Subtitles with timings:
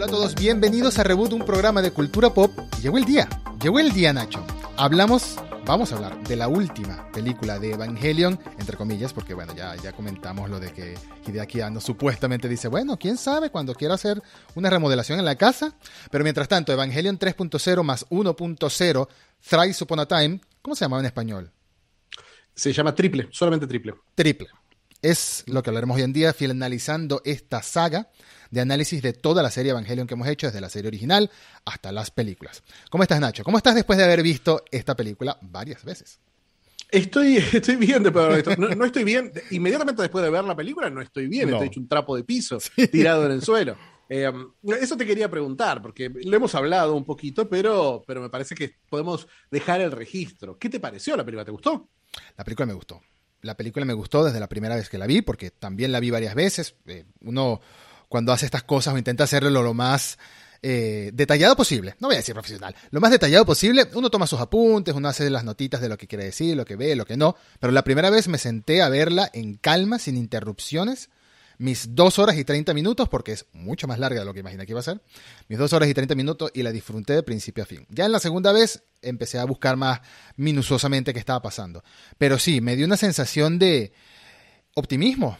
[0.00, 2.50] Hola a todos, bienvenidos a Reboot, un programa de cultura pop.
[2.80, 3.28] Llegó el día,
[3.60, 4.42] llegó el día, Nacho.
[4.78, 9.76] Hablamos, vamos a hablar de la última película de Evangelion, entre comillas, porque bueno, ya,
[9.76, 10.94] ya comentamos lo de que
[11.26, 14.22] Hideaki Anno supuestamente dice, bueno, quién sabe, cuando quiera hacer
[14.54, 15.74] una remodelación en la casa.
[16.10, 19.08] Pero mientras tanto, Evangelion 3.0 más 1.0,
[19.46, 21.52] Thrice Upon a Time, ¿cómo se llamaba en español?
[22.54, 23.96] Se llama triple, solamente triple.
[24.14, 24.48] Triple.
[25.02, 28.10] Es lo que hablaremos hoy en día, finalizando esta saga
[28.50, 31.30] de análisis de toda la serie Evangelion que hemos hecho, desde la serie original
[31.64, 32.62] hasta las películas.
[32.90, 33.42] ¿Cómo estás, Nacho?
[33.42, 36.20] ¿Cómo estás después de haber visto esta película varias veces?
[36.90, 38.56] Estoy, estoy bien después de esto.
[38.56, 39.32] No, estoy bien.
[39.50, 41.48] Inmediatamente después de ver la película, no estoy bien.
[41.48, 42.58] Estoy hecho un trapo de piso
[42.92, 43.76] tirado en el suelo.
[44.08, 44.30] Eh,
[44.80, 48.74] eso te quería preguntar, porque lo hemos hablado un poquito, pero, pero me parece que
[48.88, 50.58] podemos dejar el registro.
[50.58, 51.44] ¿Qué te pareció la película?
[51.44, 51.88] ¿Te gustó?
[52.36, 53.00] La película me gustó.
[53.42, 56.10] La película me gustó desde la primera vez que la vi, porque también la vi
[56.10, 56.74] varias veces.
[56.86, 57.60] Eh, uno
[58.08, 60.18] cuando hace estas cosas o intenta hacerlo lo, más
[60.62, 61.94] eh, detallado posible.
[62.00, 62.74] No voy a decir profesional.
[62.90, 63.88] Lo más detallado posible.
[63.94, 66.76] Uno toma sus apuntes, uno hace las notitas de lo que quiere decir, lo que
[66.76, 67.36] ve, lo que no.
[67.60, 71.08] Pero la primera vez me senté a verla en calma, sin interrupciones.
[71.60, 74.66] Mis dos horas y treinta minutos, porque es mucho más larga de lo que imaginé
[74.66, 75.00] que iba a ser.
[75.48, 77.86] Mis dos horas y treinta minutos y la disfruté de principio a fin.
[77.90, 80.00] Ya en la segunda vez empecé a buscar más
[80.36, 81.84] minuciosamente qué estaba pasando.
[82.18, 83.92] Pero sí, me dio una sensación de
[84.74, 85.38] optimismo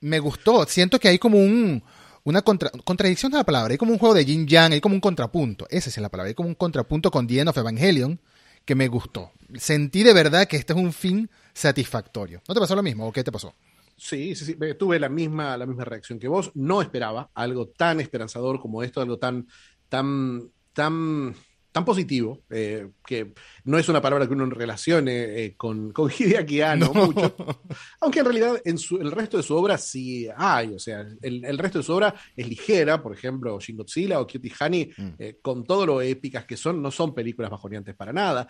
[0.00, 0.64] me gustó.
[0.66, 1.82] Siento que hay como un,
[2.24, 3.72] una contradicción de la palabra.
[3.72, 5.66] Hay como un juego de yin yang, hay como un contrapunto.
[5.70, 6.28] Esa es la palabra.
[6.28, 8.20] Hay como un contrapunto con The of Evangelion
[8.64, 9.32] que me gustó.
[9.56, 12.42] Sentí de verdad que este es un fin satisfactorio.
[12.48, 13.54] ¿No te pasó lo mismo o qué te pasó?
[14.00, 14.56] Sí, sí, sí.
[14.78, 16.50] Tuve la misma, la misma reacción que vos.
[16.54, 19.46] No esperaba algo tan esperanzador como esto, algo tan,
[19.88, 21.34] tan, tan
[21.72, 23.32] tan positivo, eh, que
[23.64, 27.34] no es una palabra que uno relacione eh, con, con Hideaki Anno mucho,
[28.00, 31.78] aunque en realidad en el resto de su obra sí hay, o sea, el, resto
[31.78, 35.08] de su obra es ligera, por ejemplo, Shin Godzilla o Cutie Honey, mm.
[35.18, 38.48] eh, con todo lo épicas que son, no son películas bajoneantes para nada,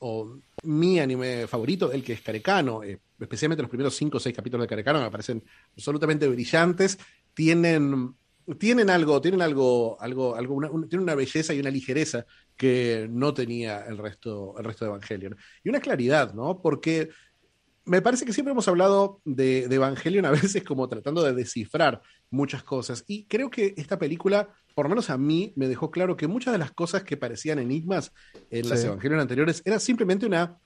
[0.00, 2.82] o mi anime favorito, el que es Carecano,
[3.18, 5.42] especialmente los primeros cinco o seis capítulos de Carecano me parecen
[5.76, 6.98] absolutamente brillantes,
[7.34, 8.14] tienen
[8.58, 12.26] tienen algo, tienen algo, algo, algo una, tienen una belleza y una ligereza
[12.56, 15.36] que no tenía el resto, el resto de Evangelion.
[15.62, 16.60] Y una claridad, ¿no?
[16.60, 17.08] Porque
[17.86, 22.02] me parece que siempre hemos hablado de, de, Evangelion a veces como tratando de descifrar
[22.30, 23.04] muchas cosas.
[23.06, 26.52] Y creo que esta película, por lo menos a mí, me dejó claro que muchas
[26.52, 28.12] de las cosas que parecían enigmas
[28.50, 30.58] en las Evangelion anteriores era simplemente una,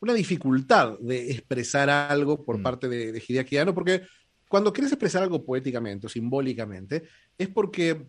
[0.00, 2.62] una dificultad de expresar algo por mm.
[2.62, 4.02] parte de, de Hideaki Anno, porque
[4.48, 7.04] cuando quieres expresar algo poéticamente o simbólicamente,
[7.36, 8.06] es porque,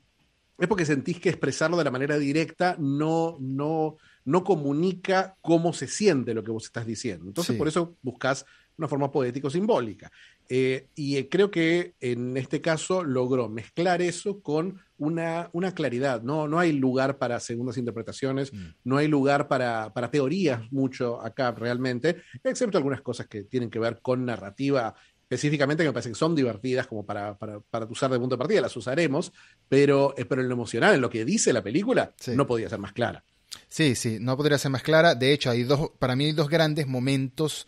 [0.57, 5.87] es porque sentís que expresarlo de la manera directa no, no, no comunica cómo se
[5.87, 7.27] siente lo que vos estás diciendo.
[7.27, 8.45] Entonces, por eso buscas
[8.77, 10.09] una forma poético-simbólica.
[10.51, 16.23] Eh, y creo que en este caso logró mezclar eso con una, una claridad.
[16.23, 18.65] No, no hay lugar para segundas interpretaciones, mm.
[18.83, 23.77] no hay lugar para, para, teorías mucho acá realmente, excepto algunas cosas que tienen que
[23.77, 24.95] ver con narrativa
[25.29, 28.39] específicamente que me parece que son divertidas como para, para, para usar de punto de
[28.39, 29.31] partida, las usaremos,
[29.67, 32.79] pero, eh, pero en lo emocional, en lo que dice la película, no podía ser
[32.79, 33.23] más clara.
[33.67, 35.13] Sí, sí, no podría ser más clara.
[35.13, 37.67] De hecho, hay dos, para mí hay dos grandes momentos,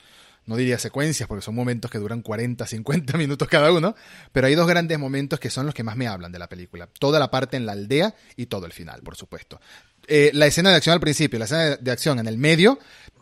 [0.52, 3.96] no diría secuencias, porque son momentos que duran 40, 50 minutos cada uno,
[4.32, 6.88] pero hay dos grandes momentos que son los que más me hablan de la película.
[7.00, 9.60] Toda la parte en la aldea y todo el final, por supuesto.
[10.08, 12.80] Eh, la escena de acción al principio, la escena de acción en el medio,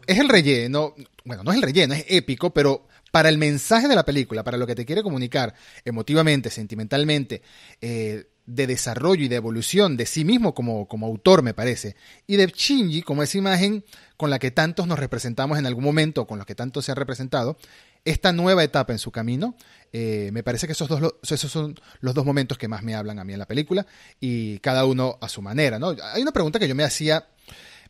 [0.07, 3.95] es el relleno, bueno, no es el relleno, es épico, pero para el mensaje de
[3.95, 5.53] la película, para lo que te quiere comunicar
[5.85, 7.41] emotivamente, sentimentalmente,
[7.79, 11.95] eh, de desarrollo y de evolución de sí mismo como, como autor, me parece,
[12.25, 13.85] y de Shinji como esa imagen
[14.17, 16.97] con la que tantos nos representamos en algún momento, con la que tantos se han
[16.97, 17.57] representado,
[18.05, 19.55] esta nueva etapa en su camino,
[19.93, 23.19] eh, me parece que esos, dos, esos son los dos momentos que más me hablan
[23.19, 23.85] a mí en la película,
[24.19, 25.77] y cada uno a su manera.
[25.77, 25.95] ¿no?
[26.13, 27.27] Hay una pregunta que yo me hacía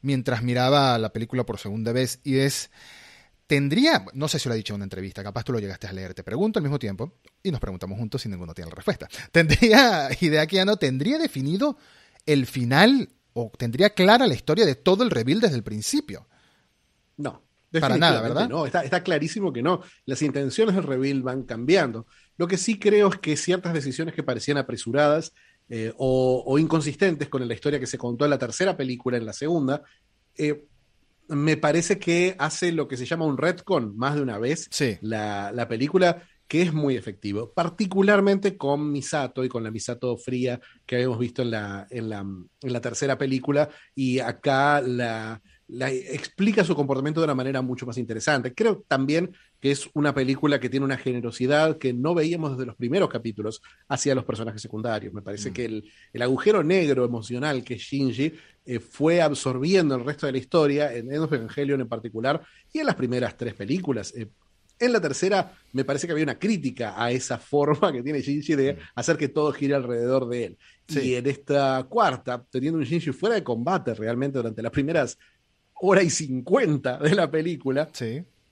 [0.01, 2.69] mientras miraba la película por segunda vez, y es
[3.49, 5.91] tendría, no sé si lo ha dicho en una entrevista, capaz tú lo llegaste a
[5.91, 9.07] leer, te pregunto al mismo tiempo y nos preguntamos juntos si ninguno tiene la respuesta.
[9.31, 10.07] ¿Tendría,
[10.65, 11.75] no tendría definido
[12.27, 16.27] el final o tendría clara la historia de todo el reveal desde el principio?
[17.17, 17.41] No.
[17.71, 18.47] Para nada, ¿verdad?
[18.47, 19.81] No, está, está clarísimo que no.
[20.05, 22.05] Las intenciones del reveal van cambiando.
[22.37, 25.33] Lo que sí creo es que ciertas decisiones que parecían apresuradas
[25.69, 29.33] eh, o, inconsistentes con la historia que se contó en la tercera película, en la
[29.33, 29.81] segunda,
[30.35, 30.67] eh,
[31.29, 34.69] me parece que hace lo que se llama un retcon más de una vez
[35.01, 40.95] la, película, que es muy efectivo, particularmente con Misato y con la Misato fría que
[40.95, 45.41] habíamos visto en la, en la, en la tercera película, y acá la,
[45.71, 48.53] explica su comportamiento de una manera mucho más interesante.
[48.53, 52.75] Creo también que es una película que tiene una generosidad que no veíamos desde los
[52.75, 55.13] primeros capítulos hacia los personajes secundarios.
[55.13, 55.53] Me parece mm.
[55.53, 58.33] que el, agujero negro emocional que Shinji
[58.65, 62.41] eh, fue absorbiendo el resto de la historia, en Evangelion en particular,
[62.73, 64.13] y en las primeras tres películas.
[64.15, 64.27] Eh,
[64.79, 68.55] en la tercera, me parece que había una crítica a esa forma que tiene Shinji
[68.55, 68.77] de mm.
[68.95, 70.57] hacer que todo gire alrededor de él.
[70.87, 75.19] Y en esta cuarta, teniendo un Shinji fuera de combate realmente durante las primeras
[75.81, 77.89] hora y cincuenta de la película,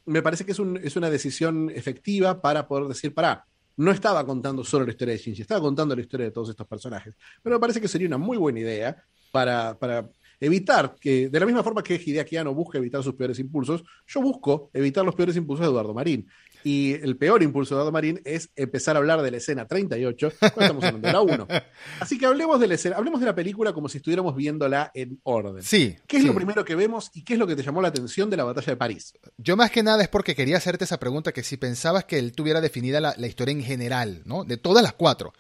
[0.06, 3.46] me parece que es, es, una decisión efectiva para poder decir, pará,
[3.76, 6.68] no estaba contando solo la historia de Shinji, estaba contando la historia de todos estos
[6.68, 7.14] personajes.
[7.44, 10.10] Pero me parece que sería una muy buena idea para, para
[10.40, 14.22] evitar que, de la misma forma que Hideaki Anno busca evitar sus peores impulsos, yo
[14.22, 16.28] busco evitar los peores impulsos de Eduardo Marín.
[16.64, 20.34] Y el peor impulso de Eduardo Marín es empezar a hablar de la escena 38
[20.40, 21.48] cuando estamos hablando de la 1.
[22.00, 25.20] Así que hablemos de la escena, hablemos de la película como si estuviéramos viéndola en
[25.24, 25.64] orden.
[25.64, 25.96] Sí.
[26.08, 28.30] ¿Qué es lo primero que vemos y qué es lo que te llamó la atención
[28.30, 29.14] de la batalla de París?
[29.38, 32.34] Yo más que nada es porque quería hacerte esa pregunta, que si pensabas que él
[32.34, 34.44] tuviera definida la, la historia en general, ¿no?
[34.44, 35.34] De todas las cuatro.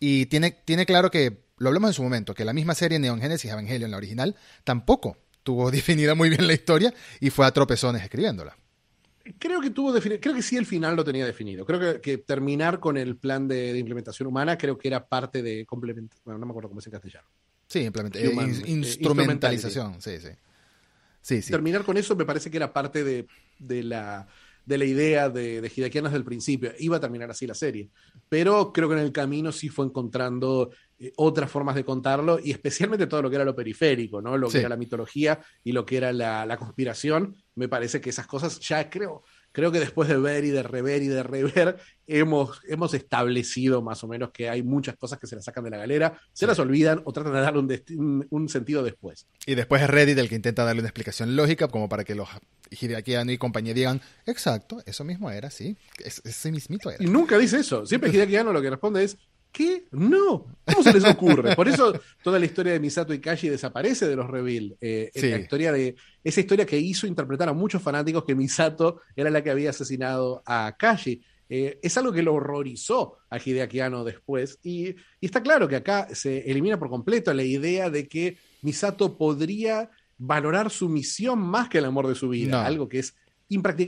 [0.00, 3.20] Y tiene, tiene claro que lo hablamos en su momento, que la misma serie Neon
[3.20, 8.02] Genesis Evangelion, la original, tampoco tuvo definida muy bien la historia y fue a tropezones
[8.02, 8.56] escribiéndola.
[9.38, 11.64] Creo que tuvo creo que sí el final lo tenía definido.
[11.64, 16.22] Creo que, terminar con el plan de, implementación humana creo que era parte de complementación.
[16.26, 17.26] Bueno, no me acuerdo cómo es en castellano.
[17.66, 20.28] Sí, eh, instrumentalización, sí, sí.
[21.22, 21.50] Sí, sí.
[21.50, 23.26] Terminar con eso me parece que era parte de,
[23.82, 24.28] la,
[24.66, 26.72] de la idea de, de desde el principio.
[26.78, 27.88] Iba a terminar así la serie.
[28.28, 32.52] Pero creo que en el camino sí fue encontrando eh, otras formas de contarlo y
[32.52, 34.38] especialmente todo lo que era lo periférico, ¿no?
[34.38, 37.34] Lo que era la mitología y lo que era la, conspiración.
[37.56, 41.02] Me parece que esas cosas ya creo, creo que después de ver y de rever
[41.02, 45.34] y de rever, hemos, hemos establecido más o menos que hay muchas cosas que se
[45.34, 47.60] las sacan de la galera, se las olvidan o tratan de darle
[48.30, 49.26] un, sentido después.
[49.46, 52.28] Y después es Reddit el que intenta darle una explicación lógica, como para que los
[52.70, 57.02] Hideakiano y compañía digan, exacto, eso mismo era, sí, ese mismito era.
[57.02, 59.16] Y nunca dice eso, siempre Hideakiano lo que responde es,
[59.54, 59.86] ¿Qué?
[59.92, 60.46] No.
[60.64, 61.54] ¿Cómo se les ocurre?
[61.54, 64.76] Por eso toda la historia de Misato y Kashi desaparece de los Reveal.
[64.80, 69.30] Eh, la historia de, esa historia que hizo interpretar a muchos fanáticos que Misato era
[69.30, 71.22] la que había asesinado a Kashi.
[71.48, 74.58] Eh, es algo que lo horrorizó a Hideaki después.
[74.64, 79.88] Y, está claro que acá se elimina por completo la idea de que Misato podría
[80.18, 82.66] valorar su misión más que el amor de su vida.
[82.66, 83.14] Algo que es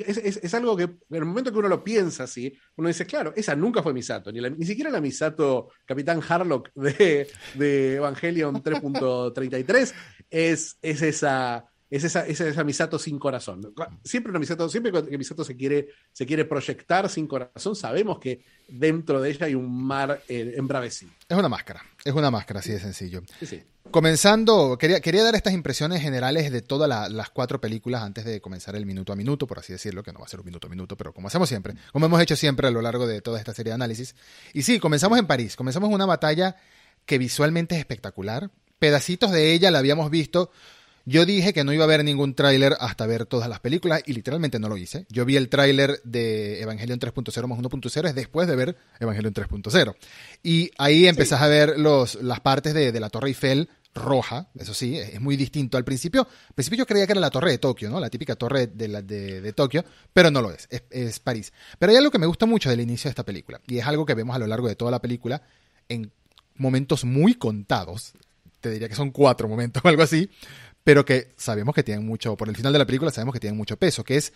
[0.06, 3.54] es, algo que en el momento que uno lo piensa así, uno dice, claro, esa
[3.54, 9.94] nunca fue Misato, ni, ni siquiera la Misato Capitán Harlock de, de Evangelion 3.33
[10.30, 13.72] es, es esa es esa, esa, Misato sin corazón.
[14.02, 18.42] Siempre una Misato, siempre que Misato se quiere, se quiere proyectar sin corazón, sabemos que
[18.66, 21.12] dentro de ella hay un mar eh, embravecido.
[21.28, 23.22] Es una máscara, es una máscara, así de sencillo.
[23.92, 28.74] Comenzando, quería, quería dar estas impresiones generales de todas las cuatro películas antes de comenzar
[28.74, 30.70] el minuto a minuto, por así decirlo, que no va a ser un minuto a
[30.70, 33.54] minuto, pero como hacemos siempre, como hemos hecho siempre a lo largo de toda esta
[33.54, 34.16] serie de análisis.
[34.52, 36.56] Y sí, comenzamos en París, comenzamos una batalla
[37.04, 38.50] que visualmente es espectacular.
[38.80, 40.50] Pedacitos de ella la habíamos visto
[41.06, 44.12] yo dije que no iba a ver ningún tráiler hasta ver todas las películas y
[44.12, 45.06] literalmente no lo hice.
[45.08, 49.94] Yo vi el tráiler de Evangelion 3.0 más 1.0 es después de ver Evangelion 3.0.
[50.42, 54.98] Y ahí empezás a ver los, las partes de, la Torre Eiffel roja, eso sí,
[54.98, 55.78] es muy distinto.
[55.78, 58.00] Al principio, al principio yo creía que era la torre de Tokio, ¿no?
[58.00, 61.52] La típica torre de, la, de, Tokio, pero no lo es, es, es París.
[61.78, 64.04] Pero hay algo que me gusta mucho del inicio de esta película, y es algo
[64.04, 65.40] que vemos a lo largo de toda la película
[65.88, 66.12] en
[66.56, 68.12] momentos muy contados,
[68.60, 70.28] te diría que son cuatro momentos o algo así,
[70.87, 73.57] pero que sabemos que tienen mucho, por el final de la película sabemos que tienen
[73.57, 74.33] mucho peso, que es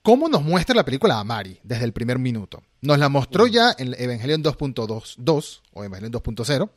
[0.00, 2.62] cómo nos muestra la película a Mari desde el primer minuto.
[2.80, 6.70] Nos la mostró ya en Evangelion 2.2 o Evangelion 2.0,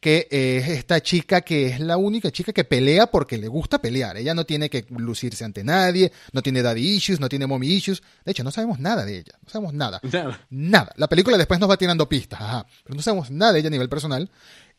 [0.00, 4.16] que es esta chica que es la única chica que pelea porque le gusta pelear.
[4.16, 8.02] Ella no tiene que lucirse ante nadie, no tiene daddy issues, no tiene mommy issues.
[8.24, 10.00] De hecho, no sabemos nada de ella, no sabemos nada.
[10.10, 10.46] Nada.
[10.48, 10.94] nada.
[10.96, 13.72] La película después nos va tirando pistas, ajá, pero no sabemos nada de ella a
[13.72, 14.30] nivel personal.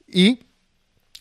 [0.07, 0.39] Y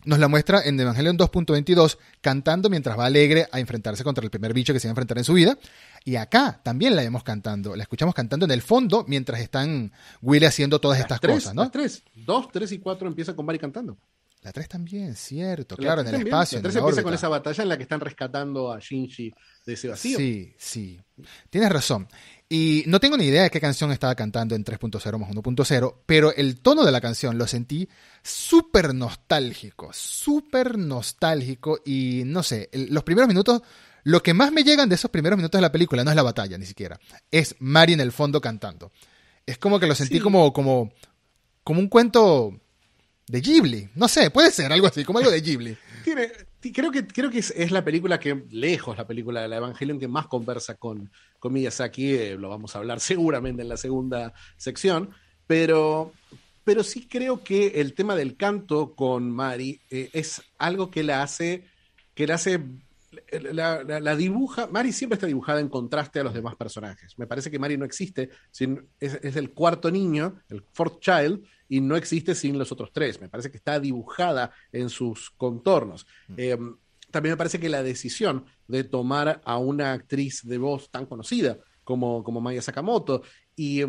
[0.04, 4.54] nos la muestra en Evangelion 2.22 cantando mientras va alegre a enfrentarse contra el primer
[4.54, 5.58] bicho que se va a enfrentar en su vida.
[6.04, 9.92] Y acá también la vemos cantando, la escuchamos cantando en el fondo mientras están
[10.22, 11.62] Willy haciendo todas estas cosas, ¿no?
[11.62, 13.98] Las tres, dos, tres y cuatro empieza con Mari cantando.
[14.42, 16.58] La 3 también, cierto, claro, en el espacio.
[16.58, 19.34] La 3 empieza con esa batalla en la que están rescatando a Shinji
[19.66, 20.16] de ese vacío.
[20.16, 20.98] Sí, sí.
[21.50, 22.08] Tienes razón.
[22.52, 26.34] Y no tengo ni idea de qué canción estaba cantando en 3.0 más 1.0, pero
[26.34, 27.88] el tono de la canción lo sentí
[28.24, 33.62] súper nostálgico, súper nostálgico y no sé, los primeros minutos,
[34.02, 36.24] lo que más me llegan de esos primeros minutos de la película no es la
[36.24, 36.98] batalla ni siquiera,
[37.30, 38.90] es Mari en el fondo cantando.
[39.46, 40.92] Es como que lo sentí como, como,
[41.62, 42.60] como un cuento
[43.28, 43.90] de Ghibli.
[43.94, 45.78] No sé, puede ser algo así, como algo de Ghibli.
[46.02, 49.98] tiene, creo que, creo que es, la película que, lejos, la película de la Evangelion
[49.98, 52.14] que más conversa con, con Miyazaki.
[52.14, 55.10] Eh, lo vamos a hablar seguramente en la segunda sección.
[55.46, 56.12] Pero,
[56.64, 61.22] pero sí creo que el tema del canto con Mari eh, es algo que la
[61.22, 61.64] hace,
[62.14, 62.60] que la hace
[63.32, 67.18] la, dibuja, Mari siempre está dibujada en contraste a los demás personajes.
[67.18, 71.80] Me parece que Mari no existe, sin, es, el cuarto niño, el fourth child, y
[71.80, 73.20] no existe sin los otros tres.
[73.20, 76.04] Me parece que está dibujada en sus contornos.
[76.28, 76.34] Mm.
[76.36, 76.76] Em,
[77.12, 81.58] también me parece que la decisión de tomar a una actriz de voz tan conocida
[81.84, 83.22] como, como Maya Sakamoto
[83.54, 83.82] y,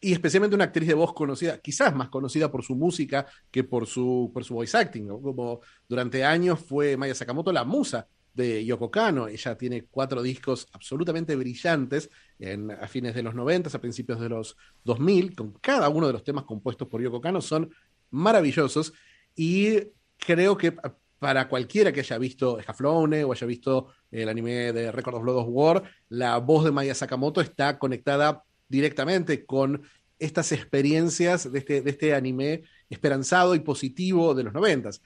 [0.00, 3.86] y especialmente una actriz de voz conocida, quizás más conocida por su música que por
[3.86, 8.06] su, por su voice acting, como durante años fue Maya Sakamoto la musa
[8.38, 9.26] de Yoko Kano.
[9.28, 14.28] Ella tiene cuatro discos absolutamente brillantes en, a fines de los 90, a principios de
[14.28, 17.70] los 2000, con cada uno de los temas compuestos por Yoko Kano, son
[18.10, 18.92] maravillosos
[19.34, 19.80] y
[20.16, 20.74] creo que
[21.18, 25.36] para cualquiera que haya visto Scaflowne o haya visto el anime de Record of Blood
[25.38, 29.82] of War, la voz de Maya Sakamoto está conectada directamente con
[30.20, 35.02] estas experiencias de este, de este anime esperanzado y positivo de los noventas.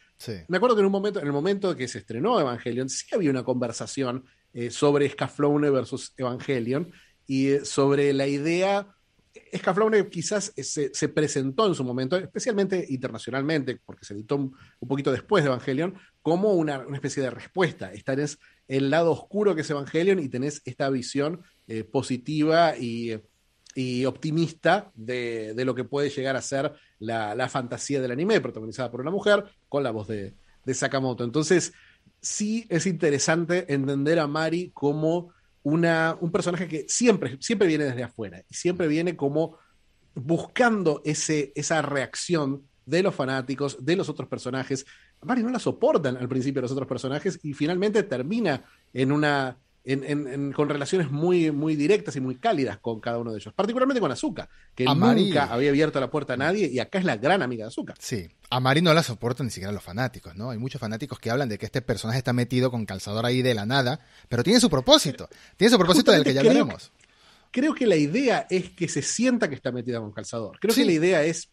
[0.48, 3.30] Me acuerdo que en un momento, en el momento que se estrenó Evangelion, sí había
[3.30, 4.24] una conversación
[4.54, 6.92] eh, sobre Scaflowne versus Evangelion
[7.26, 8.86] y eh, sobre la idea.
[9.56, 15.10] Scaflowne quizás eh, se, presentó en su momento, especialmente internacionalmente, porque se editó un, poquito
[15.10, 17.92] después de Evangelion, como una, especie de respuesta.
[17.92, 21.42] Esta es el lado oscuro que es Evangelion y tenés esta visión
[21.90, 23.18] positiva y
[23.74, 29.00] y optimista de, lo que puede llegar a ser la, fantasía del anime, protagonizada por
[29.00, 30.34] una mujer, con la voz de,
[30.72, 31.24] Sakamoto.
[31.24, 31.72] Entonces,
[32.20, 35.32] sí es interesante entender a Mari como
[35.64, 39.58] una, un personaje que siempre, siempre viene desde afuera y siempre viene como
[40.14, 44.84] buscando ese, esa reacción de los fanáticos, de los otros personajes.
[45.22, 49.56] Mari no la soportan al principio los otros personajes y finalmente termina en una
[50.54, 54.12] con relaciones muy, muy directas y muy cálidas con cada uno de ellos, particularmente con
[54.12, 57.64] Azuka, que nunca había abierto la puerta a nadie y acá es la gran amiga
[57.64, 57.94] de Azuka.
[57.98, 60.50] Sí, a Mari no la soportan ni siquiera los fanáticos, ¿no?
[60.50, 63.54] Hay muchos fanáticos que hablan de que este personaje está metido con calzador ahí de
[63.54, 63.98] la nada,
[64.28, 66.92] pero tiene su propósito, tiene su propósito del que ya veremos.
[67.50, 70.58] Creo que la idea es que se sienta que está metida con calzador.
[70.60, 71.50] Creo que la idea es,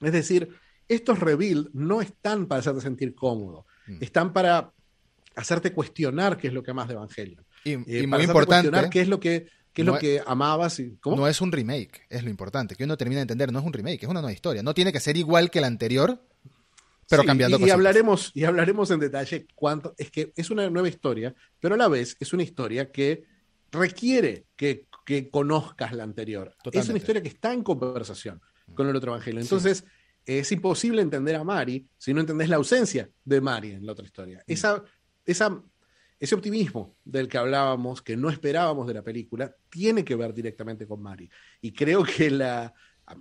[0.00, 0.48] es decir,
[0.88, 3.98] estos reveal no están para hacerte sentir cómodo, mm.
[4.00, 4.72] están para
[5.36, 7.44] hacerte cuestionar qué es lo que más de Evangelion.
[7.64, 8.90] Y, eh, muy importante.
[8.90, 10.78] ¿Qué es lo que, es lo que amabas?
[10.80, 12.76] Y, No es un remake, es lo importante.
[12.76, 14.62] Que uno termina de entender, no es un remake, es una nueva historia.
[14.62, 16.20] No tiene que ser igual que la anterior,
[17.08, 19.94] pero cambiando y, y hablaremos Y hablaremos en detalle cuánto.
[19.98, 23.24] Es que es una nueva historia, pero a la vez es una historia que
[23.70, 24.86] requiere que,
[25.30, 26.54] conozcas la anterior.
[26.72, 28.40] Es una historia que está en conversación
[28.74, 29.40] con el otro evangelio.
[29.40, 29.84] Entonces.
[30.26, 34.06] es imposible entender a Mari si no entendés la ausencia de Mari en la otra
[34.06, 34.38] historia.
[34.38, 34.52] Mm.
[34.52, 34.82] Esa,
[35.26, 35.62] esa
[36.20, 40.86] ese optimismo del que hablábamos, que no esperábamos de la película, tiene que ver directamente
[40.86, 41.28] con Mari.
[41.60, 42.72] Y creo que la,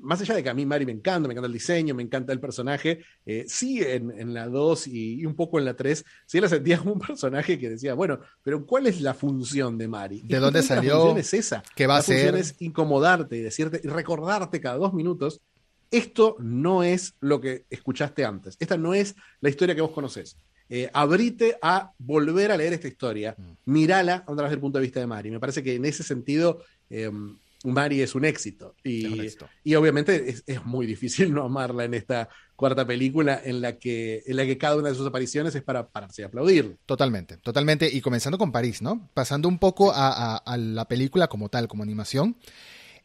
[0.02, 2.32] más allá de que a mí Mari me encanta, me encanta el diseño, me encanta
[2.32, 6.48] el personaje, eh, sí en, la 2 y, un poco en la 3, sí la
[6.48, 10.22] sentía como un personaje que decía, bueno, pero ¿cuál es la función de Mari?
[10.24, 10.94] ¿De dónde salió?
[10.94, 11.64] La función es esa.
[11.76, 12.32] ¿Qué va la a ser?
[12.32, 15.42] función es incomodarte y decirte, y recordarte cada dos minutos,
[15.92, 20.38] esto no es lo que escuchaste antes, esta no es la historia que vos conocés
[20.76, 23.72] eh, abrite a volver a leer esta historia, mm.
[23.72, 25.30] mírala a través del punto de vista de Mari.
[25.30, 27.12] Me parece que en ese sentido eh,
[27.64, 28.74] Mari es un éxito.
[28.84, 29.30] Y,
[29.64, 34.36] y obviamente es, muy difícil no amarla en esta cuarta película en la, que, en
[34.36, 36.76] la que cada una de sus apariciones es para pararse y aplaudir.
[36.88, 37.88] Totalmente, totalmente.
[37.94, 39.12] Y comenzando con París, ¿no?
[39.14, 42.36] Pasando un poco a la película como tal, como animación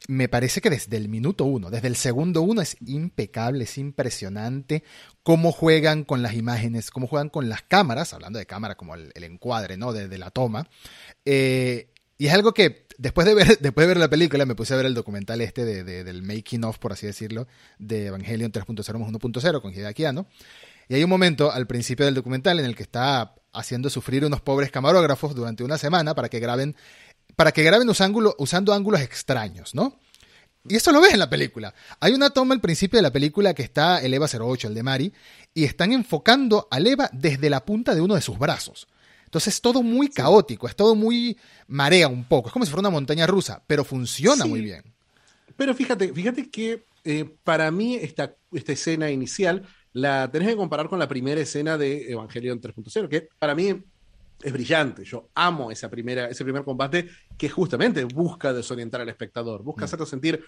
[0.07, 4.85] me parece que desde el minuto uno, desde el segundo uno es impecable, es impresionante
[5.23, 9.13] cómo juegan con las imágenes, cómo juegan con las cámaras, hablando de cámara como el,
[9.25, 9.93] encuadre, ¿no?
[9.93, 10.69] De, la toma.
[11.25, 14.75] Eh, y es algo que después de, ver, después de ver la película me puse
[14.75, 17.47] a ver el documental este de, del making of, por así decirlo,
[17.79, 20.05] de Evangelion 3.0 más 1.0 con Hideaki
[20.89, 24.41] Y hay un momento al principio del documental en el que está haciendo sufrir unos
[24.41, 26.77] pobres camarógrafos durante una semana para que graben
[27.39, 29.97] para que graben usando ángulos extraños, ¿no?
[30.69, 31.73] Y eso lo ves en la película.
[32.01, 34.83] Hay una toma al principio de la película que está el EVA 08, el de
[34.83, 35.13] Mari,
[35.55, 38.89] y están enfocando al EVA desde la punta de uno de sus brazos.
[39.25, 42.81] Entonces es todo muy caótico, es todo muy marea un poco, es como si fuera
[42.81, 44.83] una montaña rusa, pero funciona muy bien.
[45.57, 50.89] Pero fíjate, fíjate que eh, para mí esta, esta escena inicial la tenés que comparar
[50.89, 53.81] con la primera escena de Evangelion 3.0, que para mí
[54.43, 55.05] es brillante.
[55.05, 59.85] Yo amo esa primera, ese primer combate que justamente busca desorientar al espectador, busca mm.
[59.85, 60.45] hacerlo sentir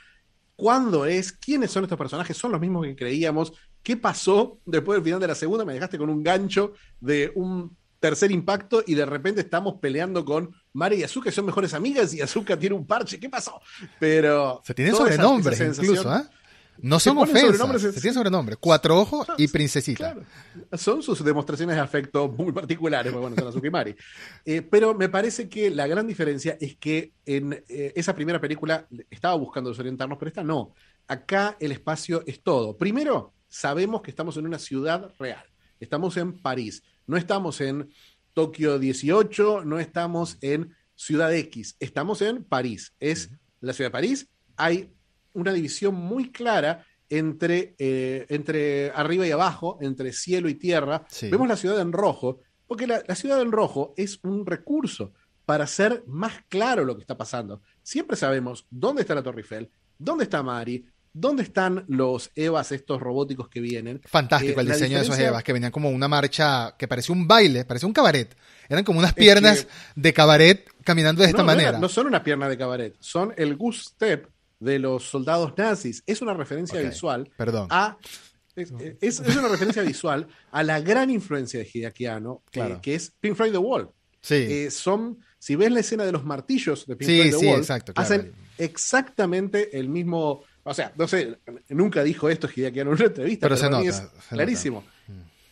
[0.56, 5.04] cuándo es, quiénes son estos personajes, son los mismos que creíamos, qué pasó después del
[5.04, 9.06] final de la segunda, me dejaste con un gancho de un tercer impacto y de
[9.06, 12.86] repente estamos peleando con Mari y Azuka, que son mejores amigas y Azuka tiene un
[12.86, 13.20] parche.
[13.20, 13.60] ¿Qué pasó?
[13.98, 14.62] Pero.
[14.64, 16.22] Se tienen sobrenombres incluso, ¿eh?
[16.82, 18.56] No son ofensas, se tienen sobrenombre.
[18.56, 20.16] Cuatro ojos y princesita.
[20.72, 23.96] Son sus demostraciones de afecto muy particulares, bueno, son Azuka y Mari.
[24.44, 28.86] Eh, pero me parece que la gran diferencia es que en eh, esa primera película
[29.10, 30.74] estaba buscando desorientarnos, pero esta no.
[31.06, 32.76] Acá el espacio es todo.
[32.76, 35.44] Primero, sabemos que estamos en una ciudad real.
[35.80, 36.82] Estamos en París.
[37.06, 37.90] No estamos en
[38.34, 41.76] Tokio 18, no estamos en Ciudad X.
[41.80, 42.94] Estamos en París.
[43.00, 44.28] Es la ciudad de París.
[44.56, 44.92] Hay
[45.32, 51.06] una división muy clara entre, eh, entre arriba y abajo, entre cielo y tierra.
[51.22, 55.12] Vemos la ciudad en rojo, porque la, ciudad en rojo es un recurso
[55.44, 57.62] para hacer más claro lo que está pasando.
[57.82, 63.00] Siempre sabemos dónde está la Torre Eiffel, dónde está Mari, ¿Dónde están los EVAs, estos
[63.00, 64.00] robóticos que vienen?
[64.04, 67.26] Fantástico eh, el diseño de esos EVAs, que venían como una marcha que parecía un
[67.26, 68.36] baile, parecía un cabaret.
[68.68, 71.80] Eran como unas piernas de cabaret caminando de esta manera.
[71.80, 74.28] No, son una pierna de cabaret, son el goose step
[74.60, 76.04] de los soldados nazis.
[76.06, 77.66] Es una referencia visual Perdón.
[77.70, 77.96] a.
[78.54, 83.52] Es, una referencia visual a la gran influencia de Hideaki eh, que es Pink Floyd
[83.52, 83.90] The Wall.
[84.20, 84.34] Sí.
[84.34, 88.32] Eh, son, si ves la escena de los martillos de Pink Floyd The Wall, hacen
[88.58, 90.42] exactamente el mismo.
[90.62, 91.38] O sea, no sé,
[91.70, 94.84] nunca dijo esto Hideaki en una entrevista, pero, se nota, es clarísimo.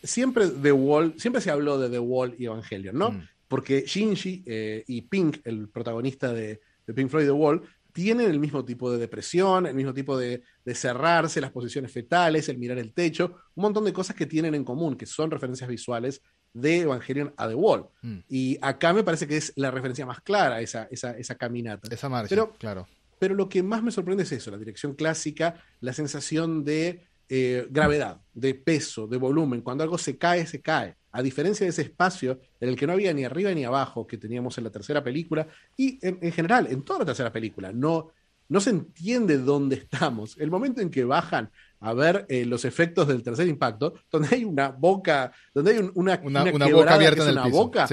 [0.02, 3.12] Siempre The Wall, siempre se habló de The Wall y Evangelion, ¿no?
[3.12, 3.28] Mm.
[3.48, 7.62] Porque Shinji eh, y Pink, el protagonista de, de Pink Floyd The Wall,
[7.98, 12.56] tienen el mismo tipo de depresión, el mismo tipo de, cerrarse, las posiciones fetales, el
[12.56, 16.22] mirar el techo, un montón de cosas que tienen en común, que son referencias visuales
[16.54, 17.88] de Evangelion a The Wall.
[18.02, 18.18] Mm.
[18.28, 21.92] Y acá me parece que es la referencia más clara, esa, esa, esa caminata.
[21.92, 22.86] Esa marcha, pero, claro.
[23.18, 27.66] Pero lo que más me sorprende es eso, la dirección clásica, la sensación de eh,
[27.68, 29.60] gravedad, de peso, de volumen.
[29.60, 32.92] Cuando algo se cae, se cae a diferencia de ese espacio en el que no
[32.92, 36.82] había ni arriba ni abajo que teníamos en la tercera película y en, general en
[36.82, 38.12] toda la tercera película, no,
[38.48, 40.38] no se entiende dónde estamos.
[40.38, 41.50] El momento en que bajan
[41.80, 46.20] a ver eh, los efectos del tercer impacto, donde hay una boca, donde hay una,
[46.22, 47.56] una, boca abierta en el piso.
[47.56, 47.88] boca,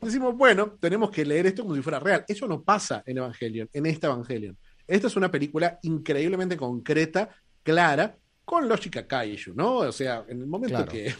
[0.00, 2.24] decimos, bueno, tenemos que leer esto como si fuera real.
[2.28, 4.56] Eso no pasa en Evangelion, en esta Evangelion.
[4.86, 7.30] Esta es una película increíblemente concreta,
[7.64, 9.78] clara, con lógica kaiju, ¿no?
[9.78, 11.12] O sea, en el momento que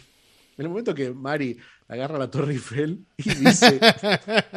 [0.61, 3.81] en el momento que Mari agarra la Torre Eiffel y dice,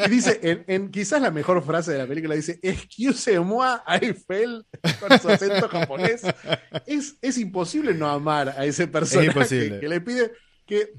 [0.06, 4.66] y dice en, quizás la mejor frase de la película, dice, excuse-moi Eiffel,
[5.00, 6.24] con su acento japonés,
[6.86, 10.34] es, es imposible no amar a ese personaje que le pide
[10.66, 10.94] que...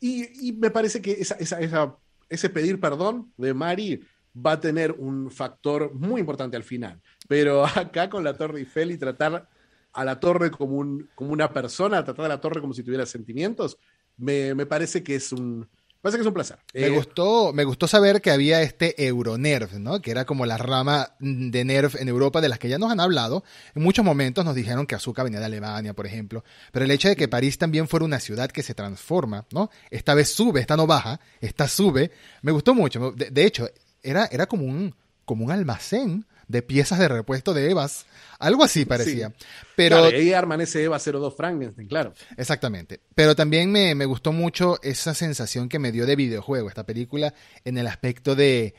[0.00, 1.96] Y, me parece que esa, esa,
[2.28, 4.00] ese pedir perdón de Mari
[4.34, 7.00] va a tener un factor muy importante al final.
[7.28, 9.48] Pero acá con la Torre Eiffel y tratar
[9.92, 13.06] a la torre como, un, como una persona, tratar a la torre como si tuviera
[13.06, 13.78] sentimientos,
[14.18, 15.68] me, parece que es un,
[16.02, 16.58] parece que es un placer.
[16.74, 20.02] Me, eh, gustó, me gustó saber que había este Euronerv, ¿no?
[20.02, 23.00] Que era como la rama de Nerv en Europa de las que ya nos han
[23.00, 23.44] hablado.
[23.74, 26.44] En muchos momentos nos dijeron que Azuka venía de Alemania, por ejemplo.
[26.72, 29.70] Pero el hecho de que París también fuera una ciudad que se transforma, ¿no?
[29.90, 32.10] Esta vez sube, esta no baja, esta sube.
[32.42, 33.12] Me gustó mucho.
[33.12, 33.68] De, hecho,
[34.02, 38.06] era, era como un, como un almacén de piezas de repuesto de Evas.
[38.38, 39.32] Algo así parecía.
[39.76, 42.14] Pero ahí arman ese Eva 02 Frankenstein, claro.
[42.36, 43.00] Exactamente.
[43.14, 47.34] Pero también me, me, gustó mucho esa sensación que me dio de videojuego esta película
[47.64, 48.74] en el aspecto de...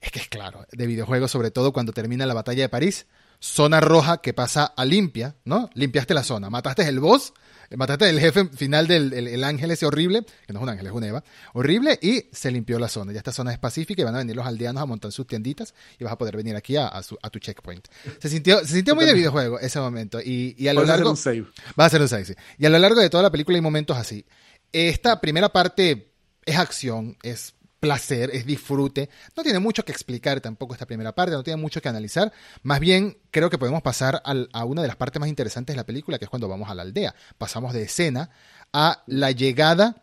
[0.00, 3.06] Es que es claro, de videojuego, sobre todo cuando termina la batalla de París.
[3.40, 5.70] Zona roja que pasa a limpia, ¿no?
[5.74, 7.32] Limpiaste la zona, mataste el boss
[7.76, 10.92] mataste el jefe final del el, ángel ese horrible, que no es un ángel, es
[10.92, 11.24] un Eva,
[11.54, 13.12] horrible, y se limpió la zona.
[13.12, 15.74] Ya esta zona es pacífica y van a venir los aldeanos a montar sus tienditas
[15.98, 16.90] y vas a poder venir aquí a,
[17.32, 17.88] tu checkpoint.
[18.20, 20.20] Se sintió, se sintió muy de videojuego ese momento.
[20.20, 21.10] Y, a lo largo.
[21.10, 21.46] Va a ser un save.
[21.78, 23.96] Va a ser un save, Y a lo largo de toda la película hay momentos
[23.96, 24.24] así.
[24.72, 26.12] Esta primera parte
[26.44, 27.54] es acción, es
[27.86, 29.08] placer, es disfrute.
[29.36, 32.32] No tiene mucho que explicar tampoco esta primera parte, no tiene mucho que analizar.
[32.62, 35.86] Más bien, creo que podemos pasar a una de las partes más interesantes de la
[35.86, 37.14] película, que es cuando vamos a la aldea.
[37.38, 38.30] Pasamos de escena
[38.72, 40.02] a la llegada.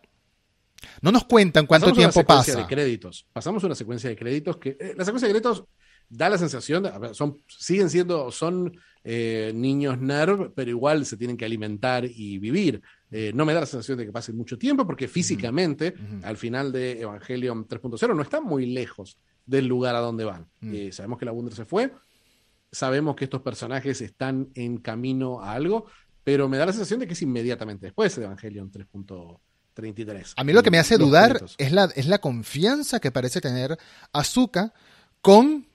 [1.01, 2.57] No nos cuentan cuánto tiempo pasa.
[2.57, 3.25] De créditos.
[3.31, 4.77] Pasamos una secuencia de créditos que.
[4.79, 5.65] Eh, la secuencia de créditos
[6.09, 11.37] da la sensación, de, son, siguen siendo, son eh, niños nerv, pero igual se tienen
[11.37, 12.81] que alimentar y vivir.
[13.15, 16.71] Eh, no me da la sensación de que pase mucho tiempo porque físicamente, al final
[16.71, 20.47] de Evangelion 3.0, no están muy lejos del lugar a donde van.
[20.61, 20.73] Mm.
[20.73, 21.93] Eh, sabemos que la Wunder se fue,
[22.71, 25.85] sabemos que estos personajes están en camino a algo,
[26.23, 30.33] pero me da la sensación de que es inmediatamente después de Evangelion 3.33.
[30.35, 33.77] A mí lo que me hace dudar es la, es la confianza que parece tener
[34.11, 34.73] Azuka
[35.21, 35.67] con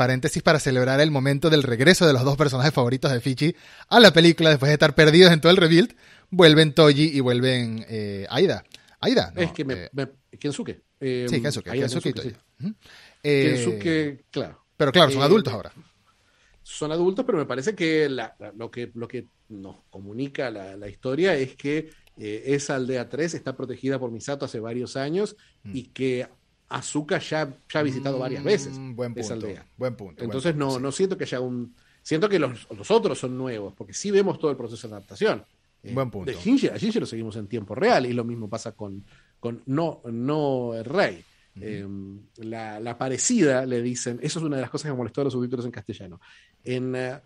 [0.00, 3.54] paréntesis para celebrar el momento del regreso de los dos personajes favoritos de Fichi
[3.86, 5.94] a la película después de estar perdidos en todo el rebuild,
[6.30, 8.64] vuelven Toji y vuelven eh, Aida.
[9.00, 9.32] Aida.
[9.36, 10.06] es que me, eh,
[10.38, 10.82] Kensuke.
[11.00, 12.28] Eh, sí, Kensuke, ahí a Kensuke, Kensuke, sí.
[12.28, 12.44] Itoya.
[12.60, 12.74] Ujú.
[13.22, 14.64] Eh, Kensuke, claro.
[14.76, 15.72] pero claro, son eh, adultos ahora.
[16.62, 20.76] son adultos, pero me parece que, la- la- lo, que lo que nos comunica la,
[20.76, 25.36] la historia es que eh, esa aldea 3 está protegida por Misato hace varios años
[25.64, 26.28] y que
[26.68, 29.46] Azuka ya, ya ha visitado varias veces Mm, buen esa punto.
[29.46, 29.66] aldea.
[29.76, 30.14] Buen punto.
[30.16, 30.82] buen Entonces punto, no, sí.
[30.82, 31.74] no siento que haya un...
[32.02, 35.44] Siento que los, los otros son nuevos, porque sí vemos todo el proceso de adaptación.
[35.82, 36.30] Eh, Buen punto.
[36.30, 39.04] De Shinji, a Shinji lo seguimos en tiempo real y lo mismo pasa con,
[39.38, 41.24] con No, no Rey.
[41.60, 41.86] Eh,
[42.36, 45.24] la, la parecida, le dicen, eso es una de las cosas que me molestó de
[45.26, 46.20] los subtítulos en castellano.
[46.64, 47.18] En, eh,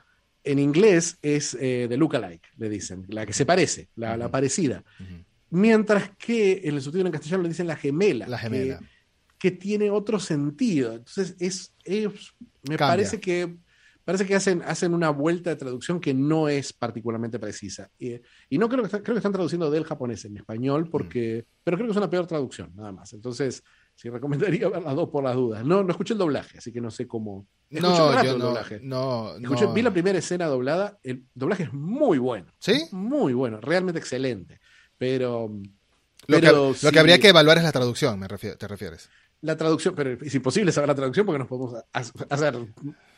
[0.44, 4.82] en inglés es eh, de lookalike, le dicen, la que se parece, la, la parecida.
[5.50, 8.26] Mientras que en el subtítulo en castellano le dicen la gemela.
[8.26, 8.40] La
[9.38, 10.94] que- tiene otro sentido.
[10.94, 12.32] Entonces, es, es-
[12.68, 12.86] me Cambia.
[12.88, 13.56] parece que
[14.04, 17.90] parece que hacen, hacen una vuelta de traducción que no es particularmente precisa.
[17.98, 18.14] Y,
[18.48, 21.86] y no creo que, creo que están traduciendo del japonés en español, porque, pero creo
[21.88, 23.12] que es una peor traducción, nada más.
[23.12, 23.62] Entonces,
[23.94, 25.64] sí recomendaría ver las dos por las dudas.
[25.64, 27.46] No, no escuché el doblaje, así que no sé cómo.
[27.70, 28.80] Escuché No, yo el no, doblaje.
[28.82, 29.72] no, Escuché- no.
[29.72, 32.52] Vi la primera escena doblada, el doblaje es muy bueno.
[32.58, 32.84] ¿Sí?
[32.92, 34.60] Muy bueno, realmente excelente.
[34.98, 35.50] Pero,
[36.26, 36.46] Lo, que,
[36.86, 39.10] lo que habría que evaluar es la traducción, me refiero, te refieres.
[39.44, 42.02] La traducción, pero es imposible saber la traducción porque nos podemos ha-
[42.34, 42.54] hacer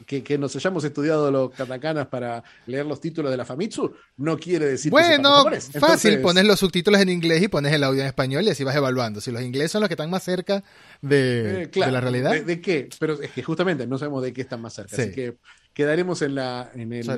[0.04, 4.36] que, que nos hayamos estudiado los katakanas para leer los títulos de la Famitsu, no
[4.36, 8.00] quiere decir que Bueno, fácil, Entonces, pones los subtítulos en inglés y pones el audio
[8.02, 9.20] en español y así vas evaluando.
[9.20, 10.64] Si los ingleses son los que están más cerca
[11.00, 12.30] de, eh, claro, de la realidad.
[12.32, 12.88] ¿De, de qué?
[12.98, 15.02] Pero es que justamente no sabemos de qué están más cerca, Sí.
[15.02, 15.36] así que
[15.72, 17.08] quedaremos en, la, en, el,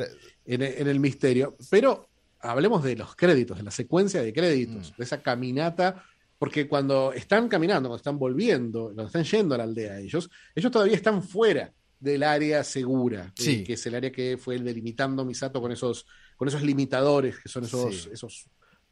[0.46, 1.56] en, el, en el misterio.
[1.70, 2.08] Pero
[2.40, 4.34] hablemos de los créditos, de la secuencia de Mm.
[4.34, 6.04] créditos, de esa caminata.
[6.38, 10.70] Porque cuando están caminando, cuando están volviendo, cuando están yendo a la aldea ellos, ellos
[10.70, 13.64] todavía están fuera del área segura, eh, Sí.
[13.64, 17.48] que es el área que fue el delimitando Misato con esos, con esos limitadores, que
[17.48, 18.10] son esos, Sí.
[18.12, 18.46] esos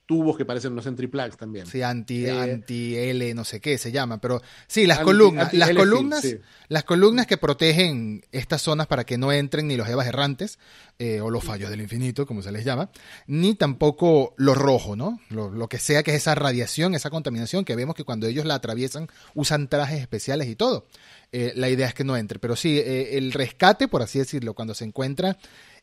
[0.07, 1.67] tubos que parecen unos entry plugs también.
[1.67, 5.45] Sí, anti, Eh, anti L, no sé qué se llama, pero sí, las Anti- columnas,
[5.47, 6.39] anti las columnas, sí.
[6.69, 10.59] las columnas que protegen estas zonas para que no entren ni los evas errantes
[11.01, 12.89] eh, o los fallos del infinito, como se les llama,
[13.27, 15.21] ni tampoco lo rojo, ¿no?
[15.29, 18.45] Lo, lo que sea que es esa radiación, esa contaminación que vemos que cuando ellos
[18.47, 20.87] la atraviesan usan trajes especiales y todo.
[21.33, 24.73] Eh, la idea es que no entre, pero sí, el rescate, por así decirlo, cuando
[24.75, 25.37] se encuentra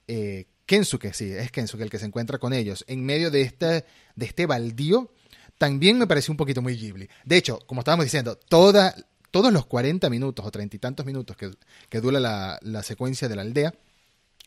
[0.08, 3.86] eh, Kensuke, sí, es Kensuke el que se encuentra con ellos, en medio de este,
[4.16, 5.12] de este baldío,
[5.58, 7.10] también me pareció un poquito muy Ghibli.
[7.26, 8.94] De hecho, como estábamos diciendo, todos
[9.32, 11.52] los 40 minutos o treinta y tantos minutos que,
[11.90, 13.74] que dura la, la secuencia de la aldea,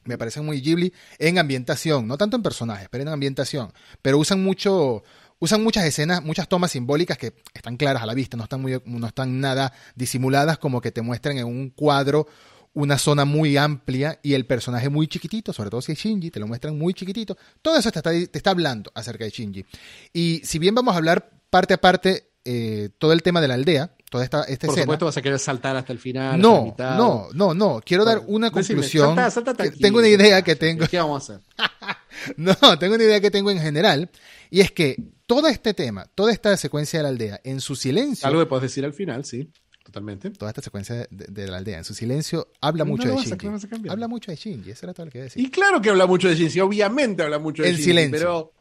[0.06, 3.72] me parecen muy Ghibli en ambientación, no tanto en personajes, pero en ambientación.
[4.02, 5.02] Pero usan mucho,
[5.38, 8.80] usan muchas escenas, muchas tomas simbólicas que están claras a la vista, no están muy,
[8.84, 12.26] no están nada disimuladas, como que te muestran en un cuadro
[12.76, 16.38] una zona muy amplia y el personaje muy chiquitito, sobre todo si es Shinji, te
[16.40, 17.36] lo muestran muy chiquitito.
[17.62, 19.64] Todo eso te está, te está hablando acerca de Shinji.
[20.12, 23.54] Y si bien vamos a hablar parte a parte eh, todo el tema de la
[23.54, 24.84] aldea, toda esta, esta Por escena.
[24.84, 26.40] supuesto vas a querer saltar hasta el final.
[26.40, 26.96] No, mitad.
[26.96, 27.80] no, no, no.
[27.84, 29.16] Quiero dar una decime, conclusión.
[29.16, 30.86] salta- salta que tengo una idea que tengo.
[30.86, 31.44] ¿Qué vamos a hacer?
[32.36, 34.10] No, tengo una idea que tengo en general.
[34.50, 38.26] Y es que todo este tema, toda esta secuencia de la aldea, en su silencio,
[38.26, 39.50] Algo que puedes decir al final, sí,
[39.86, 40.30] totalmente.
[40.30, 43.46] toda esta secuencia de, de la aldea, en su silencio, habla No mucho de Shinji.
[43.82, 45.42] no habla mucho de Shinji, eso era todo lo que iba a decir.
[45.42, 48.18] Y claro que habla mucho de Shinji, obviamente habla mucho de El Shinji, silencio.
[48.18, 48.52] pero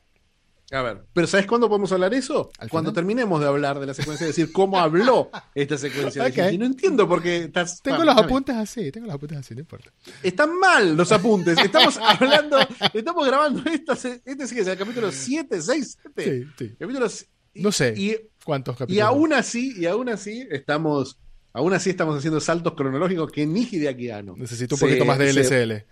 [0.72, 2.50] a ver, pero ¿sabes cuándo podemos hablar eso?
[2.58, 6.36] ¿Al Cuando terminemos de hablar de la secuencia, decir cómo habló esta secuencia de Ok.
[6.38, 6.58] Shinji.
[6.58, 9.92] No entiendo por qué estás Tengo los apuntes así, tengo los apuntes así, no importa.
[10.24, 11.56] Están mal los apuntes.
[11.60, 12.58] Estamos hablando,
[12.94, 16.24] estamos grabando esto, este sí que es el capítulo 7, 6, 7.
[16.24, 16.76] Sí, sí.
[16.80, 17.94] Capítulos y- No sé.
[17.96, 19.04] Y, ¿Cuántos y capítulos?
[19.08, 21.20] aún así, y aún así estamos
[21.52, 24.36] aún así estamos haciendo saltos cronológicos que ni Hideaki Anno.
[24.38, 25.86] Necesito un Se- poquito más de se- LSL.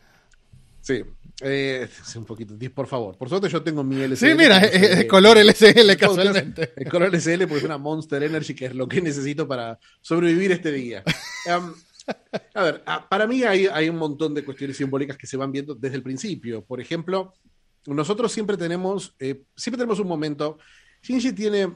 [0.81, 1.03] Sí.
[1.41, 3.17] Eh, sí, un poquito, por favor.
[3.17, 4.29] Por suerte yo tengo mi LSL.
[4.31, 6.73] Sí, mira, es, color LSL casualmente.
[6.75, 10.51] El color LSL porque es una Monster Energy que es lo que necesito para sobrevivir
[10.51, 11.03] este día.
[11.57, 11.73] Um,
[12.53, 15.73] a ver, para mí hay, hay un montón de cuestiones simbólicas que se van viendo
[15.73, 16.63] desde el principio.
[16.63, 17.33] Por ejemplo,
[17.87, 20.57] nosotros siempre tenemos, eh, siempre tenemos un momento.
[21.01, 21.73] Shinji tiene,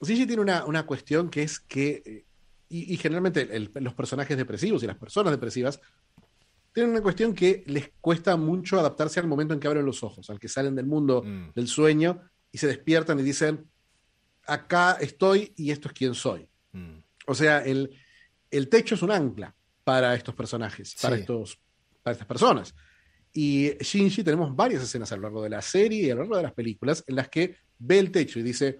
[0.00, 2.24] Shinji tiene una, una cuestión que es que, eh,
[2.68, 5.80] y, y generalmente el- los personajes depresivos y las personas depresivas
[6.72, 10.30] tienen una cuestión que les cuesta mucho adaptarse al momento en que abren los ojos,
[10.30, 11.50] al que salen del mundo Mm.
[11.54, 13.68] del sueño y se despiertan y dicen,
[14.46, 16.48] acá estoy y esto es quien soy.
[16.72, 16.98] Mm.
[17.26, 17.90] O sea, el,
[18.50, 21.58] el techo es un ancla para estos personajes, para, estos,
[22.02, 22.74] para estas personas.
[23.32, 26.36] Y Shinji tenemos varias escenas a lo largo de la serie y a lo largo
[26.36, 28.78] de las películas en las que ve el techo y dice,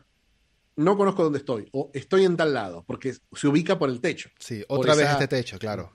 [0.76, 4.30] no conozco dónde estoy, o estoy en tal lado, porque se ubica por el techo.
[4.38, 5.92] Sí, otra vez esa- este techo, claro.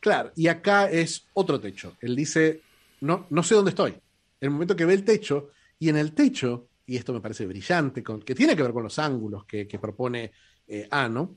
[0.00, 1.96] Claro, y acá es otro techo.
[2.00, 2.60] Él dice,
[3.00, 3.92] no, no sé dónde estoy.
[3.92, 4.00] En
[4.40, 8.02] el momento que ve el techo, y en el techo, y esto me parece brillante,
[8.02, 10.32] con, que tiene que ver con los ángulos que, que propone,
[10.66, 11.36] eh, Ano,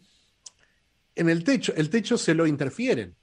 [1.15, 3.15] en el techo, el techo se lo interfieren,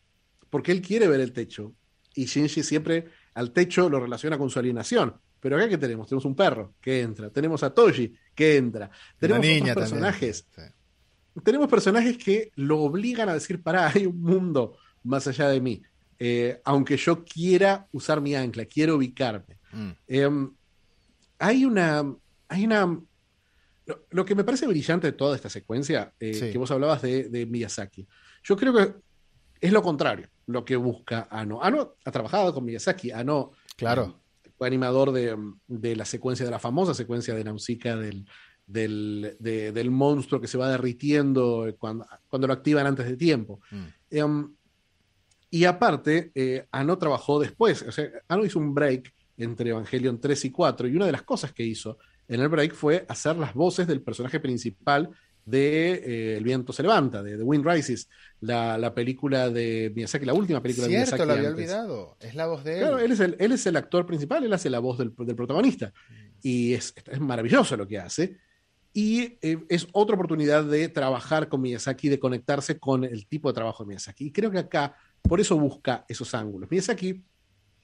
[0.51, 1.75] porque él quiere ver el techo.
[2.15, 5.21] Y Shinji siempre al techo lo relaciona con su alienación.
[5.45, 6.09] Pero acá, ¿qué tenemos?
[6.09, 10.47] Tenemos un perro que entra, tenemos a Toji que entra, tenemos otros personajes.
[11.43, 15.83] Tenemos personajes que lo obligan a decir, pará, hay un mundo más allá de mí.
[16.19, 19.59] Eh, aunque yo quiera usar mi ancla, quiero ubicarme.
[19.71, 19.91] Mm.
[20.07, 20.55] Em,
[21.39, 22.11] hay una.
[22.49, 22.99] Hay una.
[24.13, 28.09] Lo, que me parece brillante de toda esta secuencia, eh, que vos hablabas de, Miyazaki,
[28.43, 28.95] yo creo que
[29.61, 31.63] es lo contrario, lo que busca Ano.
[31.63, 33.51] Ano ha trabajado con Miyazaki, Ano.
[33.77, 34.24] Claro.
[34.57, 38.27] Fue animador de, la secuencia, de la famosa secuencia de Nausicaa del,
[38.67, 43.61] del, monstruo que se va derritiendo cuando, cuando lo activan antes de tiempo.
[43.71, 43.85] Mm.
[44.11, 44.55] Em,
[45.51, 50.45] y aparte, eh, Ano trabajó después, o sea, Ano hizo un break entre Evangelion 3
[50.47, 53.55] y 4, y una de las cosas que hizo en el break fue hacer las
[53.55, 55.11] voces del personaje principal
[55.45, 58.09] de eh, El viento se levanta, de The Wind Rises,
[58.41, 61.25] la, película de Miyazaki, la última película de Miyazaki.
[61.25, 62.81] lo había olvidado, es la voz de él.
[62.81, 65.93] Claro, él es el, él es el actor principal, él hace la voz del, protagonista,
[66.43, 68.37] y es, es, maravilloso lo que hace.
[68.93, 73.55] Y eh, es otra oportunidad de trabajar con Miyazaki, de conectarse con el tipo de
[73.55, 74.27] trabajo de Miyazaki.
[74.27, 76.71] Y creo que acá por eso busca esos ángulos.
[76.71, 77.23] Miyazaki,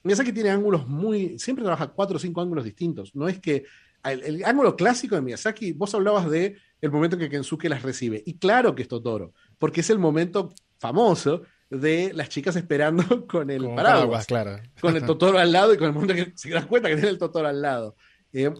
[0.03, 1.37] Miyazaki tiene ángulos muy.
[1.37, 3.15] Siempre trabaja cuatro o cinco ángulos distintos.
[3.15, 3.65] No es que.
[4.03, 8.23] El, ángulo clásico de Miyazaki, vos hablabas de el momento en que Kensuke las recibe.
[8.25, 13.49] Y claro que es Totoro, porque es el momento famoso de las chicas esperando con
[13.49, 14.59] el paraguas, claro.
[14.79, 17.09] con el Totoro al lado y con el momento que se dan cuenta que tiene
[17.09, 17.95] el Totoro al lado.
[18.33, 18.51] Eh,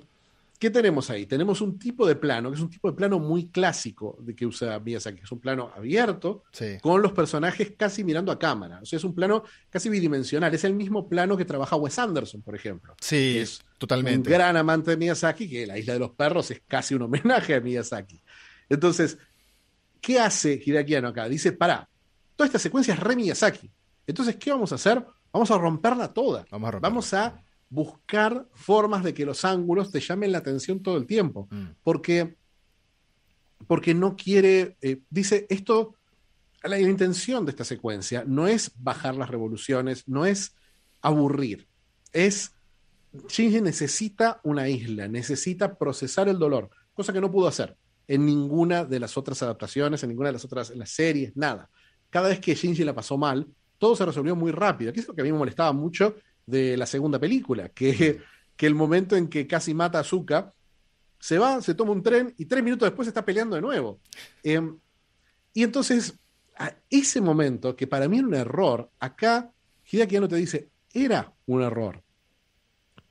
[0.59, 1.25] ¿Qué tenemos ahí?
[1.25, 4.45] Tenemos un tipo de plano, que es un tipo de plano muy clásico de que
[4.45, 5.21] usa Miyazaki.
[5.23, 6.43] Es un plano abierto,
[6.83, 8.79] con los personajes casi mirando a cámara.
[8.79, 10.53] O sea, es un plano casi bidimensional.
[10.53, 12.93] Es el mismo plano que trabaja Wes Anderson, por ejemplo.
[13.01, 14.29] Sí, es totalmente.
[14.29, 17.55] Un gran amante de Miyazaki, que La Isla de los Perros es casi un homenaje
[17.55, 18.21] a Miyazaki.
[18.69, 19.17] Entonces,
[19.99, 21.27] ¿qué hace Hideaki acá?
[21.27, 21.89] Dice, pará,
[22.35, 23.71] toda esta secuencia es re Miyazaki.
[24.05, 25.03] Entonces, ¿qué vamos a hacer?
[25.33, 26.45] Vamos a romperla toda.
[26.51, 26.89] Vamos a, romperla.
[26.89, 31.47] Vamos a buscar formas de que los ángulos te llamen la atención todo el tiempo.
[31.49, 31.63] Mm.
[31.81, 32.35] Porque,
[33.65, 35.95] porque no quiere, eh, dice, esto,
[36.61, 40.53] la, intención de esta secuencia no es bajar las revoluciones, no es
[41.01, 41.67] aburrir,
[42.13, 42.53] es,
[43.27, 47.75] Shinji necesita una isla, necesita procesar el dolor, cosa que no pudo hacer
[48.07, 51.69] en ninguna de las otras adaptaciones, en ninguna de las otras las series, nada.
[52.09, 53.47] Cada vez que Shinji la pasó mal,
[53.77, 56.75] todo se resolvió muy rápido, que es lo que a mí me molestaba mucho de
[56.77, 58.19] la segunda película, que,
[58.55, 60.53] que el momento en que casi mata a Zuka,
[61.19, 64.01] se va, se toma un tren y tres minutos después está peleando de nuevo.
[64.43, 64.77] Em,
[65.53, 66.19] y entonces,
[66.57, 69.51] a ese momento, que para mí era un error, acá
[69.89, 72.03] Hideaki no te dice, era un error.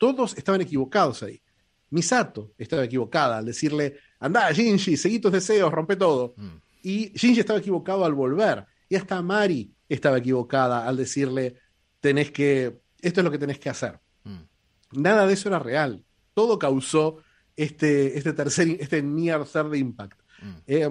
[0.00, 1.42] Todos estaban equivocados ahí.
[1.90, 6.32] Misato estaba equivocada al decirle, anda, Shinji, seguí tus deseos, rompe todo.
[6.38, 6.56] Mm.
[6.84, 8.64] Y Shinji estaba equivocado al volver.
[8.88, 11.56] Y hasta Mari estaba equivocada al decirle,
[12.00, 14.00] tenés que esto es lo que tenés que hacer.
[14.24, 15.02] Mm.
[15.02, 16.02] Nada de eso era real.
[16.32, 17.18] Todo causó
[17.54, 20.18] este, este tercer, este near third impact.
[20.40, 20.56] Mm.
[20.66, 20.90] Eh,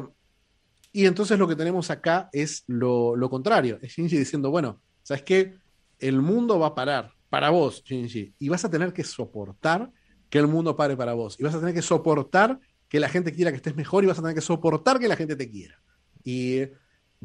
[0.91, 3.79] y entonces lo que tenemos acá es lo, contrario.
[3.81, 5.55] Es Shinji diciendo, bueno, ¿sabes qué?
[5.97, 9.91] El mundo va a parar para vos, Shinji, y vas a tener que soportar
[10.29, 11.39] que el mundo pare para vos.
[11.39, 14.17] Y vas a tener que soportar que la gente quiera que estés mejor y vas
[14.19, 15.81] a tener que soportar que la gente te quiera.
[16.23, 16.61] Y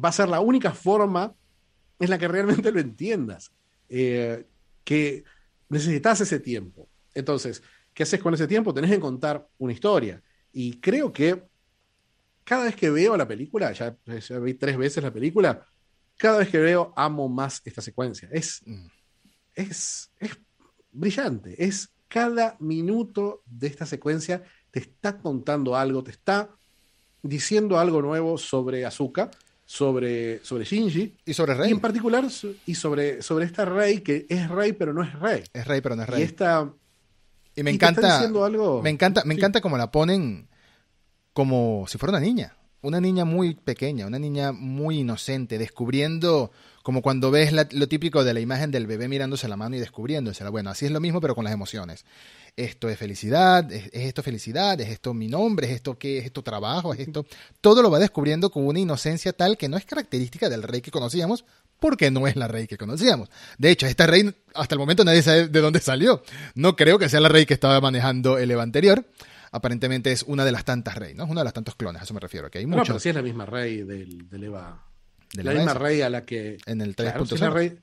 [0.03, 1.33] va a ser la única forma
[1.99, 3.51] en la que realmente lo entiendas.
[3.89, 4.45] Eh,
[4.83, 5.23] que
[5.69, 6.87] necesitas ese tiempo.
[7.13, 7.61] Entonces,
[7.93, 8.73] ¿qué haces con ese tiempo?
[8.73, 10.21] Tenés que contar una historia.
[10.53, 11.43] Y creo que
[12.43, 13.97] cada vez que veo la película, ya,
[14.39, 15.65] vi tres veces la película,
[16.17, 18.29] cada vez que veo amo más esta secuencia.
[18.31, 18.85] Es, mm.
[19.55, 20.37] Es, es
[20.91, 21.63] brillante.
[21.63, 26.49] Es cada minuto de esta secuencia te está contando algo, te está
[27.23, 29.31] diciendo algo nuevo sobre Azuka
[29.65, 31.17] sobre, sobre Shinji.
[31.25, 31.69] Y sobre Rey.
[31.69, 32.25] Y en particular,
[32.65, 35.43] y sobre, sobre esta Rey, que es Rey, pero no es Rey.
[35.53, 36.21] Es Rey, pero no es Rey.
[36.21, 36.71] Y esta.
[37.55, 38.19] Y me encanta.
[38.19, 38.81] Algo...
[38.81, 40.47] Me encanta, me encanta como la ponen
[41.33, 42.55] como si fuera una niña.
[42.81, 46.51] Una niña muy pequeña, una niña muy inocente, descubriendo,
[46.85, 50.51] como cuando ves lo típico de la imagen del bebé mirándose la mano y descubriéndosela.
[50.51, 52.05] Bueno, así es lo mismo, pero con las emociones
[52.55, 56.43] esto es felicidad, es, esto felicidad, es esto mi nombre, es esto qué, es esto
[56.43, 57.25] trabajo, es esto.
[57.59, 60.91] Todo lo va descubriendo con una inocencia tal que no es característica del rey que
[60.91, 61.43] conocíamos,
[61.79, 63.29] porque no es la rey que conocíamos.
[63.57, 66.21] De hecho, esta rey, hasta el momento nadie sabe de dónde salió.
[66.53, 69.05] No creo que sea la rey que estaba manejando el Eva anterior.
[69.51, 71.23] Aparentemente es una de las tantas rey, ¿no?
[71.23, 72.51] Es una de las tantos clones, a eso me refiero.
[72.51, 72.87] Que hay muchos.
[72.87, 74.83] No, pero sí es la misma rey del, Eva.
[75.33, 76.57] De la misma rey a la que.
[76.65, 77.81] En el 3.0.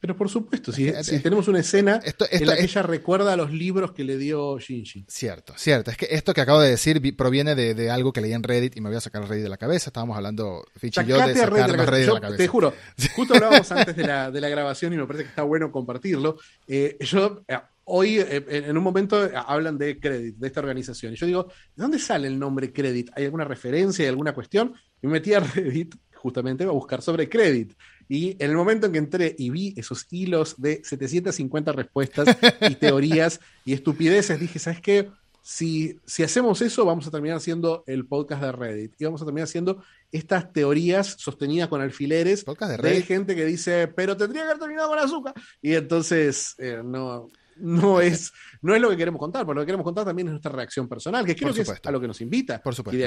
[0.00, 3.90] Pero por supuesto, si, si tenemos una escena en la que ella recuerda los libros
[3.90, 5.06] que le dio Shinji.
[5.08, 5.90] Cierto, cierto.
[5.90, 8.80] Es que esto que acabo de decir proviene de, algo que leí en Reddit y
[8.80, 9.90] me voy a sacar Reddit de la cabeza.
[9.90, 12.36] Estábamos hablando, Fitch y yo, de sacarnos Reddit de la cabeza.
[12.36, 12.74] Te juro,
[13.16, 16.38] justo hablábamos antes de la, de la grabación y me parece que está bueno compartirlo.
[16.68, 21.12] Eh, yo eh, hoy eh, en un momento hablan de Credit, de esta organización.
[21.12, 23.10] Y yo digo, ¿de dónde sale el nombre Credit?
[23.14, 24.74] ¿Hay alguna referencia, hay alguna cuestión?
[25.02, 27.72] Y me metí a Reddit justamente a buscar sobre Credit.
[28.08, 32.36] Y en el momento en que entré y vi esos hilos de 750 respuestas
[32.68, 35.10] y teorías y estupideces, dije, ¿sabes qué?
[35.42, 38.94] Si, si hacemos eso, vamos a terminar haciendo el podcast de Reddit.
[38.98, 43.88] Y vamos a terminar haciendo estas teorías sostenidas con alfileres podcast de, gente que dice,
[43.88, 45.34] pero tendría que haber terminado con azúcar.
[45.62, 47.28] Y entonces, eh, no,
[47.60, 50.32] no es, no es lo que queremos contar, porque lo que queremos contar también es
[50.32, 52.62] nuestra reacción personal, que creo que es a lo que nos invita.
[52.62, 52.98] Por supuesto.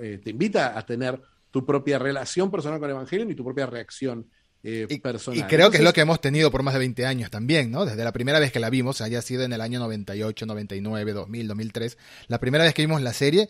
[0.00, 3.66] Eh, te invita a tener tu propia relación personal con el Evangelio y tu propia
[3.66, 4.26] reacción
[4.62, 5.38] eh, personal.
[5.38, 7.84] Y creo que es lo que hemos tenido por más de 20 años también, ¿no?
[7.84, 11.48] Desde la primera vez que la vimos, haya sido en el año 98, 99, 2000,
[11.48, 13.48] 2003, la primera vez que vimos la serie,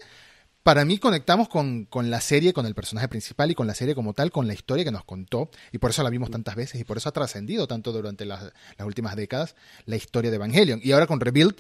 [0.64, 3.94] para mí conectamos con, con, la serie, con el personaje principal y con la serie
[3.94, 6.80] como tal, con la historia que nos contó, y por eso la vimos tantas veces
[6.80, 8.44] y por eso ha trascendido tanto durante las,
[8.76, 10.80] las últimas décadas la historia de Evangelion.
[10.82, 11.56] Y ahora con Rebuild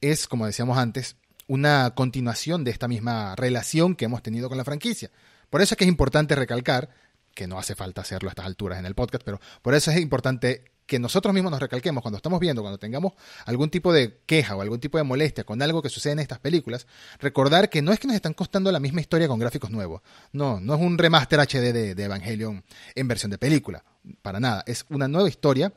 [0.00, 1.16] es, como decíamos antes,
[1.48, 5.10] una continuación de esta misma relación que hemos tenido con la franquicia.
[5.50, 6.90] Por eso es que es importante recalcar,
[7.34, 10.00] que no hace falta hacerlo a estas alturas en el podcast, pero por eso es
[10.00, 13.14] importante que nosotros mismos nos recalquemos cuando estamos viendo, cuando tengamos
[13.46, 16.38] algún tipo de queja o algún tipo de molestia con algo que sucede en estas
[16.38, 16.86] películas,
[17.20, 20.02] recordar que no es que nos están costando la misma historia con gráficos nuevos.
[20.32, 23.82] No, no es un remaster HD de, Evangelion en versión de película.
[24.20, 24.62] Para nada.
[24.66, 25.72] Es una nueva historia,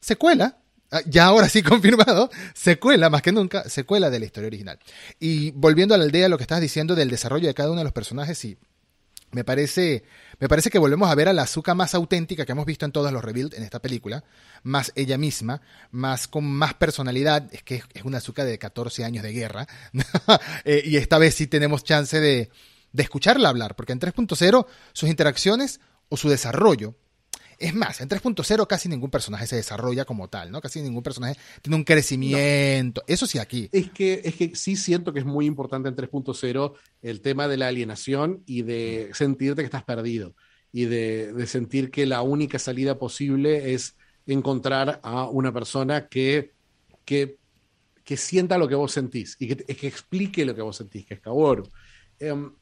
[0.00, 0.58] secuela,
[0.92, 4.78] ah, ya ahora sí confirmado, secuela más que nunca, secuela de la historia original.
[5.18, 7.84] Y volviendo a la aldea, lo que estás diciendo del desarrollo de cada uno de
[7.84, 8.56] los personajes, sí,
[9.32, 10.04] me parece,
[10.42, 12.90] me parece que volvemos a ver a la Azuka más auténtica que hemos visto en
[12.90, 14.24] todos los rebuilds en esta película,
[14.64, 15.60] más ella misma,
[15.92, 19.68] más con más personalidad, es que es una Azuka de 14 años de guerra,
[20.64, 22.50] eh, y esta vez sí tenemos chance de,
[22.90, 25.78] de escucharla hablar, porque en 3.0 sus interacciones
[26.08, 26.96] o su desarrollo
[27.62, 30.60] es más, en 3.0 casi ningún personaje se desarrolla como tal, ¿no?
[30.60, 33.04] Casi ningún personaje tiene un crecimiento.
[33.06, 33.68] Eso sí aquí.
[33.70, 37.56] Es que, es que sí siento que es muy importante en 3.0 el tema de
[37.56, 40.34] la alienación y de sentirte que estás perdido.
[40.72, 43.94] Y de, sentir que la única salida posible es
[44.26, 46.52] encontrar a una persona que,
[47.04, 47.36] que,
[48.02, 51.14] que sienta lo que vos sentís y que, que explique lo que vos sentís, que
[51.14, 51.68] es Kaworu.
[52.18, 52.52] Em,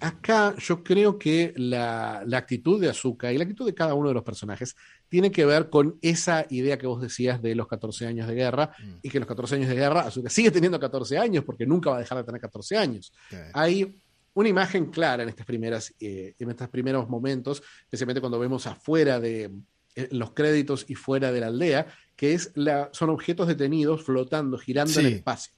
[0.00, 4.14] acá yo creo que la, actitud de Azuka y la actitud de cada uno de
[4.14, 4.76] los personajes
[5.08, 8.72] tiene que ver con esa idea que vos decías de los 14 años de guerra
[8.78, 8.94] mm.
[9.02, 11.96] y que los 14 años de guerra Azuka sigue teniendo 14 años porque nunca va
[11.96, 13.12] a dejar de tener 14 años.
[13.52, 14.00] Hay
[14.34, 19.18] una imagen clara en, estas primeras, eh, en estos primeros momentos, especialmente cuando vemos afuera
[19.18, 19.50] de
[19.94, 24.58] eh, los créditos y fuera de la aldea, que es la, son objetos detenidos flotando,
[24.58, 25.54] girando en el espacio.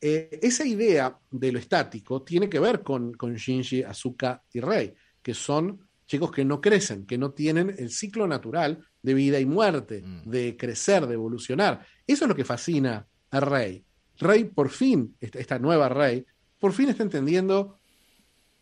[0.00, 4.94] Eh, esa idea de lo estático tiene que ver con, con Shinji, Asuka y Rei,
[5.22, 9.46] que son chicos que no crecen, que no tienen el ciclo natural de vida y
[9.46, 10.28] muerte, mm.
[10.28, 11.86] de crecer, de evolucionar.
[12.06, 13.84] Eso es lo que fascina a Rey.
[14.18, 16.24] Rey, por fin, esta nueva Rey,
[16.58, 17.78] por fin está entendiendo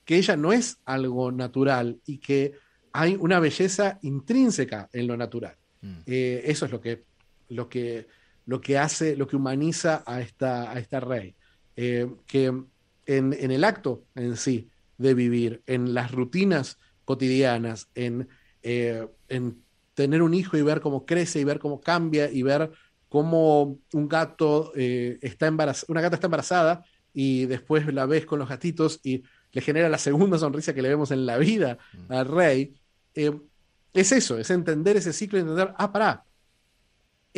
[0.05, 2.53] que ella no es algo natural y que
[2.93, 5.57] hay una belleza intrínseca en lo natural.
[5.83, 5.99] Mm.
[6.07, 7.05] Eh, eso es lo que,
[7.49, 8.09] lo que
[8.49, 11.35] lo que hace, lo que humaniza a esta, a esta rey.
[11.77, 18.27] Eh, que en, el acto en sí de vivir, en las rutinas cotidianas, en,
[18.63, 22.73] eh, en tener un hijo y ver cómo crece y ver cómo cambia y ver
[23.11, 28.39] cómo un gato eh, está embarazada, una gata está embarazada y después la ves con
[28.39, 32.13] los gatitos y le genera la segunda sonrisa que le vemos en la vida mm.
[32.13, 32.75] al rey.
[33.15, 36.25] es eso, es entender ese ciclo y entender, ah, pará,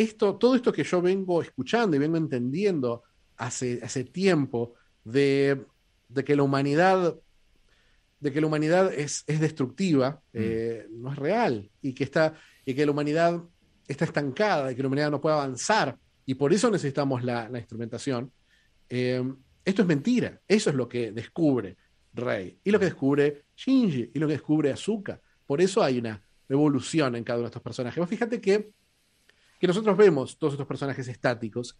[0.02, 3.02] esto, todo esto que yo vengo escuchando y vengo entendiendo
[3.36, 5.66] hace, hace tiempo de,
[6.24, 7.16] que la humanidad
[8.20, 10.38] de que la humanidad es, es destructiva, mm.
[10.38, 12.34] eh, no es real, y que, está,
[12.66, 13.42] y que la humanidad
[13.88, 18.30] está estancada, y que la humanidad no puede avanzar, y por eso necesitamos la, instrumentación.
[18.90, 19.22] Eh,
[19.64, 21.78] esto es mentira, eso es lo que descubre
[22.12, 25.18] Rey, y lo que descubre Shinji, y lo que descubre Azuka.
[25.46, 28.06] Por eso hay una evolución en cada uno de estos personajes.
[28.06, 28.70] fíjate que
[29.60, 31.76] que nosotros vemos todos estos personajes estáticos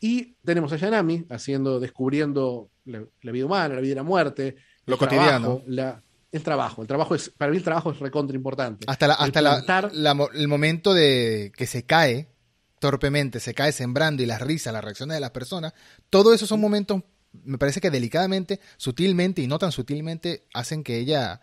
[0.00, 4.56] y tenemos a Yanami haciendo, descubriendo la, vida humana, la vida y la muerte,
[4.86, 5.62] lo cotidiano.
[5.66, 8.86] el trabajo, el trabajo es, para mí el trabajo es recontra importante.
[8.88, 12.30] Hasta, hasta el momento de que se cae
[12.78, 15.74] torpemente, se cae sembrando y las risas, las reacciones de las personas,
[16.08, 17.02] todo eso son momentos,
[17.44, 21.42] me parece que delicadamente, sutilmente y no tan sutilmente, hacen que ella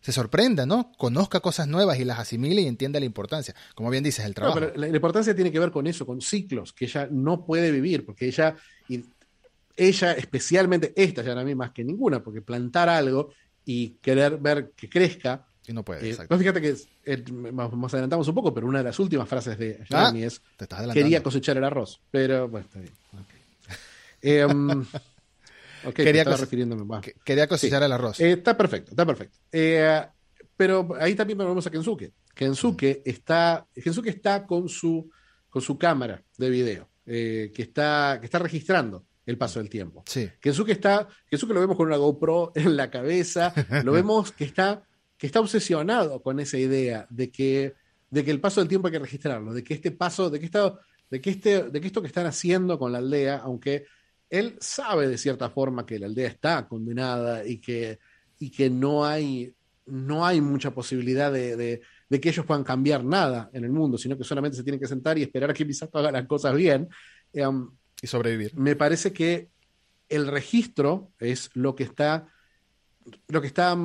[0.00, 0.92] se sorprenda, ¿no?
[0.98, 3.54] Conozca cosas nuevas y las asimile y entienda la importancia.
[3.74, 4.60] Como bien dices, el trabajo.
[4.60, 8.06] pero la, importancia tiene que ver con eso, con ciclos que ella no puede vivir,
[8.06, 8.54] porque ella,
[8.88, 9.04] y
[9.76, 13.30] ella especialmente, esta ya mí más que ninguna, porque plantar algo
[13.64, 15.46] y querer ver que crezca.
[15.66, 16.08] Y no puede.
[16.08, 16.76] Eh, fíjate que
[17.52, 20.40] nos adelantamos un poco, pero una de las últimas frases de Jeremy ah, es:
[20.92, 22.00] Quería cosechar el arroz.
[22.12, 24.86] Pero, bueno, está bien.
[25.94, 28.20] Quería, refiriéndome, quería cosechar el arroz.
[28.20, 29.38] Eh, está perfecto, está perfecto.
[29.52, 30.02] Eh,
[30.56, 32.12] pero ahí también vemos a Kensuke.
[32.34, 33.08] Kensuke mm.
[33.08, 35.10] está, Kensuke está con su,
[35.48, 40.04] con su cámara de video, que, está, que está registrando el paso del tiempo.
[40.06, 40.28] Sí.
[40.40, 43.52] Kensuke está, Kensuke lo vemos con una GoPro en la cabeza,
[43.84, 44.82] lo vemos que está,
[45.16, 47.74] que está obsesionado con esa idea de que,
[48.10, 50.48] de que el paso del tiempo hay que registrarlo, de que este paso, de que,
[51.10, 53.86] de que, este, de que esto que están haciendo con la aldea, aunque
[54.30, 57.98] él sabe de cierta forma que la aldea está condenada y que,
[58.38, 59.54] y que no, hay,
[59.86, 64.24] no hay mucha posibilidad de, que ellos puedan cambiar nada en el mundo, sino que
[64.24, 66.88] solamente se tienen que sentar y esperar a que Misato haga las cosas bien.
[67.34, 67.70] Um,
[68.00, 68.54] y sobrevivir.
[68.56, 69.48] Me parece que
[70.08, 72.26] el registro es lo que está,
[73.28, 73.76] lo que está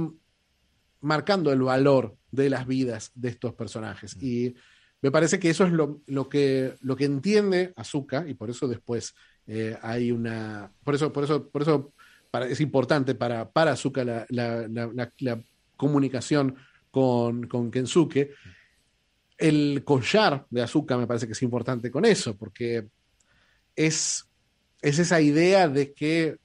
[1.01, 4.15] marcando el valor de las vidas de estos personajes.
[4.17, 4.19] Mm.
[4.21, 4.55] Y
[5.01, 9.15] me parece que eso es lo, que, lo que entiende Azuka, y por eso después
[9.47, 10.71] eh, hay una.
[10.83, 11.93] Por eso, por eso, por eso
[12.49, 15.43] es importante para, para Azuka la, la,
[15.75, 16.55] comunicación
[16.89, 18.31] con, con, Kensuke.
[19.37, 22.87] El collar de Azuka me parece que es importante con eso, porque
[23.75, 24.27] es,
[24.81, 26.37] es esa idea de que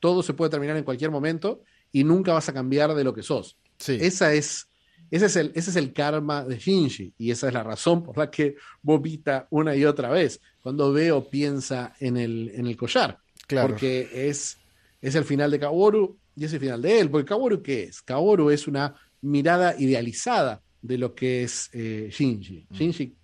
[0.00, 3.22] todo se puede terminar en cualquier momento y nunca vas a cambiar de lo que
[3.22, 3.58] sos.
[3.86, 4.67] Esa es,
[5.10, 8.16] ese, es el, ese es el karma de Shinji y esa es la razón por
[8.18, 12.76] la que vomita una y otra vez cuando ve o piensa en el, en el
[12.76, 13.18] collar.
[13.46, 13.68] Claro.
[13.68, 14.58] Porque es,
[15.00, 17.10] es el final de Kaworu y es el final de él.
[17.10, 18.02] Porque Kaworu, ¿qué es?
[18.02, 22.66] Kaworu es una mirada idealizada de lo que es eh, Shinji.
[22.68, 22.74] Mm.
[22.74, 23.18] Shinji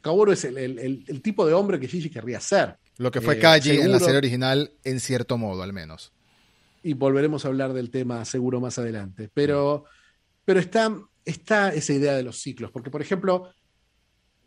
[0.00, 2.76] Kaworu es el, tipo de hombre que Gigi querría ser.
[2.98, 6.12] Lo que fue eh, Kaji en la serie original, en cierto modo, al menos.
[6.82, 9.28] Y volveremos a hablar del tema seguro más adelante.
[9.32, 9.84] Pero,
[10.46, 12.70] pero está, está esa idea de los ciclos.
[12.70, 13.50] Porque, por ejemplo,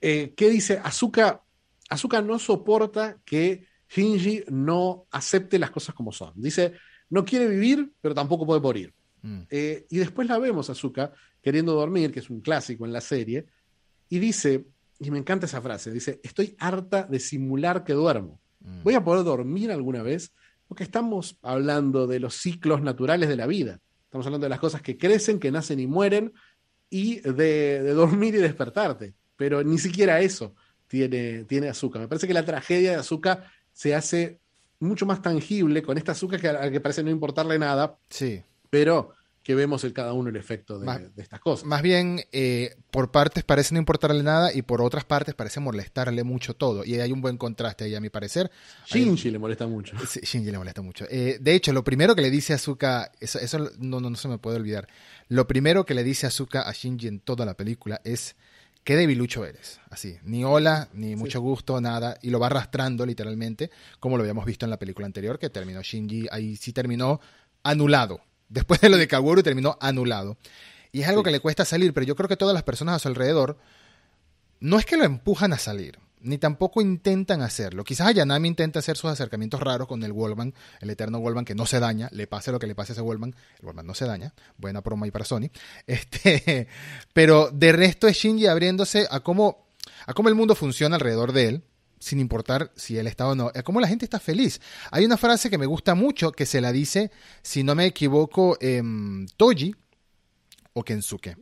[0.02, 0.80] eh, ¿qué dice?
[0.84, 1.44] Azuka,
[1.90, 6.34] Azuka no soporta que Shinji no acepte las cosas como son.
[6.36, 6.74] Dice,
[7.10, 8.94] no quiere vivir, pero tampoco puede morir.
[9.22, 9.42] Mm.
[9.50, 13.48] Eh, y después la vemos, Azuka, queriendo dormir, que es un clásico en la serie,
[14.08, 14.68] y dice,
[15.00, 18.40] y me encanta esa frase, dice, estoy harta de simular que duermo.
[18.62, 18.84] Mm.
[18.84, 20.34] ¿Voy a poder dormir alguna vez?
[20.66, 23.82] Porque estamos hablando de los ciclos naturales de la vida.
[24.10, 26.34] Estamos hablando de las cosas que crecen, que nacen y mueren,
[26.90, 29.14] y de, dormir y despertarte.
[29.36, 30.56] Pero ni siquiera eso
[30.88, 32.02] tiene, tiene azúcar.
[32.02, 34.40] Me parece que la tragedia de azúcar se hace
[34.80, 38.00] mucho más tangible con esta azúcar que, que parece no importarle nada.
[38.10, 38.42] Sí.
[38.72, 39.14] Pero
[39.50, 41.66] que vemos el cada uno el efecto de, estas cosas.
[41.66, 46.24] Más bien, eh, por partes parece no importarle nada y por otras partes parece molestarle
[46.24, 46.86] mucho todo.
[46.86, 48.52] Y hay un buen contraste ahí, a mi parecer.
[48.86, 49.98] Shinji le molesta mucho.
[50.08, 51.06] Sí, Shinji le molesta mucho.
[51.10, 54.38] Eh, de hecho, lo primero que le dice Azuka, eso, eso no, no, se me
[54.38, 54.88] puede olvidar.
[55.30, 58.36] Lo primero que le dice Azuka a Shinji en toda la película es
[58.84, 59.80] qué debilucho eres.
[59.90, 62.20] Así, ni hola, ni mucho gusto, nada.
[62.22, 65.82] Y lo va arrastrando literalmente, como lo habíamos visto en la película anterior, que terminó
[65.82, 67.20] Shinji, ahí sí terminó
[67.64, 70.38] anulado Después de lo de Kaworu terminó anulado.
[70.92, 73.00] Y es algo que le cuesta salir, pero yo creo que todas las personas a
[73.00, 73.58] su alrededor
[74.60, 77.84] no es que lo empujan a salir, ni tampoco intentan hacerlo.
[77.84, 81.66] Quizás Ayanami intenta hacer sus acercamientos raros con el Wallman, el eterno Wallman que no
[81.66, 84.06] se daña, le pase lo que le pase a ese Wallman, el Wallman no se
[84.06, 85.50] daña, buena promo ahí para Sony.
[85.88, 86.68] Este,
[87.14, 89.68] pero de resto es Shinji abriéndose a cómo,
[90.06, 91.64] a cómo el mundo funciona alrededor de él,
[92.00, 94.62] sin importar si él está o no, es como la gente está feliz.
[94.92, 98.58] Hay una frase que me gusta mucho que se la dice, si no me equivoco,
[98.62, 99.76] em, Toji
[100.74, 101.38] o Kensuke.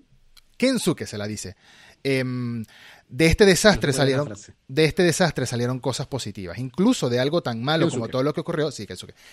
[0.58, 1.56] Kensuke se la dice.
[2.04, 2.66] Em,
[3.10, 4.34] de este desastre salieron
[4.68, 6.58] de este desastre salieron cosas positivas.
[6.58, 8.86] Incluso de algo tan malo como todo lo que ocurrió sí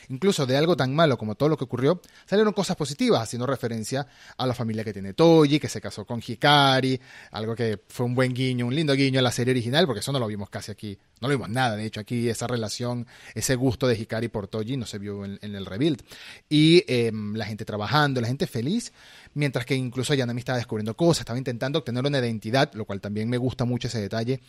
[0.08, 4.06] incluso de algo tan malo como todo lo que ocurrió salieron cosas positivas haciendo referencia
[4.36, 7.00] a la familia que tiene Toji que se casó con Hikari
[7.32, 10.12] algo que fue un buen guiño un lindo guiño en la serie original porque eso
[10.12, 11.76] no lo vimos casi aquí no lo vimos nada.
[11.76, 15.38] De hecho aquí esa relación ese gusto de Hikari por Toji no se vio en,
[15.42, 16.02] el rebuild.
[16.48, 18.92] Y em, la gente trabajando la gente feliz
[19.35, 23.28] mientras que incluso Yanami estaba descubriendo cosas estaba intentando obtener una identidad lo cual también
[23.28, 24.41] me gusta mucho ese detalle,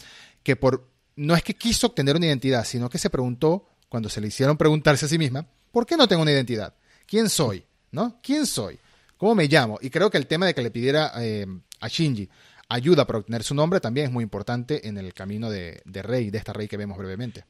[0.43, 4.19] que por no es que quiso obtener una identidad, sino que se preguntó, cuando se
[4.21, 6.73] le hicieron preguntarse a sí misma, ¿por qué no tengo una identidad?
[7.05, 7.63] ¿Quién soy?
[7.91, 8.19] ¿No?
[8.21, 8.77] ¿Quién soy?
[9.17, 9.79] ¿Cómo me llamo?
[9.81, 11.45] Y creo que el tema de que le pidiera eh,
[11.79, 12.29] a Shinji
[12.67, 16.37] ayuda para obtener su nombre también es muy importante en el camino de, Rey, de
[16.37, 17.45] esta Rey que vemos brevemente.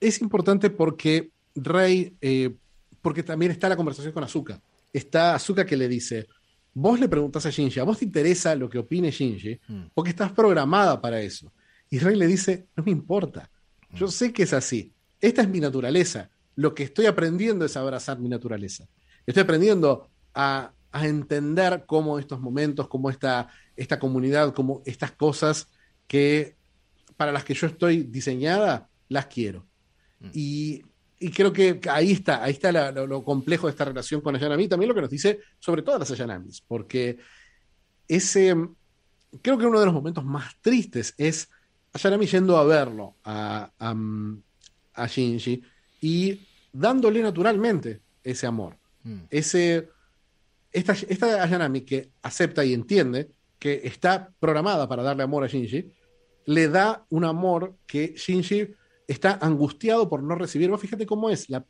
[0.00, 2.54] Es importante porque Rey, eh,
[3.00, 4.60] porque también está la conversación con Azuka.
[4.92, 6.26] Está Azuka que le dice,
[6.72, 9.60] vos le preguntás a Shinji, ¿a vos te interesa lo que opine Shinji?
[9.68, 9.82] Mm.
[9.94, 11.52] Porque estás programada para eso.
[11.88, 13.50] Y Rey le dice, no me importa,
[13.92, 18.18] yo sé que es así, esta es mi naturaleza, lo que estoy aprendiendo es abrazar
[18.18, 18.86] mi naturaleza.
[19.26, 25.68] Estoy aprendiendo a, a entender cómo estos momentos, cómo esta, esta comunidad, cómo estas cosas
[26.06, 26.56] que
[27.16, 29.66] para las que yo estoy diseñada, las quiero.
[30.20, 30.30] Mm.
[30.32, 30.82] Y,
[31.22, 34.34] y creo que ahí está, ahí está la- lo, lo complejo de esta relación con
[34.34, 37.18] Ayanami, también lo que nos dice sobre todas las Ayanamis, porque
[38.08, 38.56] ese,
[39.42, 41.48] creo que uno de los momentos más tristes es
[41.92, 43.94] Ayanami yendo a verlo a, a,
[44.94, 45.62] a Shinji
[46.00, 49.20] y dándole naturalmente ese amor Mm.
[49.30, 49.88] ese,
[50.70, 55.90] esta, esta Ayanami que acepta y entiende que está programada para darle amor a Shinji,
[56.44, 58.68] le da un amor que Shinji
[59.10, 60.70] está angustiado por no recibir.
[60.70, 61.64] Vos fíjate cómo es la,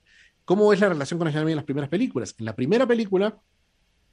[0.45, 2.35] cómo es la relación con Ayanami en las primeras películas.
[2.39, 3.39] En la primera película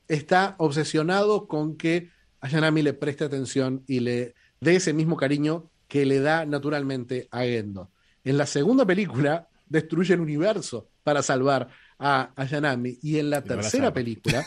[0.07, 2.09] está obsesionado con que
[2.39, 7.41] Ayanami le preste atención y le dé ese mismo cariño que le da naturalmente a
[7.41, 7.91] Gendo.
[8.23, 11.67] En la segunda película destruye el universo para salvar
[11.99, 14.45] a Ayanami y en la Y la tercera película,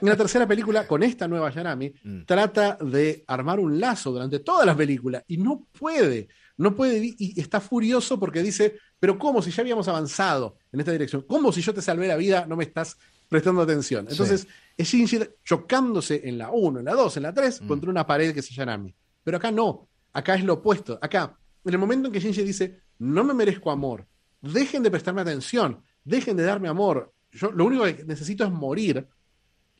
[0.00, 2.22] en la tercera película con esta nueva Ayanami Mm.
[2.24, 7.40] trata de armar un lazo durante todas las películas y no puede, no puede y
[7.40, 11.22] está furioso porque dice, pero ¿cómo si ya habíamos avanzado en esta dirección?
[11.22, 12.96] ¿Cómo si yo te salvé la vida no me estás
[13.28, 14.06] prestando atención?
[14.08, 14.46] Entonces
[14.76, 17.66] es Shinji chocándose en la 1, en la 2, en la 3 Mm.
[17.66, 18.94] contra una pared que es Ayanami.
[19.22, 20.98] Pero acá no, acá es lo opuesto.
[21.02, 24.06] Acá, en el momento en que Shinji dice, no me merezco amor,
[24.40, 29.08] dejen de prestarme atención, dejen de darme amor, yo lo único que necesito es morir,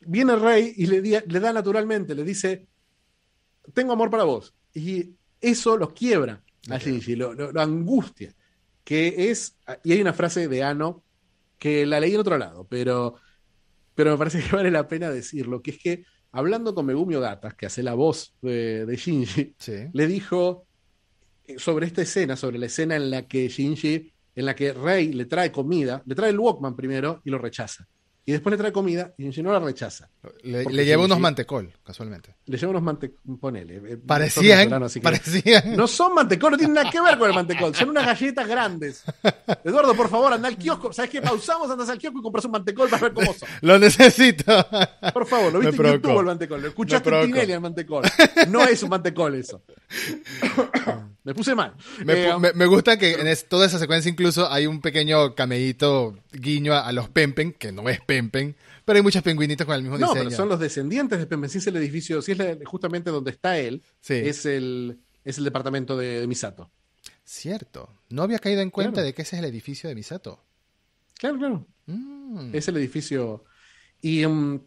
[0.00, 2.66] viene el rey y le, le da naturalmente, le dice,
[3.72, 4.52] tengo amor para vos.
[4.74, 6.82] Y eso lo quiebra a Ok.
[6.82, 8.32] Shinji, lo, lo- lo angustia.
[8.84, 11.02] Que es, y hay una frase de Ano
[11.58, 13.14] que la leí en otro lado, pero,
[13.94, 17.52] pero me parece que vale la pena decirlo, que es que hablando con Megumi Ogata,
[17.52, 19.72] que hace la voz de, de Shinji, Sí.
[19.92, 20.66] le dijo
[21.46, 25.12] eh, sobre esta escena, sobre la escena en la que Shinji, en la que Rey
[25.12, 27.86] le trae comida, le trae el Walkman primero y lo rechaza.
[28.26, 30.08] Y después le trae comida y no la rechaza.
[30.42, 32.34] Le, lleva unos mantecol, casualmente.
[32.46, 33.76] Le lleva unos mantecol, ponele.
[33.92, 34.70] eh, Parecían,
[35.02, 35.76] parecían.
[35.76, 39.04] No son mantecol, no tienen nada que ver con el mantecol, son unas galletas grandes.
[39.62, 40.90] Eduardo, por favor, anda al kiosco.
[40.90, 41.20] ¿Sabes qué?
[41.20, 43.46] Pausamos, andas al kiosco y compras un mantecol para ver cómo son.
[43.60, 44.66] Lo necesito.
[45.12, 45.92] Por favor, lo viste en.
[45.94, 47.26] YouTube el mantecol, lo escuchaste en.
[47.26, 48.04] Tinelli el mantecol.
[48.48, 49.62] No es un mantecol eso.
[51.24, 51.74] Me puse mal.
[52.04, 55.34] Me, Eh, me- me gusta que en es- toda esa secuencia incluso hay un pequeño
[55.34, 58.54] cameíto guiño a, a los Pempen, que no es Pempen,
[58.84, 60.24] pero hay muchos pingüinitos con el mismo No, diseño.
[60.28, 61.48] pero son los descendientes de Pemben.
[61.48, 65.38] Si es el edificio, si es la- justamente donde está él, Sí, es, el, es
[65.38, 66.70] el departamento de, de Misato.
[67.24, 67.88] cierto.
[68.10, 69.06] No había caído en cuenta Claro.
[69.06, 70.44] de que ese es el edificio de Misato.
[71.18, 71.66] Claro, claro.
[71.86, 73.44] Mm, Es el edificio.
[74.02, 74.60] Y mm,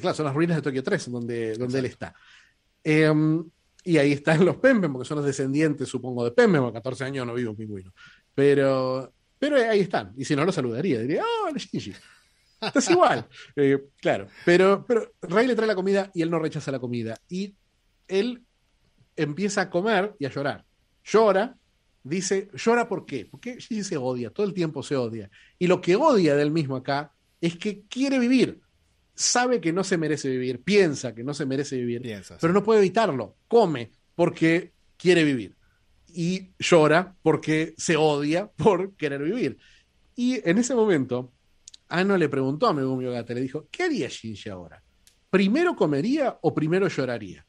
[0.00, 2.14] claro, son las ruinas de Tokio 3, donde, donde él está.
[2.82, 3.42] Em,
[3.84, 7.26] y ahí están los Pemben, porque son los descendientes, supongo, de Pemben, porque 14 años
[7.26, 7.92] no vivo un pingüino.
[8.34, 10.12] Pero, pero ahí están.
[10.16, 11.00] Y si no, lo saludaría.
[11.00, 11.92] Diría, ¡oh, hola, Shinji!
[12.60, 13.28] Estás igual.
[13.56, 14.26] Eh, claro.
[14.44, 17.16] Pero, pero Rey le trae la comida y él no rechaza la comida.
[17.28, 17.54] Y
[18.08, 18.42] él
[19.16, 20.64] empieza a comer y a llorar.
[21.04, 21.54] Llora,
[22.02, 23.26] dice, ¿llora por qué?
[23.30, 25.30] Porque Shinji se odia, todo el tiempo se odia.
[25.58, 28.60] Y lo que odia de él mismo acá es que quiere vivir.
[29.14, 32.38] Sabe que no se merece vivir, piensa que no se merece vivir, piensas.
[32.40, 33.36] pero no puede evitarlo.
[33.48, 35.56] Come porque quiere vivir.
[36.08, 39.58] Y llora porque se odia por querer vivir.
[40.16, 41.32] Y en ese momento,
[41.88, 44.82] Ano le preguntó a Megumi Ogata, le dijo, ¿qué haría Shinji ahora?
[45.30, 47.46] ¿Primero comería o primero lloraría?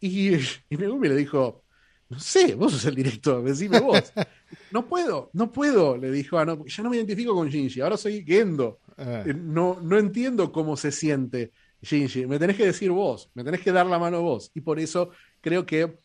[0.00, 0.34] Y,
[0.70, 1.64] y Megumi le dijo,
[2.10, 4.12] no sé, vos sos el director, decime vos.
[4.70, 7.96] No puedo, no puedo, le dijo Ano, porque ya no me identifico con Shinji, ahora
[7.98, 8.80] soy Gendo.
[8.96, 11.52] Ah, Eh, No, no entiendo cómo se siente
[11.82, 12.26] Shinji.
[12.26, 14.50] Me tenés que decir vos, me tenés que dar la mano vos.
[14.54, 15.10] Y por eso
[15.42, 15.98] creo que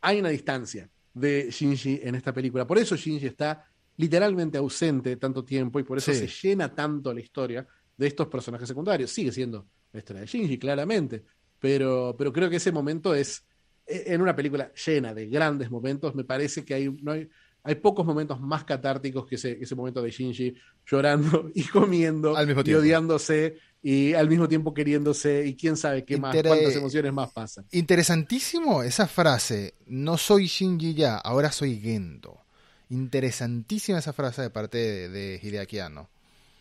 [0.00, 2.66] hay una distancia de Shinji en esta película.
[2.66, 3.66] Por eso Shinji está
[3.98, 6.26] literalmente ausente tanto tiempo y por eso Sí.
[6.26, 7.66] se llena tanto la historia
[7.98, 9.10] de estos personajes secundarios.
[9.10, 11.22] Sigue siendo la historia de Shinji, claramente.
[11.58, 13.46] Pero, pero creo que ese momento es,
[13.90, 17.28] en una película llena de grandes momentos, me parece que hay, no hay,
[17.62, 20.54] hay pocos momentos más catárticos que ese, ese momento de Shinji
[20.86, 26.04] llorando y comiendo Al mismo y odiándose y al mismo tiempo queriéndose y quién sabe
[26.04, 27.64] qué más, cuántas emociones más pasan.
[27.72, 29.74] Interesantísimo esa frase.
[29.86, 32.44] No soy Shinji ya, ahora soy Gendo.
[32.90, 36.10] Interesantísima esa frase de parte de, de Hideaki Anno.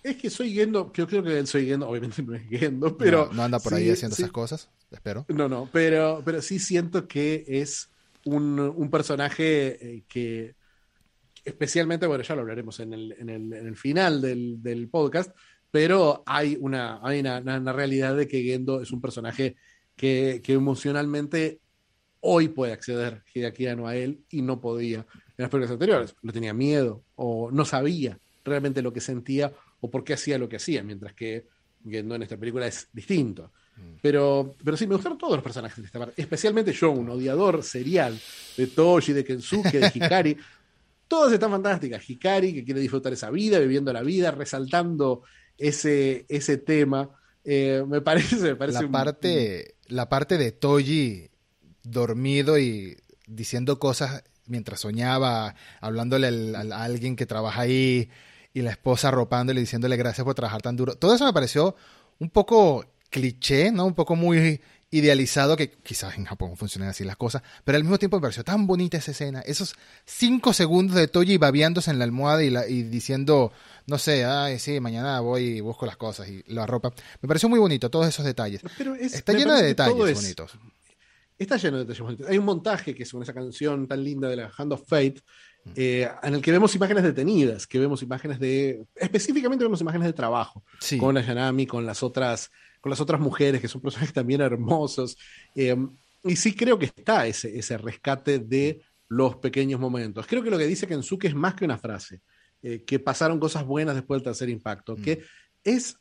[0.04, 3.28] Es que soy Gendo, yo creo que él soy Gendo, obviamente no es Gendo, pero...
[3.28, 4.24] no, no anda por ahí haciendo sí.
[4.24, 5.26] esas cosas, espero.
[5.30, 7.90] No, no, pero, pero sí siento que es
[8.26, 10.56] un, un personaje eh, que,
[11.44, 15.36] especialmente, bueno, ya lo hablaremos en el, en el, en el final del, del podcast,
[15.72, 19.56] pero hay una, hay una, realidad de que Gendo es un personaje
[19.96, 21.60] que, que emocionalmente
[22.22, 26.16] hoy puede acceder Hideaki a él y no podía en las películas anteriores.
[26.22, 30.50] Le tenía miedo o no sabía realmente lo que sentía o por qué hacía lo
[30.50, 31.46] que hacía, mientras que
[31.88, 33.52] Gendo en esta película es distinto.
[33.78, 34.00] Mm.
[34.02, 37.64] Pero, pero sí, me gustaron todos los personajes de esta parte, especialmente yo, un odiador
[37.64, 38.20] serial
[38.58, 40.38] de Toji, de Kensuke, de Hikari.
[41.08, 42.08] Todas están fantásticas.
[42.08, 45.24] Hikari, que quiere disfrutar esa vida, viviendo la vida, resaltando
[45.58, 47.10] ese, ese tema.
[47.46, 51.30] Eh, me parece, me parece la parte, la parte de Toji
[51.82, 58.10] dormido y diciendo cosas mientras soñaba, hablándole a alguien que trabaja ahí
[58.54, 60.96] y la esposa arropándole y diciéndole gracias por trabajar tan duro.
[60.96, 61.76] Todo eso me pareció
[62.20, 63.86] un poco cliché, ¿no?
[63.86, 68.00] Un poco muy idealizado, que quizás en Japón funcionan así las cosas, pero al mismo
[68.00, 69.42] tiempo me pareció tan bonita esa escena.
[69.42, 69.76] Esos
[70.06, 73.52] cinco segundos de Toji babeándose en la almohada y, y diciendo,
[73.86, 76.92] no sé, ay, sí, mañana voy y busco las cosas y la ropa.
[77.22, 78.62] Me pareció muy bonito todos esos detalles.
[79.00, 80.58] Está lleno de detalles bonitos.
[81.38, 82.28] Está lleno de detalles bonitos.
[82.28, 85.22] Hay un montaje que es con esa canción tan linda de la Hand of Fate.
[85.76, 88.86] Eh, en el que vemos imágenes detenidas, que vemos imágenes de.
[88.96, 90.64] Específicamente vemos imágenes de trabajo.
[91.00, 92.52] Con la Yanami, con las otras,
[92.82, 95.18] con las otras mujeres, que son personajes también hermosos.
[95.56, 95.76] Eh,
[96.24, 100.28] y sí creo que está ese, ese rescate de los pequeños momentos.
[100.28, 102.22] Creo que lo que dice Kensuke es más que una frase.
[102.62, 105.20] Eh, que pasaron cosas buenas después del tercer impacto, que mm.
[105.64, 105.98] es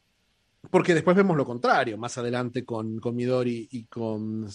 [0.71, 4.49] porque después vemos lo contrario, más adelante con, con Midori y con,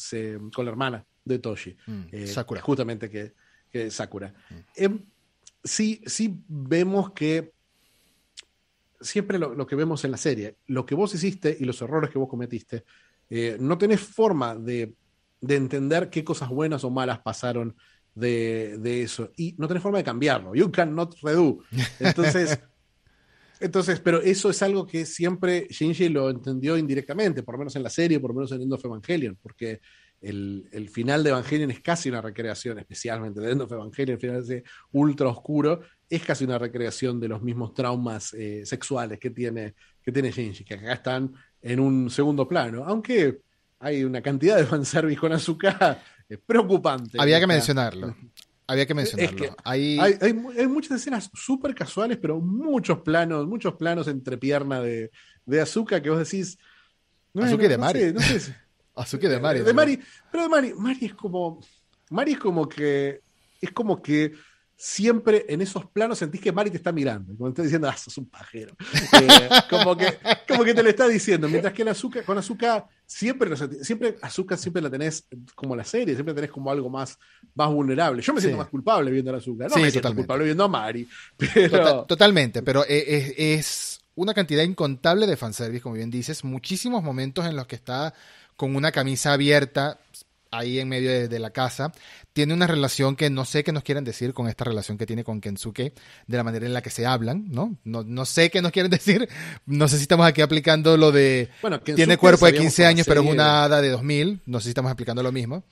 [0.54, 1.76] con la hermana de Toshi.
[1.88, 2.62] Mm, eh, Sakura.
[2.62, 3.34] Justamente que,
[3.74, 4.34] que Sakura.
[4.50, 4.56] Mm.
[4.76, 5.06] Em,
[5.64, 7.52] sí, sí vemos que
[9.02, 12.20] siempre lo, que vemos en la serie, lo que vos hiciste y los errores que
[12.20, 12.86] vos cometiste,
[13.30, 14.94] eh, no tenés forma de,
[15.42, 17.76] de, entender qué cosas buenas o malas pasaron
[18.16, 19.32] de, de, eso.
[19.36, 20.56] Y no tenés forma de cambiarlo.
[20.56, 21.60] You cannot redo.
[22.00, 22.60] Entonces...
[23.60, 27.84] Entonces, pero eso es algo que siempre Shinji lo entendió indirectamente, por lo menos en
[27.84, 29.80] la serie, por lo menos en End of Evangelion, porque
[30.24, 34.22] el, el, final de Evangelion es casi una recreación, especialmente de End of Evangelion, el
[34.22, 34.64] final ese
[34.94, 40.12] ultra oscuro, es casi una recreación de los mismos traumas eh, sexuales que tiene, que
[40.12, 43.42] tiene Shinji, que acá están en un segundo plano, aunque
[43.80, 47.18] hay una cantidad de fanservice con Azuka eh, preocupante.
[47.20, 48.16] Había que mencionarlo.
[48.66, 49.56] Había que mencionarlo.
[49.66, 50.00] hay...
[50.00, 55.12] Hay, muchas escenas súper casuales, pero muchos planos, muchos planos entre pierna de,
[55.46, 56.58] de Azuka que vos decís.
[57.36, 58.14] Azuka de Mari.
[58.14, 58.56] No sé,
[58.96, 59.62] Azuka de Mari.
[59.62, 60.00] De Mari.
[60.32, 61.60] Pero de Mari, Mari es como.
[62.10, 63.22] Mari es como que.
[63.62, 64.34] Es como que
[64.76, 67.96] siempre en esos planos sentís que Mari te está mirando, como te está diciendo, ah,
[67.96, 68.76] sos un pajero.
[69.14, 73.56] Eh, como, que, como que te lo está diciendo, mientras que azúcar, con azúcar siempre,
[73.82, 75.26] siempre azúcar siempre la tenés
[75.56, 77.18] como la serie, siempre tenés como algo más,
[77.56, 78.22] más vulnerable.
[78.22, 81.08] Yo me siento más culpable viendo a azúcar, no me siento culpable viendo a Mari.
[81.38, 82.04] Pero...
[82.04, 87.46] totalmente, pero e, e, es, una cantidad incontable de fanservice, como bien dices, muchísimos momentos
[87.46, 88.14] en los que está
[88.56, 90.00] con una camisa abierta,
[90.54, 91.92] ahí en medio de, la casa,
[92.32, 95.24] tiene una relación que no sé qué nos quieren decir con esta relación que tiene
[95.24, 95.94] con Kensuke,
[96.28, 97.76] de la manera en la que se hablan, ¿no?
[97.84, 99.28] No, no sé qué nos quieren decir,
[99.66, 101.50] no sé si estamos aquí aplicando lo de...
[101.62, 104.70] Bueno, tiene cuerpo de 15 años, pero es una hada de 2000, no sé si
[104.70, 105.64] estamos aplicando lo mismo.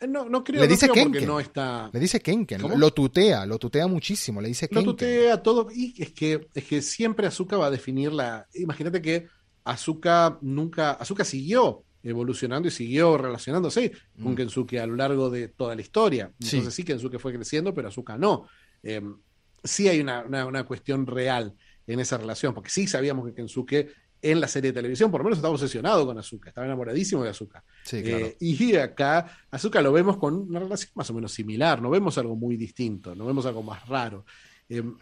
[0.00, 1.26] Eh, no, no creo, le dice no Kenken.
[1.26, 1.90] no está...
[1.92, 4.86] Le dice Kenken, lo tutea, lo tutea muchísimo, le dice Kenken.
[4.86, 8.46] Lo tutea todo, y es que, es que siempre Azuka va a definir la...
[8.54, 9.28] Imagínate que
[9.64, 10.92] Azuka nunca...
[10.92, 13.92] Azuka siguió evolucionando y siguió relacionándose
[14.22, 14.36] con mm.
[14.36, 16.32] Kensuke a lo largo de toda la historia.
[16.40, 18.46] Entonces sí, Kensuke fue creciendo, pero Azuka no.
[18.82, 19.16] Em,
[19.62, 21.54] sí hay una, una, cuestión real
[21.86, 23.92] en esa relación, porque sí sabíamos que Kensuke
[24.22, 27.30] en la serie de televisión, por lo menos estaba obsesionado con Azuka, estaba enamoradísimo de
[27.30, 27.64] Azuka.
[27.92, 32.18] Eh, y acá Azuka lo vemos con una relación más o menos similar, no vemos
[32.18, 34.24] algo muy distinto, no vemos algo más raro.
[34.68, 34.94] Em,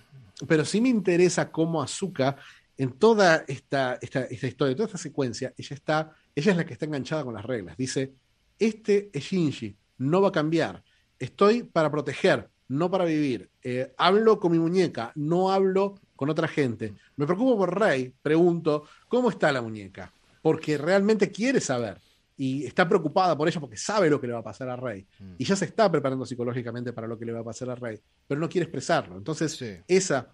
[0.47, 2.37] pero sí me interesa cómo Azuka,
[2.77, 6.73] en toda esta, esta, esta historia, toda esta secuencia, ella está ella es la que
[6.73, 7.77] está enganchada con las reglas.
[7.77, 8.15] Dice,
[8.59, 10.85] este es Shinji, no va a cambiar.
[11.19, 13.51] Estoy para proteger, no para vivir.
[13.61, 16.95] Eh, hablo con mi muñeca, no hablo con otra gente.
[17.17, 20.13] Me preocupo por Rey, pregunto, ¿cómo está la muñeca?
[20.41, 22.01] Porque realmente quiere saber
[22.37, 25.05] y está preocupada por ella porque sabe lo que le va a pasar a Rey.
[25.19, 25.33] Mm.
[25.39, 27.99] Y ya se está preparando psicológicamente para lo que le va a pasar a Rey,
[28.29, 29.17] pero no quiere expresarlo.
[29.17, 30.29] Entonces, esa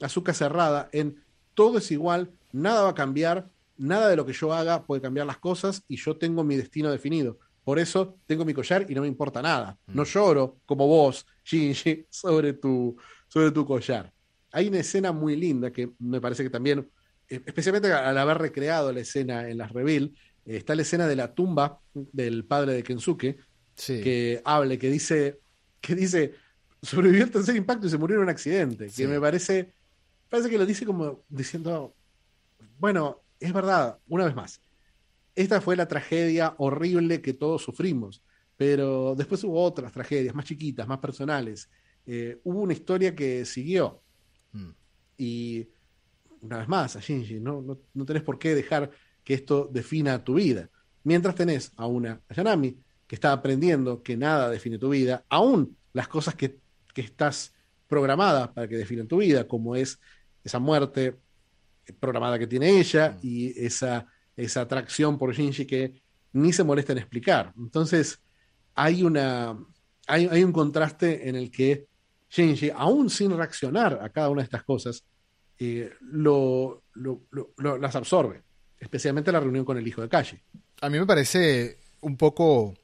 [0.00, 1.22] azúcar cerrada en
[1.52, 5.26] todo es igual, nada va a cambiar, nada de lo que yo haga puede cambiar
[5.26, 7.38] las cosas y yo tengo mi destino definido.
[7.64, 9.78] Por eso tengo mi collar y no me importa nada.
[9.86, 9.96] Mm.
[9.96, 12.96] No lloro como vos, Shinji, sobre tu,
[13.28, 14.12] sobre tu collar.
[14.50, 16.90] Hay una escena muy linda que me parece que también,
[17.28, 20.12] eh, especialmente al haber recreado la escena en las Reveal,
[20.44, 23.38] eh, está la escena de la tumba del padre de Kensuke,
[23.74, 25.40] que habla, que dice,
[25.80, 26.34] que dice,
[26.82, 28.88] sobrevivió el tercer impacto y se murió en un accidente.
[28.94, 29.72] Que me parece,
[30.28, 31.94] parece que lo dice como diciendo,
[32.78, 34.60] bueno, es verdad, una vez más,
[35.34, 38.22] esta fue la tragedia horrible que todos sufrimos,
[38.56, 41.70] pero después hubo otras tragedias más chiquitas, más personales.
[42.06, 44.02] Eh, hubo una historia que siguió.
[44.52, 44.70] Mm.
[45.16, 45.68] Y
[46.42, 47.62] una vez más, a Shinji, ¿no?
[47.62, 48.90] No, no tenés por qué dejar
[49.24, 50.68] que esto defina tu vida.
[51.04, 56.08] Mientras tenés a una Ayanami que está aprendiendo que nada define tu vida, aún las
[56.08, 56.58] cosas que,
[56.94, 57.54] que estás
[57.88, 59.98] programada para que definen tu vida, como es
[60.44, 61.16] esa muerte
[61.98, 64.06] programada que tiene ella y esa,
[64.36, 66.02] esa atracción por Shinji que
[66.32, 67.52] ni se molesta en explicar.
[67.56, 68.20] Entonces,
[68.74, 69.58] hay, una,
[70.06, 71.86] hay, hay un contraste en el que
[72.30, 75.04] Shinji, aún sin reaccionar a cada una de estas cosas,
[75.58, 78.42] eh, lo, las absorbe,
[78.80, 80.38] especialmente la reunión con el hijo de Kashi.
[80.80, 82.74] A mí me parece un poco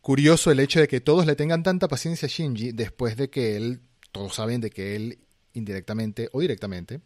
[0.00, 3.56] curioso el hecho de que todos le tengan tanta paciencia a Shinji después de que
[3.56, 3.80] él,
[4.12, 5.18] todos saben de que él
[5.52, 7.00] indirectamente o directamente,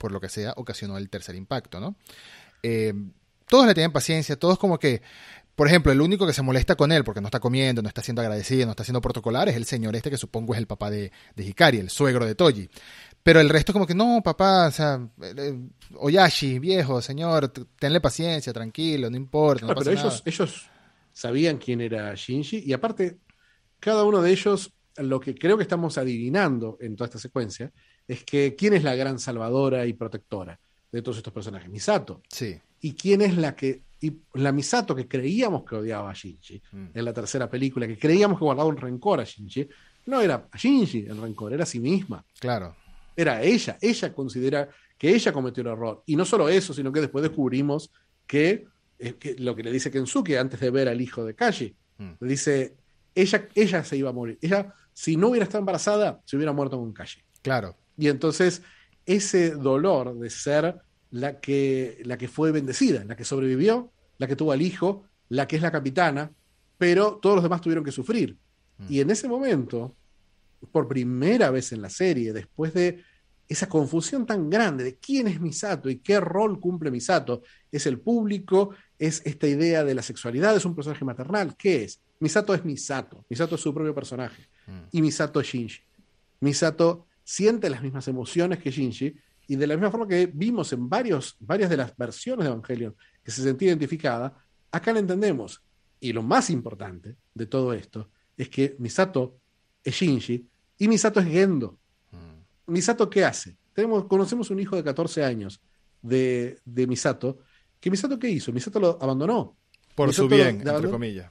[0.00, 1.94] por lo que sea, ocasionó el tercer impacto, ¿no?
[2.62, 2.94] Eh,
[3.46, 5.02] todos le tienen paciencia, todos como que,
[5.54, 8.02] por ejemplo, el único que se molesta con él porque no está comiendo, no está
[8.02, 10.88] siendo agradecido, no está siendo protocolar es el señor este que supongo es el papá
[10.88, 12.70] de, de Hikari, el suegro de Toji.
[13.22, 15.58] Pero el resto como que no, papá, o sea, eh,
[15.96, 19.66] Oyashi, viejo, señor, tenle paciencia, tranquilo, no importa.
[19.66, 20.70] No pero ellos, ellos
[21.12, 23.18] sabían quién era Shinji y aparte,
[23.78, 27.70] cada uno de ellos, lo que creo que estamos adivinando en toda esta secuencia,
[28.10, 30.58] es que quién es la gran salvadora y protectora
[30.90, 32.22] de todos estos personajes, Misato.
[32.28, 32.60] Sí.
[32.80, 36.86] Y quién es la que, y la Misato que creíamos que odiaba a Shinji mm.
[36.92, 39.68] en la tercera película, que creíamos que guardaba un rencor a Shinji,
[40.06, 42.24] no era a Shinji el rencor, era a sí misma.
[42.40, 42.74] Claro.
[43.14, 46.02] Era ella, ella considera que ella cometió el error.
[46.06, 47.92] Y no solo eso, sino que después descubrimos
[48.26, 48.66] que,
[49.20, 52.10] que lo que le dice Kensuke antes de ver al hijo de Kashi, mm.
[52.18, 52.74] le dice,
[53.14, 54.36] ella, ella se iba a morir.
[54.42, 57.20] Ella, si no hubiera estado embarazada, se hubiera muerto con Kashi.
[57.40, 57.76] Claro.
[58.00, 58.62] Y entonces
[59.04, 60.80] ese dolor de ser
[61.10, 65.46] la que, la que fue bendecida, la que sobrevivió, la que tuvo al hijo, la
[65.46, 66.32] que es la capitana,
[66.78, 68.38] pero todos los demás tuvieron que sufrir.
[68.78, 68.86] Mm.
[68.88, 69.94] Y en ese momento,
[70.72, 73.04] por primera vez en la serie, después de
[73.46, 78.00] esa confusión tan grande de quién es Misato y qué rol cumple Misato, es el
[78.00, 82.00] público, es esta idea de la sexualidad, es un personaje maternal, ¿qué es?
[82.18, 84.80] Misato es Misato, Misato es su propio personaje, mm.
[84.92, 85.80] y Misato es Shinji.
[86.40, 89.14] Misato siente las mismas emociones que Shinji,
[89.46, 92.96] y de la misma forma que vimos en varios, varias de las versiones de Evangelion
[93.22, 94.34] que se sentía identificada,
[94.72, 95.62] acá la entendemos.
[96.00, 99.38] Y lo más importante de todo esto es que Misato
[99.84, 100.44] es Shinji
[100.78, 101.78] y Misato es Gendo.
[102.10, 102.72] Mm.
[102.72, 103.56] Misato, ¿qué hace?
[103.74, 105.60] Tenemos, conocemos un hijo de 14 años
[106.02, 107.38] de, de Misato,
[107.78, 108.50] que Misato, ¿qué hizo?
[108.50, 109.56] Misato lo abandonó.
[109.94, 111.30] Por su bien, entre comillas.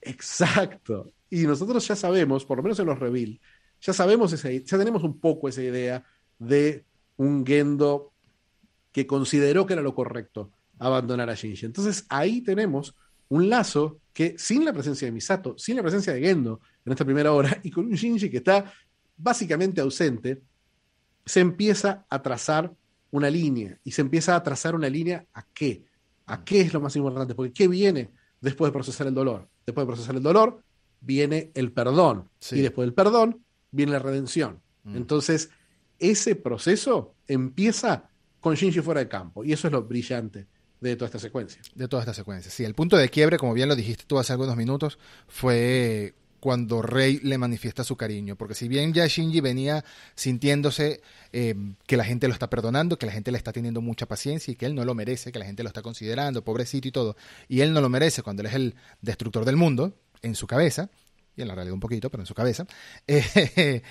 [0.00, 1.12] Exacto.
[1.28, 3.38] Y nosotros ya sabemos, por lo menos en los reveal,
[3.84, 6.02] ya sabemos, esa, ya tenemos un poco esa idea
[6.38, 6.86] de
[7.18, 8.12] un Gendo
[8.92, 11.66] que consideró que era lo correcto abandonar a Shinji.
[11.66, 12.94] Entonces ahí tenemos
[13.28, 17.04] un lazo que sin la presencia de Misato, sin la presencia de Gendo en esta
[17.04, 18.72] primera hora y con un Shinji que está
[19.18, 20.40] básicamente ausente,
[21.26, 22.72] se empieza a trazar
[23.10, 23.78] una línea.
[23.84, 25.84] Y se empieza a trazar una línea a qué,
[26.24, 28.10] a qué es lo más importante, porque ¿qué viene
[28.40, 29.46] después de procesar el dolor?
[29.66, 30.62] Después de procesar el dolor
[31.00, 32.30] viene el perdón.
[32.50, 33.43] Y después del perdón
[33.74, 34.60] viene la redención.
[34.84, 34.96] Mm.
[34.96, 35.50] Entonces,
[35.98, 38.08] ese proceso empieza
[38.40, 40.46] con Shinji fuera de campo, y eso es lo brillante
[40.80, 41.62] de toda esta secuencia.
[41.74, 42.64] De toda esta secuencia, sí.
[42.64, 44.98] El punto de quiebre, como bien lo dijiste tú hace algunos minutos,
[45.28, 49.82] fue cuando Rey le manifiesta su cariño, porque si bien ya Shinji venía
[50.14, 51.00] sintiéndose
[51.32, 51.54] eh,
[51.86, 54.56] que la gente lo está perdonando, que la gente le está teniendo mucha paciencia y
[54.56, 57.16] que él no lo merece, que la gente lo está considerando, pobrecito y todo,
[57.48, 60.90] y él no lo merece cuando él es el destructor del mundo, en su cabeza,
[61.36, 62.66] y en la realidad un poquito, pero en su cabeza,
[63.06, 63.82] eh,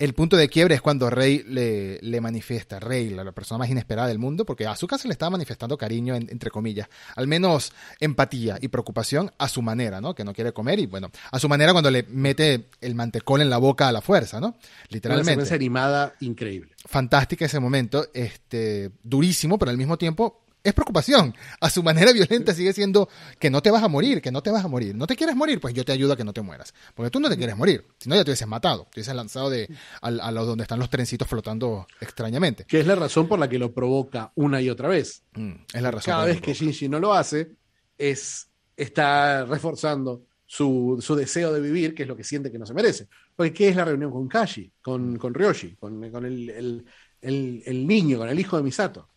[0.00, 4.08] el punto de quiebre es cuando Rey le, le manifiesta, Rey, la, persona más inesperada
[4.08, 8.56] del mundo, porque a su casa le estaba manifestando cariño, entre comillas, al menos empatía
[8.62, 10.14] y preocupación a su manera, ¿no?
[10.14, 13.50] Que no quiere comer y bueno, a su manera cuando le mete el mantecol en
[13.50, 14.56] la boca a la fuerza, ¿no?
[14.88, 15.44] Literalmente.
[15.44, 16.72] Una animada increíble.
[16.86, 21.34] Fantástica ese momento, este, durísimo, pero al mismo tiempo es preocupación.
[21.60, 23.08] A su manera violenta sigue siendo
[23.38, 24.94] que no te vas a morir, que no te vas a morir.
[24.94, 25.60] ¿No te quieres morir?
[25.60, 26.74] Pues yo te ayudo a que no te mueras.
[26.94, 27.84] Porque tú no te quieres morir.
[27.98, 28.86] Si no, ya te hubieses matado.
[28.92, 29.68] Te hubieses lanzado de,
[30.00, 32.64] a, los donde están los trencitos flotando extrañamente.
[32.64, 35.22] Que es la razón por la que lo provoca una y otra vez.
[35.34, 36.12] Mm, es la razón.
[36.12, 37.52] Cada vez que Shinji no lo hace,
[37.96, 42.66] es, está reforzando su, su, deseo de vivir, que es lo que siente que no
[42.66, 43.08] se merece.
[43.36, 46.84] Porque ¿qué es la reunión con Kashi, con, con Ryoshi, con, con el, el,
[47.20, 49.08] el, el niño, con el hijo de Misato?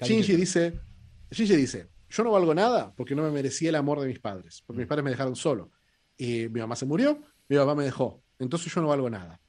[0.00, 0.80] Shinji dice,
[1.30, 4.62] Shinji dice, yo no valgo nada porque no me merecía el amor de mis padres,
[4.66, 5.70] porque mis padres me dejaron solo.
[6.16, 9.40] Y mi mamá se murió, mi papá me dejó, entonces yo no valgo nada.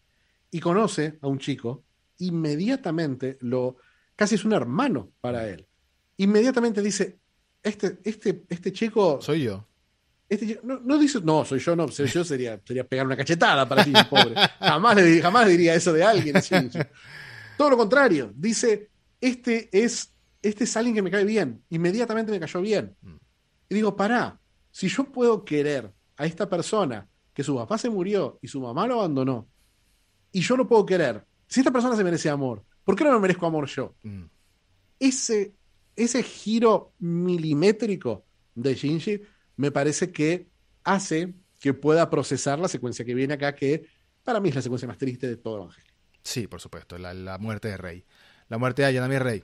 [0.52, 1.84] Y conoce a un chico,
[2.20, 3.78] inmediatamente lo,
[4.16, 5.68] casi es un hermano para él.
[6.18, 7.20] Inmediatamente dice,
[7.62, 9.20] este, este, este chico...
[9.22, 9.68] Soy yo.
[10.30, 13.68] Este, no, no, dice, no, soy yo, no, soy yo sería, sería pegar una cachetada
[13.68, 14.36] para Shinji, pobre.
[14.60, 16.36] Jamás, le, jamás diría eso de alguien.
[17.58, 18.90] Todo lo contrario, dice,
[19.22, 21.64] este es, este es alguien que me cae bien.
[21.70, 22.96] Inmediatamente me cayó bien.
[23.02, 23.16] Mm.
[23.70, 24.40] Y digo, pará,
[24.72, 28.88] si yo puedo querer a esta persona que su papá se murió y su mamá
[28.88, 29.48] lo abandonó,
[30.32, 33.20] y yo lo puedo querer, si esta persona se merece amor, ¿por qué no me
[33.20, 33.96] merezco amor yo?
[34.04, 34.24] Mm.
[35.00, 35.54] Ese,
[35.96, 38.26] ese giro milimétrico
[38.56, 39.22] de Shinji
[39.58, 40.48] me parece que
[40.84, 43.88] hace que pueda procesar la secuencia que viene acá, que
[44.24, 45.94] para mí es la secuencia más triste de todo Evangelio.
[46.24, 48.06] Sí, por supuesto, la, muerte de Rey.
[48.50, 49.44] La muerte de Ayanami Rey,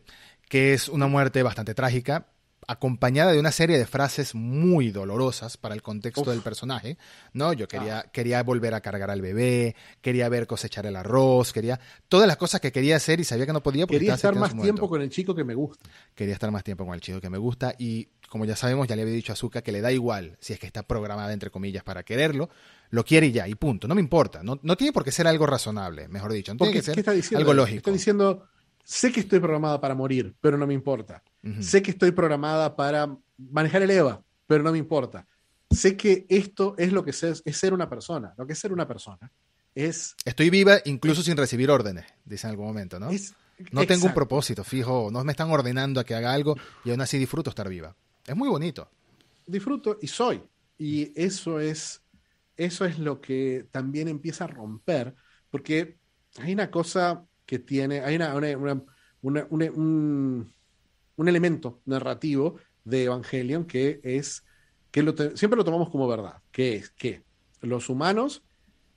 [0.54, 2.28] que es una muerte bastante trágica,
[2.68, 7.00] acompañada de una serie de frases muy dolorosas para el contexto del personaje,
[7.34, 7.54] ¿no?
[7.54, 8.12] Yo quería, ah.
[8.12, 12.62] quería volver a cargar al bebé, quería ver cosechar el arroz, quería todas las cosas
[12.62, 15.10] que quería hacer y sabía que no podía porque quería estar más tiempo con el
[15.10, 15.90] chico que me gusta.
[16.14, 18.96] Quería estar más tiempo con el chico que me gusta y como ya sabemos, ya
[18.96, 21.50] le había dicho a Azuka que le da igual si es que está programada entre
[21.50, 22.52] comillas para quererlo,
[22.92, 25.26] lo quiere y ya, y punto, no me importa, no, no tiene por qué ser
[25.26, 27.78] algo razonable, mejor dicho, no tiene que ser algo lógico.
[27.78, 28.48] Está diciendo,
[28.84, 31.24] sé que estoy programada para morir, pero no me importa.
[31.60, 35.28] Sé que estoy programada para manejar el EVA, pero no me importa.
[35.72, 38.34] Sé que esto es lo que es, es ser una persona.
[38.38, 39.32] Lo que es ser una persona
[39.76, 40.16] es...
[40.26, 43.10] Estoy viva incluso sin recibir órdenes, dice en algún momento, ¿no?
[43.72, 47.02] no tengo un propósito fijo, no me están ordenando a que haga algo y aún
[47.02, 47.96] así disfruto estar viva.
[48.26, 48.90] Es muy bonito.
[49.46, 50.42] Disfruto y soy.
[50.78, 52.02] Y eso es,
[52.58, 55.16] eso es lo que también empieza a romper,
[55.50, 55.98] porque
[56.40, 58.34] hay una cosa que tiene, hay una,
[59.22, 60.54] un,
[61.16, 64.44] un elemento narrativo de Evangelion que es
[64.92, 65.02] que
[65.36, 67.24] siempre lo tomamos como verdad, que es que
[67.62, 68.44] los humanos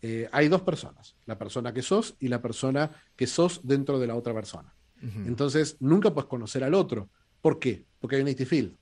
[0.02, 4.06] eh, hay dos personas, la persona que sos y la persona que sos dentro de
[4.06, 4.74] la otra persona.
[5.02, 7.10] Entonces, nunca puedes conocer al otro.
[7.40, 7.84] ¿Por qué?
[8.00, 8.76] Porque hay un field.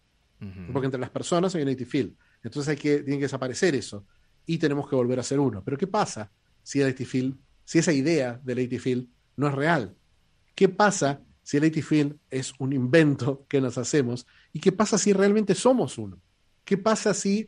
[0.73, 2.15] Porque entre las personas hay un field.
[2.43, 4.07] Entonces hay que, tiene que desaparecer eso
[4.47, 5.62] y tenemos que volver a ser uno.
[5.65, 6.31] Pero ¿qué pasa
[6.62, 9.97] si el field, si esa idea del field no es real?
[10.55, 14.26] ¿Qué pasa si el field es un invento que nos hacemos?
[14.53, 16.20] ¿Y qué pasa si realmente somos uno?
[16.64, 17.47] ¿Qué pasa si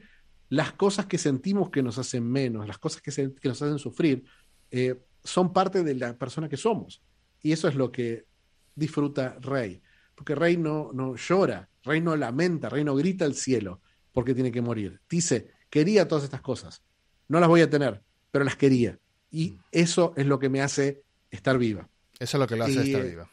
[0.48, 4.24] las cosas que sentimos que nos hacen menos, las cosas que, nos hacen sufrir,
[4.70, 7.02] eh, son parte de la persona que somos?
[7.42, 8.26] Y eso es lo que
[8.74, 9.82] disfruta Rey.
[10.14, 13.80] Porque Rey no, no llora, Rey no lamenta, Rey no grita al cielo
[14.12, 15.00] porque tiene que morir.
[15.08, 16.82] Dice, quería todas estas cosas,
[17.28, 18.98] no las voy a tener, pero las quería.
[19.30, 19.58] Y mm.
[19.72, 21.02] eso es lo que me hace
[21.36, 21.88] estar viva.
[22.18, 23.30] Eso es lo que lo hace estar viva.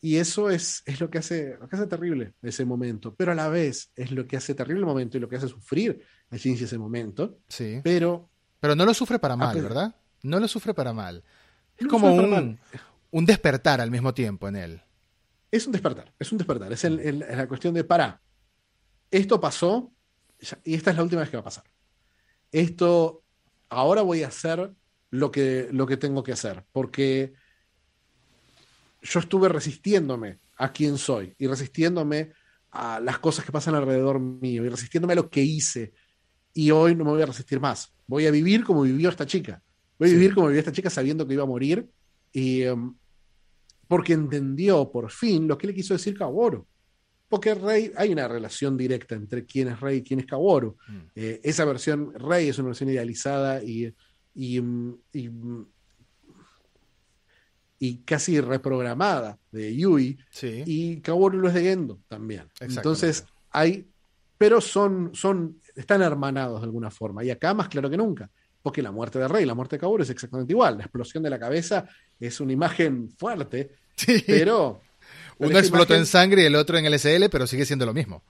[0.00, 3.34] Y eso es, es lo, que hace, lo que hace terrible ese momento, pero a
[3.34, 6.36] la vez es lo que hace terrible el momento y lo que hace sufrir a
[6.36, 7.38] Shinji ese momento.
[7.48, 7.80] Sí.
[7.82, 8.28] Pero,
[8.60, 9.96] pero no lo sufre para mal, ¿verdad?
[10.22, 11.24] No lo sufre para mal.
[11.76, 12.58] Es como un,
[13.10, 14.82] un, despertar al mismo tiempo en él.
[15.50, 16.72] Es un despertar, es un despertar.
[16.72, 18.20] Es la cuestión de, para,
[19.10, 19.92] esto pasó
[20.64, 21.64] y esta es la última vez que va a pasar.
[22.52, 23.24] Esto,
[23.68, 24.72] ahora voy a hacer
[25.16, 27.34] lo que, lo que tengo que hacer, porque
[29.02, 32.32] yo estuve resistiéndome a quién soy y resistiéndome
[32.70, 35.92] a las cosas que pasan alrededor mío y resistiéndome a lo que hice.
[36.52, 37.94] Y hoy no me voy a resistir más.
[38.06, 39.62] Voy a vivir como vivió esta chica.
[39.98, 41.88] Voy a vivir como vivió esta chica sabiendo que iba a morir
[42.32, 42.94] y em,
[43.88, 46.66] porque entendió por fin lo que le quiso decir Kaworu.
[47.28, 50.76] Porque Rey, hay una relación directa entre quién es Rey y quién es Kaworu.
[50.86, 50.98] Mm.
[51.14, 53.92] Eh, esa versión, Rey es una versión idealizada y,
[54.36, 54.60] y,
[55.12, 55.30] y
[57.78, 60.18] y casi reprogramada de Yui.
[60.42, 62.48] Y Kaworu lo es de Gendo también.
[62.60, 63.86] Entonces hay,
[64.38, 67.22] pero son, son, están hermanados de alguna forma.
[67.24, 68.30] Y acá más claro que nunca.
[68.62, 70.78] Porque la muerte de Rey la muerte de Kaworu es exactamente igual.
[70.78, 71.86] La explosión de la cabeza
[72.18, 73.72] es una imagen fuerte,
[74.26, 74.80] pero...
[75.38, 78.22] Uno explotó en sangre y el otro en LSL, pero sigue siendo lo mismo.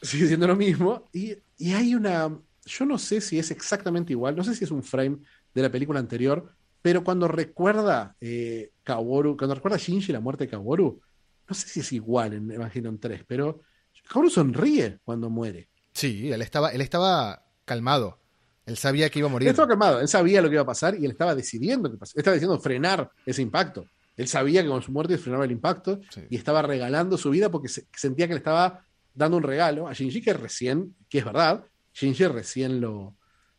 [0.00, 1.08] Sigue siendo lo mismo.
[1.12, 2.30] Y, y hay una...
[2.64, 5.18] Yo no sé si es exactamente igual, no sé si es un frame
[5.54, 10.50] de la película anterior, pero cuando recuerda eh, Kaworu, cuando recuerda Shinji la muerte de
[10.50, 11.00] Kaworu,
[11.48, 13.60] no sé si es igual en Evangelion 3, pero
[14.08, 15.68] Kaworu sonríe cuando muere.
[15.92, 18.18] Sí, él estaba, él estaba calmado.
[18.66, 19.48] Él sabía que iba a morir.
[19.48, 21.98] Él estaba calmado, él sabía lo que iba a pasar y él estaba decidiendo que
[21.98, 22.20] pasara.
[22.20, 23.86] estaba decidiendo frenar ese impacto.
[24.16, 27.68] Él sabía que con su muerte frenaba el impacto y estaba regalando su vida porque
[27.68, 28.84] sentía que le estaba
[29.14, 33.16] dando un regalo a Shinji que recién, que es verdad, Shinji recién lo,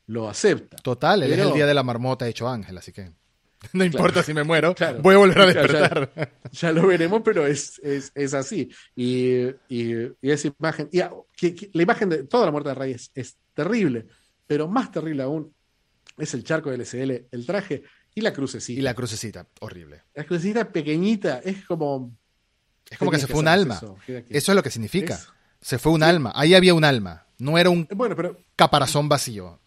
[0.07, 0.77] lo acepta.
[0.77, 3.11] Total, él es el día de la marmota hecho ángel, así que
[3.73, 6.31] no importa si me muero, voy a volver a despertar.
[6.51, 8.69] Ya, lo veremos, pero es, es, así.
[8.95, 14.07] Y, y, esa imagen, y, la imagen de toda la muerte de Rey es, terrible,
[14.47, 15.53] pero más terrible aún
[16.17, 17.83] es el charco del SL, el traje
[18.15, 18.79] y la crucecita.
[18.79, 20.03] Y la crucecita, horrible.
[20.15, 22.15] La crucecita pequeñita, es como
[22.89, 23.79] Es como que se fue un alma.
[24.29, 25.15] Eso, es lo que significa.
[25.15, 25.27] Es-
[25.61, 26.31] Se fue un alma.
[26.35, 27.27] Ahí había un alma.
[27.37, 29.59] No era un Bueno, pero, caparazón vacío.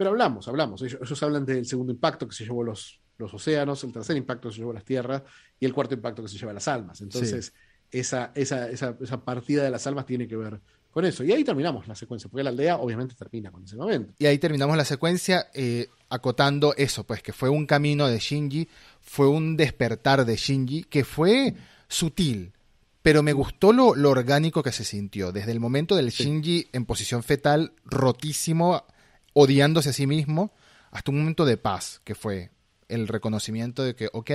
[0.00, 0.80] Pero hablamos, hablamos.
[0.80, 4.48] Ellos, ellos hablan del segundo impacto que se llevó los, los océanos, el tercer impacto
[4.48, 5.24] que se llevó las tierras
[5.58, 7.02] y el cuarto impacto que se lleva las almas.
[7.02, 7.52] Entonces,
[7.90, 10.58] esa, esa, esa, esa partida de las almas tiene que ver
[10.90, 11.22] con eso.
[11.22, 14.14] Y ahí terminamos la secuencia, porque la aldea obviamente termina con ese momento.
[14.18, 18.68] Y ahí terminamos la secuencia eh, acotando eso, pues que fue un camino de Shinji,
[19.02, 21.52] fue un despertar de Shinji que fue
[21.88, 22.54] sutil,
[23.02, 25.30] pero me gustó lo, lo orgánico que se sintió.
[25.30, 26.24] Desde el momento del Sí.
[26.24, 28.86] Shinji en posición fetal, rotísimo,
[29.32, 30.52] odiándose a sí mismo,
[30.90, 32.50] hasta un momento de paz, que fue
[32.88, 34.30] el reconocimiento de que, ok,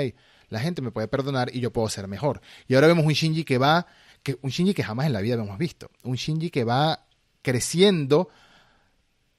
[0.50, 2.42] la gente me puede perdonar y yo puedo ser mejor.
[2.68, 3.88] Y ahora vemos un Shinji que va,
[4.24, 7.06] que, un Shinji que jamás en la vida habíamos visto, un Shinji que va
[7.42, 8.30] creciendo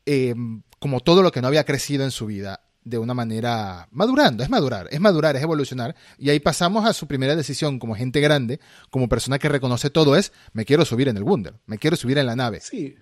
[0.04, 0.34] eh,
[0.78, 4.48] como todo lo que no había crecido en su vida de una manera madurando, es
[4.48, 8.60] madurar, es madurar, es evolucionar y ahí pasamos a su primera decisión como gente grande,
[8.90, 12.18] como persona que reconoce todo es, me quiero subir en el Wunder, me quiero subir
[12.18, 12.60] en la nave.
[12.60, 12.94] Sí,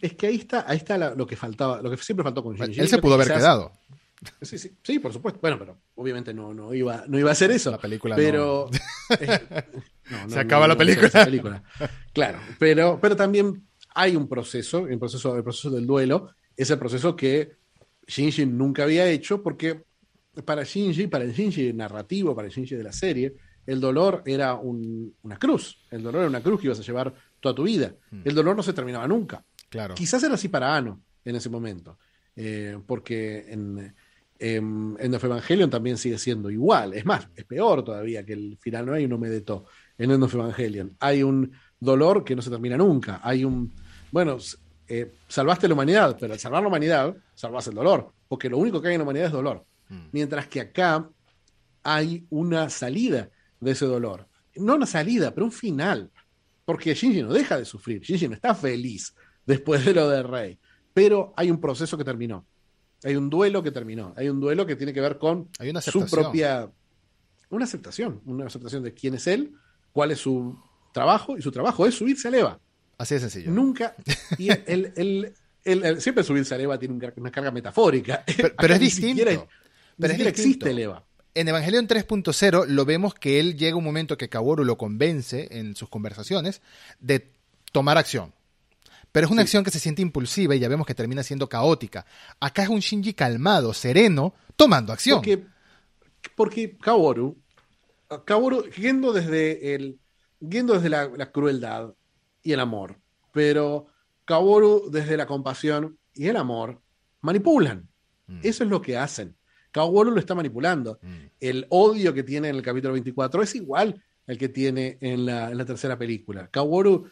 [0.00, 2.56] es que ahí está, ahí está la- lo que faltaba, lo que siempre faltó con
[2.56, 2.80] Shinji.
[2.80, 3.72] Él se que pudo haber quizás- quedado.
[4.42, 5.38] Sí, sí, sí, por supuesto.
[5.40, 7.70] Bueno, pero obviamente no, no, iba, no iba a hacer eso.
[7.70, 8.68] La película pero,
[9.20, 9.38] eh,
[10.10, 11.62] no, no, Se acaba la película.
[12.12, 16.78] Claro, pero, pero también hay un proceso, el proceso, el proceso del duelo, es el
[16.80, 17.52] proceso que
[18.08, 19.84] Shinji nunca había hecho, porque
[20.44, 23.34] para Shinji, para el Shinji narrativo, para el Shinji de la serie,
[23.66, 25.78] el dolor era un- una cruz.
[25.92, 27.94] El dolor era una cruz que ibas a llevar toda tu vida.
[28.10, 28.22] Hmm.
[28.24, 29.44] El dolor no se terminaba nunca.
[29.68, 29.94] Claro.
[29.94, 31.98] Quizás era así para Ano en ese momento,
[32.36, 33.94] eh, porque en, en,
[34.38, 36.94] en End of Evangelion también sigue siendo igual.
[36.94, 38.86] Es más, es peor todavía que el final.
[38.86, 39.66] No hay un Omedeto
[39.98, 40.96] en End of Evangelion.
[41.00, 43.20] Hay un dolor que no se termina nunca.
[43.22, 43.72] Hay un.
[44.10, 44.38] Bueno,
[44.86, 48.80] eh, salvaste la humanidad, pero al salvar la humanidad, salvas el dolor, porque lo único
[48.80, 49.64] que hay en la humanidad es dolor.
[49.88, 50.08] Mm.
[50.12, 51.08] Mientras que acá
[51.82, 53.28] hay una salida
[53.60, 54.26] de ese dolor.
[54.56, 56.10] No una salida, pero un final.
[56.64, 58.02] Porque Shinji no deja de sufrir.
[58.02, 59.14] Shinji no está feliz
[59.48, 60.58] después de lo del rey.
[60.94, 62.44] Pero hay un proceso que terminó.
[63.02, 64.12] Hay un duelo que terminó.
[64.16, 66.70] Hay un duelo que tiene que ver con Hay una su propia.
[67.50, 68.20] Una aceptación.
[68.26, 69.54] Una aceptación de quién es él,
[69.92, 70.56] cuál es su
[70.92, 71.36] trabajo.
[71.38, 72.60] Y su trabajo es subirse a Eva.
[72.98, 73.50] Así de sencillo.
[73.50, 73.94] Nunca.
[74.38, 75.34] Y el, el-
[75.64, 78.24] el- siempre subirse a Eva tiene una carga metafórica.
[78.58, 79.18] Pero, es distinto.
[79.18, 79.46] siquiera-
[79.98, 80.28] Pero es distinto.
[80.28, 81.04] existe el Eva.
[81.34, 85.76] En Evangelion 3.0 lo vemos que él llega un momento que Kaworu lo convence en
[85.76, 86.60] sus conversaciones
[86.98, 87.30] de
[87.70, 88.34] tomar acción.
[89.18, 89.46] Pero es una Sí.
[89.46, 92.06] acción que se siente impulsiva y ya vemos que termina siendo caótica.
[92.38, 95.18] Acá es un Shinji calmado, sereno, tomando acción.
[95.18, 95.44] Porque,
[96.36, 97.36] porque Kaworu,
[98.24, 99.98] Kaworu, yendo desde, el,
[100.38, 101.94] yendo desde la, la crueldad
[102.44, 103.00] y el amor,
[103.32, 103.88] pero
[104.24, 106.80] Kaworu desde la compasión y el amor
[107.20, 107.88] manipulan.
[108.28, 108.38] Mm.
[108.44, 109.36] Eso es lo que hacen.
[109.72, 111.00] Kaworu lo está manipulando.
[111.02, 111.14] Mm.
[111.40, 115.50] El odio que tiene en el capítulo 24 es igual al que tiene en la,
[115.50, 116.46] en la tercera película.
[116.52, 117.10] Kaworu,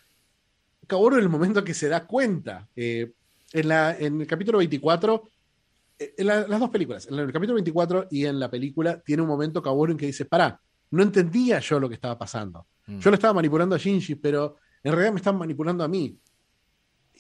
[0.87, 3.12] Kaworu en el momento que se da cuenta, eh,
[3.53, 5.28] en, la, en el capítulo 24,
[5.99, 9.22] eh, en la- las dos películas, en el capítulo 24 y en la película, tiene
[9.22, 10.61] un momento Kaworu en que dice, pará,
[10.91, 12.66] no entendía yo lo que estaba pasando.
[12.87, 12.99] Mm.
[12.99, 16.16] Yo lo estaba manipulando a Shinji, pero en realidad me están manipulando a mí.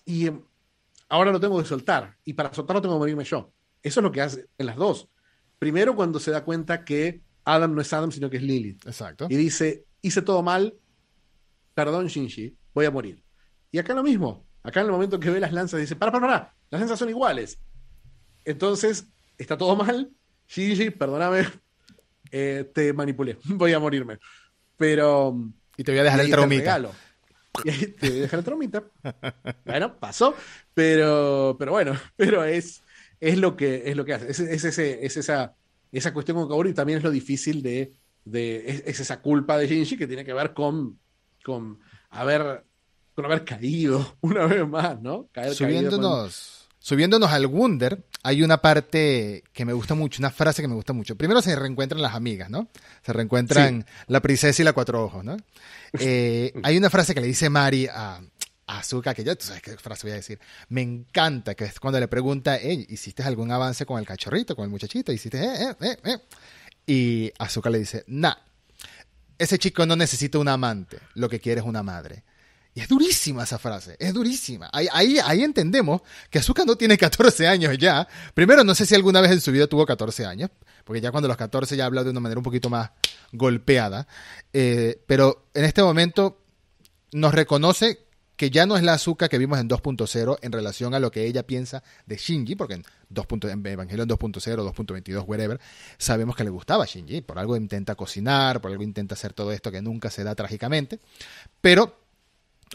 [0.04, 0.40] Y eh,
[1.08, 2.16] ahora lo tengo que soltar.
[2.24, 3.52] Y para soltarlo tengo que morirme yo.
[3.82, 5.08] Eso es lo que hace en las dos.
[5.58, 8.86] Primero cuando se da cuenta que Adam no es Adam, sino que es Lilith.
[8.86, 9.26] Exacto.
[9.30, 10.74] Y dice, hice todo mal,
[11.74, 13.22] perdón Shinji, voy a morir.
[13.76, 14.42] Y acá lo mismo.
[14.62, 17.10] Acá en el momento que ve las lanzas dice, para, para, para, las lanzas son
[17.10, 17.58] iguales.
[18.42, 19.06] Entonces,
[19.36, 20.10] está todo mal.
[20.48, 21.46] Shinji, perdóname,
[22.30, 24.18] eh, te manipulé, voy a morirme.
[24.78, 25.36] Pero...
[25.76, 26.62] Y te voy a dejar el traumita.
[26.62, 26.92] regalo.
[27.64, 28.84] Y ahí te voy a dejar el traumita.
[29.66, 30.34] Bueno, pasó,
[30.72, 32.80] pero, pero bueno, pero es,
[33.20, 34.30] es lo que es lo que hace.
[34.30, 35.54] Es, es ese, es esa,
[35.92, 37.92] esa cuestión con Kaworu y también es lo difícil de,
[38.24, 40.98] de es, es esa culpa de Shinji que tiene que ver con,
[41.44, 42.64] con haber
[43.16, 45.28] con haber caído una vez más, ¿no?
[45.32, 50.62] Caer con- Subiéndonos, subiéndonos al Wunder, hay una parte que me gusta mucho, una frase
[50.62, 51.16] que me gusta mucho.
[51.16, 52.68] Primero se reencuentran las amigas, ¿no?
[53.04, 55.36] Se reencuentran la princesa y la cuatro ojos, ¿no?
[55.98, 58.16] Eh, hay una frase que le dice Mari a,
[58.66, 60.38] a Azuka, que yo, tú sabes qué frase voy a decir.
[60.68, 64.64] Me encanta, que es cuando le pregunta, hey, ¿hiciste algún avance con el cachorrito, con
[64.64, 65.10] el muchachito?
[65.10, 66.18] ¿Hiciste, eh, eh, eh, eh?
[66.86, 68.34] Y Azuka le dice, nah,
[69.38, 72.24] ese chico no necesita un amante, lo que quiere es una madre.
[72.76, 74.68] Y es durísima esa frase, es durísima.
[74.70, 78.06] Ahí, ahí, entendemos que Azuka no tiene 14 años ya.
[78.34, 80.50] Primero, no sé si alguna vez en su vida tuvo 14 años,
[80.84, 82.90] porque ya cuando los 14 ya habla de una manera un poquito más
[83.32, 84.06] golpeada.
[84.52, 86.38] Eh, pero en este momento
[87.12, 88.00] nos reconoce
[88.36, 91.24] que ya no es la Azuka que vimos en 2.0 en relación a lo que
[91.24, 93.26] ella piensa de Shinji, porque en, 2.
[93.44, 95.58] en Evangelion 2.0, 2.22, whatever,
[95.96, 99.50] sabemos que le gustaba a Shinji, por algo intenta cocinar, por algo intenta hacer todo
[99.52, 101.00] esto que nunca se da trágicamente,
[101.62, 102.05] pero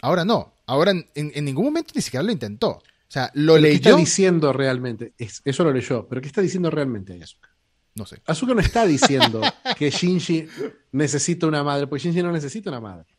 [0.00, 2.80] ahora no, ahora en, en ningún momento ni siquiera lo intentó.
[3.12, 3.68] O sea, lo leyó.
[3.72, 5.12] ¿Qué está diciendo realmente?
[5.18, 7.50] eso lo leyó, pero ¿qué está diciendo realmente Asuka?
[7.94, 8.22] No sé.
[8.24, 9.42] Asuka no está diciendo
[9.78, 10.46] que Shinji
[10.92, 13.14] necesita una madre, porque Shinji no necesita una madre.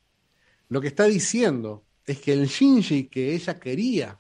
[0.70, 4.20] Lo que está diciendo es que el Shinji que ella quería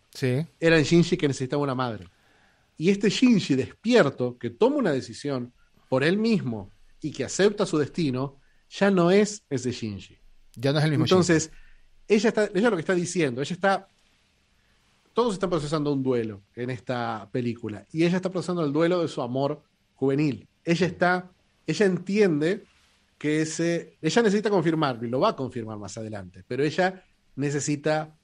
[0.59, 2.07] era el Shinji que necesitaba una madre.
[2.77, 5.53] Y este Shinji despierto, que toma una decisión
[5.89, 6.69] por él mismo
[7.01, 8.37] y que acepta su destino,
[8.69, 10.19] ya no es ese Shinji.
[10.55, 11.49] Ya no es el mismo Entonces,
[12.07, 13.87] ella está, ella lo que está diciendo, ella está.
[15.13, 17.85] Todos están procesando un duelo en esta película.
[17.91, 20.47] Y ella está procesando el duelo de su amor juvenil.
[20.63, 21.31] Ella está.
[21.67, 22.65] Ella entiende
[23.17, 23.97] que ese.
[24.01, 26.43] Ella necesita confirmarlo y lo va a confirmar más adelante.
[26.47, 27.03] Pero ella
[27.35, 28.15] necesita,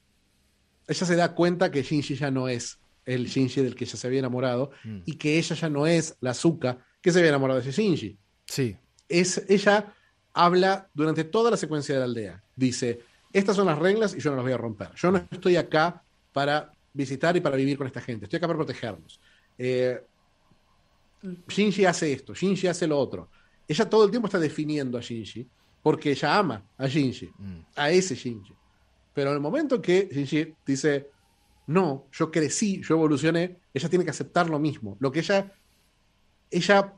[0.88, 4.07] ella se da cuenta que Shinji ya no es el Shinji del que ella se
[4.07, 4.99] había enamorado mm.
[5.05, 8.17] y que ella ya no es la Zuka que se había enamorado de ese Shinji.
[8.45, 8.77] Sí.
[9.07, 9.93] Es, ella
[10.34, 12.43] habla durante toda la secuencia de la aldea.
[12.55, 12.99] Dice,
[13.32, 14.91] estas son las reglas y yo no las voy a romper.
[14.95, 16.03] Yo no estoy acá
[16.34, 18.25] para visitar y para vivir con esta gente.
[18.25, 19.19] Estoy acá para protegernos.
[19.57, 20.01] Eh,
[21.47, 23.30] Shinji hace esto, Shinji hace lo otro.
[23.67, 25.47] Ella todo el tiempo está definiendo a Shinji
[25.84, 27.59] porque ella ama a Shinji, mm.
[27.75, 28.53] a ese Shinji.
[29.13, 31.09] Pero en el momento que Shinji dice,
[31.67, 34.97] no, yo crecí, yo evolucioné, ella tiene que aceptar lo mismo.
[34.99, 35.53] Lo que ella,
[36.49, 36.93] ella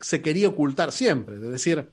[0.00, 1.88] se quería ocultar siempre, de decir,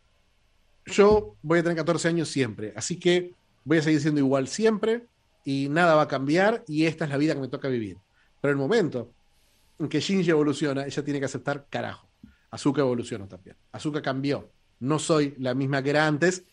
[0.86, 3.34] yo voy a tener 14 años siempre, así que
[3.66, 5.08] voy a seguir siendo igual siempre
[5.46, 7.98] y nada va a cambiar y esta es la vida que me toca vivir.
[8.42, 9.12] Pero el momento
[9.80, 12.08] en que Shinji evoluciona, ella tiene que aceptar, carajo,
[12.52, 13.56] Azuka evolucionó también.
[13.72, 16.44] Azuka cambió, no soy la misma que era antes,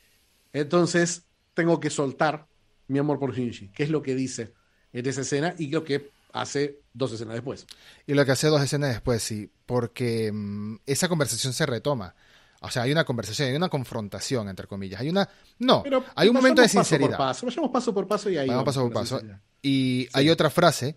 [0.52, 2.46] entonces tengo que soltar
[2.88, 4.52] mi amor por Shinji, que es lo que dice
[4.92, 7.66] en esa escena y lo que hace dos escenas después.
[8.06, 12.14] Y lo que hace dos escenas después, sí, porque mm, esa conversación se retoma.
[12.60, 15.00] O sea, hay una conversación, hay una confrontación, entre comillas.
[15.00, 15.28] Hay una.
[15.58, 15.82] No,
[16.14, 17.16] hay un momento de sinceridad.
[17.16, 18.48] Paso por paso, vayamos paso por paso y ahí.
[18.48, 19.20] Vamos paso por paso.
[19.62, 20.96] Y hay otra frase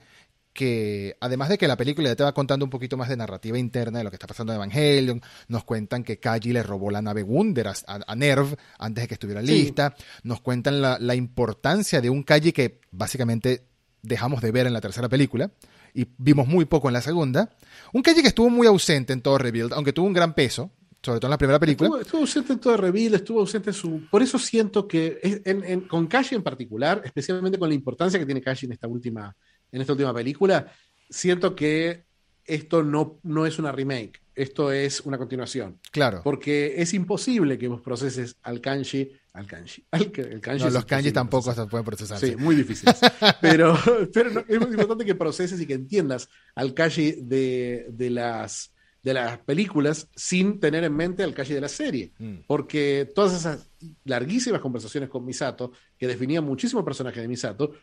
[0.53, 3.57] que además de que la película ya te va contando un poquito más de narrativa
[3.57, 7.01] interna de lo que está pasando en Evangelion, nos cuentan que Kaji le robó la
[7.01, 12.24] nave Wunder a, Nerv antes de que estuviera lista, nos cuentan la, importancia de un
[12.24, 13.66] Kaji que básicamente
[14.03, 15.51] dejamos de ver en la tercera película
[15.93, 17.49] y vimos muy poco en la segunda,
[17.91, 20.72] un Kaji que estuvo muy ausente en todo Rebuild, aunque tuvo un gran peso,
[21.04, 22.01] sobre todo en la primera película.
[22.01, 24.08] Estuvo, ausente en todo Rebuild, estuvo ausente en su...
[24.10, 25.41] Por eso siento que
[25.89, 29.36] con Kaji en particular, especialmente con la importancia que tiene Kaji en esta última
[29.74, 30.72] en esta última película,
[31.10, 32.06] siento que
[32.45, 35.80] esto no, no es una remake, esto es una continuación.
[35.91, 36.22] Claro.
[36.24, 40.86] Porque es imposible que vos proceses al kanji, al kanji, al, el kanji no, los
[40.86, 42.20] kanji tampoco se pueden procesar.
[42.20, 42.88] Sí, muy difícil.
[43.41, 43.78] pero
[44.14, 48.74] pero es muy importante que proceses y que entiendas al kanji de, de, las,
[49.04, 52.14] de las películas sin tener en mente al kanji de la serie.
[52.18, 52.36] Mm.
[52.47, 53.70] Porque todas esas
[54.06, 57.74] larguísimas conversaciones con Misato, que definían muchísimo el personaje de Misato,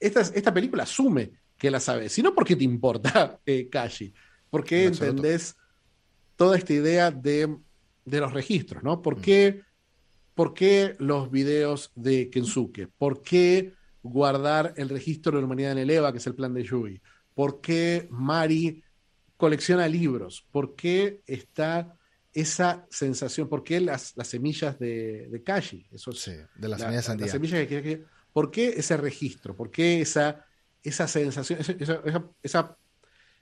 [0.00, 2.12] esta, película asume que la sabes.
[2.12, 4.14] Si no, ¿por qué te importa eh, Kashi?
[4.48, 5.56] ¿Por qué entendés
[6.36, 7.58] toda esta idea de,
[8.06, 8.82] los registros?
[8.82, 9.02] ¿no?
[9.02, 9.20] ¿Por, mm.
[9.20, 9.60] qué,
[10.34, 12.88] ¿Por qué los videos de Kensuke?
[12.96, 16.54] ¿Por qué guardar el registro de la humanidad en el EVA, que es el plan
[16.54, 17.02] de Yui?
[17.34, 18.82] ¿Por qué Mari
[19.40, 20.46] colecciona libros?
[20.52, 21.96] ¿Por qué está
[22.32, 23.48] esa sensación?
[23.48, 25.88] ¿Por qué las, las semillas de, de Kashi?
[25.90, 29.56] Eso, sí, de las semillas Las semillas que, ¿Por qué ese registro?
[29.56, 30.44] ¿Por qué esa,
[30.82, 31.58] esa sensación,
[32.42, 32.76] esa,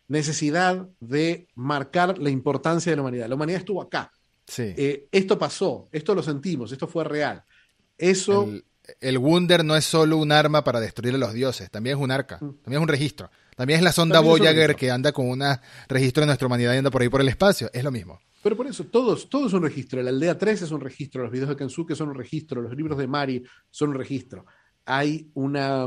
[0.07, 3.29] necesidad de marcar la importancia de la humanidad?
[3.29, 4.11] La humanidad estuvo acá.
[4.47, 4.73] Sí.
[4.77, 7.45] Eh, esto pasó, esto lo sentimos, esto fue real.
[7.99, 8.45] Eso.
[8.45, 8.65] El,
[9.01, 12.11] el, Wunder no es solo un arma para destruir a los dioses, también es un
[12.11, 12.63] arca, mm.
[12.63, 13.31] también es un registro.
[13.59, 15.45] También es la sonda Voyager que anda con un
[15.87, 17.69] registro de nuestra humanidad y anda por ahí por el espacio.
[17.75, 18.19] Es lo mismo.
[18.43, 20.03] Pero por eso, todos, todo es un registro.
[20.03, 22.97] La aldea 3 es un registro, los videos de Kensuke son un registro, los libros
[22.97, 24.47] de Mari son un registro
[24.89, 25.87] hay una,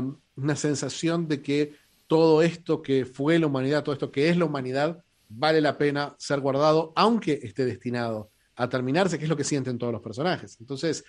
[0.54, 1.74] sensación de que
[2.06, 6.14] todo esto que fue la humanidad, todo esto que es la humanidad, vale la pena
[6.18, 10.56] ser guardado, aunque esté destinado a terminarse, que es lo que sienten todos los personajes.
[10.60, 11.04] Entonces,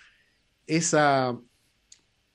[0.66, 1.38] esa,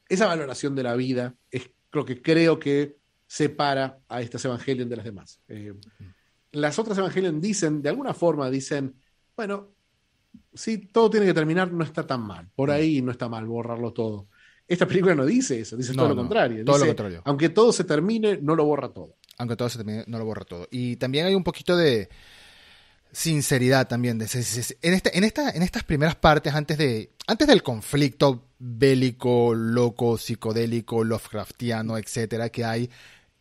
[0.08, 2.97] esa valoración de la vida es lo que creo que
[3.28, 5.40] separa a estas Evangelion de las demás.
[5.46, 5.74] Eh,
[6.52, 8.96] las otras Evangelion dicen, de alguna forma, dicen,
[9.36, 9.68] bueno,
[10.54, 12.48] si todo tiene que terminar, no está tan mal.
[12.56, 14.28] Por ahí no está mal borrarlo todo.
[14.66, 16.64] Esta película no dice eso, dice todo lo contrario.
[16.64, 17.22] Todo lo contrario.
[17.24, 19.16] Aunque todo se termine, no lo borra todo.
[19.36, 20.66] Aunque todo se termine, no lo borra todo.
[20.70, 22.08] Y también hay un poquito de
[23.12, 24.18] sinceridad también.
[24.18, 29.54] De, en, este, en, esta, en estas primeras partes, antes, de, antes del conflicto bélico,
[29.54, 32.90] loco, psicodélico, Lovecraftiano, etcétera, que hay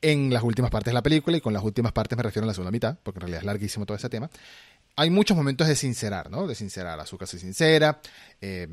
[0.01, 2.47] en las últimas partes de la película, y con las últimas partes me refiero a
[2.47, 4.29] la segunda mitad, porque en realidad es larguísimo todo ese tema.
[4.95, 6.47] Hay muchos momentos de sincerar, ¿no?
[6.47, 6.99] De sincerar.
[6.99, 7.99] Azuka se sincera,
[8.41, 8.67] eh,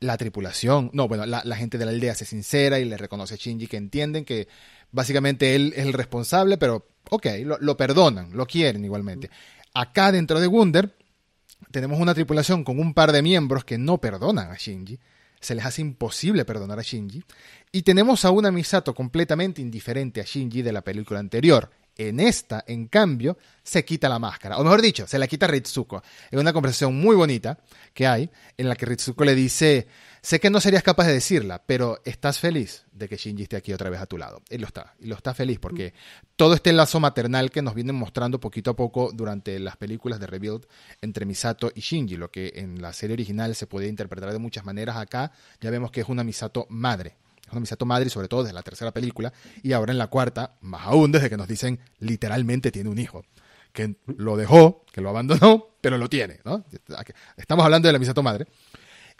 [0.00, 3.36] la tripulación, no, bueno, la, gente de la aldea se sincera y le reconoce a
[3.36, 4.46] Shinji que entienden que
[4.92, 9.28] básicamente él es el responsable, pero ok, lo, lo perdonan, lo quieren igualmente.
[9.74, 10.94] Acá dentro de Wunder
[11.72, 15.00] tenemos una tripulación con un par de miembros que no perdonan a Shinji,
[15.40, 17.22] se les hace imposible perdonar a Shinji,
[17.72, 21.70] y tenemos a una Misato completamente indiferente a Shinji de la película anterior.
[21.96, 26.00] En esta, en cambio, se quita la máscara, o mejor dicho, se la quita Ritsuko.
[26.30, 27.58] Es una conversación muy bonita
[27.92, 29.88] que hay, en la que Ritsuko le dice,
[30.28, 33.72] sé que no serías capaz de decirla, pero ¿estás feliz de que Shinji esté aquí
[33.72, 34.42] otra vez a tu lado?
[34.50, 35.94] Él lo está, y lo está feliz, porque
[36.36, 40.26] todo este lazo maternal que nos vienen mostrando poquito a poco durante las películas de
[40.26, 40.66] Rebuild
[41.00, 44.66] entre Misato y Shinji, lo que en la serie original se podía interpretar de muchas
[44.66, 45.32] maneras, acá
[45.62, 48.62] ya vemos que es una Misato madre es una Misato madre, sobre todo desde la
[48.62, 49.32] tercera película,
[49.62, 53.24] y ahora en la cuarta, más aún desde que nos dicen literalmente tiene un hijo,
[53.72, 56.66] que lo dejó, que lo abandonó, pero lo tiene, ¿no?
[57.38, 58.46] Estamos hablando de la Misato madre.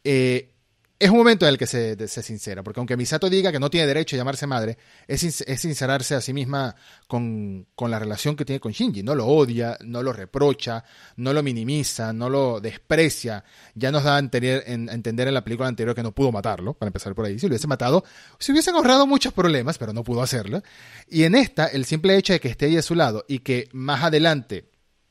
[0.05, 0.51] Eh,
[1.01, 3.71] es un momento en el que se, se, sincera, porque aunque Misato diga que no
[3.71, 6.75] tiene derecho a llamarse madre, es, es sincerarse a sí misma
[7.07, 9.05] con, con, la relación que tiene con Shinji.
[9.05, 10.83] No lo odia, no lo reprocha,
[11.17, 13.45] no lo minimiza, no lo desprecia.
[13.75, 16.75] Ya nos da a entender, en, entender en la película anterior que no pudo matarlo,
[16.75, 17.39] para empezar por ahí.
[17.39, 18.03] Si lo hubiese matado,
[18.41, 20.63] se hubiesen ahorrado muchos problemas, pero no pudo hacerlo.
[21.09, 23.69] Y en esta, el simple hecho de que esté ahí a su lado y que
[23.73, 24.69] más adelante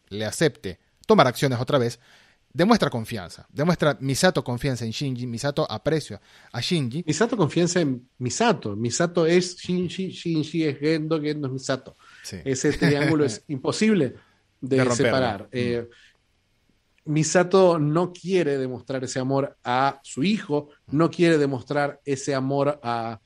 [0.09, 1.99] le acepte tomar acciones otra vez,
[2.57, 6.19] demuestra confianza, demuestra Misato confianza en Shinji, Misato aprecio
[6.51, 7.03] a Shinji.
[7.05, 11.95] Misato confianza en Misato, Misato es Shinji, Shinji es Gendo, Gendo es Misato.
[12.43, 14.15] Ese triángulo es imposible
[14.59, 15.43] de, separar.
[15.43, 15.49] Mm.
[15.51, 15.87] Eh,
[17.05, 23.21] Misato no quiere demostrar ese amor a su hijo, no quiere demostrar ese amor a,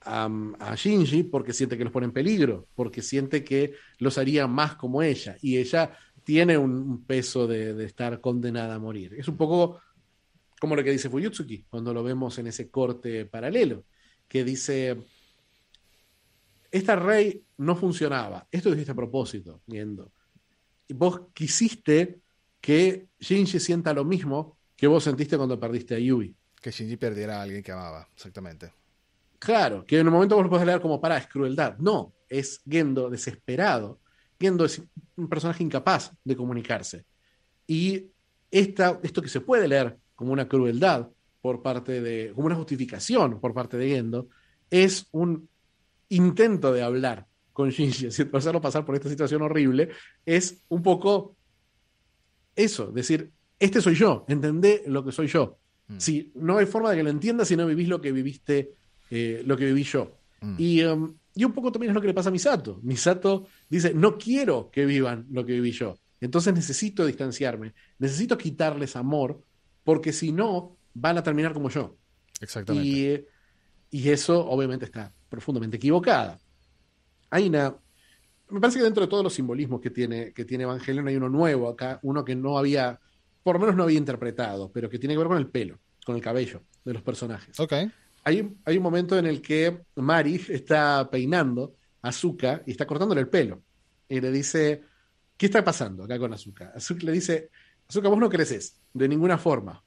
[0.00, 4.76] a, Shinji porque siente que los pone en peligro, porque siente que los haría más
[4.76, 5.36] como ella.
[5.42, 5.90] Y ella
[6.26, 9.14] tiene un peso de, estar condenada a morir.
[9.14, 9.80] Es un poco
[10.58, 13.84] como lo que dice Fuyutsuki cuando lo vemos en ese corte paralelo,
[14.26, 14.96] que dice,
[16.68, 20.10] esta rey no funcionaba, esto lo dijiste a propósito, viendo.
[20.88, 22.18] Y vos quisiste
[22.60, 26.34] que Shinji sienta lo mismo que vos sentiste cuando perdiste a Yui.
[26.60, 28.72] Que Shinji perdiera a alguien que amaba, exactamente.
[29.38, 31.78] Claro, que en un momento vos lo podés leer como para, es crueldad.
[31.78, 34.00] No, es Gendo desesperado
[34.38, 34.82] Gendo es
[35.16, 37.04] un personaje incapaz de comunicarse.
[37.66, 38.06] Y
[38.50, 41.08] esta, esto que se puede leer como una crueldad
[41.40, 44.28] por parte de, como una justificación por parte de Gendo,
[44.70, 45.48] es un
[46.08, 49.90] intento de hablar con Shinji, hacerlo pasar por esta situación horrible,
[50.24, 51.36] es un poco
[52.54, 55.58] eso, decir, este soy yo, entendé lo que soy yo.
[55.88, 55.98] Mm.
[55.98, 58.72] Si no hay forma de que lo entiendas si no vivís lo que viviste,
[59.10, 60.18] eh, lo que viví yo.
[60.40, 60.54] Mm.
[60.58, 62.80] Y um, y un poco también es lo que le pasa a Misato.
[62.82, 65.94] Misato dice, no quiero que vivan lo que viví yo.
[66.18, 69.42] Entonces necesito distanciarme, necesito quitarles amor,
[69.84, 71.98] porque si no, van a terminar como yo.
[72.40, 73.28] Exactamente.
[73.90, 76.38] Y, eso obviamente está profundamente equivocada.
[77.28, 77.76] Hay una...
[78.48, 81.28] Me parece que dentro de todos los simbolismos que tiene, que tiene Evangelion hay uno
[81.28, 82.98] nuevo acá, uno que no había,
[83.42, 86.16] por lo menos no había interpretado, pero que tiene que ver con el pelo, con
[86.16, 87.60] el cabello de los personajes.
[87.60, 87.74] Ok
[88.26, 93.28] hay, un momento en el que Mari está peinando a Azuka y está cortándole el
[93.28, 93.62] pelo.
[94.08, 94.82] Y le dice,
[95.36, 96.72] ¿qué está pasando acá con Azuka?
[96.74, 97.50] Azuka le dice,
[97.88, 99.80] Azuka, vos no creces de ninguna forma,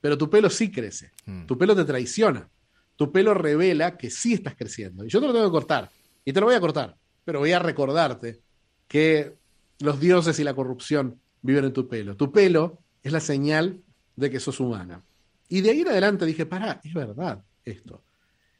[0.00, 1.12] pero tu pelo sí crece.
[1.26, 1.44] Hmm.
[1.44, 2.48] Tu pelo te traiciona.
[2.96, 5.04] Tu pelo revela que sí estás creciendo.
[5.04, 5.90] Y yo te lo tengo que cortar.
[6.24, 6.96] Y te lo voy a cortar.
[7.26, 8.40] Pero voy a recordarte
[8.88, 9.34] que
[9.80, 12.16] los dioses y la corrupción viven en tu pelo.
[12.16, 13.82] Tu pelo es la señal
[14.14, 15.04] de que sos humana.
[15.50, 18.02] Y de ahí en adelante dije, pará, es verdad esto.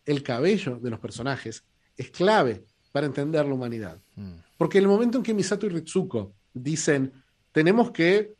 [0.05, 1.65] El cabello de los personajes
[1.97, 3.99] es clave para entender la humanidad.
[4.17, 4.35] Mm.
[4.59, 7.13] Porque en el momento en que Misato y Ritsuko dicen,
[7.53, 8.35] tenemos que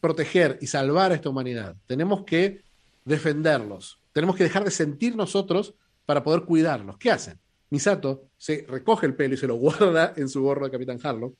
[0.00, 2.62] proteger y salvar a esta humanidad, tenemos que
[3.04, 5.74] defenderlos, tenemos que dejar de sentir nosotros
[6.06, 6.96] para poder cuidarlos.
[6.98, 7.38] ¿Qué hacen?
[7.70, 11.36] Misato se recoge el pelo y se lo guarda en su gorro de Capitán Harlow.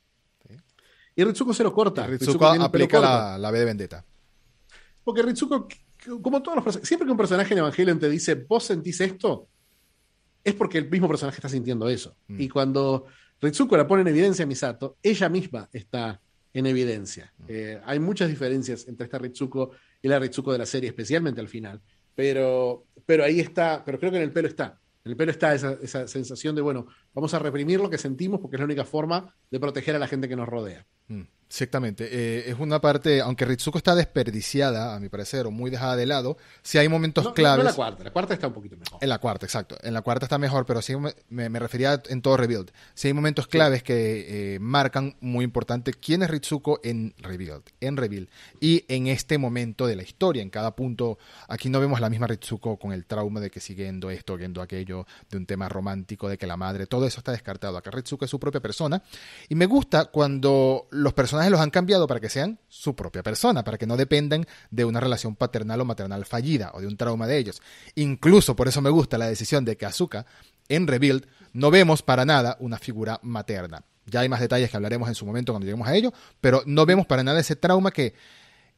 [1.19, 2.07] Y Ritsuko se lo corta.
[2.07, 4.05] Ritsuko, aplica la, la B de vendetta.
[5.03, 5.67] Porque Ritsuko
[6.23, 9.49] como todos los siempre que un personaje en Evangelion te dice, vos sentís esto,
[10.43, 12.17] es porque el mismo personaje está sintiendo eso.
[12.29, 12.41] Mm.
[12.41, 13.07] Y cuando
[13.41, 16.21] Ritsuko la pone en evidencia a Misato, ella misma está
[16.53, 17.33] en evidencia.
[17.39, 17.45] Mm.
[17.49, 21.49] Eh, hay muchas diferencias entre esta Ritsuko y la Ritsuko de la serie, especialmente al
[21.49, 21.81] final.
[22.15, 24.81] Pero, pero ahí está, pero creo que en el pelo está.
[25.05, 28.57] En el pelo está esa, sensación de, bueno, vamos a reprimir lo que sentimos porque
[28.57, 30.87] es la única forma de proteger a la gente que nos rodea.
[31.09, 31.23] Mm.
[31.49, 32.09] Exactamente.
[32.11, 36.05] Eh, es una parte, aunque Ritsuko está desperdiciada, a mi parecer, o muy dejada de
[36.07, 37.65] lado, si hay momentos No, no, claves.
[37.65, 38.99] no la cuarta, la cuarta está un poquito mejor.
[39.01, 39.77] En la cuarta, exacto.
[39.83, 42.71] En la cuarta está mejor, pero sí me, me- refería en todo Rebuild.
[42.95, 47.97] Sí hay momentos claves que eh, marcan muy importante quién es Ritsuko en Rebuild, en
[47.97, 48.29] Rebuild.
[48.61, 51.17] Y en este momento de la historia, en cada punto,
[51.49, 54.61] aquí no vemos la misma Ritsuko con el trauma de que sigue viendo esto, viendo
[54.63, 57.77] aquello, de un tema romántico, de que la madre, todo eso está descartado.
[57.77, 59.01] Acá Ritsuko es su propia persona.
[59.49, 63.65] Y me gusta cuando los personajes los han cambiado para que sean su propia persona,
[63.65, 67.27] para que no dependan de una relación paternal o maternal fallida o de un trauma
[67.27, 67.63] de ellos.
[67.95, 70.27] Incluso por eso me gusta la decisión de que Asuka
[70.69, 73.85] en Rebuild no vemos para nada una figura materna.
[74.07, 76.87] Ya hay más detalles que hablaremos en su momento cuando lleguemos a ello, pero no
[76.87, 78.15] vemos para nada ese trauma que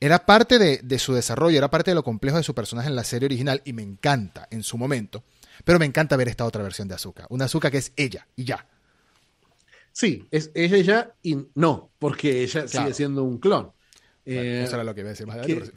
[0.01, 2.97] era parte de, de su desarrollo, era parte de lo complejo de su personaje en
[2.97, 5.25] la serie original y me encanta en su momento.
[5.65, 8.45] Pero me encanta ver esta otra versión de Asuka, una Asuka que es ella y
[8.45, 8.67] ya.
[9.99, 12.69] Sí, es, es ella y no, porque ella Claro.
[12.69, 13.73] sigue siendo un clon.
[14.25, 15.73] Bueno, Eh, eso era lo que iba a decir más que- adelante.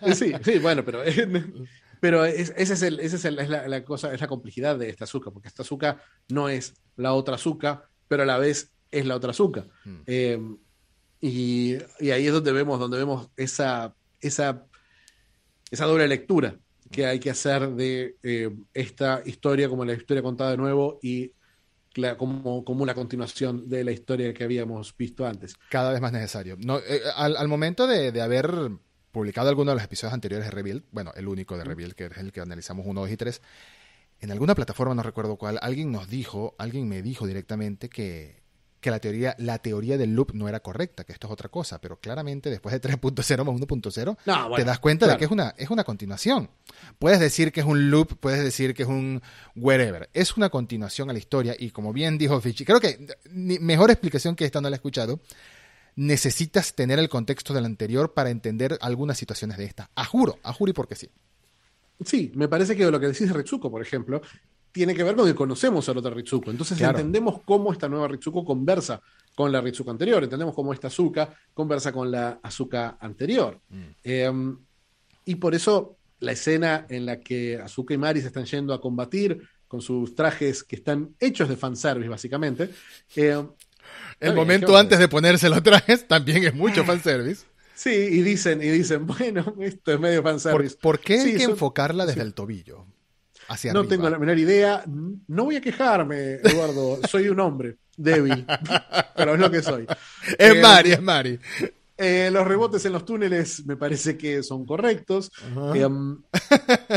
[0.00, 0.32] pero sí.
[0.44, 1.02] Sí, sí, bueno, pero,
[2.00, 4.76] pero es, ese es, el, ese es, el- es la, la cosa, es la complejidad
[4.78, 8.72] de esta azúcar, porque esta azúcar no es la otra azúcar, pero a la vez
[8.90, 9.68] es la otra azúcar.
[9.84, 9.96] Mm.
[10.06, 10.40] Eh,
[11.20, 14.66] y, y ahí es donde vemos, donde vemos esa, esa,
[15.70, 16.56] esa doble lectura
[16.90, 21.32] que hay que hacer de eh, esta historia como la historia contada de nuevo y
[22.16, 25.54] como, como una continuación de la historia que habíamos visto antes.
[25.70, 26.56] cada vez más necesario.
[26.58, 28.70] No, eh, al, al momento de, de haber
[29.12, 32.18] publicado alguno de los episodios anteriores de Rebuild, bueno, el único de Rebuild, que es
[32.18, 33.42] el que analizamos 1, 2 y 3,
[34.20, 38.42] en alguna plataforma, no recuerdo cuál, alguien nos dijo, alguien me dijo directamente que,
[38.86, 41.80] que la teoría, la teoría del loop no era correcta, que esto es otra cosa,
[41.80, 45.30] pero claramente después de 3.0 más 1.0, No, bueno, te das cuenta de que es
[45.32, 46.48] una, es una continuación.
[47.00, 49.20] Puedes decir que es un loop, puedes decir que es un
[49.56, 50.08] wherever.
[50.14, 53.90] Es una continuación a la historia y como bien dijo Fichi, creo que ni- mejor
[53.90, 55.18] explicación que esta no la he escuchado.
[55.96, 59.90] Necesitas tener el contexto del anterior para entender algunas situaciones de esta.
[59.96, 61.08] A juro, a juro y porque sí.
[62.04, 64.20] Sí, me parece que lo que decís de por ejemplo,
[64.76, 66.50] tiene que ver con que conocemos al otro Ritsuko.
[66.50, 66.98] Entonces Claro.
[66.98, 69.00] entendemos cómo esta nueva Ritsuko conversa
[69.34, 70.22] con la Ritsuko anterior.
[70.22, 73.58] Entendemos cómo esta Azuka conversa con la Azuka anterior.
[74.04, 74.30] Eh,
[75.24, 78.80] y por eso la escena en la que Azuka y Mari se están yendo a
[78.82, 82.68] combatir con sus trajes que están hechos de fanservice, básicamente.
[83.16, 83.42] eh,
[84.20, 87.46] El bien, momento ¿qué vamos a antes de ponerse los trajes también es mucho fanservice.
[87.74, 90.76] sí, y dicen, y dicen, bueno, esto es medio ¿Por, fanservice.
[90.82, 92.26] por qué hay Sí, que son- enfocarla desde sí.
[92.26, 92.84] el tobillo?
[93.48, 93.90] Hacia No arriba?
[93.94, 94.84] tengo la menor idea.
[95.28, 96.98] No voy a quejarme, Eduardo.
[97.08, 98.44] Soy un hombre débil,
[99.16, 99.86] pero es lo que soy.
[100.38, 101.38] Es Eh, Mari, es Mari.
[101.96, 105.30] eh, los rebotes en los túneles me parece que son correctos.
[105.74, 105.88] Eh,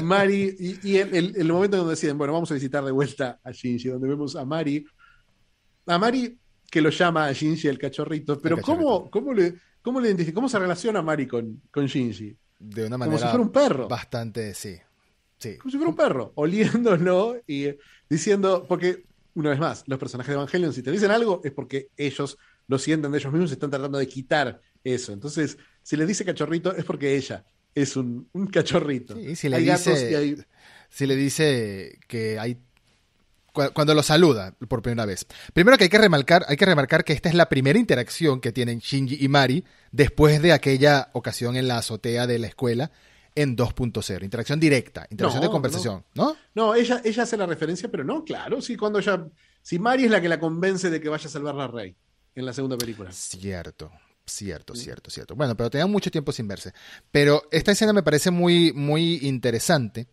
[0.01, 3.39] Mari, y, y el, el- el momento donde deciden, bueno, vamos a visitar de vuelta
[3.43, 4.85] a Shinji, donde vemos a Mari.
[5.87, 6.37] A Mari
[6.69, 10.35] que lo llama a Shinji el cachorrito, pero El ¿cómo, cómo, le, ¿cómo le identifica?
[10.35, 12.35] ¿Cómo se relaciona Mari con, con Shinji?
[12.59, 13.87] De una Como manera si fuera un perro.
[13.87, 14.75] bastante, sí.
[15.39, 15.57] Sí.
[15.57, 17.69] como si fuera un perro, oliéndolo y
[18.09, 19.03] diciendo, porque,
[19.35, 22.37] una vez más, los personajes de Evangelion, si te dicen algo, es porque ellos
[22.67, 25.11] lo sienten de ellos mismos y están tratando de quitar eso.
[25.13, 27.43] Entonces, si le dice cachorrito, es porque ella
[27.73, 29.15] es un, un cachorrito.
[29.15, 30.37] Sí, si le hay gatos dice- y hay.
[30.89, 32.57] si le dice que hay
[33.53, 35.25] cu- cuando lo saluda por primera vez.
[35.53, 38.51] Primero que hay que remarcar, hay que remarcar que esta es la primera interacción que
[38.51, 42.91] tienen Shinji y Mari después de aquella ocasión en la azotea de la escuela
[43.41, 46.35] en 2.0, interacción directa, interacción No, de conversación, ¿no?
[46.53, 49.27] No, ella, ella hace la referencia, pero no, claro, sí, cuando ella.
[49.61, 51.95] Si Mari es la que la convence de que vaya a salvar a Rey
[52.35, 53.11] en la segunda película.
[53.13, 53.91] Cierto,
[54.25, 55.35] cierto, cierto, cierto.
[55.35, 56.73] Bueno, pero tenían mucho tiempo sin verse.
[57.11, 60.07] Pero esta escena me parece muy, muy interesante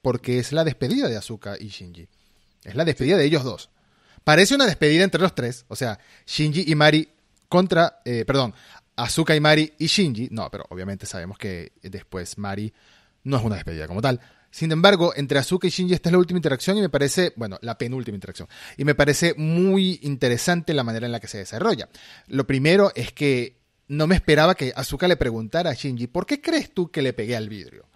[0.00, 2.08] porque es la despedida de Asuka y Shinji.
[2.62, 3.70] Es la despedida de ellos dos.
[4.22, 7.08] Parece una despedida entre los tres, o sea, Shinji y Mari
[7.48, 8.54] contra, eh, perdón,
[9.04, 10.28] Asuka y Mari y Shinji.
[10.30, 12.72] No, pero obviamente sabemos que después Mari
[13.24, 14.20] no es una despedida como tal.
[14.50, 17.58] Sin embargo, entre Asuka y Shinji esta es la última interacción y me parece, bueno,
[17.62, 18.48] la penúltima interacción.
[18.76, 21.88] Y me parece muy interesante la manera en la que se desarrolla.
[22.26, 23.58] Lo primero es que
[23.88, 27.12] no me esperaba que Asuka le preguntara a Shinji, ¿por qué crees tú que le
[27.12, 27.86] pegué al vidrio?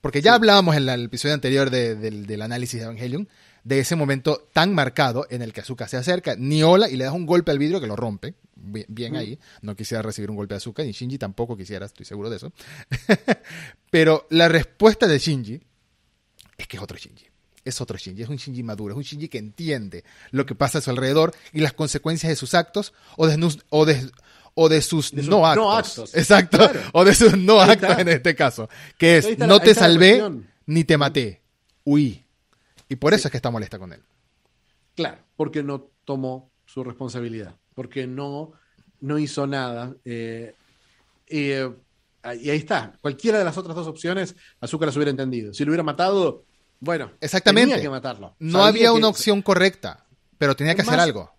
[0.00, 3.28] Porque ya hablábamos en la- el episodio anterior de- del, del análisis de Evangelion
[3.64, 7.04] de ese momento tan marcado en el que Asuka se acerca, ni hola y le
[7.04, 8.34] das un golpe al vidrio que lo rompe.
[8.60, 9.38] Bien, bien ahí.
[9.62, 12.52] No quisiera recibir un golpe de Asuka, ni Shinji tampoco quisiera, estoy seguro de eso.
[13.90, 15.60] Pero la respuesta de Shinji
[16.56, 17.26] es que es otro Shinji.
[17.64, 20.78] Es otro Shinji, es un Shinji maduro, es un Shinji que entiende lo que pasa
[20.78, 24.10] a su alrededor y las consecuencias de sus actos o de, nus- o de,
[24.54, 25.64] o de sus, De sus no, actos.
[25.64, 26.14] no actos.
[26.14, 26.56] Exacto.
[26.58, 26.80] Claro.
[26.92, 28.68] O de sus no actos en este caso.
[28.96, 30.22] Que es, la- no te salvé
[30.66, 31.42] ni te maté.
[31.84, 32.24] Huí.
[32.88, 34.02] Y por eso es que está molesta con él.
[34.94, 38.54] Claro, porque no tomó su responsabilidad, porque no
[39.00, 39.94] no hizo nada.
[40.04, 40.52] Eh,
[41.28, 41.70] eh,
[42.42, 42.92] y ahí está.
[43.00, 45.54] Cualquiera de las otras dos opciones, Azúcar las hubiera entendido.
[45.54, 46.42] Si lo hubiera matado,
[46.80, 47.74] bueno, Exactamente.
[47.76, 48.34] tenía que matarlo.
[48.40, 50.04] No Sabía había que- una opción correcta,
[50.36, 51.30] pero tenía que hacer algo.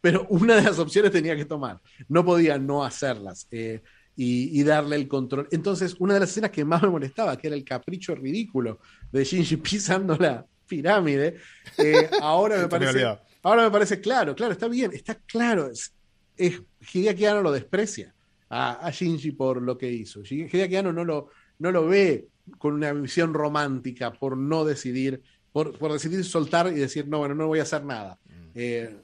[0.00, 1.80] Pero una de las opciones tenía que tomar.
[2.08, 3.82] No podía no hacerlas eh,
[4.14, 5.48] y, y darle el control.
[5.50, 8.78] Entonces, una de las escenas que más me molestaba, que era el capricho ridículo
[9.10, 11.38] de Shinji pisando la pirámide,
[11.78, 13.18] eh, ahora me parece.
[13.44, 15.70] Ahora me parece claro, claro, está bien, está claro.
[15.70, 15.94] Es,
[16.36, 16.60] es,
[16.92, 18.14] Hideaki Anno lo desprecia
[18.48, 20.22] a, a Shinji por lo que hizo.
[20.22, 25.22] Hideaki Anno no lo, no lo ve con una visión romántica por no decidir,
[25.52, 28.18] por, por decidir soltar y decir, no, bueno, no voy a hacer nada.
[28.54, 28.98] Eh,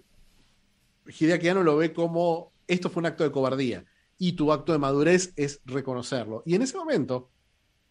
[1.06, 3.84] Hideaki Anno lo ve como esto fue un acto de cobardía
[4.16, 6.42] y tu acto de madurez es reconocerlo.
[6.46, 7.30] Y en ese momento,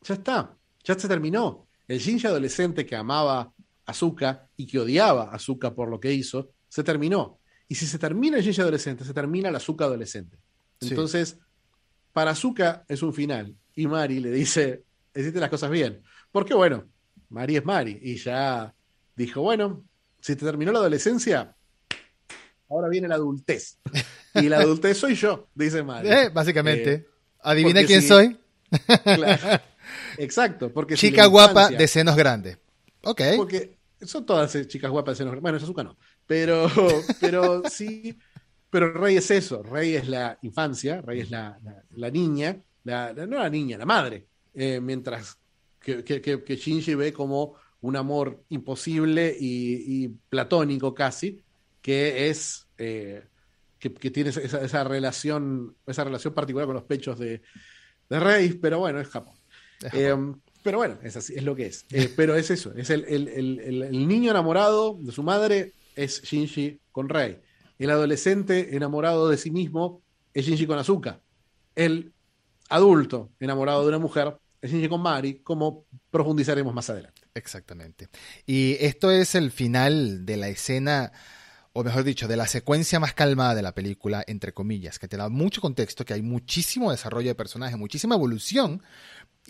[0.01, 1.67] ya está, ya se terminó.
[1.87, 3.53] El Shinji adolescente que amaba
[3.89, 7.39] Azuka y que odiaba a Azuka por lo que hizo, se terminó.
[7.67, 10.37] Y si se termina el Shinji adolescente, se termina la Azuka adolescente.
[10.81, 10.89] Sí.
[10.89, 11.37] Entonces,
[12.13, 13.55] para Azuka es un final.
[13.75, 14.83] Y Mari le dice,
[15.15, 16.01] hiciste las cosas bien.
[16.31, 16.85] Porque bueno,
[17.29, 17.99] Mari es Mari.
[18.01, 18.73] Y ya
[19.15, 19.83] dijo, bueno,
[20.19, 21.55] si te terminó la adolescencia,
[22.69, 23.77] ahora viene la adultez.
[24.35, 26.09] Y la adultez soy yo, dice Mari.
[26.11, 26.93] Eh, básicamente.
[26.93, 27.05] Eh,
[27.41, 28.37] Adivina quién si- soy.
[29.03, 29.61] claro.
[30.17, 32.57] Exacto, porque Chica guapa de senos grandes.
[33.03, 33.21] Ok.
[33.37, 35.41] porque son todas eh, chicas guapas de senos.
[35.41, 35.97] Bueno, Azuka no.
[36.25, 36.67] Pero,
[37.21, 38.17] pero sí.
[38.69, 39.63] Pero Rey es eso.
[39.63, 41.01] Rey es la infancia.
[41.01, 42.61] Rey es la, la- la niña.
[42.83, 44.27] La, no la niña, la madre.
[44.53, 45.37] Eh, mientras
[45.79, 51.41] que, que, que- que Shinji ve como un amor imposible y, y platónico casi,
[51.81, 52.67] que es.
[52.77, 53.23] eh,
[53.79, 57.41] que, que tiene esa, esa relación, esa relación particular con los pechos de,
[58.09, 59.35] de Rey, pero bueno, es Japón.
[59.81, 60.41] Es Japón.
[60.63, 61.85] Pero bueno, es así, es lo que es.
[61.91, 66.21] Eh, pero es eso, es el, el- el- el- niño enamorado de su madre es
[66.23, 67.39] Shinji con Rei.
[67.77, 70.01] El adolescente enamorado de sí mismo
[70.33, 71.19] es Shinji con Azuka.
[71.75, 72.11] El
[72.69, 77.21] adulto enamorado de una mujer es Shinji con Mari, como profundizaremos más adelante.
[77.33, 78.09] Exactamente.
[78.45, 81.13] Y esto es el final de la escena,
[81.71, 85.15] o mejor dicho, de la secuencia más calmada de la película, entre comillas, que te
[85.15, 88.83] da mucho contexto, que hay muchísimo desarrollo de personaje, muchísima evolución.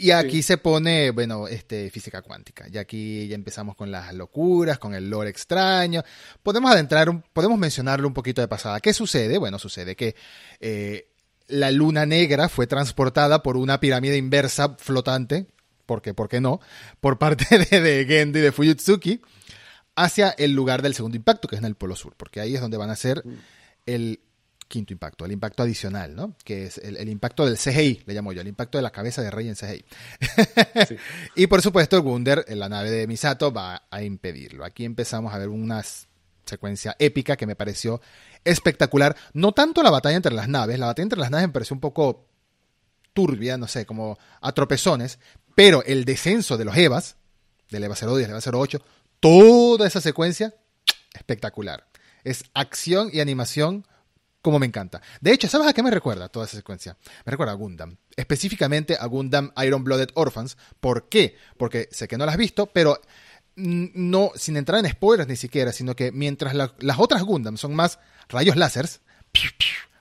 [0.02, 0.44] Y aquí Sí.
[0.44, 2.66] se pone, bueno, este, física cuántica.
[2.72, 6.04] Y aquí ya empezamos con las locuras, con el lore extraño.
[6.42, 8.80] Podemos adentrar, un- podemos mencionarlo un poquito de pasada.
[8.80, 9.38] ¿Qué sucede?
[9.38, 10.16] Bueno, sucede que
[10.62, 11.10] eh,
[11.50, 15.48] la luna negra fue transportada por una pirámide inversa flotante,
[15.86, 16.62] porque, ¿por qué no?
[17.02, 19.20] Por parte de, de Gendo y de Fuyutsuki
[19.96, 22.62] hacia el lugar del segundo impacto, que es en el Polo Sur, porque ahí es
[22.62, 23.22] donde van a hacer
[23.86, 24.22] el
[24.70, 26.36] quinto impacto, el impacto adicional, ¿no?
[26.46, 29.22] Que es el, el impacto del CGI, le llamo yo, el impacto de la cabeza
[29.22, 29.84] de Rey en CGI.
[30.88, 30.96] Sí.
[31.36, 34.64] Y por supuesto, Wunder, en la nave de Misato, va a impedirlo.
[34.64, 36.06] Aquí empezamos a ver una s-
[36.46, 38.00] secuencia épica que me pareció
[38.46, 39.16] espectacular.
[39.34, 41.82] No tanto la batalla entre las naves, la batalla entre las naves me pareció un
[41.82, 42.28] poco
[43.14, 45.20] turbia, no sé, como a tropezones,
[45.56, 47.18] pero el descenso de los EVAs,
[47.70, 48.82] del EVA 02 y del EVA 08,
[49.20, 50.54] toda esa secuencia,
[51.14, 51.88] espectacular.
[52.24, 53.86] Es acción y animación
[54.42, 55.02] como me encanta.
[55.22, 56.98] De hecho, ¿sabes a qué me recuerda toda esa secuencia?
[57.26, 57.98] Me recuerda a Gundam.
[58.16, 60.58] Específicamente a Gundam Iron Blooded Orphans.
[60.80, 61.36] ¿Por qué?
[61.58, 63.00] Porque sé que no la has visto, pero
[63.56, 67.76] no, sin entrar en spoilers ni siquiera, sino que mientras la- las otras Gundam son
[67.76, 68.00] más
[68.30, 69.02] rayos láseres,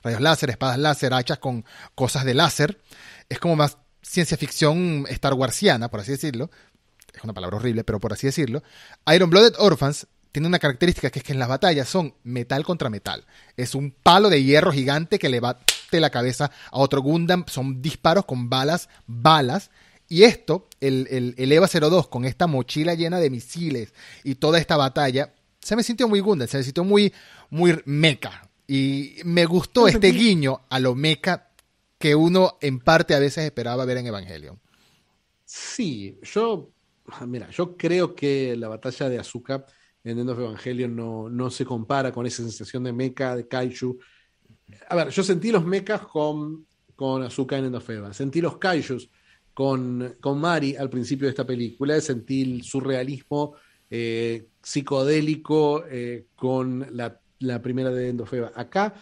[0.01, 2.79] rayos láser, espadas láser, hachas con cosas de láser,
[3.27, 6.49] es como más ciencia ficción Star Warsiana, por así decirlo.
[7.13, 8.63] Es una palabra horrible, pero por así decirlo.
[9.13, 12.89] Iron Blooded Orphans tiene una característica que es que en las batallas son metal contra
[12.89, 13.25] metal.
[13.57, 17.45] Es un palo de hierro gigante que le bate la cabeza a otro Gundam.
[17.47, 19.71] Son disparos con balas, balas.
[20.07, 23.93] Y esto, el, el, el EVA 02, con esta mochila llena de misiles
[24.23, 27.13] y toda esta batalla, se me sintió muy Gundam, se me sintió muy,
[27.49, 28.49] muy mecha.
[28.67, 31.49] Y me gustó este guiño a lo mecha
[31.97, 34.59] que uno en parte a veces esperaba ver en Evangelion.
[35.43, 36.69] Sí, yo,
[37.25, 39.65] mira, yo creo que la batalla de Azuka
[40.03, 43.97] en End of Evangelion no, no se compara con esa sensación de mecha, de kaiju.
[44.89, 46.65] A ver, yo sentí los mechas con,
[46.95, 49.09] con Azuka en End of Eva, sentí los kaijus
[49.53, 53.55] con, con Mari al principio de esta película, sentí el surrealismo
[53.89, 58.51] eh, psicodélico eh, con la, la primera de End of Eva.
[58.55, 58.93] Acá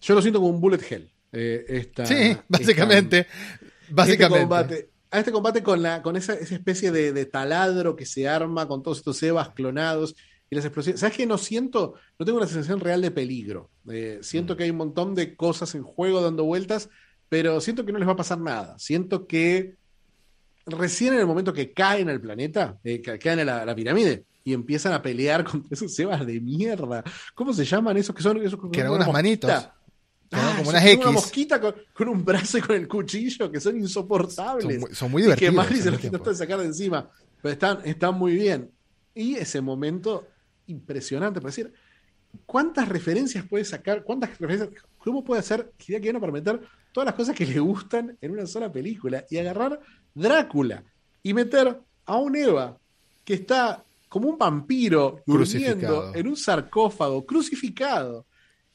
[0.00, 1.10] yo lo siento como un bullet hell.
[1.32, 3.20] eh, esta- Sí, básicamente.
[3.20, 4.40] este Básicamente.
[4.42, 8.28] combate, a este combate con, la, con esa, esa especie de, de taladro que se
[8.28, 10.14] arma con todos estos Evas clonados
[10.54, 11.00] y las explosiones.
[11.00, 11.26] ¿Sabes qué?
[11.26, 13.70] No siento, no tengo una sensación real de peligro.
[13.90, 16.88] Eh, siento que hay un montón de cosas en juego dando vueltas,
[17.28, 18.78] pero siento que no les va a pasar nada.
[18.78, 19.74] Siento que
[20.66, 24.24] recién en el momento que caen al planeta, eh, que caen a la, la pirámide
[24.44, 27.02] y empiezan a pelear contra esos Evas de mierda.
[27.34, 28.36] ¿Cómo se llaman esos que son?
[28.42, 29.50] Esos Que eran unas una manitos.
[30.30, 30.98] Ah, como unas X.
[30.98, 34.64] Una mosquita con, con un brazo y con el cuchillo que son insoportables.
[34.64, 35.54] Son muy, son muy y que divertidos.
[35.54, 36.38] Mari al se los intentó tiempo.
[36.38, 37.10] sacar de encima.
[37.42, 38.70] Pero están, están muy bien.
[39.14, 40.26] Y ese momento
[40.66, 41.72] impresionante para decir,
[42.46, 44.02] ¿cuántas referencias puede sacar?
[44.04, 44.70] ¿Cuántas referencias?
[44.98, 46.60] ¿Cómo puede hacer Hideaki Anno para meter
[46.92, 49.24] todas las cosas que le gustan en una sola película?
[49.30, 49.80] Y agarrar
[50.14, 50.82] Drácula
[51.22, 52.78] y meter a un Eva
[53.24, 58.26] que está como un vampiro durmiendo en un sarcófago, crucificado.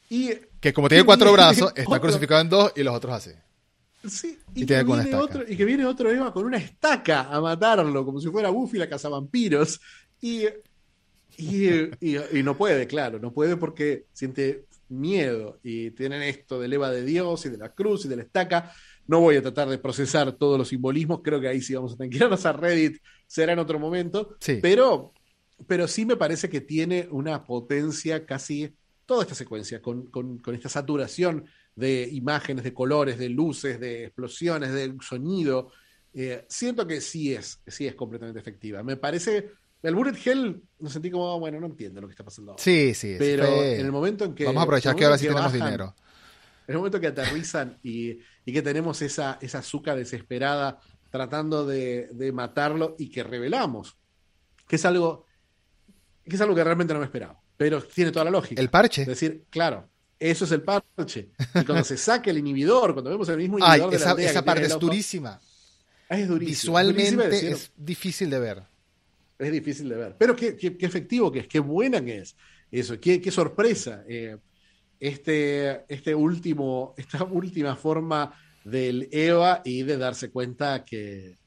[0.10, 3.32] Y Que como tiene cuatro brazos, está otro- crucificado en dos y los otros así.
[4.08, 7.40] Sí, Y y, que viene otro, y que viene otro Eva con una estaca a
[7.42, 9.80] matarlo, como si fuera Buffy la cazavampiros.
[10.22, 10.46] Y,
[11.40, 15.60] y, y, y no puede, claro, no puede porque siente miedo.
[15.64, 18.72] Y tienen esto del Eva de Dios y de la cruz y de la estaca.
[19.08, 21.98] No voy a tratar de procesar todos los simbolismos, creo que ahí sí vamos a
[21.98, 24.36] tener que irnos a Reddit, será en otro momento.
[24.40, 24.60] Sí.
[24.62, 25.14] Pero,
[25.66, 28.72] pero sí me parece que tiene una potencia casi
[29.06, 31.46] toda esta secuencia, con, con- con esta saturación
[31.76, 35.72] de imágenes, de colores, de luces, de explosiones, de sonido.
[36.14, 38.84] Eh, siento que sí es, sí es completamente efectiva.
[38.84, 39.52] Me parece.
[39.82, 42.52] El Bullet Hell lo sentí como, bueno, no entiendo lo que está pasando.
[42.52, 42.64] ahora.
[42.64, 43.16] Sí, sí.
[43.18, 44.46] pero fue- en el momento en que.
[44.46, 45.96] Vamos a aprovechar que ahora sí en tenemos bajan, dinero.
[46.68, 50.80] En el momento que aterrizan y, y que tenemos esa, esa azúcar desesperada
[51.10, 53.98] tratando de, de matarlo y que revelamos
[54.68, 55.26] que es algo
[56.24, 57.40] que es algo que realmente no me esperaba.
[57.58, 58.62] Pero tiene toda la lógica.
[58.62, 59.02] El parche.
[59.02, 59.90] Es decir, claro,
[60.20, 61.32] eso es el parche.
[61.56, 64.12] Y cuando se saque el inhibidor, cuando vemos el mismo Ay, inhibidor de la esa,
[64.12, 65.42] aldea esa parte es durísima.
[66.08, 68.64] es durísimo Visualmente es difícil de ver.
[69.40, 70.16] Es difícil de ver.
[70.20, 72.36] Pero qué, qué- qué efectivo que es, qué buena que es.
[72.72, 74.04] Eso, qué, qué sorpresa.
[74.08, 74.38] Eh,
[75.00, 78.34] este, este último, esta última forma
[78.64, 81.38] del Eva y de darse cuenta que,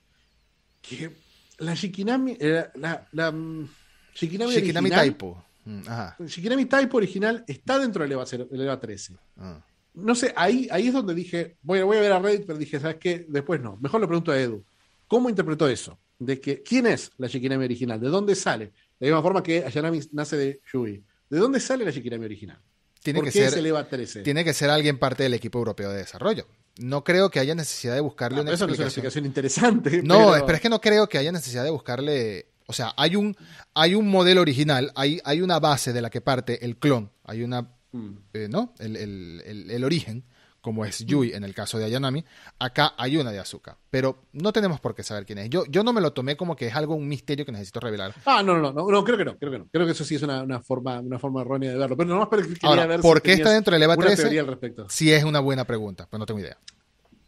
[0.80, 1.10] que
[1.58, 3.68] la Shikinami, eh, la, la, mm,
[4.14, 5.44] Shikinami, Shikinami original, Taipo.
[5.64, 6.16] Mm, Ajá.
[6.26, 9.14] Shikinami Type original está dentro del Eva, del Eva 13.
[9.36, 9.64] Ah.
[9.94, 12.58] No sé, ahí, ahí es donde dije, voy, a- voy a ver a Reddit, pero
[12.58, 13.26] dije, ¿sabes qué?
[13.28, 13.76] Después no.
[13.76, 14.64] Mejor le pregunto a Edu.
[15.06, 15.98] ¿Cómo interpretó eso?
[16.24, 18.00] De que, ¿Quién es la Shikinami original?
[18.00, 18.66] ¿De dónde sale?
[18.98, 21.04] De la misma forma que Ayanami nace de Yui.
[21.28, 22.58] ¿De dónde sale la Shikinami original?
[23.02, 24.20] Tiene ¿Por que qué ser- es el EVA 13?
[24.22, 26.46] Tiene que ser alguien parte del equipo europeo de desarrollo.
[26.78, 29.24] No creo que haya necesidad de buscarle Ah, una eso no es una explicación.
[29.24, 30.02] explicación interesante.
[30.02, 32.46] No, pero- pero es que no creo que haya necesidad de buscarle.
[32.66, 33.36] O sea, hay un,
[33.74, 37.42] hay un modelo original, hay, hay una base de la que parte el clon, hay
[37.42, 38.10] una, Mm.
[38.34, 38.72] eh, ¿no?
[38.78, 40.24] El, el- el- el origen,
[40.62, 42.24] como es Yui en el caso de Ayanami.
[42.58, 45.50] Acá hay una de Azuka, pero no tenemos por qué saber quién es.
[45.50, 48.14] Yo, yo no me lo tomé como que es algo, un misterio que necesito revelar.
[48.24, 49.66] Ah, no, no, no, no, creo que no, creo que no.
[49.70, 51.96] Creo que eso sí es una, una forma, una forma errónea de verlo.
[51.96, 54.22] Pero nomás pero quería Ahora, ver ¿por si qué está dentro del EVA una 13?
[54.22, 54.86] teoría al respecto.
[54.88, 56.56] Sí es una buena pregunta, pero no tengo idea.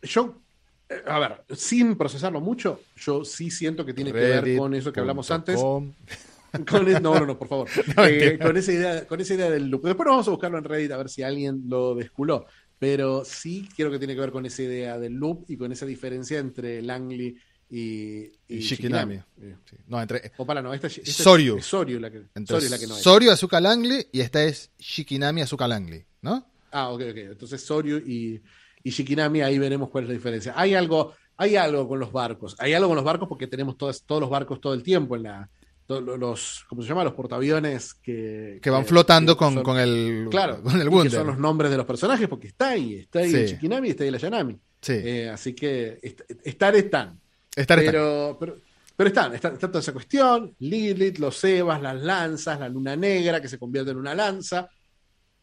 [0.03, 0.37] Yo,
[0.89, 4.93] eh, a ver, sin procesarlo mucho, yo sí siento que tiene que ver con eso
[4.93, 5.61] que hablamos antes.
[6.71, 7.69] Con no, no, no, por favor.
[7.97, 9.83] No, Eh, con, esa idea, con esa idea del loop.
[9.83, 12.47] Después vamos a buscarlo en Reddit a ver si alguien lo desculó.
[12.87, 15.87] Pero sí creo que tiene que ver con esa idea del loop y con esa
[15.87, 17.35] diferencia entre Langley
[17.71, 19.15] y, y Y Shikinami.
[19.15, 19.77] Eh, Sí.
[19.87, 21.57] No, entre, O para, no, esta, esta es- Soryu.
[21.57, 23.03] Es Soryu la que, entonces, Soryu la que no es.
[23.03, 26.47] Soryu Azuka Langley y esta es Shikinami Azuka Langley, ¿no?
[26.73, 27.17] Ah, ok, ok.
[27.17, 28.43] Entonces Soryu y,
[28.83, 30.53] y Shikinami, ahí veremos cuál es la diferencia.
[30.55, 32.55] Hay algo, hay algo con los barcos.
[32.59, 35.23] Hay algo con los barcos porque tenemos todas, todos los barcos todo el tiempo en
[35.23, 35.49] la.
[35.89, 37.05] Los, ¿cómo se llama?
[37.05, 41.11] Los portaaviones que, Que van flotando que con, son- con el, Claro, con el que
[41.11, 43.37] son los nombres de los personajes porque está ahí, está ahí Sí.
[43.37, 44.59] el Shikinami y está ahí el Ayanami.
[44.81, 47.21] Sí, Eh, así que est- estar están.
[47.55, 48.57] estar, pero, pero,
[48.97, 53.41] pero están, está, está toda esa cuestión, Lilith, los Evas, las lanzas, la luna negra
[53.41, 54.69] que se convierte en una lanza.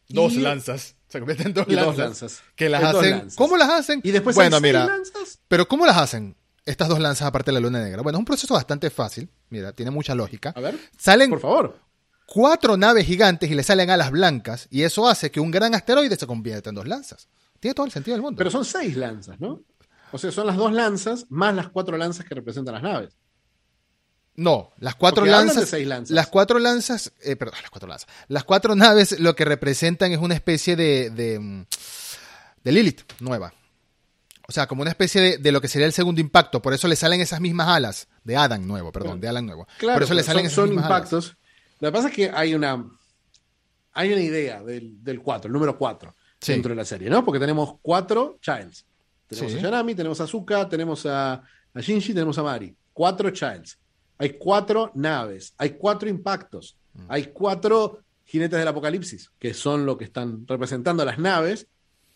[0.08, 0.96] Dos y- lanzas.
[1.08, 1.86] Se convierten en dos lanzas.
[1.86, 2.42] dos lanzas.
[2.56, 3.10] Que las hacen.
[3.10, 3.36] lanzas.
[3.36, 4.00] ¿Cómo las hacen?
[4.02, 4.86] Y después bueno, mira.
[4.86, 5.38] lanzas.
[5.48, 6.34] Pero ¿cómo las hacen?
[6.64, 8.02] Estas dos lanzas aparte de la luna negra.
[8.02, 9.28] Bueno, es un proceso bastante fácil.
[9.50, 10.52] Mira, tiene mucha lógica.
[10.56, 11.78] A ver, Salen por favor.
[12.26, 14.68] cuatro naves gigantes y le salen alas blancas.
[14.70, 17.28] Y eso hace que un gran asteroide se convierta en dos lanzas.
[17.58, 18.38] Tiene todo el sentido del mundo.
[18.38, 19.60] Pero son seis lanzas, ¿no?
[20.12, 23.16] O sea, son las dos lanzas más las cuatro lanzas que representan las naves.
[24.34, 25.56] No, las cuatro lanzas.
[25.62, 26.10] de seis lanzas.
[26.14, 28.08] Las cuatro lanzas, eh, perdón, las cuatro lanzas.
[28.28, 31.66] Las cuatro naves lo que representan es una especie de, de, mm,
[32.64, 33.52] de Lilith nueva.
[34.48, 36.60] O sea, como una especie de, de lo que sería el segundo impacto.
[36.60, 38.08] Por eso le salen esas mismas alas.
[38.24, 39.66] De Adam nuevo, perdón, de Alan nuevo.
[39.78, 40.98] Claro, Por eso le salen son, esas son mismas alas.
[40.98, 41.36] impactos.
[41.80, 42.84] Lo que pasa es que hay una,
[43.92, 46.52] hay una idea del, del 4, el número 4, Sí.
[46.52, 47.24] dentro de la serie, ¿no?
[47.24, 48.84] Porque tenemos cuatro Childs.
[49.28, 49.58] Tenemos Sí.
[49.58, 52.74] a Yanami, tenemos a Azuka, tenemos a, a Shinji, tenemos a Mari.
[52.92, 53.78] Cuatro Childs.
[54.18, 57.06] Hay cuatro naves, hay cuatro impactos, Mm.
[57.08, 61.66] hay cuatro jinetes del apocalipsis, que son lo que están representando las naves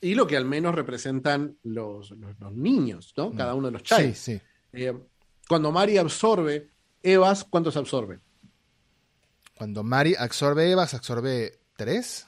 [0.00, 3.32] y lo que al menos representan los, los- los niños, ¿no?
[3.34, 3.96] Cada uno de los Mm.
[3.96, 4.40] Sí, sí.
[4.72, 4.92] Eh,
[5.48, 6.70] cuando Mari absorbe
[7.02, 8.20] Evas, ¿cuántos absorbe?
[9.56, 12.26] Cuando Mari absorbe Evas, absorbe tres.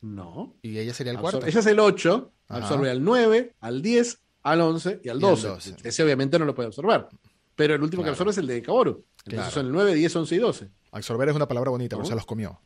[0.00, 0.56] No.
[0.62, 1.44] Y ella sería el cuarto.
[1.46, 2.60] Ella es el 8, Ajá.
[2.62, 5.48] absorbe al 9, al 10, al 11 y al Y al 12.
[5.48, 5.76] 12.
[5.84, 7.06] Ese obviamente no lo puede absorber.
[7.54, 9.04] Pero el último que absorbe es el de Kaboru.
[9.24, 9.50] Entonces Claro.
[9.50, 10.70] son el 9, 10, 11 y 12.
[10.92, 12.10] Absorber es una palabra bonita, porque ¿Cómo?
[12.10, 12.60] se los comió.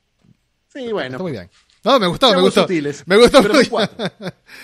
[0.68, 1.08] Sí, bueno.
[1.16, 1.50] Está muy bien.
[1.84, 2.62] No, me gustó, me gustó.
[2.62, 3.02] sutiles.
[3.06, 4.06] Me gustó Pero son cuatro.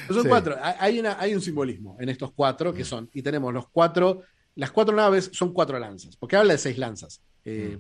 [0.09, 0.29] Son Sí.
[0.29, 0.57] cuatro.
[0.63, 4.23] Hay- Hay, una, hay un simbolismo en estos cuatro que son, y tenemos los cuatro,
[4.55, 7.21] las cuatro naves son cuatro lanzas, porque habla de seis lanzas.
[7.45, 7.79] Eh,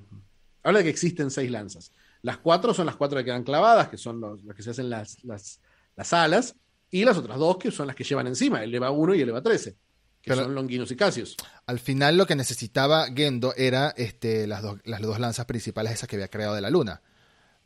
[0.64, 1.92] Habla de que existen seis lanzas.
[2.22, 4.90] Las cuatro son las cuatro que quedan clavadas, que son los, las que se hacen
[4.90, 5.60] las, las,
[5.96, 6.56] las alas,
[6.90, 9.28] y las otras dos que son las que llevan encima, el EVA 1 y el
[9.28, 9.72] EVA 13,
[10.20, 11.36] que Pero- son Longinus y Cassius.
[11.66, 16.08] Al final lo que necesitaba Gendo era este, las, dos, las dos lanzas principales esas
[16.08, 17.00] que había creado de la luna.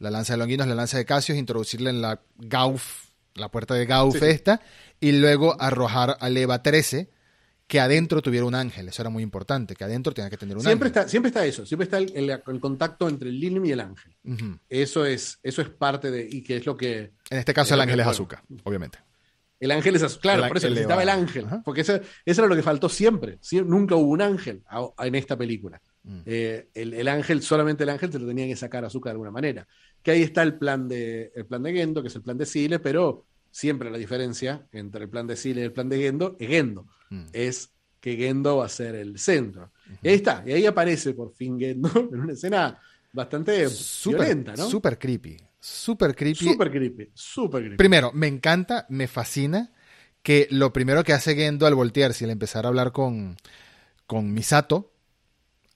[0.03, 3.87] La lanza de Longinos, la lanza de Cassius, introducirla en la Gauf, la puerta de
[3.87, 4.61] Gauf Sí, esta,
[5.01, 7.09] y luego arrojar al EVA 13,
[7.67, 8.89] que adentro tuviera un ángel.
[8.89, 11.01] Eso era muy importante, que adentro tenía que tener un Siempre ángel.
[11.03, 13.81] está, siempre está eso, siempre está el, el- el contacto entre el Lilim y el
[13.81, 14.13] ángel.
[14.69, 17.81] Eso es, eso es parte de, y que es lo que, En este caso el
[17.81, 18.99] ángel es azúcar, obviamente.
[19.61, 20.21] El ángel es azul.
[20.21, 21.45] Claro, por eso necesitaba el ángel.
[21.47, 21.63] Ajá.
[21.65, 23.39] Porque eso, eso era lo que faltó siempre.
[23.41, 25.81] Sie- nunca hubo un ángel a- a- en esta película.
[26.05, 26.21] Mm.
[26.27, 29.15] Eh, el, el ángel, solamente el ángel se lo tenía que sacar a azúcar de
[29.15, 29.67] alguna manera.
[30.03, 32.47] Que ahí está el plan de, el plan de Gendo, que es el plan de
[32.47, 36.37] Sile, pero siempre la diferencia entre el plan de Sile y el plan de Gendo
[36.39, 36.87] es Gendo.
[37.11, 37.27] Mm.
[37.33, 39.71] Es que Gendo va a ser el centro.
[40.03, 40.43] Y ahí está.
[40.45, 42.79] Y ahí aparece por fin Gendo en una escena
[43.13, 44.69] bastante Súper, violenta, ¿no?
[44.69, 45.37] súper creepy.
[45.61, 46.45] Súper creepy.
[46.45, 47.11] Súper creepy.
[47.15, 47.77] Súper creepy.
[47.77, 49.71] Primero, me encanta, me fascina
[50.23, 53.37] que lo primero que hace Gendo al voltearse y al empezar a hablar con,
[54.07, 54.92] con Misato,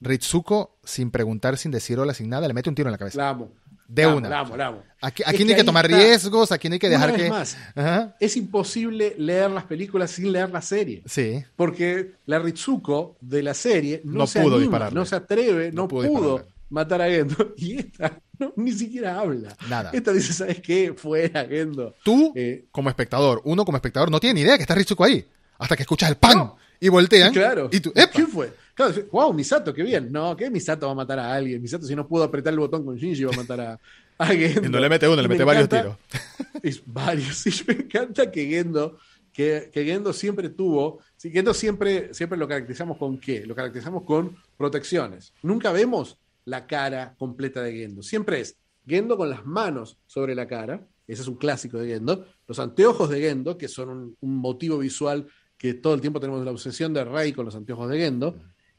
[0.06, 3.18] Ritsuko, sin preguntar, sin decir hola, sin nada, le mete un tiro en la cabeza.
[3.18, 3.50] La amo.
[3.88, 4.28] De La amo, una.
[4.28, 4.82] la amo, la amo.
[5.00, 5.96] Aquí, no hay que tomar está.
[5.96, 7.30] riesgos, aquí no hay que Una dejar vez que.
[7.30, 8.16] más, Ajá.
[8.18, 11.02] es imposible leer las películas sin leer la serie.
[11.06, 11.44] Sí.
[11.54, 14.58] Porque la Ritsuko de la serie no, No se pudo
[14.90, 17.54] no se atreve, No no, pudo matar a Gendo.
[17.56, 19.56] Y esta no, ni siquiera habla.
[19.68, 19.90] Nada.
[19.92, 20.92] Esta dice, ¿sabes qué?
[20.96, 21.94] Fuera, Gendo.
[22.02, 25.24] Tú, Eh, como espectador, uno como espectador, no tiene ni idea que está Ritsuko ahí.
[25.58, 26.56] Hasta que escuchas el pan No.
[26.80, 27.32] Y voltean.
[27.32, 27.68] claro.
[27.72, 28.12] Y tú, ¡epa!
[28.12, 28.52] ¿Quién fue?
[28.74, 30.12] Claro, wow, Misato, qué bien.
[30.12, 31.62] No, que Misato va a matar a alguien.
[31.62, 33.80] Misato, si no pudo apretar el botón con Shinji, va a matar a,
[34.18, 34.66] a Gendo.
[34.66, 36.62] Y no le mete uno, le me mete varios encanta- tiros.
[36.62, 37.46] Es varios.
[37.46, 38.98] Y me encanta que Gendo,
[39.32, 41.00] que, que Gendo siempre tuvo.
[41.16, 43.46] Sí, Gendo siempre, siempre lo caracterizamos con qué?
[43.46, 45.32] Lo caracterizamos con protecciones.
[45.42, 48.02] Nunca vemos la cara completa de Gendo.
[48.02, 50.86] Siempre es Gendo con las manos sobre la cara.
[51.08, 52.26] Ese es un clásico de Gendo.
[52.46, 55.26] Los anteojos de Gendo, que son un, un motivo visual
[55.58, 58.36] que todo el tiempo tenemos la obsesión de Rey con los anteojos de Gendo.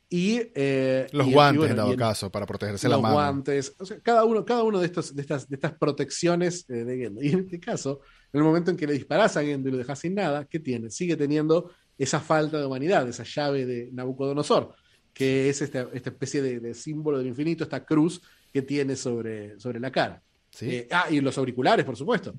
[0.09, 3.01] Y, eh, Los y- y guantes, bueno, en dado el- caso, para protegerse la los
[3.03, 3.15] mano.
[3.15, 6.85] guantes, o sea, cada uno, cada uno de, estos, de, estas, de estas protecciones eh,
[6.85, 7.21] de Gendo.
[7.21, 7.99] Y en este caso,
[8.31, 10.59] en el momento en que le disparas a Gendo y lo dejas sin nada, ¿qué
[10.59, 10.89] tiene?
[10.91, 14.75] Sigue teniendo esa falta de humanidad, esa llave de Nabucodonosor,
[15.13, 18.21] que es esta, esta especie de, de símbolo del infinito, esta cruz
[18.53, 20.21] que tiene sobre, sobre la cara.
[20.51, 20.69] ¿Sí?
[20.69, 22.33] Eh, ah, y los auriculares, por supuesto.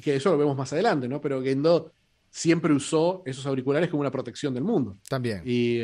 [0.00, 1.20] Que eso lo vemos más adelante, ¿no?
[1.20, 1.90] Pero Gendo
[2.36, 4.98] siempre usó esos auriculares como una protección del mundo.
[5.08, 5.40] También.
[5.46, 5.80] Y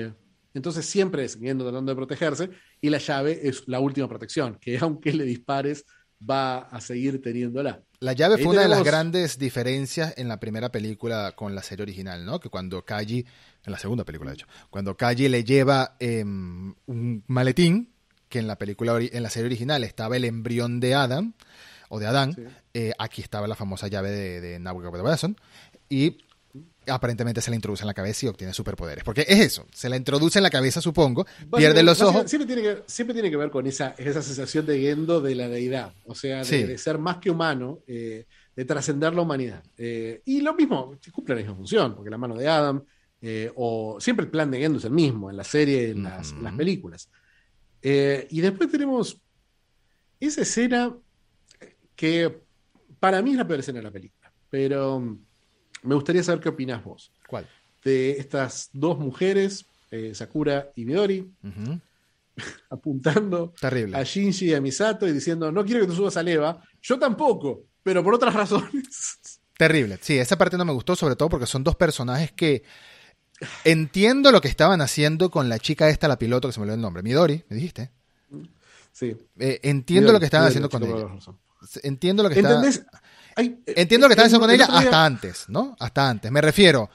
[0.53, 4.77] entonces siempre es Gendo tratando de protegerse y la llave es la última protección, que
[4.83, 5.87] aunque le dispares
[6.29, 7.83] va a seguir teniéndola.
[8.01, 11.63] La llave Ahí fue una de las grandes diferencias en la primera película con la
[11.63, 12.39] serie original, ¿no?
[12.39, 13.25] Que cuando Kaji,
[13.65, 17.95] en la segunda película de hecho, cuando Kaji le lleva em, un maletín,
[18.29, 21.33] que en la película, en la serie original estaba el embrión de Adam,
[21.89, 22.43] o de Adán, Sí.
[22.75, 25.35] eh, aquí estaba la famosa llave de, de Nabucodonosor,
[25.89, 26.19] y
[26.87, 29.05] aparentemente se la introduce en la cabeza y obtiene superpoderes.
[29.05, 31.27] Porque es eso, se la introduce en la cabeza, supongo,
[31.57, 32.29] pierde los ojos.
[32.29, 35.49] Siempre tiene que, siempre tiene que ver con esa, esa sensación de Gendo de la
[35.49, 36.63] deidad, o sea, de, Sí.
[36.65, 38.27] de ser más que humano, eh,
[38.57, 39.63] de trascender la humanidad.
[39.79, 42.85] Eh, y lo mismo, cumple la misma función, porque la mano de Adam,
[43.21, 46.29] eh, o siempre el plan de Gendo es el mismo, en la serie, en las,
[46.31, 46.39] Ujú.
[46.39, 47.09] en las películas.
[47.83, 49.21] Y después tenemos
[50.21, 50.95] esa escena
[51.97, 52.43] que
[53.01, 55.19] para mí es la peor escena de la película, pero mm,
[55.83, 57.47] me gustaría saber qué opinás vos ¿Cuál?
[57.85, 61.31] de estas dos mujeres, eh, Sakura y Midori,
[62.71, 63.97] apuntando Terrible.
[63.97, 66.99] a Shinji y a Misato y diciendo, no quiero que te subas a Leva, yo
[66.99, 69.19] tampoco, pero por otras razones.
[69.57, 69.99] Terrible.
[70.01, 72.63] Sí, esa parte no me gustó, sobre todo porque son dos personajes que
[73.65, 76.77] entiendo lo que estaban haciendo con la chica esta, la piloto, que se me olvidó
[76.77, 77.03] el nombre.
[77.03, 77.91] Midori, me dijiste.
[78.93, 79.17] Sí.
[79.39, 81.37] Eh, entiendo Midori, lo que estaban Midori, haciendo con ella.
[81.83, 82.85] Entiendo lo que estaban ¿Entendés?
[83.37, 85.77] Ay, eh, Entiendo que con el ella otro día- hasta antes, ¿no?
[85.79, 86.31] Hasta antes.
[86.31, 86.91] Me refiero,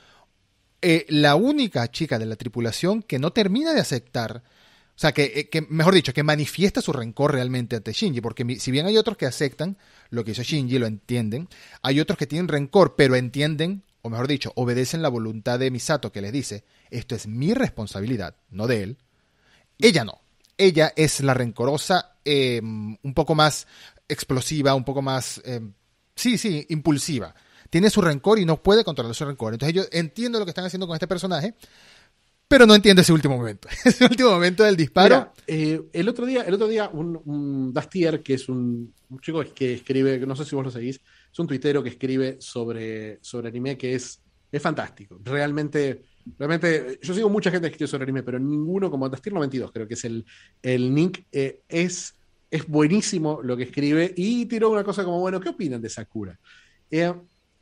[0.82, 4.38] eh, la única chica de la tripulación que no termina de aceptar,
[4.96, 8.44] o sea, que, eh, que, mejor dicho, que manifiesta su rencor realmente ante Shinji, porque
[8.46, 9.78] mi- si bien hay otros que aceptan
[10.10, 11.48] lo que hizo Shinji, lo entienden,
[11.82, 16.12] hay otros que tienen rencor, pero entienden, o mejor dicho, obedecen la voluntad de Misato
[16.12, 18.98] que les dice, esto es mi responsabilidad, no de él.
[19.80, 20.22] Ella no.
[20.60, 23.68] Ella es la rencorosa, eh, un poco más
[24.08, 25.42] explosiva, un poco más...
[25.46, 25.62] eh,
[26.18, 27.34] Sí, sí, impulsiva.
[27.70, 29.54] Tiene su rencor y no puede controlar su rencor.
[29.54, 31.54] Entonces yo entiendo lo que están haciendo con este personaje,
[32.48, 33.68] pero no entiendo ese último momento.
[33.86, 35.32] ese último momento del disparo.
[35.46, 39.44] Eh, el otro día, el otro día un, un Dastier, que es un, un chico
[39.54, 41.00] que escribe, no sé si vos lo seguís,
[41.32, 44.22] es un tuitero que escribe sobre, sobre anime que es,
[44.52, 45.20] es fantástico.
[45.24, 46.04] Realmente,
[46.38, 49.88] realmente, yo sigo mucha gente que escribe sobre anime, pero ninguno como Dastier 92, creo
[49.88, 50.26] que es el,
[50.64, 52.16] el Nick, eh, es,
[52.50, 56.38] es buenísimo lo que escribe y tiró una cosa como, bueno, ¿qué opinan de Sakura?
[56.90, 57.14] Eh,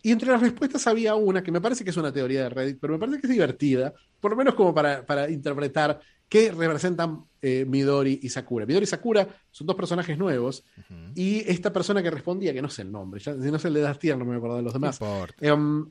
[0.03, 2.77] y entre las respuestas había una que me parece que es una teoría de Reddit,
[2.79, 5.99] pero me parece que es divertida, por lo menos como para, para interpretar
[6.29, 8.67] qué representan eh, Midori y Sakura.
[8.67, 10.63] Midori y Sakura son dos personajes nuevos,
[11.15, 13.73] y esta persona que respondía, que no sé el nombre, ya, si no sé el
[13.73, 14.99] de Dastier, no me acuerdo de los demás.
[15.41, 15.87] Em,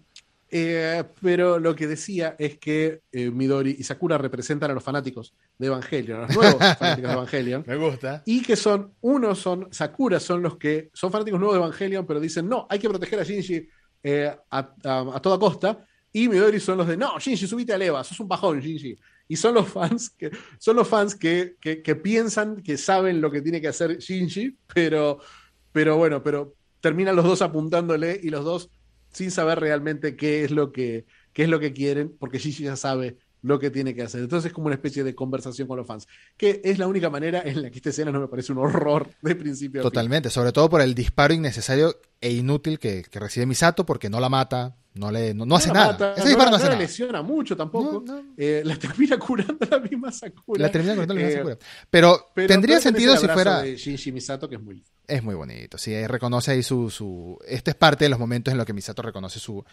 [0.51, 5.35] eh, pero lo que decía es que eh, Midori y Sakura representan a los fanáticos
[5.59, 7.65] de Evangelion, a los nuevos fanáticos de Evangelion.
[7.67, 8.23] Me gusta.
[8.27, 12.21] Y que son, unos son, Sakura son los que son fanáticos nuevos de Evangelion, pero
[12.21, 13.69] dicen, no, hay que proteger a Shinji
[14.03, 15.85] eh, a, a- a toda costa.
[16.13, 18.97] Y Midori son los de, no, Shinji, subite a Eva, sos un bajón, Shinji.
[19.27, 23.31] Y son los fans que, son los fans que, que, que piensan que saben lo
[23.31, 25.19] que tiene que hacer Shinji, pero,
[25.73, 28.71] pero bueno, pero terminan los dos apuntándole y los dos
[29.15, 32.77] sin saber realmente qué es lo que, qué es lo que quieren, porque Shinji ya
[32.77, 34.21] sabe lo que tiene que hacer.
[34.23, 37.43] Entonces es como una especie de conversación con los fans, que es la única manera
[37.45, 39.83] en la que esta escena no me parece un horror de principio a.
[39.83, 44.19] Totalmente, sobre todo por el disparo innecesario e inútil que, que recibe Misato, porque no
[44.19, 45.93] la mata, no le no, no hace nada.
[45.93, 46.79] mata, Ese no disparo no hace nada.
[46.79, 48.05] lesiona mucho tampoco.
[48.37, 50.63] Eh, la termina curando la misma Sakura.
[50.63, 51.59] La termina cortando la misma Eh, Sakura.
[51.91, 53.63] Pero, pero tendría sentido si fuera.
[53.63, 54.91] de Shinji Misato, que es muy lindo.
[55.07, 55.79] Es muy bonito.
[55.79, 57.39] Sí, reconoce ahí su, su.
[57.47, 59.65] Este es parte de los momentos en los que Misato reconoce su,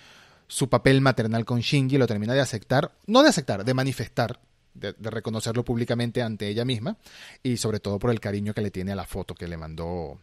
[0.48, 4.40] su papel maternal con Shinji, lo termina de aceptar, no de aceptar, de manifestar,
[4.74, 6.98] de, de reconocerlo públicamente ante ella misma,
[7.44, 10.20] y sobre todo por el cariño que le tiene a la foto que le mandó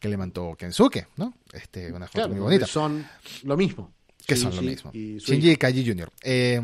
[0.00, 1.34] que le mandó Kensuke, ¿no?
[1.52, 2.66] Este, una foto Claro, muy bonita.
[2.66, 3.04] son
[3.42, 3.92] lo mismo.
[4.28, 4.90] Que son lo mismo.
[4.92, 6.12] y Shinji y Kaji Jr.
[6.22, 6.60] Eh,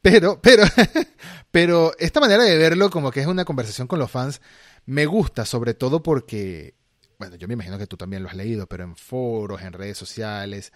[0.00, 0.64] pero, pero,
[1.52, 4.40] pero esta manera de verlo como que es una conversación con los fans
[4.84, 6.74] me gusta, sobre todo porque,
[7.20, 9.96] bueno, yo me imagino que tú también lo has leído, pero en foros, en redes
[9.96, 10.72] sociales,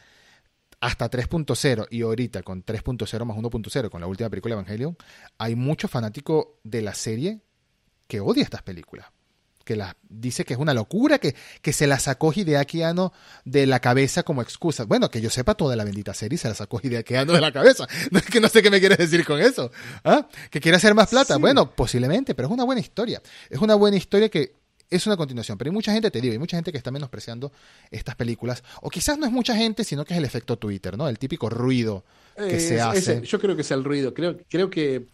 [0.78, 4.96] hasta 3.0 y ahorita con 3.0 más 1.0, con la última película Evangelion,
[5.38, 7.40] hay mucho fanático de la serie
[8.06, 9.08] que odia estas películas.
[9.66, 13.12] Que las dice que es una locura, que, que se la sacó Hideaki Anno
[13.44, 14.84] de la cabeza como excusa.
[14.84, 17.50] Bueno, que yo sepa toda la bendita serie se la sacó Hideaki Anno de la
[17.50, 17.84] cabeza.
[18.12, 19.72] No es que no sé qué me quieres decir con eso.
[20.04, 20.28] ¿Ah?
[20.50, 21.34] ¿Que quiere hacer más plata?
[21.34, 21.40] Sí.
[21.40, 23.20] Bueno, posiblemente, pero es una buena historia.
[23.50, 24.52] Es una buena historia que
[24.88, 25.58] es una continuación.
[25.58, 27.50] Pero hay mucha gente, te digo, hay mucha gente que está menospreciando
[27.90, 28.62] estas películas.
[28.82, 31.08] O quizás no es mucha gente, sino que es el efecto Twitter, ¿no?
[31.08, 32.04] El típico ruido
[32.36, 32.98] que Eh, se es- hace.
[32.98, 34.14] ese- yo creo que sea el ruido.
[34.14, 35.08] Creo, creo que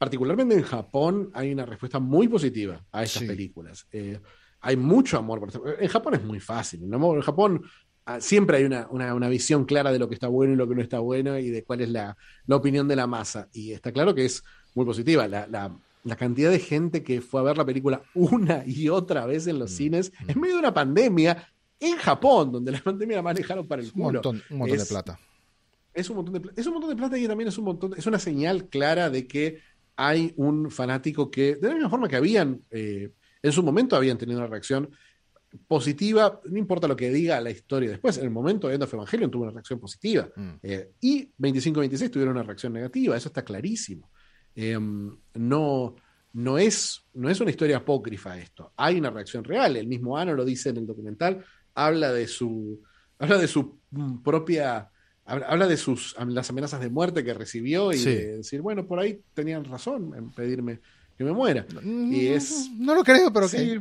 [0.00, 3.28] particularmente en Japón hay una respuesta muy positiva a estas Sí.
[3.28, 3.86] películas.
[3.92, 4.18] Eh,
[4.62, 5.76] hay mucho amor por.
[5.78, 6.88] En Japón es muy fácil.
[6.88, 7.14] ¿no?
[7.14, 7.62] En Japón
[8.06, 10.66] ah, siempre hay una, una- una visión clara de lo que está bueno y lo
[10.66, 12.16] que no está bueno y de cuál es la,
[12.46, 13.48] la opinión de la masa.
[13.52, 14.42] Y está claro que es
[14.74, 15.28] muy positiva.
[15.28, 19.26] La, la- la cantidad de gente que fue a ver la película una y otra
[19.26, 20.30] vez en los Mm, cines mm.
[20.30, 21.46] en medio de una pandemia
[21.78, 24.04] en Japón, donde la pandemia la manejaron para el un culo.
[24.14, 25.18] montón, un montón de Es- plata.
[25.92, 26.58] es un montón de plata.
[26.60, 29.26] Es un montón de plata y también es un montón, es una señal clara de
[29.26, 29.58] que
[30.02, 33.12] hay un fanático que, de la misma forma que habían, eh,
[33.42, 34.88] en su momento habían tenido una reacción
[35.68, 38.94] positiva, no importa lo que diga la historia después, en el momento de End of
[38.94, 40.26] Evangelion tuvo una reacción positiva.
[40.34, 40.52] Mm.
[40.62, 44.10] Eh, y 25-26 tuvieron una reacción negativa, eso está clarísimo.
[44.54, 44.78] Eh,
[45.34, 45.96] no,
[46.32, 50.32] no, es, no es una historia apócrifa esto, hay una reacción real, el mismo Ano
[50.32, 51.44] lo dice en el documental,
[51.74, 52.82] habla de su,
[53.18, 54.90] habla de su mm, propia,
[55.24, 58.10] habla, de sus las amenazas de muerte que recibió y Sí.
[58.10, 60.80] de decir, bueno, por ahí tenían razón en pedirme
[61.16, 61.66] que me muera.
[61.84, 63.56] Y es- No lo creo, pero Sí.
[63.56, 63.80] que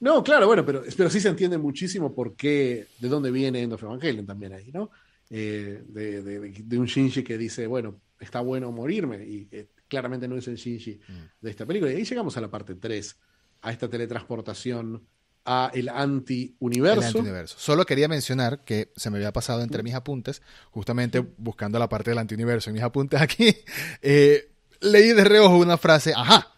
[0.00, 3.72] No, claro, bueno, pero, pero sí se entiende muchísimo por qué, de dónde viene End
[3.72, 4.90] of Evangelion también ahí, ¿no?
[5.28, 10.28] Eh, de, de- de un Shinji que dice, bueno, está bueno morirme, y eh, claramente
[10.28, 11.12] no es el Shinji Mm.
[11.44, 11.92] de esta película.
[11.92, 13.16] Y ahí llegamos a la parte 3,
[13.62, 15.02] a esta teletransportación
[15.48, 17.00] a el anti-universo.
[17.00, 17.56] El antiuniverso.
[17.58, 22.10] Solo quería mencionar que se me había pasado entre mis apuntes, justamente buscando la parte
[22.10, 23.56] del antiuniverso en mis apuntes aquí,
[24.02, 24.50] eh,
[24.80, 26.52] leí de reojo una frase, ajá,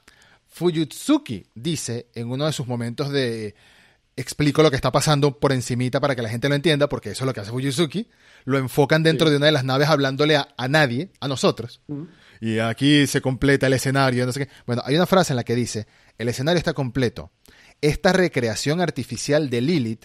[0.48, 3.54] Fuyutsuki dice en uno de sus momentos de
[4.16, 7.24] explico lo que está pasando por encimita para que la gente lo entienda, porque eso
[7.24, 8.08] es lo que hace Fuyutsuki,
[8.44, 9.30] lo enfocan dentro Sí.
[9.30, 11.80] de una de las naves hablándole a, a nadie, a nosotros.
[12.42, 14.52] Y aquí se completa el escenario, no sé qué.
[14.66, 15.86] Bueno, hay una frase en la que dice,
[16.18, 17.30] el escenario está completo.
[17.81, 20.05] Esta recreación artificial de Lilith,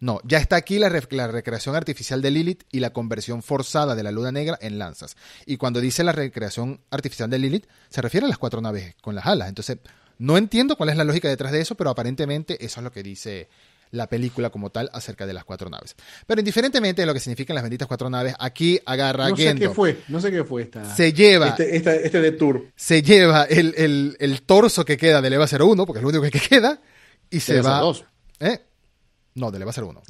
[0.00, 3.94] no, ya está aquí la, re- la recreación artificial de Lilith y la conversión forzada
[3.94, 5.16] de la luna negra en lanzas.
[5.46, 9.14] Y cuando dice la recreación artificial de Lilith, se refiere a las cuatro naves con
[9.14, 9.48] las alas.
[9.48, 9.78] Entonces,
[10.18, 13.02] no entiendo cuál es la lógica detrás de eso, pero aparentemente eso es lo que
[13.04, 13.48] dice
[13.92, 15.94] la película como tal acerca de las cuatro naves.
[16.26, 19.68] Pero indiferentemente de lo que significan las benditas cuatro naves, aquí agarra No sé Gendo.
[19.68, 20.96] qué fue, no sé qué fue esta.
[20.96, 22.66] Se lleva, Este, esta- este de Tour.
[22.74, 26.22] se lleva el, el- el torso que queda del EVA 01, porque es lo único
[26.22, 26.80] que queda,
[27.32, 27.80] y se va.
[27.80, 28.04] dos.
[28.40, 28.64] ¿Eh?
[29.34, 30.02] No, del EVA 01.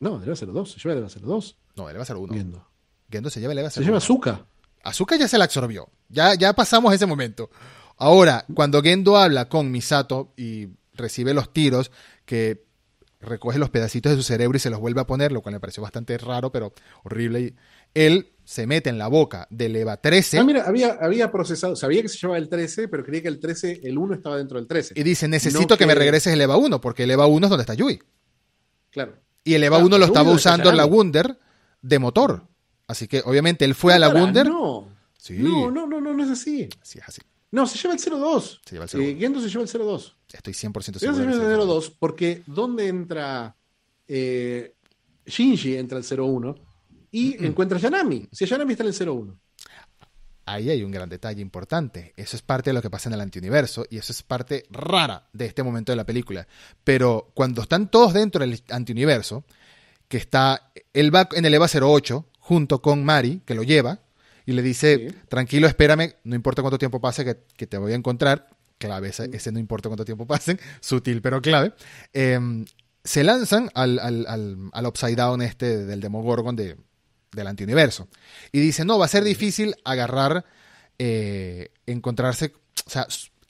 [0.00, 0.72] No, debe ser dos.
[0.72, 1.56] Se lleva ser dos.
[1.76, 2.32] No, del EVA 01.
[2.32, 2.66] Viendo.
[3.10, 3.70] Gendo se lleva el EVA 01.
[3.72, 4.46] Se lleva azúcar.
[4.82, 5.88] Azúcar ya se la absorbió.
[6.08, 7.50] Ya, ya pasamos ese momento.
[7.96, 11.92] Ahora, cuando Gendo habla con Misato y recibe los tiros,
[12.24, 12.64] que
[13.20, 15.60] recoge los pedacitos de su cerebro y se los vuelve a poner, lo cual me
[15.60, 16.72] pareció bastante raro, pero
[17.04, 17.40] horrible.
[17.40, 17.56] y
[17.94, 22.02] Él se mete en la boca del EVA 13 Ah, mira, había, había procesado, sabía
[22.02, 24.66] que se llevaba el 13, pero creía que el 13, el 1 estaba dentro del
[24.66, 24.94] 13.
[24.96, 25.86] y dice, necesito No que...
[25.86, 28.00] me que- regreses el EVA 1, porque el EVA 1 es donde está Yui.
[28.90, 29.14] Claro.
[29.44, 30.84] Y el EVA Claro, 1 lo estaba usando en la.
[30.86, 31.38] Wunder
[31.80, 32.46] de motor.
[32.86, 34.46] Así que obviamente él fue a la Para, Wunder.
[34.48, 34.88] No.
[35.16, 35.38] Sí.
[35.38, 36.68] no, no, no, no, no es así.
[36.82, 37.20] Sí, es así.
[37.52, 38.60] No, se lleva el 02.
[38.64, 39.20] Se lleva el Eh, 02.
[39.20, 40.16] Gendo se lleva el 02.
[40.32, 41.14] Estoy 100% Gendo seguro.
[41.32, 43.56] se lleva el 02 porque ¿dónde entra
[44.08, 44.74] eh,
[45.26, 45.76] Shinji?
[45.76, 46.54] Entra el 01
[47.12, 48.28] y encuentra a Yanami.
[48.32, 49.38] Si Yanami está en el 01.
[50.44, 52.12] Ahí hay un gran detalle importante.
[52.16, 55.28] Eso es parte de lo que pasa en el antiuniverso y eso es parte rara
[55.32, 56.48] de este momento de la película.
[56.82, 59.44] Pero cuando están todos dentro del antiuniverso,
[60.08, 64.00] que está, él va en el EVA 08 junto con Mari, que lo lleva,
[64.44, 65.16] y le dice, Sí.
[65.28, 68.48] tranquilo, espérame, no importa cuánto tiempo pase, que, que te voy a encontrar.
[68.78, 71.72] Clave, ese, ese no importa cuánto tiempo pase, sutil pero clave.
[72.12, 72.64] Eh,
[73.04, 76.76] se lanzan al, al, al, al Upside Down este del Demogorgon de,
[77.32, 78.08] del antiuniverso.
[78.52, 80.44] Y dice, no, va a ser difícil agarrar,
[80.98, 82.52] eh, encontrarse,
[82.86, 83.06] o sea,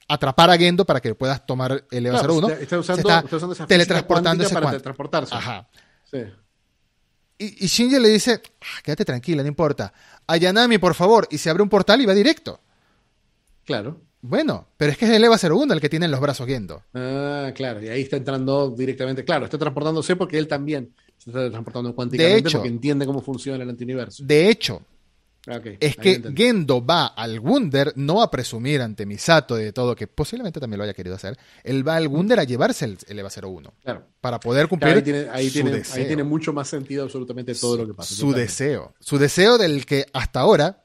[0.07, 2.49] atrapar a Gendo para que puedas tomar el EVA Claro, 01.
[2.49, 5.35] está, usando, Se está está usando esa teletransportando para teletransportarse.
[5.35, 5.67] Ajá.
[6.09, 6.19] Sí.
[7.37, 9.91] Y, y Shinji le dice, "Ah, quédate tranquila, no importa.
[10.27, 11.27] A Yanami, por favor.
[11.31, 12.61] Y se abre un portal y va directo.
[13.65, 14.01] Claro.
[14.21, 16.83] Bueno, pero es que es el EVA 01 el que tiene en los brazos Gendo.
[16.93, 17.81] Ah, claro.
[17.83, 19.25] Y ahí está entrando directamente.
[19.25, 20.93] Claro, está transportándose porque él también
[21.23, 22.57] se está transportando cuánticamente hecho.
[22.59, 24.23] porque entiende cómo funciona el antiuniverso.
[24.25, 24.81] De hecho,
[25.79, 26.21] es que.
[26.35, 30.83] Gendo va al Wunder no a presumir ante Misato de todo, que posiblemente también lo
[30.85, 31.37] haya querido hacer.
[31.63, 34.03] Él va al Wunder a llevarse el, el EVA 01 Claro.
[34.21, 36.01] para poder cumplir Claro, ahí tiene, ahí, su tiene, deseo.
[36.01, 38.15] ahí tiene mucho más sentido absolutamente todo lo que pasa.
[38.15, 38.93] su deseo.
[39.01, 40.82] Su deseo del que hasta ahora,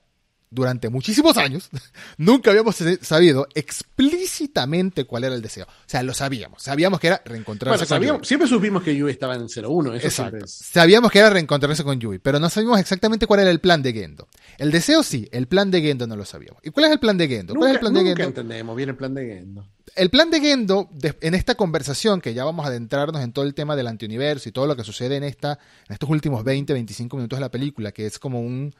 [0.50, 1.68] durante muchísimos años,
[2.18, 5.64] nunca habíamos sabido explícitamente cuál era el deseo.
[5.66, 6.62] O sea, lo sabíamos.
[6.62, 8.26] Sabíamos que era reencontrarse Bueno, con sabíamos- Yui.
[8.28, 9.94] siempre supimos que Yui estaba en el 01.
[9.94, 10.36] Eso Exacto.
[10.44, 10.50] es.
[10.52, 13.92] Sabíamos que era reencontrarse con Yui, pero no sabíamos exactamente cuál era el plan de
[13.92, 14.28] Gendo.
[14.58, 16.60] El deseo sí, el plan de Gendo no lo sabíamos.
[16.64, 17.54] ¿Y cuál es el plan de Gendo?
[17.54, 18.40] ¿Cuál es el Nunca, plan de nunca Gendo?
[18.40, 19.66] entendemos bien el plan de Gendo.
[19.96, 23.54] El plan de Gendo, en esta conversación, que ya vamos a adentrarnos en todo el
[23.54, 25.58] tema del antiuniverso y todo lo que sucede en, esta,
[25.88, 28.74] en estos últimos 20, 25 minutos de la película, que es como un,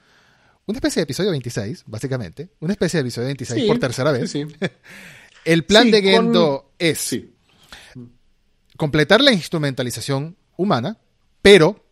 [0.69, 2.51] una especie de episodio 26, básicamente.
[2.61, 4.31] Una especie de episodio 26 Sí, por tercera vez.
[4.31, 4.55] Sí, sí.
[5.45, 7.35] El plan de con- Gendo es Sí.
[8.77, 10.99] completar la instrumentalización humana,
[11.43, 11.85] pero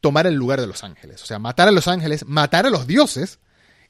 [0.00, 1.22] tomar el lugar de los ángeles.
[1.22, 3.38] O sea, matar a los ángeles, matar a los dioses,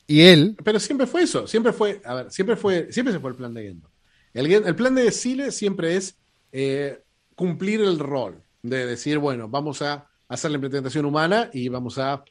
[0.06, 3.30] y él Pero siempre fue eso, siempre fue, a ver, siempre fue, siempre se fue
[3.30, 3.90] el plan de Gendo.
[4.34, 6.16] El, el plan de Sile siempre es
[6.52, 7.02] eh,
[7.36, 12.24] cumplir el rol de decir, bueno, vamos a hacer la implementación humana y vamos a,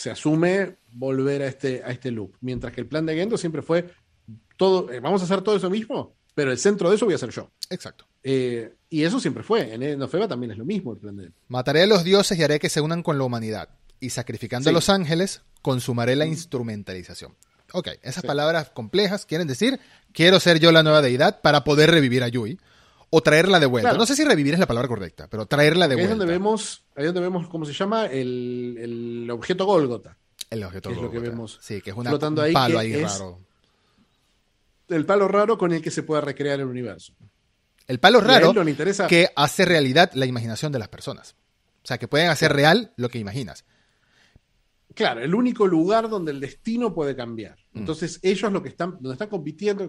[0.00, 2.34] se asume, volver a este, a este loop.
[2.40, 3.90] Mientras que el plan de Gendo siempre fue,
[4.56, 7.18] todo, eh, vamos a hacer todo eso mismo, pero el centro de eso voy a
[7.18, 7.50] ser yo.
[7.68, 8.06] Exacto.
[8.22, 9.74] Eh, y eso siempre fue.
[9.74, 12.58] En Enofeba también es lo mismo el plan de Mataré a los dioses y haré
[12.58, 13.68] que se unan con la humanidad.
[14.00, 14.70] Y sacrificando Sí.
[14.70, 17.34] a los ángeles, consumaré la instrumentalización.
[17.72, 18.26] Ok, esas Sí.
[18.26, 19.78] palabras complejas quieren decir,
[20.12, 22.58] quiero ser yo la nueva deidad para poder revivir a Yui.
[23.12, 23.88] O traerla de vuelta.
[23.90, 23.98] Claro.
[23.98, 26.16] No sé si revivir es la palabra correcta, pero traerla de Ahí vuelta.
[26.16, 28.06] donde vemos, ahí es donde vemos, ¿cómo se llama?
[28.06, 30.16] El, el objeto Gólgota.
[30.48, 32.78] El objeto que es lo que vemos Sí, que es una, flotando un ahí, palo
[32.78, 33.40] ahí raro.
[34.88, 37.14] El palo raro con el que se puede recrear el universo.
[37.86, 41.34] El palo raro no interesa- que hace realidad la imaginación de las personas.
[41.82, 43.64] O sea, que pueden hacer real lo que imaginas.
[44.94, 47.56] Claro, el único lugar donde el destino puede cambiar.
[47.72, 47.78] Mm.
[47.80, 49.88] Entonces, ellos lo que están, donde están compitiendo,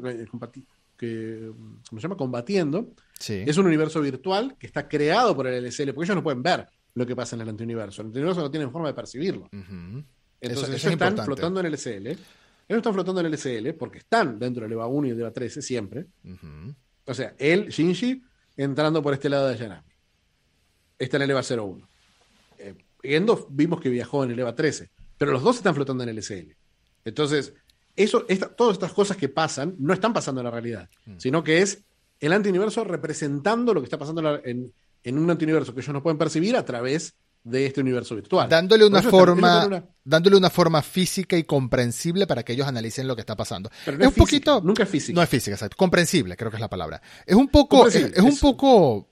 [1.01, 1.51] que, que,
[1.89, 2.15] ¿cómo se llama?
[2.17, 3.43] Combatiendo, Sí.
[3.45, 6.67] es un universo virtual que está creado por el LSL, porque ellos no pueden ver
[6.95, 8.01] lo que pasa en el antiuniverso.
[8.01, 9.47] El antiuniverso no tienen forma de percibirlo.
[9.51, 10.05] Entonces,
[10.41, 11.23] Eso- eso ellos es están importante.
[11.23, 12.07] flotando en el LSL.
[12.11, 15.31] Ellos están flotando en el LSL porque están dentro del EVA 1 y del EVA
[15.31, 16.05] 13 siempre.
[17.05, 18.23] O sea, él, Shinji,
[18.57, 19.89] entrando por este lado de Yanami.
[20.97, 21.87] Está en el EVA 01.
[22.57, 26.09] Eh, Gendo vimos que viajó en el EVA 13, pero los dos están flotando en
[26.09, 26.55] el SL.
[27.03, 27.53] Entonces,
[27.95, 31.61] eso, esta- todas estas cosas que pasan no están pasando en la realidad, sino que
[31.61, 31.83] es
[32.19, 34.71] el antiuniverso representando lo que está pasando en,
[35.17, 38.47] un antiuniverso que ellos no pueden percibir a través de este universo virtual.
[38.47, 43.15] Dándole una forma, una- dándole una forma física y comprensible para que ellos analicen lo
[43.15, 43.71] que está pasando.
[43.83, 45.15] Pero no es es un física, poquito, nunca es física.
[45.15, 45.75] No es física, exacto.
[45.75, 47.01] Comprensible, creo que es la palabra.
[47.25, 49.07] Es un poco, es, es un poco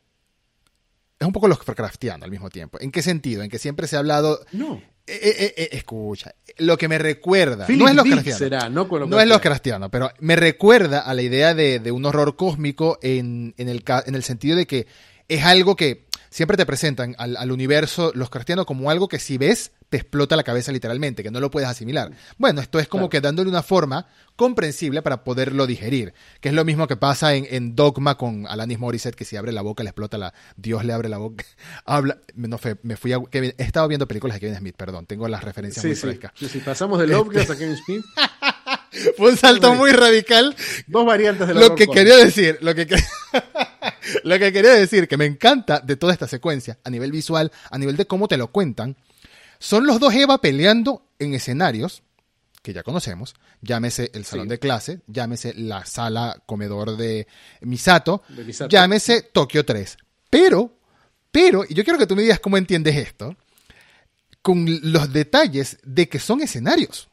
[1.19, 2.77] es un poco Lovecraftiano al mismo tiempo.
[2.79, 3.41] ¿En qué sentido?
[3.43, 4.39] En que siempre se ha hablado...
[4.53, 4.81] No.
[5.11, 7.65] Eh, eh, eh, escucha, lo que me recuerda...
[7.65, 8.37] Philip no es Lovecraftiano.
[8.37, 12.05] será, no con No es Lovecraftiano, pero me recuerda a la idea de, de un
[12.05, 14.85] horror cósmico en, en, el, en el sentido de que
[15.27, 19.71] es algo que siempre te presentan al, al universo Lovecraftiano como algo que si ves
[19.89, 22.11] te explota la cabeza literalmente, que no lo puedes asimilar.
[22.37, 23.09] Bueno, esto es como Claro.
[23.09, 27.47] que dándole una forma comprensible para poderlo digerir, que es lo mismo que pasa en,
[27.49, 30.33] en Dogma con Alanis Morissette, que si abre la boca le explota la...
[30.57, 31.43] Dios le abre la boca.
[31.85, 32.19] Habla...
[32.35, 33.19] No fue, me fui a...
[33.31, 36.01] Kevin- he estado viendo películas de Kevin Smith, perdón, tengo las referencias Sí, muy sí,
[36.01, 36.31] frescas.
[36.35, 38.05] sí, sí, Pasamos de Lovecraft a Kevin Smith.
[39.17, 40.55] Fue un salto muy radical
[40.87, 42.95] Dos variantes de la lo que quería decir, lo que, que-
[44.23, 47.77] lo que quería decir, que me encanta de toda esta secuencia, a nivel visual, a
[47.77, 48.95] nivel de cómo te lo cuentan,
[49.59, 52.03] son los dos Eva peleando en escenarios
[52.61, 54.49] que ya conocemos, llámese el salón Sí.
[54.49, 57.25] de clase, llámese la sala comedor de
[57.61, 58.69] Misato, De Misato.
[58.69, 59.97] llámese Tokio 3.
[60.29, 60.73] Pero,
[61.31, 63.35] pero, y yo quiero que tú me digas cómo entiendes esto,
[64.41, 67.07] con los detalles de que son escenarios.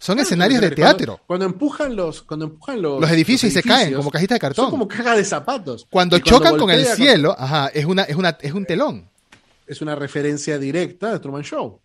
[0.00, 1.20] Son escenarios de teatro.
[1.26, 4.64] Cuando, empujan los, cuando empujan los, Los edificios y se caen como cajitas de cartón.
[4.64, 5.86] Son como cajas de zapatos.
[5.90, 9.10] Cuando Y chocan con el cielo, ajá, es una, es una, es un telón.
[9.66, 11.80] Es una referencia directa de Truman Show.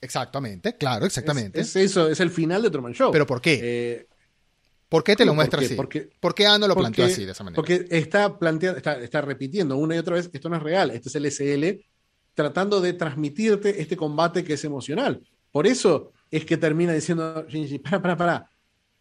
[0.00, 1.60] Exactamente, claro, exactamente.
[1.62, 3.10] Es, es eso, es el final de Truman Show.
[3.10, 3.58] ¿Pero por qué?
[3.62, 4.06] Eh,
[4.90, 5.74] ¿Por qué te lo ¿por muestra así?
[5.74, 7.56] Porque- ¿Por qué Ano lo porque- planteó así, de esa manera?
[7.56, 11.08] Porque está planteando, está, está repitiendo una y otra vez, esto no es real, este
[11.08, 11.82] es el SL
[12.34, 15.22] tratando de transmitirte este combate que es emocional.
[15.50, 18.50] Por eso es que termina diciendo Shinji, para, para, para,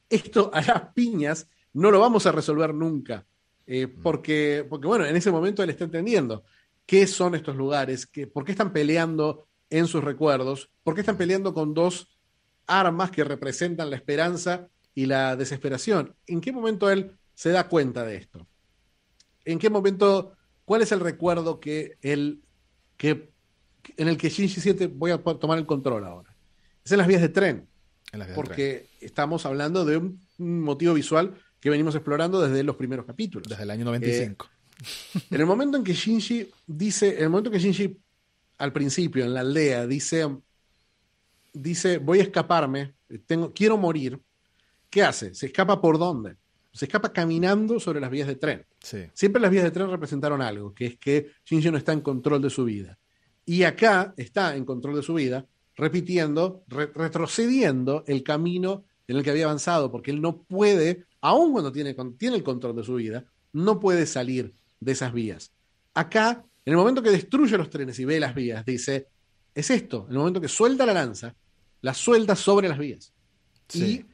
[0.08, 3.26] esto a las piñas no lo vamos a resolver nunca.
[3.66, 6.44] Eh, porque, porque, bueno, en ese momento él está entendiendo
[6.86, 11.18] qué son estos lugares, qué, por qué están peleando en sus recuerdos, por qué están
[11.18, 12.20] peleando con dos
[12.68, 16.14] armas que representan la esperanza y la desesperación.
[16.28, 18.46] ¿En qué momento él se da cuenta de esto?
[19.44, 20.34] ¿En qué momento,
[20.66, 22.44] cuál es el recuerdo que él,
[22.96, 23.32] que,
[23.98, 26.33] en el que Shinji siente, voy a tomar el control ahora?
[26.84, 27.68] Es en las vías de tren,
[28.12, 28.36] En las vías del tren.
[28.36, 33.48] porque estamos hablando de un, un motivo visual que venimos explorando desde los primeros capítulos.
[33.48, 34.50] Desde el año 95.
[35.32, 37.98] En el momento en que Shinji dice, en el momento que Shinji
[38.58, 40.28] al principio en la aldea dice,
[41.54, 42.96] dice voy a escaparme,
[43.26, 44.20] tengo, quiero morir,
[44.90, 45.34] ¿qué hace?
[45.34, 46.36] ¿Se escapa por dónde?
[46.74, 48.66] Se escapa caminando sobre las vías de tren.
[48.82, 49.06] sí.
[49.14, 52.42] Siempre las vías de tren representaron algo, que es que Shinji no está en control
[52.42, 52.98] de su vida.
[53.46, 59.24] Y acá está en control de su vida, repitiendo, re- retrocediendo el camino en el
[59.24, 62.96] que había avanzado, porque él no puede, aun cuando tiene, tiene el control de su
[62.96, 65.52] vida, no puede salir de esas vías.
[65.94, 69.08] Acá, en el momento que destruye los trenes y ve las vías, dice,
[69.54, 71.36] es esto, en el momento que suelta la lanza,
[71.82, 73.14] la suelta sobre las vías.
[73.68, 73.84] Sí.
[73.84, 74.06] Y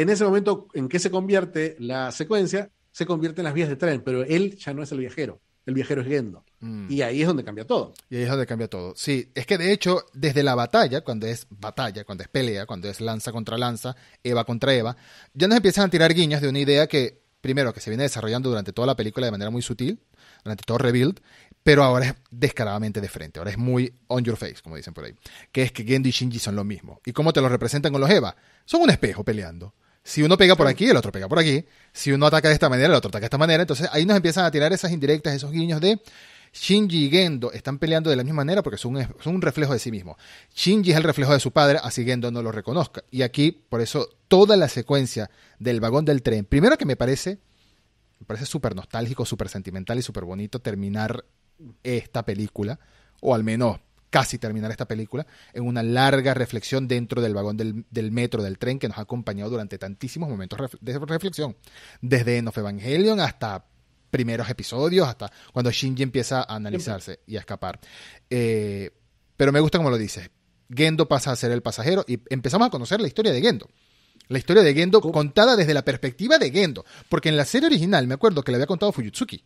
[0.00, 3.76] en ese momento en que se convierte la secuencia, se convierte en las vías de
[3.76, 6.44] tren, pero él ya no es el viajero, el viajero es Gendo.
[6.60, 6.90] Mm.
[6.90, 7.94] Y ahí es donde cambia todo.
[8.08, 8.94] Y ahí es donde cambia todo.
[8.96, 12.88] Sí, es que de hecho, desde la batalla, cuando es batalla, cuando es pelea, cuando
[12.88, 14.96] es lanza contra lanza, Eva contra Eva,
[15.34, 18.48] ya nos empiezan a tirar guiños de una idea que, primero, que se viene desarrollando
[18.48, 20.00] durante toda la película de manera muy sutil,
[20.44, 21.20] durante todo Rebuild,
[21.62, 25.04] pero ahora es descaradamente de frente, ahora es muy on your face, como dicen por
[25.04, 25.14] ahí,
[25.50, 27.00] que es que Gendo y Shinji son lo mismo.
[27.04, 28.36] ¿Y cómo te lo representan con los Eva?
[28.64, 29.74] Son un espejo peleando.
[30.06, 31.64] Si uno pega por aquí, el otro pega por aquí.
[31.92, 33.64] Si uno ataca de esta manera, el otro ataca de esta manera.
[33.64, 36.00] Entonces ahí nos empiezan a tirar esas indirectas, esos guiños de
[36.56, 39.78] Shinji y Gendo están peleando de la misma manera porque son un, un reflejo de
[39.78, 40.16] sí mismo.
[40.54, 43.04] Shinji es el reflejo de su padre, así Gendo no lo reconozca.
[43.10, 47.38] Y aquí, por eso, toda la secuencia del vagón del tren, primero que me parece,
[48.18, 51.24] me parece súper nostálgico, súper sentimental y súper bonito terminar
[51.82, 52.78] esta película,
[53.20, 53.78] o al menos
[54.08, 58.78] casi terminar esta película, en una larga reflexión dentro del vagón del, metro, del tren,
[58.78, 61.56] que nos ha acompañado durante tantísimos momentos de reflexión.
[62.00, 63.66] Desde End of Evangelion hasta
[64.10, 67.80] primeros episodios, hasta cuando Shinji empieza a analizarse y a escapar.
[68.30, 68.90] Eh,
[69.36, 70.30] pero me gusta como lo dices.
[70.74, 73.68] Gendo pasa a ser el pasajero y empezamos a conocer la historia de Gendo.
[74.28, 75.12] La historia de Gendo ¿Cómo?
[75.12, 76.84] contada desde la perspectiva de Gendo.
[77.08, 79.42] Porque en la serie original me acuerdo que le había contado Fuyutsuki.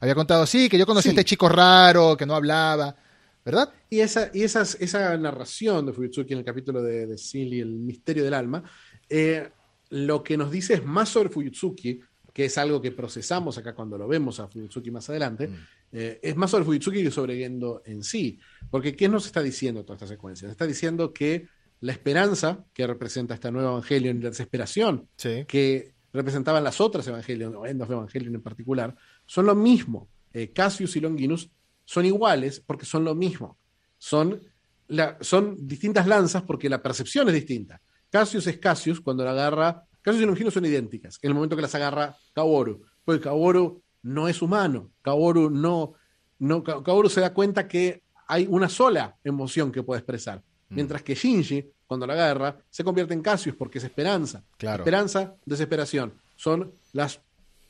[0.00, 2.96] Había contado, sí, que yo conocí a este chico raro, que no hablaba,
[3.44, 3.72] ¿verdad?
[3.88, 7.60] Y esa, y esas, esa narración de Fuyutsuki en el capítulo de, de Seal y
[7.60, 8.64] el misterio del alma,
[9.08, 9.48] eh,
[9.90, 12.00] lo que nos dice es más sobre Fuyutsuki,
[12.32, 15.54] que es algo que procesamos acá cuando lo vemos a Fuyutsuki más adelante, Mm.
[15.92, 18.38] eh, es más sobre Fuyutsuki que sobre Gendo en sí.
[18.70, 20.46] Porque ¿qué nos está diciendo toda esta secuencia?
[20.46, 21.46] Nos está diciendo que
[21.80, 25.44] la esperanza que representa esta nueva Evangelion y la desesperación Sí.
[25.46, 28.94] que representaban las otras Evangelion, o End of Evangelion en particular,
[29.26, 30.08] son lo mismo.
[30.32, 31.50] Eh, Cassius y Longinus
[31.84, 33.58] son iguales porque son lo mismo.
[33.98, 34.40] Son,
[34.88, 37.80] la- son distintas lanzas porque la percepción es distinta.
[38.10, 39.84] Cassius es Cassius cuando la agarra.
[40.02, 42.82] Cassius y Longinus son idénticas en el momento que las agarra Kaworu.
[43.04, 44.90] Porque Kaworu no es humano.
[45.02, 45.94] Kaworu no,
[46.38, 50.42] no, Kaoru se da cuenta que hay una sola emoción que puede expresar.
[50.68, 50.74] Mm.
[50.74, 54.44] Mientras que Shinji, cuando la agarra, se convierte en Cassius porque es esperanza.
[54.56, 54.82] Claro.
[54.82, 56.14] Esperanza, desesperación.
[56.36, 57.20] Son los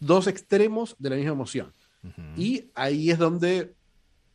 [0.00, 1.72] dos extremos de la misma emoción.
[2.02, 2.22] Ujú.
[2.36, 3.74] Y ahí es donde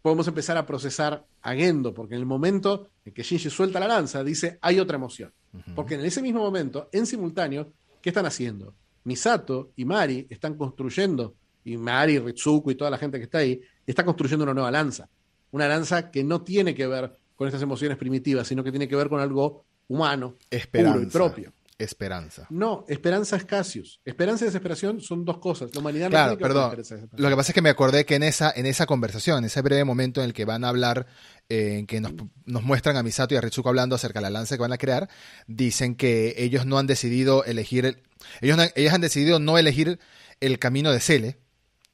[0.01, 3.87] podemos empezar a procesar a Gendo, porque en el momento en que Shinji suelta la
[3.87, 5.33] lanza, dice, hay otra emoción.
[5.53, 5.75] Ujú.
[5.75, 7.73] Porque en ese mismo momento, en simultáneo,
[8.07, 8.73] ¿qué están haciendo?
[9.03, 11.35] Misato y Mari están construyendo,
[11.65, 15.09] y Mari, Ritsuko y toda la gente que está ahí, está construyendo una nueva lanza.
[15.51, 18.95] Una lanza que no tiene que ver con estas emociones primitivas, sino que tiene que
[18.95, 20.93] ver con algo humano, Esperanza.
[20.93, 21.53] puro y propio.
[21.79, 22.47] Esperanza.
[22.49, 24.01] No, esperanza es Cassius.
[24.03, 25.69] Esperanza y desesperación son dos cosas.
[25.75, 27.09] La humanidad no Claro, con perdón.
[27.17, 29.61] Lo que pasa es que me acordé que en esa, en esa conversación, en ese
[29.61, 31.05] breve momento en el que van a hablar,
[31.49, 32.13] eh, en que nos,
[32.45, 34.77] nos muestran a Misato y a Ritsuko hablando acerca de la lanza que van a
[34.79, 35.07] crear,
[35.45, 38.01] dicen que ellos no han decidido elegir, el-
[38.41, 39.99] ellos, no- ellos han decidido no elegir
[40.39, 41.37] el camino de Cele,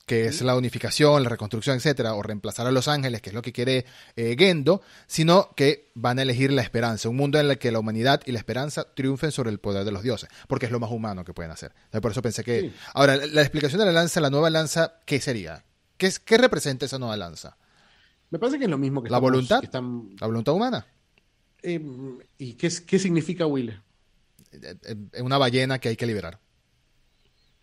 [0.06, 3.42] que es la unificación, la reconstrucción, etcétera, o reemplazar a Los Ángeles, que es lo
[3.42, 3.86] que quiere
[4.18, 7.80] eh, Gendo, sino que van a elegir la esperanza, un mundo en el que la
[7.80, 10.92] humanidad y la esperanza triunfen sobre el poder de los dioses, porque es lo más
[10.92, 11.74] humano que pueden hacer.
[12.02, 12.62] Por eso pensé que...
[12.62, 12.74] Sí.
[12.94, 15.64] Ahora, la, la explicación de la lanza, la nueva lanza, ¿qué sería?
[15.98, 17.56] ¿Qué, es, qué representa esa nueva lanza?
[18.30, 19.60] Me parece que es lo mismo que ¿La estamos- voluntad?
[19.62, 20.86] que están- ¿La voluntad humana?
[21.62, 21.80] eh,
[22.40, 23.70] ¿Y qué, qué significa Will?
[24.52, 26.40] Eh, eh, Es una ballena que hay que liberar.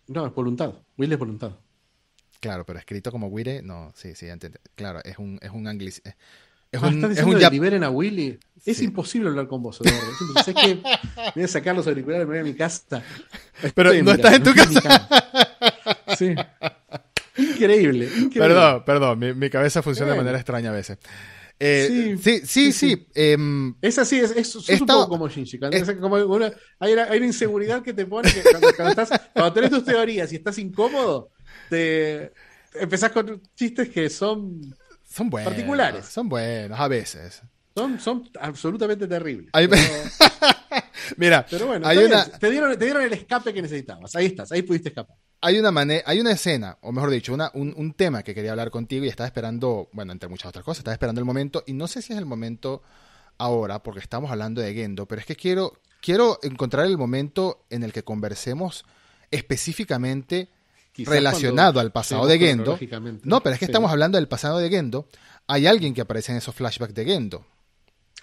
[0.07, 0.73] No, es voluntad.
[0.97, 1.51] Will es voluntad.
[2.41, 4.59] Claro, pero escrito como Wire, no, sí, sí, entiende.
[4.75, 6.11] Claro, es un, es un anglicismo.
[6.71, 8.39] Es Ah, un, ¿Estás es un que liberen a Willy?
[8.65, 8.85] Es Sí.
[8.85, 10.01] imposible hablar con vos, Eduardo.
[10.39, 10.81] Es que
[11.35, 13.03] voy a sacar los auriculares, me voy a mi casa.
[13.75, 15.09] Pero Estoy no estás en tu estoy mi cama.
[16.17, 16.35] Sí.
[17.37, 18.39] Increíble, increíble.
[18.39, 20.97] Perdón, perdón, mi, mi cabeza funciona de manera extraña a veces.
[21.59, 23.07] Eh, sí, Sí, sí, sí, sí.
[23.13, 25.59] em, Es así, es, es, Esta- un poco como Shinji.
[25.71, 28.89] Es- es como una- hay, una, hay una inseguridad que te pone que cuando, cuando
[29.01, 31.29] estás, cuando tenés tus teorías y estás incómodo,
[31.71, 32.33] te
[32.79, 34.61] empezás con chistes que son,
[35.09, 35.51] son buenos.
[35.53, 36.05] Particulares.
[36.05, 37.41] Son buenos, a veces.
[37.73, 39.49] son, son absolutamente terribles.
[39.53, 39.81] Hay- Pero,
[41.17, 44.15] Mira, pero bueno, hay, una, te, dieron, te dieron el escape que necesitabas.
[44.15, 45.15] Ahí estás, ahí pudiste escapar.
[45.41, 48.51] hay una manera, hay una escena, o mejor dicho, una, un, un tema que quería
[48.51, 51.73] hablar contigo y estaba esperando, bueno, entre muchas otras cosas, estaba esperando el momento, y
[51.73, 52.81] no sé si es el momento
[53.37, 57.83] ahora, porque estamos hablando de Gendo, pero es que quiero, quiero encontrar el momento en
[57.83, 58.85] el que conversemos
[59.31, 60.49] específicamente
[60.97, 62.77] relacionado al pasado de Gendo.
[63.23, 65.07] No, pero es que estamos hablando del pasado de Gendo.
[65.47, 67.45] Hay alguien que aparece en esos flashbacks de Gendo,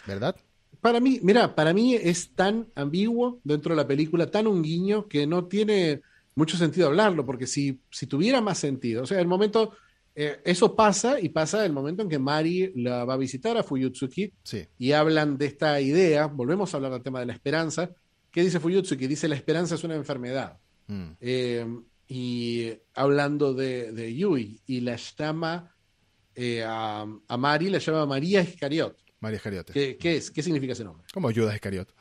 [0.06, 0.36] ¿verdad?
[0.80, 5.08] Para mí, mira, para mí es tan ambiguo dentro de la película, tan un guiño,
[5.08, 6.02] que no tiene
[6.36, 9.72] mucho sentido hablarlo, porque si, si tuviera más sentido, o sea, el momento,
[10.14, 13.64] eh, eso pasa y pasa el momento en que Mari la va a visitar a
[13.64, 14.64] Fuyutsuki Sí.
[14.78, 17.90] y hablan de esta idea, volvemos a hablar del tema de la esperanza,
[18.30, 19.08] ¿qué dice Fuyutsuki?
[19.08, 20.58] Dice la esperanza es una enfermedad.
[20.86, 21.08] Mm.
[21.20, 21.66] Eh,
[22.08, 25.74] y hablando de, de Yui, y la llama
[26.34, 28.96] eh, a, a Mari, la llama María Iscariot.
[29.20, 29.72] María Iscariote.
[29.72, 30.30] ¿Qué, qué es?
[30.30, 31.06] ¿Qué significa ese nombre?
[31.12, 31.92] Como Judas Iscariot.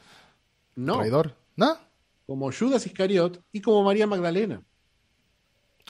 [0.75, 1.35] No, ¿Traidor?
[1.55, 1.77] ¿No?
[2.25, 4.61] como Judas Iscariot y como María Magdalena.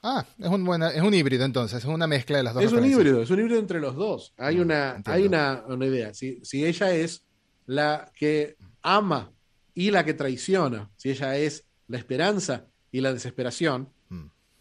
[0.03, 2.63] Ah, es un, buena, es un híbrido entonces, es una mezcla de las dos.
[2.63, 4.33] Es un híbrido, es un híbrido entre los dos.
[4.37, 5.11] Hay Mm, una, entiendo.
[5.11, 6.13] hay una, una idea.
[6.13, 7.23] Si, si ella es
[7.65, 9.33] la que ama
[9.73, 13.89] y la que traiciona, si ella es la esperanza y la desesperación.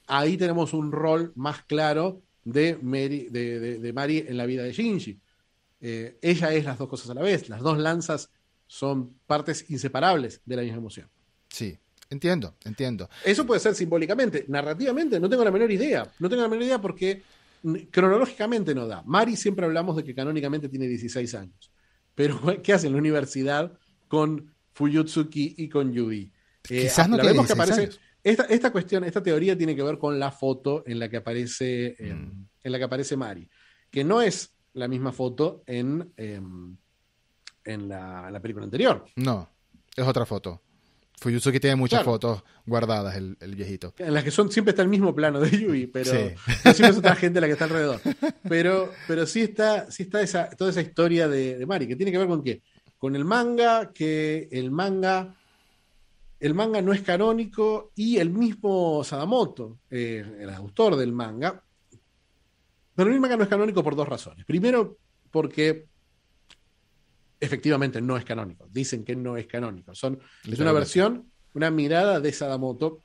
[0.07, 4.63] Ahí tenemos un rol más claro de Mary, de, de- de Mari en la vida
[4.63, 5.21] de Shinji.
[5.81, 7.49] Eh, ella es las dos cosas a la vez.
[7.49, 8.31] Las dos lanzas
[8.67, 11.09] son partes inseparables de la misma emoción.
[11.49, 11.77] Sí,
[12.11, 13.09] entiendo, entiendo.
[13.25, 14.45] Eso puede ser simbólicamente.
[14.49, 16.11] Narrativamente, no tengo la menor idea.
[16.19, 17.23] No tengo la menor idea porque
[17.91, 19.03] cronológicamente no da.
[19.05, 21.71] Mari siempre hablamos de que canónicamente tiene 16 años.
[22.15, 23.73] Pero, ¿qué hace en la universidad
[24.09, 26.33] con Fuyutsuki y con Yui?
[26.71, 27.81] Eh, Quizás no la tiene vemos que 16 aparece.
[27.83, 28.01] años.
[28.27, 31.95] Esta, esta cuestión, esta teoría tiene que ver con la foto en la que aparece,
[31.99, 32.47] eh, Mm.
[32.65, 33.49] en la que aparece Mari,
[33.91, 36.41] que no es la misma foto en, eh,
[37.65, 39.05] en, la, en la película anterior.
[39.15, 39.49] No,
[39.97, 40.61] es otra foto.
[41.19, 42.13] Fuyutsuki tiene muchas Claro.
[42.13, 43.95] fotos guardadas, el, el viejito.
[43.99, 46.19] En las que son siempre está el mismo plano de Yui, pero, Sí.
[46.65, 48.01] pero siempre es otra gente la que está alrededor.
[48.49, 52.11] Pero, pero sí está, sí está esa, toda esa historia de, de Mari, que tiene
[52.13, 52.61] que ver con qué?
[52.99, 55.35] Con el manga, que el manga,
[56.39, 61.63] el manga no es canónico, y el mismo Sadamoto, eh, el autor del manga,
[62.95, 64.45] pero el manga no es canónico por dos razones.
[64.45, 64.99] Primero,
[65.31, 65.87] porque
[67.39, 68.69] efectivamente no es canónico.
[68.71, 69.95] Dicen que no es canónico.
[69.95, 70.19] Son,
[70.51, 73.03] es una versión, una mirada de Sadamoto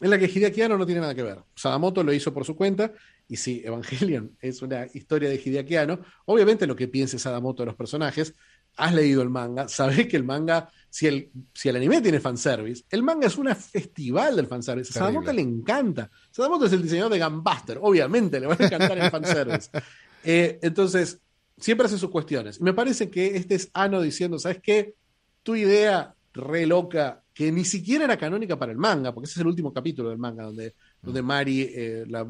[0.00, 1.38] en la que Hideaki Anno no tiene nada que ver.
[1.54, 2.92] Sadamoto lo hizo por su cuenta,
[3.26, 7.66] y si Evangelion es una historia de Hideaki Anno, obviamente lo que piense Sadamoto de
[7.66, 8.34] los personajes,
[8.76, 12.84] has leído el manga, sabes que el manga, si el, si el anime tiene fanservice,
[12.90, 14.90] el manga es un festival del fanservice.
[14.90, 16.10] A Sadamoto le encanta.
[16.30, 19.70] Sadamoto es el diseñador de Gunbuster, obviamente le va a encantar el fanservice.
[20.26, 21.20] Eh, entonces,
[21.58, 22.58] siempre hace sus cuestiones.
[22.58, 24.94] Me parece que este es Ano diciendo, ¿sabes qué?
[25.42, 29.40] Tu idea re loca, que ni siquiera era canónica para el manga, porque ese es
[29.42, 31.26] el último capítulo del manga, donde, donde mm.
[31.26, 32.26] Mari eh, la,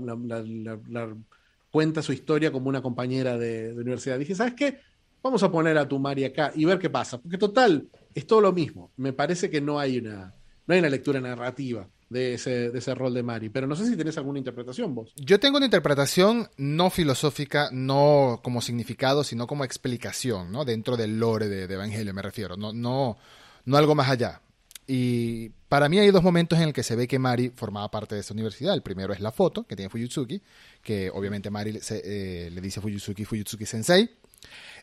[1.70, 4.18] cuenta su historia como una compañera de, de, universidad.
[4.18, 4.80] Dije, ¿sabes qué?
[5.24, 8.42] Vamos a poner a tu Mari acá y ver qué pasa, porque total, es todo
[8.42, 8.92] lo mismo.
[8.98, 10.34] Me parece que no hay una,
[10.66, 13.48] no hay una lectura narrativa de ese, de ese rol de Mari.
[13.48, 15.14] Pero no sé si tenés alguna interpretación vos.
[15.16, 20.66] Yo tengo una interpretación no filosófica, no como significado, sino como explicación, ¿no?
[20.66, 22.58] Dentro del lore de, de Evangelio, me refiero.
[22.58, 23.16] No, no,
[23.64, 24.42] no algo más allá.
[24.86, 28.14] Y para mí hay dos momentos en el que se ve que Mari formaba parte
[28.14, 28.74] de esa universidad.
[28.74, 30.42] El primero es la foto que tiene Fuyutsuki,
[30.82, 34.10] que obviamente Mari eh, le dice a Fuyutsuki, Fuyutsuki Sensei.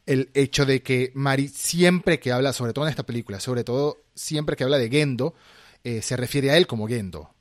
[0.06, 4.03] El hecho de que Mari siempre que habla, sobre todo en esta película, sobre todo
[4.15, 5.36] siempre que habla de Gendo,
[5.84, 7.34] eh, se refiere a él como Gendo.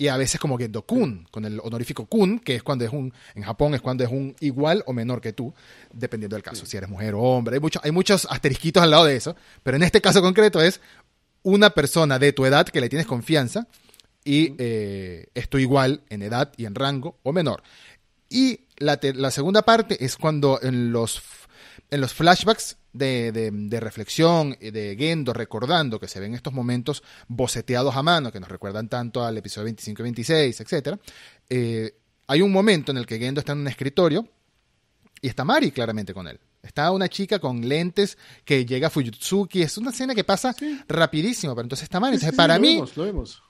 [0.00, 3.42] Y a veces como Gendo-kun, con el honorífico kun, que es cuando es un, en
[3.42, 5.52] Japón es cuando es un igual o menor que tú,
[5.92, 7.56] dependiendo del caso, si eres mujer o hombre.
[7.56, 9.34] Hay, mucho, hay muchos asterisquitos al lado de eso,
[9.64, 10.80] pero en este caso concreto es
[11.42, 13.66] una persona de tu edad que le tienes confianza
[14.24, 17.64] y eh, esto igual en edad y en rango o menor.
[18.28, 21.20] Y la, la segunda parte es cuando en los
[21.90, 27.96] en los flashbacks de, de, reflexión de Gendo recordando que se ven estos momentos boceteados
[27.96, 30.98] a mano que nos recuerdan tanto al episodio 25 y 26, etc.
[31.48, 31.94] Eh,
[32.26, 34.26] hay un momento en el que Gendo está en un escritorio
[35.20, 36.38] y está Mari claramente con él.
[36.62, 39.62] Está una chica con lentes que llega a Fujitsuki.
[39.62, 40.54] Es una escena que pasa
[40.88, 42.16] rapidísimo, pero entonces está Mari.
[42.16, 43.42] Entonces, para mí, lo vemos.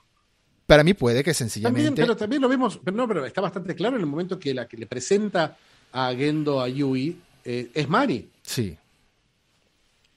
[0.65, 1.85] para mí puede que sencillamente.
[1.87, 4.53] También, pero también lo vemos, pero no, pero está bastante claro en el momento que
[4.53, 5.57] la que le presenta
[5.91, 7.17] a Gendo a Yui
[7.51, 8.29] eh, es Mari.
[8.43, 8.77] Sí.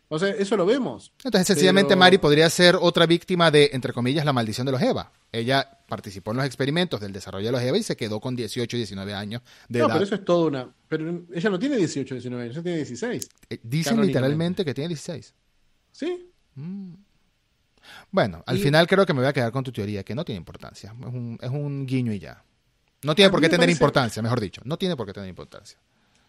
[0.09, 1.11] O sea, eso lo vemos.
[1.25, 5.11] Entonces, sencillamente Mari podría ser otra víctima de, entre comillas, la maldición de los Eva.
[5.33, 8.77] Ella participó en los experimentos del desarrollo de los Eva y se quedó con 18
[8.77, 9.95] y 19 años de no, edad.
[9.95, 10.69] pero eso es todo una...
[10.87, 13.29] Pero ella no tiene 18 19 años, ella tiene 16.
[13.49, 15.33] Eh, dicen literalmente que tiene 16.
[15.91, 16.31] Sí.
[16.57, 16.93] Mm.
[18.11, 20.37] Bueno, al final creo que me voy a quedar con tu teoría, que no tiene
[20.37, 20.95] importancia.
[21.01, 22.45] Es un, es un guiño y ya.
[23.05, 24.61] No tiene por qué tener importancia, mejor dicho.
[24.67, 25.79] No tiene por qué tener importancia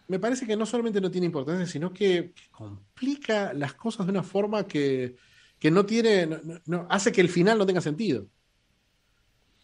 [0.08, 4.22] me parece que no solamente no tiene importancia, sino que, complica las cosas de una
[4.22, 5.16] forma que,
[5.62, 6.28] no tiene,
[6.90, 8.26] hace que el final no tenga sentido.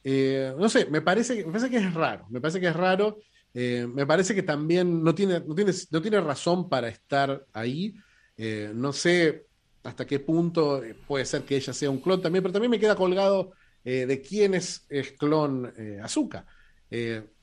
[0.03, 3.19] Eh, no sé, me parece, me parece que es raro, me parece que es raro,
[3.53, 5.55] eh, me parece que también no tiene, no
[5.91, 7.95] no tiene razón para estar ahí,
[8.39, 9.47] eh, no sé
[9.83, 12.97] hasta qué punto puede ser que ella sea un clon también, pero también me queda
[12.97, 13.53] colgado
[13.83, 15.73] de quién es, es clon
[16.03, 16.45] Azuka.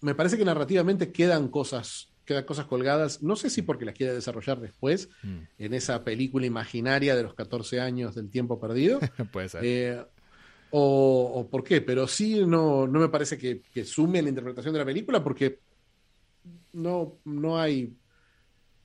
[0.02, 4.14] me parece que narrativamente quedan cosas quedan cosas colgadas, no sé si porque las quiere
[4.14, 5.38] desarrollar después, mm.
[5.60, 8.99] en esa película imaginaria de los 14 años del tiempo perdido.
[9.32, 9.62] Puede ser.
[9.64, 10.06] Eh,
[10.72, 14.86] o, por qué, pero sí no, no me parece que, sume la interpretación de la
[14.86, 15.60] película porque
[16.74, 17.95] no, no hay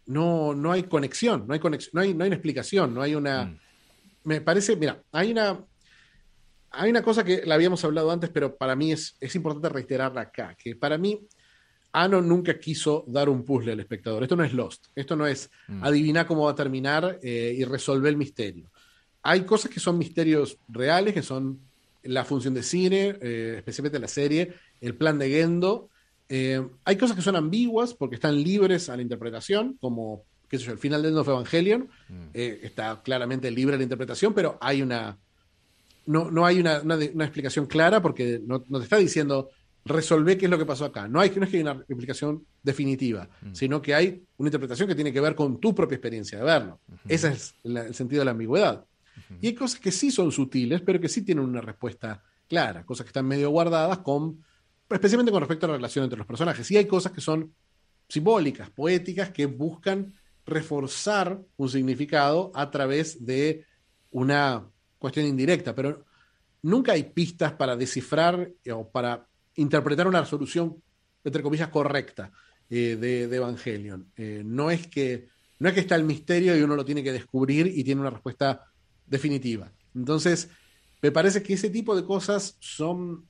[0.07, 3.17] no, no hay conexión, no hay conexión, no hay, no hay una explicación, no hay
[3.17, 3.47] una.
[3.47, 3.59] Mm.
[4.25, 5.65] Me parece, mira, hay una.
[6.75, 10.23] Hay una cosa que la habíamos hablado antes, pero para mí es, es importante reiterarla
[10.23, 11.21] acá, que para mí
[11.93, 14.23] Ano nunca quiso dar un puzzle al espectador.
[14.23, 14.87] Esto no es Lost.
[14.95, 15.85] Esto no es mm.
[15.85, 18.71] adivinar cómo va a terminar eh, y resolver el misterio.
[19.23, 21.61] Hay cosas que son misterios reales, que son
[22.03, 25.91] la función de cine, eh, especialmente la serie, el plan de Gendo.
[26.31, 30.65] Eh, hay cosas que son ambiguas porque están libres a la interpretación, como qué sé
[30.65, 32.29] yo, el final de End of Evangelion mm.
[32.33, 35.19] está claramente libre a la interpretación, pero hay una.
[36.05, 36.79] No, no hay una,
[37.25, 39.51] explicación clara porque no, no te está diciendo
[39.85, 41.09] resolver qué es lo que pasó acá.
[41.09, 43.55] No, hay, no es que hay una explicación definitiva, mm.
[43.55, 46.81] sino que hay una interpretación que tiene que ver con tu propia experiencia de verlo.
[47.09, 48.85] Ese es el sentido de la ambigüedad.
[49.41, 53.05] Y hay cosas que sí son sutiles, pero que sí tienen una respuesta clara, cosas
[53.05, 54.45] que están medio guardadas con,
[54.89, 56.71] especialmente con respecto a la relación entre los personajes.
[56.71, 57.53] Y hay cosas que son
[58.09, 60.15] simbólicas, poéticas, que buscan
[60.45, 63.65] reforzar un significado a través de
[64.11, 64.67] una
[64.99, 66.05] cuestión indirecta, pero
[66.63, 69.27] nunca hay pistas para descifrar o para
[69.57, 70.83] interpretar una solución,
[71.25, 72.31] entre comillas, correcta
[72.71, 74.11] eh, de, Evangelion.
[74.17, 77.13] Eh, no, es que, no es que está el misterio y uno lo tiene que
[77.13, 78.65] descubrir y tiene una respuesta
[79.07, 79.71] definitiva.
[79.95, 80.49] Entonces,
[81.01, 83.29] me parece que ese tipo de cosas son,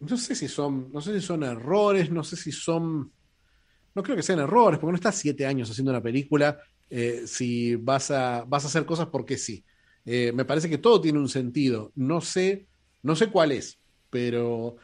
[0.00, 3.12] no sé si son, no sé si son errores, no sé si son,
[3.94, 6.58] no creo que sean errores, porque no estás siete años haciendo una película
[6.90, 9.64] eh, si vas a, vas a hacer cosas porque sí.
[10.04, 11.92] me parece que todo tiene un sentido.
[11.94, 12.66] No sé,
[13.02, 13.78] no sé cuál es,
[14.12, 14.76] pero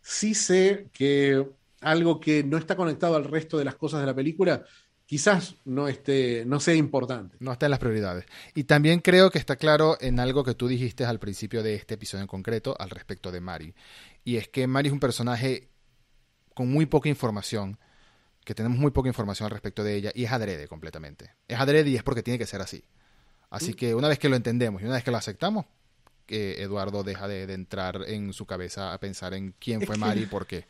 [0.00, 1.44] sí sé que
[1.80, 4.64] algo que no está conectado al resto de las cosas de la película
[5.06, 7.36] quizás no esté, no sea importante.
[7.40, 8.26] No está en las prioridades.
[8.54, 11.94] Y también creo que está claro en algo que tú dijiste al principio de este
[11.94, 13.74] episodio en concreto al respecto de Mari.
[14.24, 15.68] Y es que Mari es un personaje
[16.54, 17.78] con muy poca información
[18.44, 21.32] que tenemos muy poca información al respecto de ella y es adrede completamente.
[21.48, 22.84] Es adrede y es porque tiene que ser así.
[23.50, 25.66] Así que una vez que lo entendemos y una vez que lo aceptamos,
[26.26, 30.26] que Eduardo deja de, entrar en su cabeza a pensar en quién fue Mari y
[30.26, 30.64] por qué.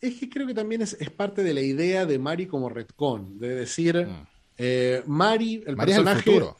[0.00, 3.54] Es que creo que también es, parte de la idea de Mari como retcon, de
[3.54, 4.26] decir, mm.
[4.58, 6.20] eh, Mari, el personaje...
[6.20, 6.56] Es el futuro.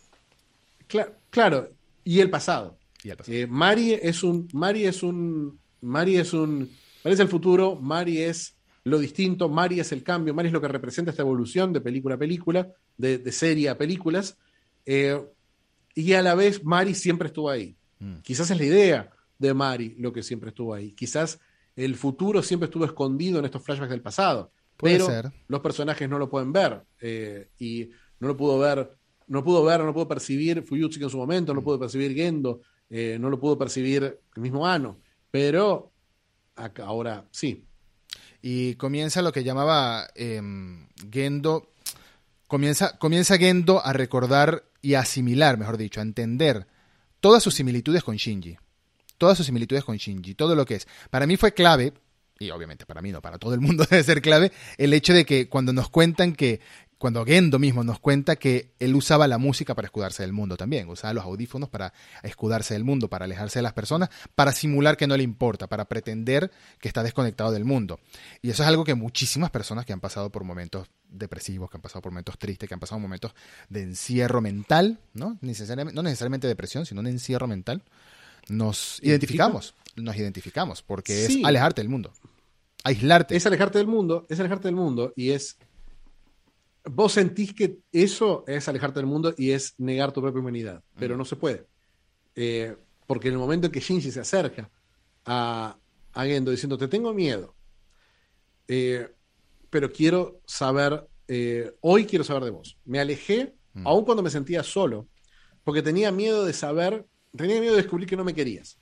[1.31, 1.73] claro,
[2.05, 2.79] y el pasado.
[3.27, 6.71] Eh, Mari es un, Mari es un, Mari es un,
[7.03, 10.61] Mari es el futuro, Mari es lo distinto, Mari es el cambio, Mari es lo
[10.61, 14.37] que representa esta evolución de película a película, de, serie a películas,
[14.85, 15.19] eh,
[15.95, 17.77] y a la vez Mari siempre estuvo ahí.
[18.01, 18.17] Mm.
[18.23, 20.93] Quizás es la idea de Mari lo que siempre estuvo ahí.
[20.93, 21.39] Quizás
[21.77, 24.53] el futuro siempre estuvo escondido en estos flashbacks del pasado.
[24.77, 25.09] pero
[25.47, 26.83] los personajes no lo pueden ver.
[27.01, 28.91] Eh, y no lo pudo ver,
[29.29, 31.65] no pudo ver, no pudo percibir Fuyutsuki en su momento, no mm.
[31.65, 34.03] pudo percibir Gendo, eh, no lo pudo percibir
[34.35, 34.99] el mismo Ano.
[35.31, 35.93] Pero
[36.57, 37.65] ahora sí,
[38.43, 41.73] y comienza lo que llamaba em, Gendo,
[42.47, 46.67] comienza, comienza Gendo a recordar y a asimilar, mejor dicho, a entender
[47.21, 48.57] todas sus similitudes con Shinji.
[49.19, 50.89] Todas sus similitudes con Shinji, todo lo que es.
[51.11, 51.93] Para mí fue clave,
[52.39, 55.25] y obviamente para mí no, para todo el mundo debe ser clave, el hecho de
[55.25, 56.61] que cuando nos cuentan que,
[57.01, 60.87] cuando Gendo mismo nos cuenta que él usaba la música para escudarse del mundo también,
[60.91, 65.07] usaba los audífonos para escudarse del mundo, para alejarse de las personas, para simular que
[65.07, 68.01] no le importa, para pretender que está desconectado del mundo.
[68.43, 71.81] Y eso es algo que muchísimas personas que han pasado por momentos depresivos, que han
[71.81, 73.33] pasado por momentos tristes, que han pasado momentos
[73.71, 75.39] de encierro mental, ¿no?
[75.41, 77.83] Necesariamente, no necesariamente depresión, sino un encierro mental,
[78.51, 82.13] nos identificamos, nos identificamos, porque es alejarte del mundo,
[82.85, 83.37] aislarte.
[83.37, 85.57] Es alejarte del mundo, es alejarte del mundo y es
[86.85, 91.17] vos sentís que eso es alejarte del mundo y es negar tu propia humanidad, pero
[91.17, 91.67] no se puede.
[92.35, 92.77] Eh,
[93.07, 94.71] porque en el momento en que Shinji se acerca
[95.25, 95.77] a,
[96.13, 97.55] a Gendo diciendo, te tengo miedo,
[98.69, 99.09] eh,
[99.69, 102.79] pero quiero saber, eh, hoy quiero saber de vos.
[102.85, 103.87] Me alejé, mm.
[103.87, 105.09] aun cuando me sentía solo,
[105.65, 108.79] porque tenía miedo de saber, tenía miedo de descubrir que no me querías.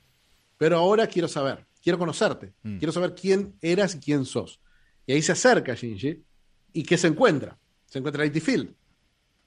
[0.57, 2.77] Pero ahora quiero saber, quiero conocerte, mm.
[2.77, 4.61] quiero saber quién eras y quién sos.
[5.05, 6.23] Y ahí se acerca Shinji
[6.73, 7.57] y ¿qué se encuentra?
[7.89, 8.73] Se encuentra IT Field.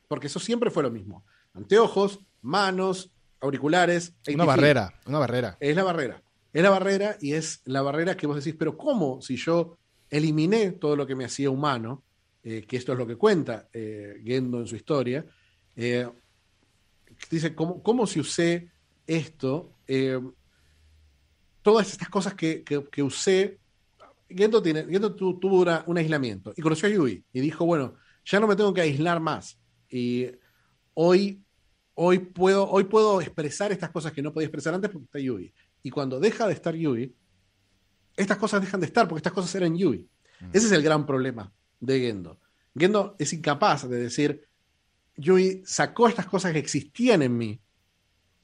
[0.08, 1.24] Porque eso siempre fue lo mismo.
[1.54, 4.14] Anteojos, manos, auriculares.
[4.34, 5.56] Una barrera, una barrera.
[5.60, 6.22] Es la barrera.
[6.52, 9.78] Es la barrera y es la barrera que vos decís, pero ¿cómo si yo
[10.10, 12.04] eliminé todo lo que me hacía humano?
[12.44, 15.24] Eh, que esto es lo que cuenta eh, Gendo en su historia.
[15.76, 16.08] Eh,
[17.30, 18.70] dice, ¿cómo, si usé
[19.06, 19.70] esto?
[21.62, 22.64] todas estas cosas que,
[23.02, 23.58] usé.
[24.28, 27.94] Gendo, tiene, Gendo tuvo un aislamiento y conoció a Yui y dijo, bueno,
[28.24, 29.58] ya no me tengo que aislar más.
[29.88, 30.30] Y
[30.94, 31.42] hoy,
[31.94, 35.52] hoy, puedo, hoy puedo expresar estas cosas que no podía expresar antes porque está Yui.
[35.82, 37.14] Y cuando deja de estar Yui,
[38.16, 40.08] estas cosas dejan de estar porque estas cosas eran Yui.
[40.40, 40.50] Mm.
[40.52, 42.38] Ese es el gran problema de Gendo.
[42.76, 44.46] Gendo es incapaz de decir,
[45.16, 47.60] Yui sacó estas cosas que existían en mí,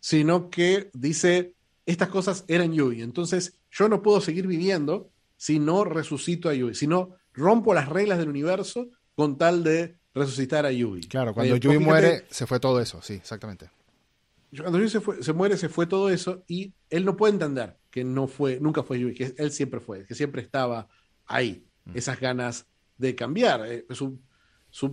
[0.01, 1.55] sino que dice,
[1.87, 3.03] estas cosas eran Yui.
[3.03, 7.89] Entonces yo no puedo seguir viviendo si no resucito a Yui, si no rompo las
[7.89, 8.89] reglas del universo
[9.19, 11.01] con tal de resucitar a Yui.
[11.01, 13.69] Claro, cuando Yui muere, se fue todo eso, sí, exactamente.
[14.57, 18.29] Cuando Yui se, muere, se fue todo eso y él no puede entender que no
[18.29, 20.87] fue, nunca fue Yui, que él siempre fue, que siempre estaba
[21.27, 21.97] ahí, mm.
[21.97, 22.67] esas ganas
[22.97, 23.67] de cambiar.
[23.67, 24.21] Eh, su,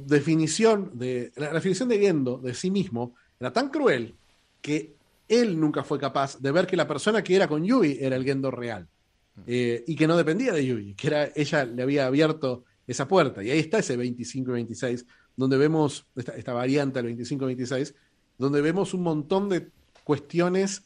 [0.08, 4.16] definición de, la, definición de Gendo de sí mismo era tan cruel
[4.60, 4.96] que
[5.28, 8.24] él nunca fue capaz de ver que la persona que era con Yui era el
[8.24, 8.88] Gendo real.
[9.36, 9.42] Mm.
[9.46, 13.44] Eh, y que no dependía de Yui, que era, ella le había abierto esa puerta.
[13.44, 15.06] Y ahí está ese 25 y 26,
[15.36, 17.96] donde vemos esta, variante del 25 y 26,
[18.38, 19.70] donde vemos un montón de
[20.04, 20.84] cuestiones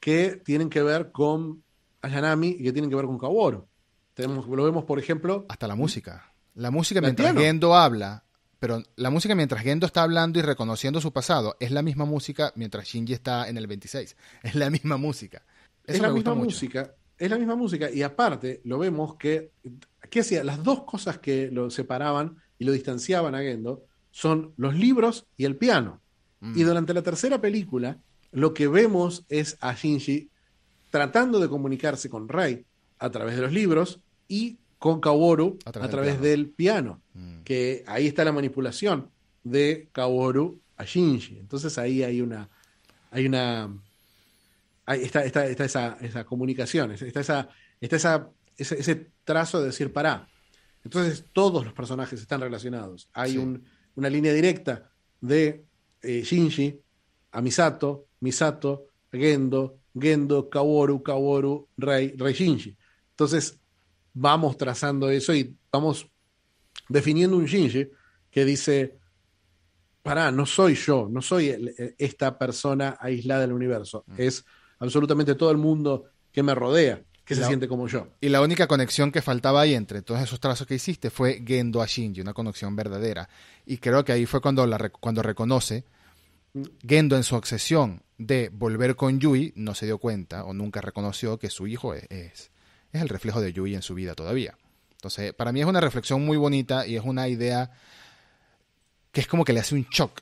[0.00, 1.62] que tienen que ver con
[2.02, 3.66] Ayanami y que tienen que ver con Kaworu.
[4.14, 5.46] Tenemos, lo vemos, por ejemplo.
[5.48, 6.32] Hasta la música.
[6.54, 8.24] La música mientras Gendo habla,
[8.58, 12.52] pero la música mientras Gendo está hablando y reconociendo su pasado, es la misma música
[12.56, 14.16] mientras Shinji está en el 26.
[14.42, 15.44] Es la misma música.
[15.86, 16.94] es la misma música.
[17.16, 17.90] Es la misma música.
[17.90, 19.52] Y aparte, lo vemos que
[20.10, 20.44] ¿Qué hacía?
[20.44, 25.44] Las dos cosas que lo separaban y lo distanciaban a Gendo son los libros y
[25.44, 26.00] el piano.
[26.40, 26.58] Mm.
[26.58, 27.98] Y durante la tercera película,
[28.32, 30.30] lo que vemos es a Shinji
[30.90, 32.64] tratando de comunicarse con Rei
[32.98, 37.00] a través de los libros y con Kaworu a través, del piano.
[37.14, 37.42] Mm.
[37.42, 39.10] Que ahí está la manipulación
[39.44, 41.38] de Kaworu a Shinji.
[41.38, 42.48] Entonces ahí hay una.
[43.10, 43.72] Hay una.
[44.86, 47.48] Ahí está, está, esa, esa comunicación, está esa,
[47.78, 50.28] está esa ese, trazo de decir, pará.
[50.84, 53.08] Entonces todos los personajes están relacionados.
[53.12, 53.36] Hay
[53.94, 54.90] una línea directa
[55.20, 55.64] de
[56.02, 56.80] eh, Shinji
[57.32, 62.76] a Misato, Misato, Gendo, Gendo, Kaworu, Kaworu, Rei, Rei Shinji.
[63.10, 63.58] Entonces
[64.14, 66.06] vamos trazando eso y vamos
[66.88, 67.88] definiendo un Shinji
[68.30, 68.98] que dice,
[70.02, 74.14] pará, no soy yo, no soy el- esta persona aislada del universo, Mm.
[74.18, 74.44] es
[74.78, 78.08] absolutamente todo el mundo que me rodea, que se siente como yo.
[78.20, 81.82] Y la única conexión que faltaba ahí entre todos esos trazos que hiciste fue Gendo
[81.82, 83.28] a Shinji, una conexión verdadera.
[83.66, 85.84] Y creo que ahí fue cuando, la, cuando reconoce
[86.86, 91.38] Gendo en su obsesión de volver con Yui, no se dio cuenta o nunca reconoció
[91.38, 92.50] que su hijo es, es,
[92.92, 94.56] es el reflejo de Yui en su vida todavía.
[94.92, 97.70] Entonces, para mí es una reflexión muy bonita y es una idea
[99.12, 100.20] que es como que le hace un shock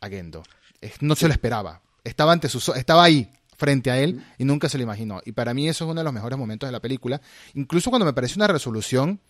[0.00, 0.42] a Gendo.
[0.80, 1.80] Es- no se lo esperaba.
[2.04, 5.20] Estaba, ante sus, o- estaba ahí, frente a él, y nunca se lo imaginó.
[5.24, 7.20] Y para mí eso es uno de los mejores momentos de la película.
[7.54, 9.20] Incluso cuando me parece una resolución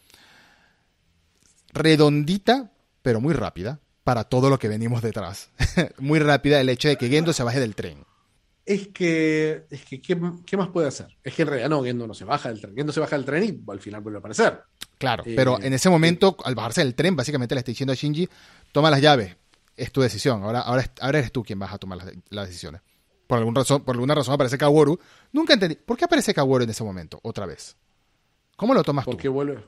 [1.72, 2.70] redondita,
[3.02, 5.50] pero muy rápida, para todo lo que venimos detrás.
[5.98, 8.04] muy rápida el hecho de que Gendo se baje del tren.
[8.66, 11.08] Es que, es que ¿qué, qué más puede hacer?
[11.24, 12.76] Es que en realidad no, Gendo no se baja del tren.
[12.76, 14.60] Gendo se baja del tren y al final vuelve a aparecer.
[14.98, 17.96] Claro, Eh, pero en ese momento, al bajarse del tren, básicamente le está diciendo a
[17.96, 18.28] Shinji,
[18.72, 19.36] toma las llaves,
[19.76, 22.82] es tu decisión, ahora, ahora, ahora eres tú quien vas a tomar las, las decisiones.
[23.28, 24.98] Por, algún razón, por alguna razón aparece Kaworu.
[25.32, 27.78] Nunca entendí, ¿por qué aparece Kaworu en ese momento, otra vez?
[28.56, 29.30] ¿Cómo lo tomas Porque tú?
[29.30, 29.64] vuelve.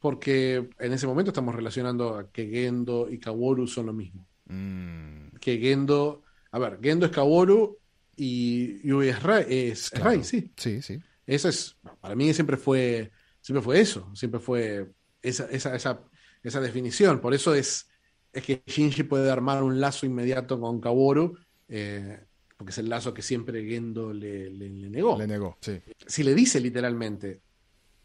[0.00, 4.26] Porque en ese momento estamos relacionando a que Gendo y Kaworu son lo mismo.
[4.46, 6.22] Mm, Que Gendo.
[6.50, 7.78] A ver, Gendo es Kaworu
[8.16, 10.04] y Yui es Rai, es, es claro.
[10.04, 10.52] Rai, sí.
[10.56, 11.02] Sí, sí.
[11.26, 11.78] Eso es.
[12.00, 13.12] Para mí siempre fue.
[13.40, 14.10] Siempre fue eso.
[14.14, 14.92] Siempre fue
[15.22, 16.04] esa, esa, esa,
[16.42, 17.20] esa definición.
[17.20, 17.88] Por eso es,
[18.32, 21.38] es que Shinji puede armar un lazo inmediato con Kaworu.
[21.74, 22.20] Eh,
[22.56, 25.18] porque es el lazo que siempre Gendo le, le- le negó.
[25.18, 25.80] Le negó, sí.
[26.06, 27.40] si le dice literalmente,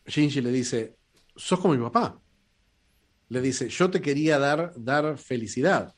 [0.05, 0.95] Shinji le dice,
[1.35, 2.19] sos como mi papá.
[3.29, 5.93] Le dice, yo te quería dar, dar felicidad.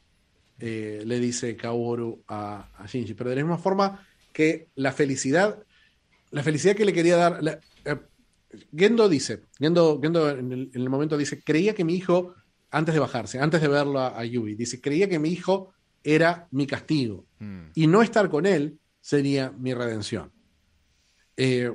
[0.57, 3.13] Eh, le dice Kaworu a, a Shinji.
[3.13, 5.63] Pero de la misma forma que la felicidad,
[6.31, 7.43] la felicidad que le quería dar.
[7.43, 7.97] la- eh,
[8.75, 12.33] Gendo dice, Gendo, Gendo en, el, en el momento dice, creía que mi hijo,
[12.71, 15.71] antes de bajarse, antes de verlo a, a Yui, dice, creía que mi hijo
[16.03, 20.29] era mi castigo Mm, y no estar con él sería mi redención.
[21.37, 21.71] Eh,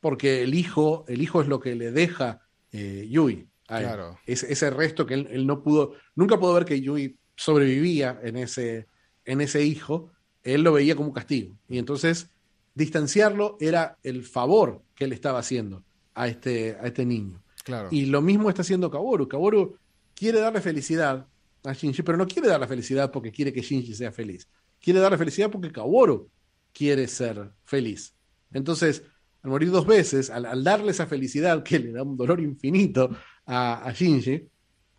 [0.00, 2.40] porque el hijo, el hijo es lo que le deja
[2.72, 3.48] eh, Yui.
[3.68, 3.86] a él.
[3.86, 4.18] Claro.
[4.26, 8.36] Es- ese resto que él, él no pudo, nunca pudo ver que Yui sobrevivía en
[8.36, 8.86] ese,
[9.24, 10.10] en ese hijo,
[10.42, 11.56] él lo veía como un castigo.
[11.68, 12.30] Y entonces
[12.74, 15.84] distanciarlo era el favor que él estaba haciendo
[16.14, 17.42] a este, a este niño.
[17.64, 17.88] claro.
[17.90, 19.26] Y lo mismo está haciendo Kaworu.
[19.26, 19.76] Kaworu
[20.14, 21.26] quiere darle felicidad
[21.64, 24.48] a Shinji, pero no quiere darle felicidad porque quiere que Shinji sea feliz.
[24.80, 26.30] Quiere darle felicidad porque Kaworu
[26.72, 28.14] quiere ser feliz.
[28.52, 29.02] Entonces,
[29.42, 33.10] al morir dos veces, al, al darle esa felicidad que le da un dolor infinito
[33.46, 34.48] a, a Shinji,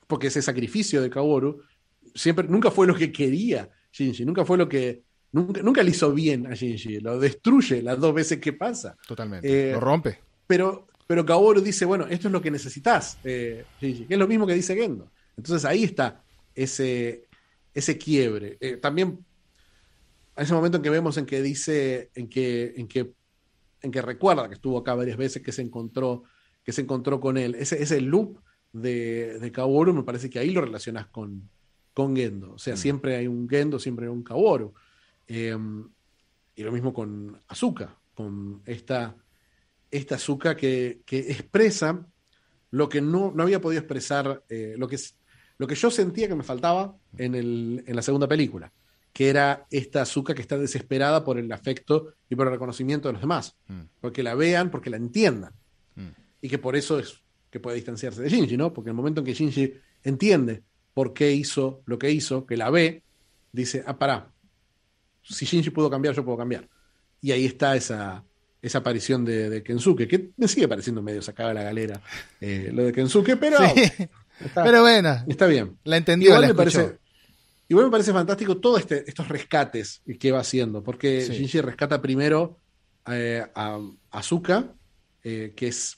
[0.07, 1.61] porque ese sacrificio de Kaworu
[2.13, 6.11] siempre, nunca fue lo que quería Shinji, nunca fue lo que, nunca, nunca le hizo
[6.13, 8.95] bien a Shinji, lo destruye las dos veces que pasa.
[9.07, 9.69] Totalmente.
[9.69, 10.19] eh, lo rompe.
[10.47, 14.27] Pero, pero Kaworu dice, bueno, esto es lo que necesitas, eh, Shinji, que es lo
[14.27, 15.11] mismo que dice Gendo.
[15.37, 16.23] Entonces ahí está
[16.63, 17.23] ese,
[17.73, 18.57] ese quiebre.
[18.59, 19.25] Eh, también
[20.35, 23.13] a ese momento en que vemos en que dice, en que, en que,
[23.81, 26.23] en que recuerda que estuvo acá varias veces, que se encontró,
[26.63, 27.55] que se encontró con él.
[27.55, 28.39] Ese, ese loop
[28.71, 31.49] de, de Kaworu me parece que ahí lo relacionas con,
[31.93, 32.53] con Gendo.
[32.53, 32.77] O sea, Mm.
[32.77, 34.73] siempre hay un Gendo, siempre hay un Kaworu.
[35.27, 35.57] Eh,
[36.55, 39.15] y lo mismo con Azuka, con esta,
[39.91, 42.05] esta Azuka que, que expresa
[42.71, 44.97] lo que no, no había podido expresar, eh, lo, que,
[45.59, 48.71] lo que yo sentía que me faltaba en, el, en la segunda película,
[49.13, 53.13] que era esta Azuka que está desesperada por el afecto y por el reconocimiento de
[53.13, 55.53] los demás, Mm, porque la vean, porque la entiendan,
[55.95, 56.07] mm.
[56.41, 57.21] y que por eso es
[57.51, 58.73] que puede distanciarse de Shinji, ¿no?
[58.73, 59.73] Porque en el momento en que Shinji
[60.03, 60.63] entiende
[60.93, 63.03] por qué hizo lo que hizo, que la ve,
[63.51, 64.31] dice, ah, pará,
[65.23, 66.69] si Shinji pudo cambiar, yo puedo cambiar.
[67.21, 68.23] Y ahí está esa,
[68.61, 72.01] esa aparición de, de Kensuke, que me sigue pareciendo medio sacada de la galera
[72.39, 74.07] eh, lo de Kensuke, pero Sí,
[74.43, 75.77] está, pero bueno, está bien.
[75.83, 76.97] la entendió, Igual la me, parece,
[77.67, 81.33] igual me parece fantástico todos este, estos rescates que va haciendo, porque Sí.
[81.33, 82.57] Shinji rescata primero
[83.07, 83.79] eh, a
[84.11, 84.73] Azuka,
[85.23, 85.97] eh, que es...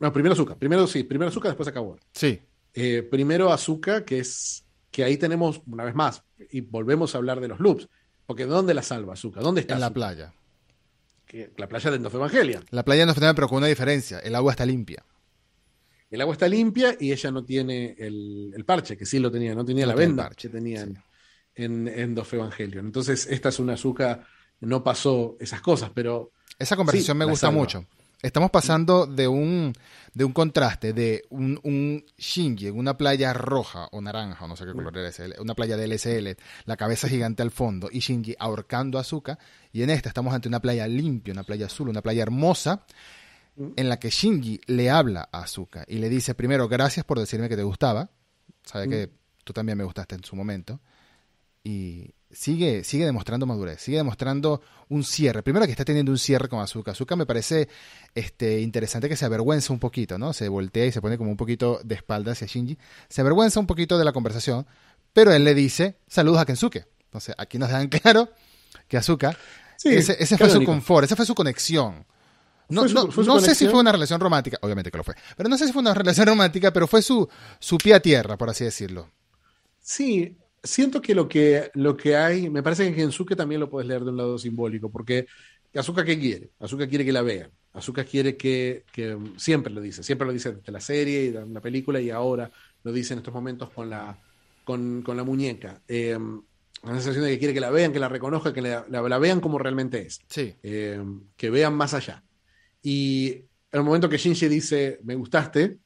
[0.00, 2.00] No, primero Azuka, primero sí, primero Azuka, después a Kaworu.
[2.12, 2.40] Sí,
[2.74, 7.40] Eh, primero Azuka, que es que ahí tenemos una vez más, y volvemos a hablar
[7.40, 7.88] de los loops,
[8.26, 9.40] porque ¿dónde la salva Azuka?
[9.40, 10.32] ¿Dónde está en la playa.
[11.56, 12.64] La playa de End of Evangelion.
[12.70, 14.18] La playa no fue pero con una diferencia.
[14.18, 15.02] El agua está limpia.
[16.12, 19.54] El agua está limpia y ella no tiene el, el parche, que sí lo tenía,
[19.54, 20.92] no tenía No la tiene venda parche, que tenía sí.
[21.54, 22.86] en, en Evangelion.
[22.86, 24.26] Entonces, esta es una Azuka,
[24.60, 27.50] no pasó esas cosas, pero Esa conversación Sí, me gusta salva.
[27.50, 27.86] mucho.
[28.22, 29.72] Estamos pasando de un,
[30.14, 34.54] de un contraste de un, un Shinji en una playa roja o naranja, o no
[34.56, 36.36] sé qué color era ese, una playa de LSL,
[36.66, 39.04] la cabeza gigante al fondo, y Shinji ahorcando a
[39.72, 42.84] y en esta estamos ante una playa limpia, una playa azul, una playa hermosa,
[43.56, 47.48] en la que Shinji le habla a Asuka y le dice primero gracias por decirme
[47.48, 48.10] que te gustaba,
[48.64, 49.10] sabe que
[49.44, 50.80] tú también me gustaste en su momento,
[51.64, 55.42] y sigue, sigue demostrando madurez, sigue demostrando un cierre.
[55.42, 56.90] Primero que está teniendo un cierre con Asuka.
[56.92, 57.68] Asuka me parece
[58.14, 60.32] este, interesante que se avergüenza un poquito, ¿no?
[60.32, 62.78] Se voltea y se pone como un poquito de espalda hacia Shinji.
[63.08, 64.66] Se avergüenza un poquito de la conversación,
[65.12, 66.86] pero él le dice saludos a Kensuke.
[67.04, 68.30] Entonces aquí nos dan claro
[68.88, 69.36] que Asuka,
[69.84, 72.04] ese, ese fue su confort, esa fue su conexión.
[72.72, 75.66] No, no, sé si fue una relación romántica, obviamente que lo fue, pero no sé
[75.66, 77.28] si fue una relación romántica, pero fue su,
[77.58, 79.10] su pie a tierra, por así decirlo.
[79.80, 83.68] Sí, siento que lo que, lo que hay, me parece que en Gensuke también lo
[83.68, 85.26] puedes leer de un lado simbólico, porque
[85.74, 86.50] Azuka qué quiere?
[86.60, 87.50] Azuka quiere que la vean.
[87.72, 91.60] Azuka quiere que, que, siempre lo dice, siempre lo dice desde la serie y la
[91.60, 92.50] película y ahora
[92.82, 94.18] lo dice en estos momentos con la,
[94.64, 95.80] con, con la muñeca.
[95.88, 96.16] Eh,
[96.82, 99.40] una sensación de que quiere que la vean, que la reconozca, que la, la, vean
[99.40, 100.20] como realmente es.
[100.28, 100.54] Sí.
[100.62, 101.02] Eh,
[101.36, 102.22] que vean más allá.
[102.82, 103.46] Y en
[103.78, 105.78] el momento que Shinji dice, me gustaste,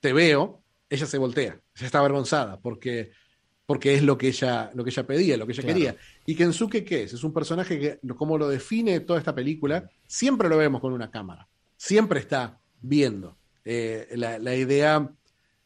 [0.00, 3.10] te veo, ella se voltea, ella está avergonzada, porque,
[3.66, 5.96] porque es lo que, ella, lo que ella pedía, lo que ella quería.
[6.24, 7.12] Y Kensuke, ¿qué es?
[7.12, 11.10] Es un personaje que, como lo define toda esta película, siempre lo vemos con una
[11.10, 13.36] cámara, siempre está viendo.
[13.64, 15.10] Eh, la, la, idea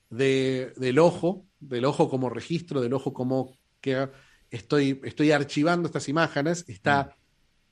[0.09, 4.09] de, del ojo, del ojo como registro, del ojo como que
[4.51, 7.09] estoy, estoy archivando estas imágenes, está, mm.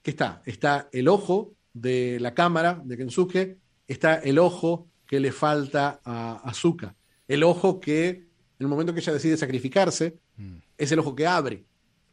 [0.03, 0.43] ¿qué está?
[0.45, 6.37] Está el ojo de la cámara de Kensuke está el ojo que le falta a
[6.45, 6.95] Azuka.
[7.27, 8.29] El ojo que, en
[8.59, 10.57] el momento que ella decide sacrificarse, mm.
[10.77, 11.65] es el ojo que abre,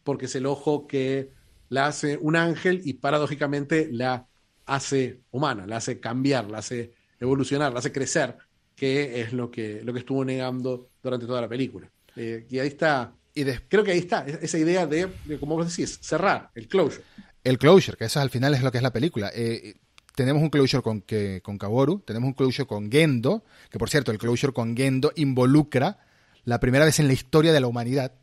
[0.03, 1.31] porque es el ojo que
[1.69, 4.27] la hace un ángel y paradójicamente la
[4.65, 8.37] hace humana, la hace cambiar, la hace evolucionar, la hace crecer,
[8.75, 11.89] que es lo que, lo que estuvo negando durante toda la película.
[12.15, 15.75] Eh, y ahí está, y creo que ahí está, esa idea de, de, como vos
[15.75, 17.03] decís, cerrar, el closure
[17.45, 19.31] el closure, que eso al final es lo que es la película.
[19.33, 19.75] Eh,
[20.15, 24.11] tenemos un closure con, que, con Kaworu, tenemos un closure con Gendo, que por cierto,
[24.11, 25.99] el closure con Gendo involucra
[26.43, 28.13] la primera vez en la historia de la humanidad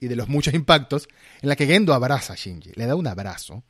[0.00, 1.08] y de los muchos impactos,
[1.42, 3.62] en la que Gendo abraza a Shinji, le da un abrazo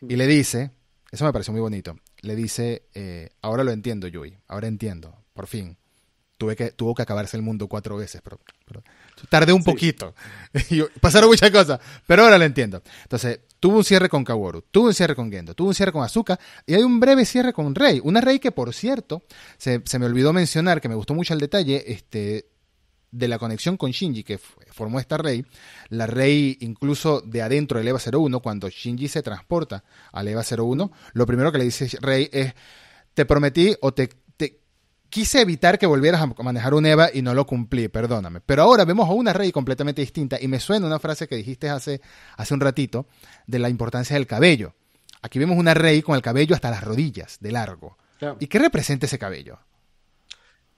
[0.00, 0.70] y le dice,
[1.10, 5.48] eso me pareció muy bonito, le dice, eh, ahora lo entiendo, Yui, ahora entiendo, por
[5.48, 5.76] fin.
[6.36, 8.38] Tuve que, tuvo que acabarse el mundo cuatro veces, pero,
[9.28, 10.14] tardé un poquito.
[11.00, 12.82] Pasaron muchas cosas, pero ahora lo entiendo.
[13.02, 16.04] Entonces, Tuvo un cierre con Kaworu, tuvo un cierre con Gendo, tuvo un cierre con
[16.04, 18.00] Asuka y hay un breve cierre con Rey.
[18.04, 19.24] Una Rey que, por cierto,
[19.56, 22.46] se, me olvidó mencionar, que me gustó mucho el detalle, este,
[23.10, 25.44] de la conexión con Shinji que formó esta Rey,
[25.88, 29.82] la Rey incluso de adentro del EVA 01, cuando Shinji se transporta
[30.12, 32.54] al EVA 01, lo primero que le dice Rey es,
[33.14, 34.08] te prometí o te
[35.10, 38.40] quise evitar que volvieras a manejar un EVA y no lo cumplí, perdóname.
[38.40, 41.68] Pero ahora vemos a una Rey completamente distinta y me suena una frase que dijiste
[41.68, 42.00] hace,
[42.36, 43.06] hace un ratito
[43.46, 44.74] de la importancia del cabello.
[45.22, 47.96] Aquí vemos una Rey con el cabello hasta las rodillas, de largo.
[48.40, 49.58] ¿Y qué representa ese cabello?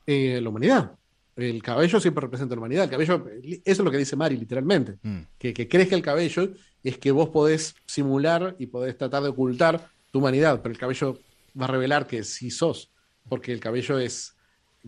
[0.07, 0.93] Eh, la humanidad.
[1.36, 2.85] El cabello siempre representa la humanidad.
[2.85, 4.98] El cabello, eso es lo que dice Mari, literalmente.
[5.02, 5.20] Mm.
[5.39, 6.51] Que, que crees que el cabello
[6.82, 11.19] es que vos podés simular y podés tratar de ocultar tu humanidad, pero el cabello
[11.59, 12.90] va a revelar que sí sos
[13.31, 14.35] porque el cabello es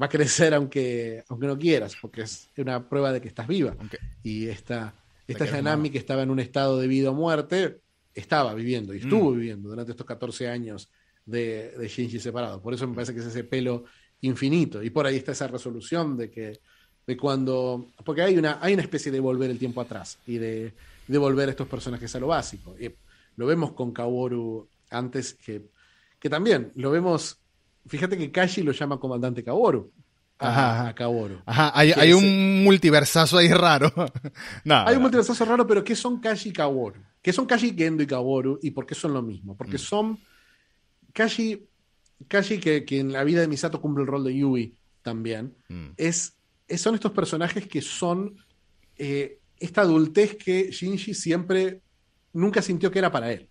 [0.00, 3.76] va a crecer aunque, aunque no quieras, porque es una prueba de que estás viva.
[4.22, 4.94] Y esta,
[5.26, 7.80] esta Yanami que estaba en un estado de vida o muerte,
[8.14, 9.02] estaba viviendo y mm.
[9.02, 10.90] estuvo viviendo durante estos 14 años
[11.24, 12.60] de, de, Shinji separado.
[12.60, 13.84] Por eso me parece que es ese pelo
[14.20, 14.82] infinito.
[14.82, 16.60] Y por ahí está esa resolución de que
[17.06, 17.88] de cuando.
[18.04, 20.74] Porque hay una, hay una especie de volver el tiempo atrás y de,
[21.06, 22.76] de volver a estos personajes a lo básico.
[22.78, 22.90] Y
[23.36, 25.70] lo vemos con Kaworu antes que,
[26.18, 27.41] que también lo vemos
[27.86, 29.90] Fíjate que Kashi lo llama comandante Kaworu.
[30.38, 31.40] Ajá, a Kaworu.
[31.46, 33.92] Ajá, hay, un multiversazo ahí raro.
[34.64, 37.00] hay un multiversazo raro, pero ¿qué son Kashi y Kaworu?
[37.20, 38.58] ¿Qué son Kashi, Gendo y Kaworu?
[38.62, 39.56] ¿Y por qué son lo mismo?
[39.56, 39.80] Porque mm.
[39.80, 40.18] son
[41.12, 41.68] Kashi,
[42.26, 45.90] Kashi que, que, en la vida de Misato cumple el rol de Yui también, mm.
[45.96, 46.36] es,
[46.76, 48.36] son estos personajes que son
[48.96, 51.82] eh, esta adultez que Shinji siempre
[52.32, 53.48] nunca sintió que era para él.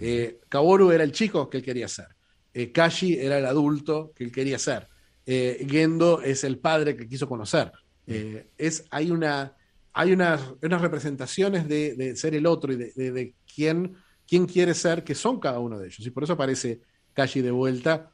[0.00, 2.08] Eh, Kaworu era el chico que él quería ser.
[2.54, 4.88] Eh, Kashi era el adulto que él quería ser.
[5.24, 7.72] Eh, Gendo es el padre que quiso conocer.
[8.06, 9.54] Eh, es, hay una,
[9.92, 13.94] hay unas, unas representaciones de, ser el otro y de, quién,
[14.26, 16.04] quién, quiere ser, que son cada uno de ellos.
[16.04, 16.80] Y por eso aparece
[17.14, 18.10] Kashi de vuelta.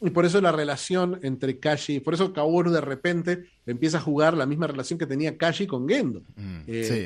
[0.00, 4.36] Y por eso la relación entre Kashi, por eso Kaworu de repente empieza a jugar
[4.36, 6.24] la misma relación que tenía Kashi con Gendo.
[6.34, 6.62] Mm,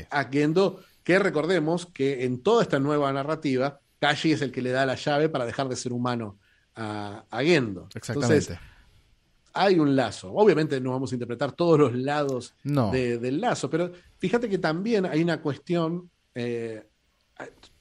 [0.08, 4.70] a Gendo, que recordemos que en toda esta nueva narrativa, Kashi es el que le
[4.70, 6.38] da la llave para dejar de ser humano
[6.76, 7.88] a, Gendo.
[7.94, 8.58] Exactamente.
[9.52, 10.32] hay un lazo.
[10.32, 15.22] Obviamente no vamos a interpretar todos los lados del lazo, pero fíjate que también hay
[15.22, 16.86] una cuestión, eh,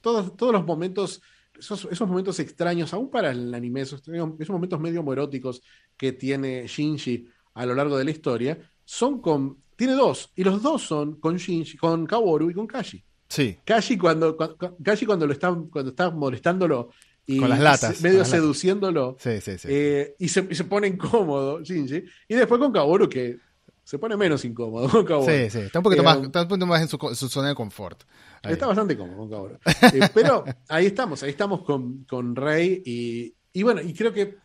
[0.01, 1.21] todos, todos los momentos
[1.59, 5.61] esos, esos momentos extraños, aún para el anime, esos, esos momentos medio moróticos
[5.97, 9.57] que tiene Shinji a lo largo de la historia, son con.
[9.75, 13.03] Tiene dos, y los dos son con Shinji, con Kaworu y con Kashi.
[13.27, 13.57] Sí.
[13.65, 16.91] Kashi cuando, cuando, Kashi cuando lo están, cuando está molestándolo
[17.27, 18.31] y Con las latas, medio latas.
[18.31, 19.67] seduciéndolo Sí, sí, sí.
[19.71, 23.37] eh, y, se, y se pone incómodo Shinji y después con Kaworu que
[23.83, 25.31] se pone menos incómodo con Kaworu.
[25.31, 25.59] sí, sí.
[25.59, 28.03] Está un poquito Eh, más, está un poquito más en su, zona de confort.
[28.43, 28.53] Ahí.
[28.53, 29.57] Está bastante cómodo con Kaworu.
[29.93, 34.37] Eh, pero ahí estamos, ahí estamos con, con Rey y, y bueno, y creo que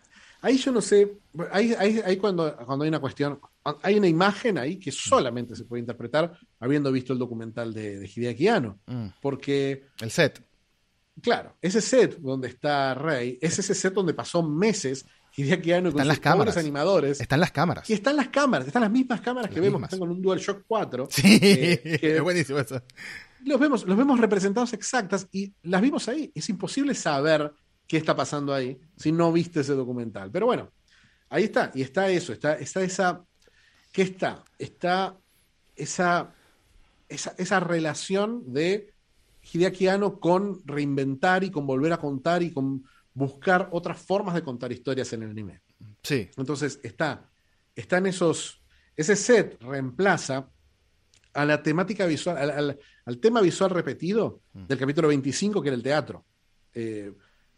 [0.42, 1.18] ahí yo no sé,
[1.52, 3.38] ahí, ahí, ahí cuando, cuando hay una cuestión,
[3.82, 8.06] hay una imagen ahí que solamente se puede interpretar habiendo visto el documental de, de
[8.14, 9.06] Hideaki Anno, Mm.
[9.20, 10.42] porque El set.
[11.22, 15.04] Claro, ese set donde está Rey, es ese set donde pasó meses
[15.36, 16.56] Hideaki Anno con Están sus las cámaras.
[16.56, 17.20] animadores.
[17.20, 17.88] Están las cámaras.
[17.88, 20.64] Y están las cámaras, están las mismas cámaras que vemos, que están con un DualShock
[20.66, 21.08] 4.
[21.10, 22.82] Sí, eh, que es buenísimo eso.
[23.44, 26.30] los, vemos, los vemos representados exactas y las vimos ahí.
[26.34, 27.52] Es imposible saber
[27.86, 30.30] qué está pasando ahí si no viste ese documental.
[30.30, 30.72] Pero bueno,
[31.28, 31.70] ahí está.
[31.74, 33.22] Y está eso, está, está esa...
[33.92, 34.44] ¿Qué está?
[34.58, 35.16] Está
[35.74, 36.32] esa,
[37.08, 38.92] esa, esa relación de
[39.42, 42.84] Hideaki Anno con reinventar y con volver a contar y con
[43.14, 45.60] buscar otras formas de contar historias en el anime.
[46.02, 46.28] Sí.
[46.36, 47.28] Entonces está,
[47.74, 48.62] están esos,
[48.96, 50.48] ese set reemplaza
[51.32, 54.66] a la temática visual, al, al- al tema visual repetido Mm.
[54.66, 56.24] del capítulo 25, que era el teatro.
[56.74, 57.12] Eh,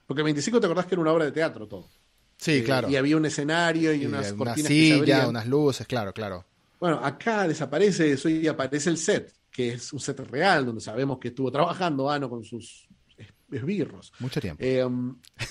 [0.07, 1.89] porque el 25 te acordás que era una obra de teatro todo.
[2.37, 2.89] Sí, Eh, claro.
[2.89, 6.13] Y había un escenario y, Y unas una cortinas que se silla, unas luces, claro,
[6.13, 6.45] claro.
[6.81, 11.19] Bueno, acá desaparece eso y aparece el set, que es un set real, donde sabemos
[11.19, 12.89] que estuvo trabajando Ano con sus
[13.19, 14.13] es- esbirros.
[14.19, 14.63] Mucho tiempo.
[14.65, 14.85] Eh,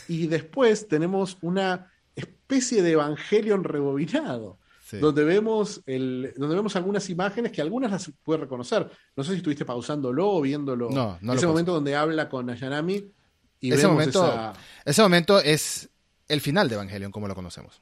[0.07, 4.97] y después tenemos una especie de Evangelion rebobinado, Sí.
[4.97, 8.89] donde, vemos el, donde vemos algunas imágenes que algunas las puedes reconocer.
[9.15, 10.89] No sé si estuviste pausándolo o viéndolo.
[10.89, 13.05] No, no Ese momento donde habla con Ayanami
[13.61, 14.53] y Ese vemos momento- esa-
[14.83, 15.89] Ese momento es
[16.27, 17.81] el final de Evangelion, como lo conocemos.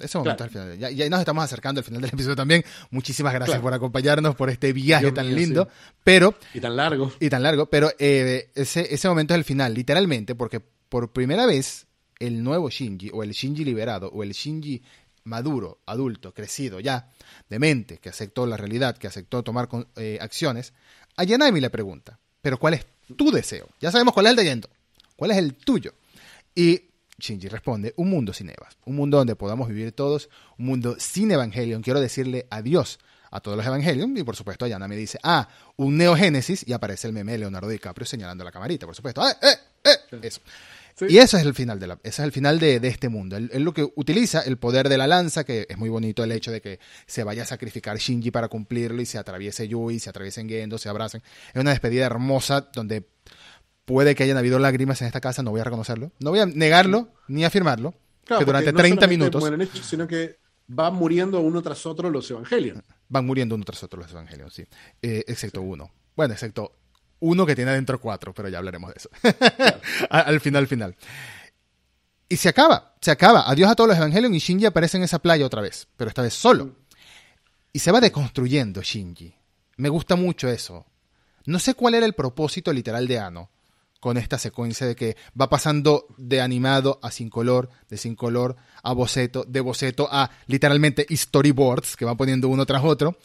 [0.00, 0.50] Ese momento Claro.
[0.50, 0.78] es el final.
[0.78, 2.64] Ya, ya nos estamos acercando al final del episodio también.
[2.90, 3.62] Muchísimas gracias Claro.
[3.62, 5.68] por acompañarnos por este viaje Dios tan mío, lindo.
[5.70, 5.92] sí.
[6.04, 7.12] Pero, y tan largo.
[7.20, 11.46] y tan largo, pero eh, ese, ese momento es el final, literalmente, porque por primera
[11.46, 11.86] vez
[12.18, 14.82] el nuevo Shinji, o el Shinji liberado, o el Shinji
[15.24, 17.08] maduro, adulto, crecido ya,
[17.48, 20.72] de mente, que aceptó la realidad, que aceptó tomar eh, acciones,
[21.16, 22.86] a Yanami le pregunta, pero ¿cuál es
[23.16, 23.68] tu deseo?
[23.80, 24.68] Ya sabemos cuál es el de Yendo,
[25.16, 25.92] ¿cuál es el tuyo?
[26.54, 26.89] Y
[27.20, 30.28] Shinji responde, un mundo sin Evas, un mundo donde podamos vivir todos,
[30.58, 32.98] un mundo sin Evangelion, quiero decirle adiós
[33.30, 37.12] a todos los Evangelion, y por supuesto Yanami dice, ah, un Neogénesis, y aparece el
[37.12, 40.18] meme de Leonardo DiCaprio señalando la camarita, por supuesto, ¡eh, eh, eh!
[40.22, 40.40] Eso.
[40.96, 41.06] Sí.
[41.08, 43.36] Y eso es el final de la, ese es el final de, de este mundo.
[43.36, 46.32] Él, él lo que utiliza el poder de la lanza, que es muy bonito el
[46.32, 50.10] hecho de que se vaya a sacrificar Shinji para cumplirlo y se atraviese Yui, se
[50.10, 51.22] atraviesen Gendo, se abracen.
[51.54, 53.06] Es una despedida hermosa donde
[53.90, 56.12] puede que hayan habido lágrimas en esta casa, no voy a reconocerlo.
[56.20, 57.94] No voy a negarlo ni afirmarlo.
[58.24, 60.38] Claro, que durante no 30 solamente minutos hechos, sino que
[60.68, 62.78] van muriendo uno tras otro los evangelios.
[63.08, 64.64] van muriendo uno tras otro los evangelios, sí.
[65.02, 65.90] Eh, excepto uno.
[66.14, 66.76] Bueno, excepto
[67.18, 69.10] uno que tiene adentro cuatro, pero ya hablaremos de eso.
[70.10, 70.96] Al final, al final.
[72.28, 73.50] Y se acaba, se acaba.
[73.50, 76.22] Adiós a todos los evangelios y Shinji aparece en esa playa otra vez, pero esta
[76.22, 76.76] vez solo.
[77.72, 79.34] Y se va deconstruyendo Shinji.
[79.78, 80.86] Me gusta mucho eso.
[81.46, 83.50] No sé cuál era el propósito literal de Ano
[84.00, 88.56] con esta secuencia de que va pasando de animado a sin color, de sin color
[88.82, 93.16] a boceto, de boceto a literalmente storyboards que van poniendo uno tras otro.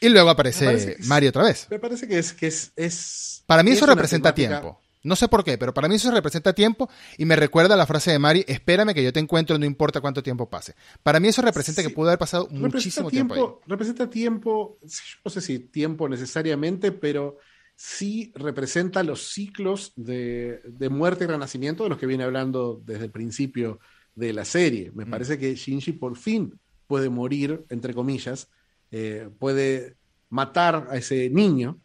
[0.00, 1.66] Y luego aparece Mario otra vez.
[1.70, 2.32] Me parece que es.
[2.32, 4.80] Que es, es Para mí es eso representa temática- tiempo.
[5.04, 8.10] No sé por qué, pero para mí eso representa tiempo y me recuerda la frase
[8.10, 10.74] de Mari, espérame que yo te encuentro no importa cuánto tiempo pase.
[11.04, 11.88] Para mí eso representa Sí.
[11.88, 13.70] que pudo haber pasado Representa muchísimo tiempo, tiempo, ahí.
[13.70, 14.78] representa tiempo,
[15.24, 17.38] no sé si tiempo necesariamente, pero
[17.80, 23.04] sí representa los ciclos de, de muerte y renacimiento de los que viene hablando desde
[23.04, 23.78] el principio
[24.16, 24.90] de la serie.
[24.94, 25.10] Me Mm.
[25.10, 26.58] parece que Shinji por fin
[26.88, 28.48] puede morir, entre comillas,
[28.90, 29.96] eh, puede
[30.28, 31.78] matar a ese niño,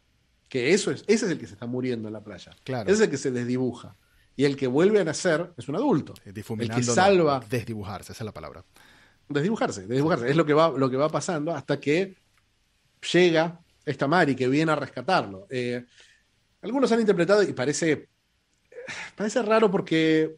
[0.50, 2.52] que eso es, ese es el que se está muriendo en la playa.
[2.64, 2.86] Claro.
[2.90, 3.96] Ese es el que se desdibuja.
[4.36, 6.16] Y el que vuelve a nacer es un adulto.
[6.26, 8.66] Difuminando, el que no, salva desdibujarse, esa es la palabra.
[9.30, 10.28] desdibujarse, desdibujarse.
[10.28, 12.16] Es lo que va, lo que va pasando hasta que
[13.12, 15.48] llega esta Mari que viene a rescatarlo.
[15.50, 15.86] Eh,
[16.62, 18.08] algunos han interpretado y parece,
[19.16, 20.36] parece raro porque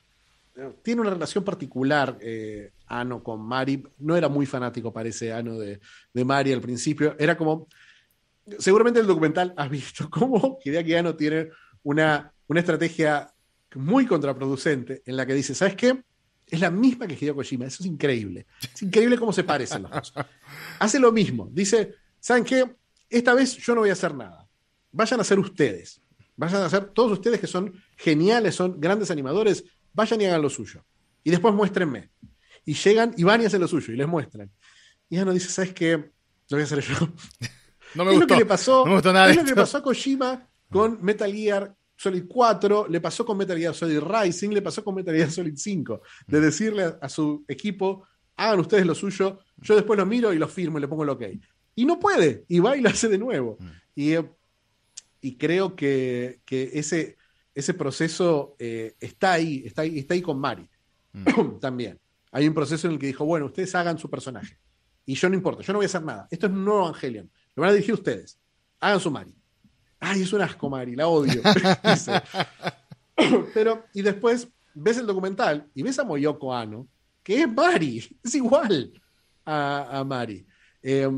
[0.56, 3.84] eh, tiene una relación particular eh, Ano con Mari.
[4.00, 5.80] No era muy fanático, parece, Ano de,
[6.14, 7.16] de Mari al principio.
[7.20, 7.68] Era como,
[8.60, 11.50] seguramente el documental has visto cómo Hideaki Ano tiene
[11.84, 13.32] una, una estrategia
[13.76, 16.04] muy contraproducente en la que dice, ¿sabes qué?
[16.48, 18.46] Es la misma que Hideo Kojima, eso es increíble.
[18.74, 20.14] Es increíble cómo se parecen los dos.
[20.80, 22.76] Hace lo mismo, dice, ¿saben qué?
[23.10, 24.48] Esta vez yo no voy a hacer nada.
[24.92, 26.02] Vayan a hacer ustedes.
[26.38, 30.50] Vayan a hacer, todos ustedes que son geniales, son grandes animadores, vayan y hagan lo
[30.50, 30.84] suyo.
[31.24, 32.10] Y después muéstrenme.
[32.66, 34.52] Y llegan y van y hacen lo suyo y les muestran.
[35.10, 35.92] Y Ano dice, ¿sabes qué?
[35.98, 36.12] Lo
[36.58, 36.96] voy a hacer yo.
[37.94, 38.34] No me es gustó.
[38.34, 39.62] lo que le pasó, no me gustó nada es lo que esto.
[39.62, 44.50] pasó a Kojima con Metal Gear Solid 4, le pasó con Metal Gear Solid Rising,
[44.50, 48.86] le pasó con Metal Gear Solid 5, de decirle a, a su equipo, hagan ustedes
[48.86, 51.24] lo suyo, yo después lo miro y lo firmo y le pongo el ok.
[51.76, 53.58] Y no puede, y va y lo hace de nuevo.
[53.94, 54.30] Y, eh,
[55.22, 57.18] y creo que, que ese,
[57.54, 60.70] ese proceso eh, está ahí, está ahí, está ahí con Mari
[61.62, 62.00] también.
[62.32, 64.58] Hay un proceso en el que dijo, bueno, ustedes hagan su personaje.
[65.06, 66.28] Y yo no importa, yo no voy a hacer nada.
[66.30, 67.32] Esto es un nuevo Evangelion.
[67.56, 68.40] Lo van a dirigir ustedes.
[68.80, 69.34] Hagan su Mari.
[70.00, 71.42] Ay, es un asco, Mari, la odio.
[73.54, 76.88] Pero, y después ves el documental y ves a Moyoko Ano,
[77.24, 79.02] que es Mari, es igual
[79.46, 80.46] a, a Mari.
[80.84, 81.10] Eh,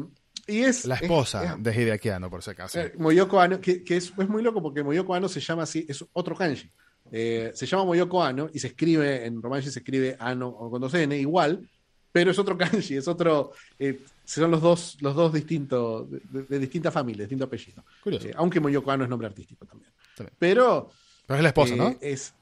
[0.47, 2.79] y es La es- esposa es- de Hideaki Anno, por si acaso.
[2.79, 5.85] eh, Moyoko Ano, que, que es, es muy loco porque Moyoko Ano se llama así,
[5.87, 6.69] es otro kanji.
[7.11, 10.81] Eh, se llama Moyoko Ano y se escribe, en Romanji se escribe Ano o con
[10.81, 11.67] dos N, igual,
[12.11, 12.57] pero es otro
[12.91, 17.27] kanji, es otro, eh, son los dos, los dos distintos, de, de- de distintas familias,
[17.29, 17.83] distinto apellido.
[18.03, 18.27] Curioso.
[18.27, 19.91] Eh, aunque Moyoko Ano es nombre artístico también.
[20.15, 20.35] También.
[20.39, 20.91] Pero
[21.25, 21.95] Pero es la esposa, ¿no?
[22.01, 22.33] Es,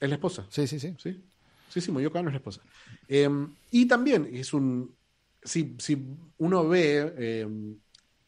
[0.00, 0.46] es la esposa.
[0.50, 0.94] Sí, sí, sí.
[0.98, 1.20] Sí,
[1.68, 2.62] sí, sí, Moyoko Ano es la esposa.
[3.08, 3.28] Eh,
[3.70, 4.92] y también es un.
[5.42, 6.06] Si, si
[6.38, 7.14] uno ve.
[7.16, 7.48] eh,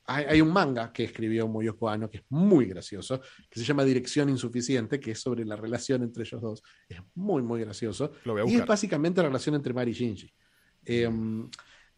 [0.05, 3.84] hay, hay un manga que escribió Moyoko Ano que es muy gracioso, que se llama
[3.84, 6.62] Dirección Insuficiente, que es sobre la relación entre ellos dos.
[6.89, 8.12] Es muy, muy gracioso.
[8.24, 10.34] Lo voy a Y es básicamente la relación entre Mari y Shinji.
[10.84, 11.08] Eh,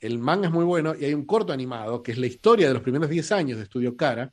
[0.01, 2.75] el manga es muy bueno y hay un corto animado que es la historia de
[2.75, 4.33] los primeros 10 años de Estudio Cara,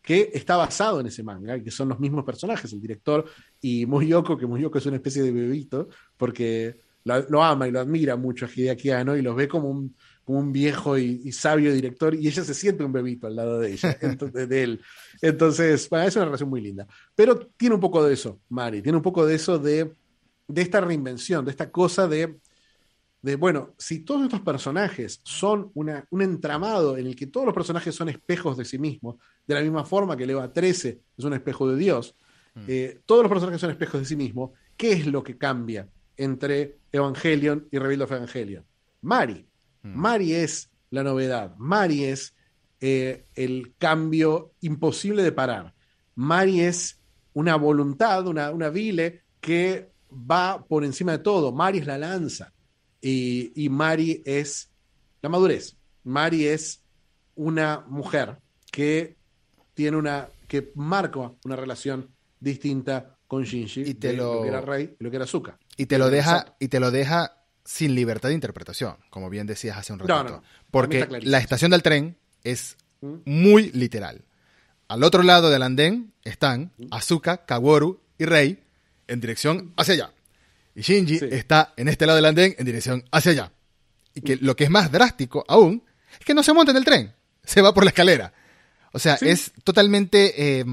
[0.00, 3.26] que está basado en ese manga, y que son los mismos personajes, el director
[3.60, 7.80] y Muyoko, que Muyoko es una especie de bebito, porque lo, lo ama y lo
[7.80, 11.32] admira mucho a Hideaki Anno y los ve como un, como un viejo y, y
[11.32, 14.80] sabio director, y ella se siente un bebito al lado de ella, entonces, de él.
[15.20, 16.86] Entonces, bueno, es una relación muy linda.
[17.14, 19.92] Pero tiene un poco de eso, Mari, tiene un poco de eso de,
[20.46, 22.38] de esta reinvención, de esta cosa de,
[23.22, 27.54] de, bueno, si todos estos personajes son una, un entramado en el que todos los
[27.54, 29.16] personajes son espejos de sí mismos,
[29.46, 32.14] de la misma forma que Leva 13 es un espejo de Dios,
[32.66, 36.78] eh, todos los personajes son espejos de sí mismos, ¿qué es lo que cambia entre
[36.92, 38.64] Evangelion y Rebuild of Evangelion?
[39.02, 39.46] Mari.
[39.82, 41.54] Mari es la novedad.
[41.58, 42.34] Mari es
[42.80, 45.74] eh, el cambio imposible de parar.
[46.14, 46.98] Mari es
[47.32, 51.52] una voluntad, una, una vile que va por encima de todo.
[51.52, 52.52] Mari es la lanza.
[53.00, 54.70] Y, y Mari es
[55.22, 55.76] la madurez.
[56.04, 56.82] Mari es
[57.34, 58.38] una mujer
[58.72, 59.16] que
[59.74, 62.10] tiene una que marca una relación
[62.40, 65.58] distinta con Shinji Y te de lo- que era Rey y lo que era Zuka.
[65.76, 67.39] Y te lo deja, y te lo deja
[67.72, 70.24] sin libertad de interpretación, como bien decías hace un ratito.
[70.24, 70.42] no, no.
[70.72, 73.14] Porque la estación del tren es ¿Mm?
[73.26, 74.22] muy literal.
[74.88, 76.86] Al otro lado del andén están ¿Mm?
[76.90, 78.58] Asuka, Kaworu y Rei
[79.06, 80.12] en dirección hacia allá.
[80.74, 81.28] Y Shinji Sí.
[81.30, 83.52] está en este lado del andén en dirección hacia allá.
[84.14, 85.84] Y que lo que es más drástico aún
[86.18, 88.32] es que no se monta en el tren, se va por la escalera.
[88.92, 89.28] O sea, Sí.
[89.28, 90.64] es totalmente eh,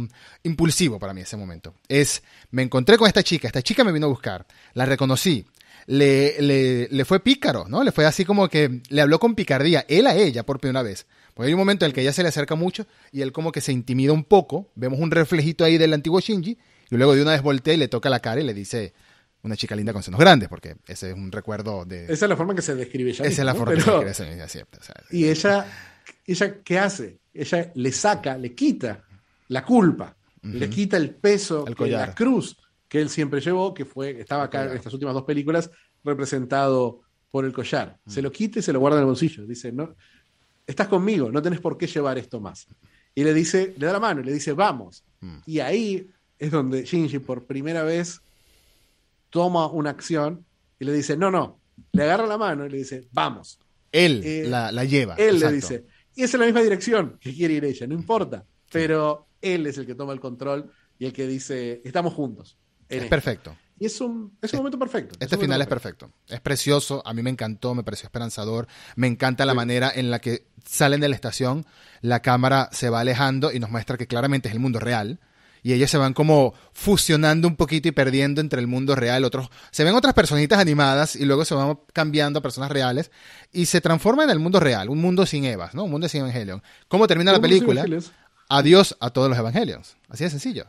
[0.42, 1.76] impulsivo para mí ese momento.
[1.88, 5.46] Es, me encontré con esta chica, esta chica me vino a buscar, la reconocí,
[5.88, 7.82] le, le, le fue pícaro, ¿no?
[7.84, 11.08] Le fue así como que le habló con picardía, él a ella por primera vez.
[11.34, 13.52] Porque hay un momento en el que ella se le acerca mucho y él como
[13.52, 16.58] que se intimida un poco, vemos un reflejito ahí del antiguo Shinji,
[16.90, 18.94] y luego de una vez voltea y le toca la cara y le dice,
[19.44, 22.04] una chica linda con senos grandes, porque ese es un recuerdo de...
[22.06, 24.48] Esa es la forma en que se describe esa es la forma que se o
[24.82, 25.66] sea, Y ella,
[26.26, 27.20] ella, ¿qué hace?
[27.34, 29.06] Ella le saca, le quita
[29.48, 32.10] la culpa, le quita el peso, El collar.
[32.10, 32.58] la cruz
[32.88, 35.70] que él siempre llevó, que fue, estaba acá en estas últimas dos películas,
[36.04, 37.98] representado por el collar.
[38.08, 39.46] Se lo quita y se lo guarda en el bolsillo.
[39.46, 39.96] Dice, no,
[40.66, 42.68] estás conmigo, no tenés por qué llevar esto más.
[43.14, 45.04] Y le dice, le da la mano y le dice, vamos.
[45.20, 45.38] Mm.
[45.46, 46.08] Y ahí
[46.40, 48.22] es donde Shinji por primera vez
[49.30, 50.46] toma una acción
[50.80, 51.60] y le dice, no, no,
[51.92, 53.60] le agarra la mano y le dice, vamos.
[53.92, 55.16] él eh, la, la lleva.
[55.16, 55.50] Él exacto.
[55.50, 55.86] le dice.
[56.16, 58.46] Y es en la misma dirección que quiere ir ella, no importa.
[58.72, 62.58] Pero él es el que toma el control y el que dice, estamos juntos.
[62.90, 63.10] Es esto".
[63.10, 63.58] perfecto.
[63.80, 65.16] Y es un, es un momento perfecto.
[65.20, 66.12] Este final es perfecto.
[66.28, 67.04] Es precioso.
[67.06, 68.68] A mí me encantó, me pareció esperanzador.
[68.96, 71.66] Me encanta la manera en la que salen de la estación,
[72.02, 75.20] la cámara se va alejando y nos muestra que claramente es el mundo real.
[75.64, 79.26] Y ellos se van como fusionando un poquito y perdiendo entre el mundo real.
[79.26, 83.12] Otros, se ven otras personitas animadas y luego se van cambiando a personas reales
[83.52, 85.84] y se transforma en el mundo real, un mundo sin Evas, ¿no?
[85.84, 86.62] Un mundo sin Evangelion.
[86.88, 87.86] ¿Cómo termina la película?
[88.50, 89.98] Adiós a todos los Evangelions.
[90.08, 90.68] Así de sencillo.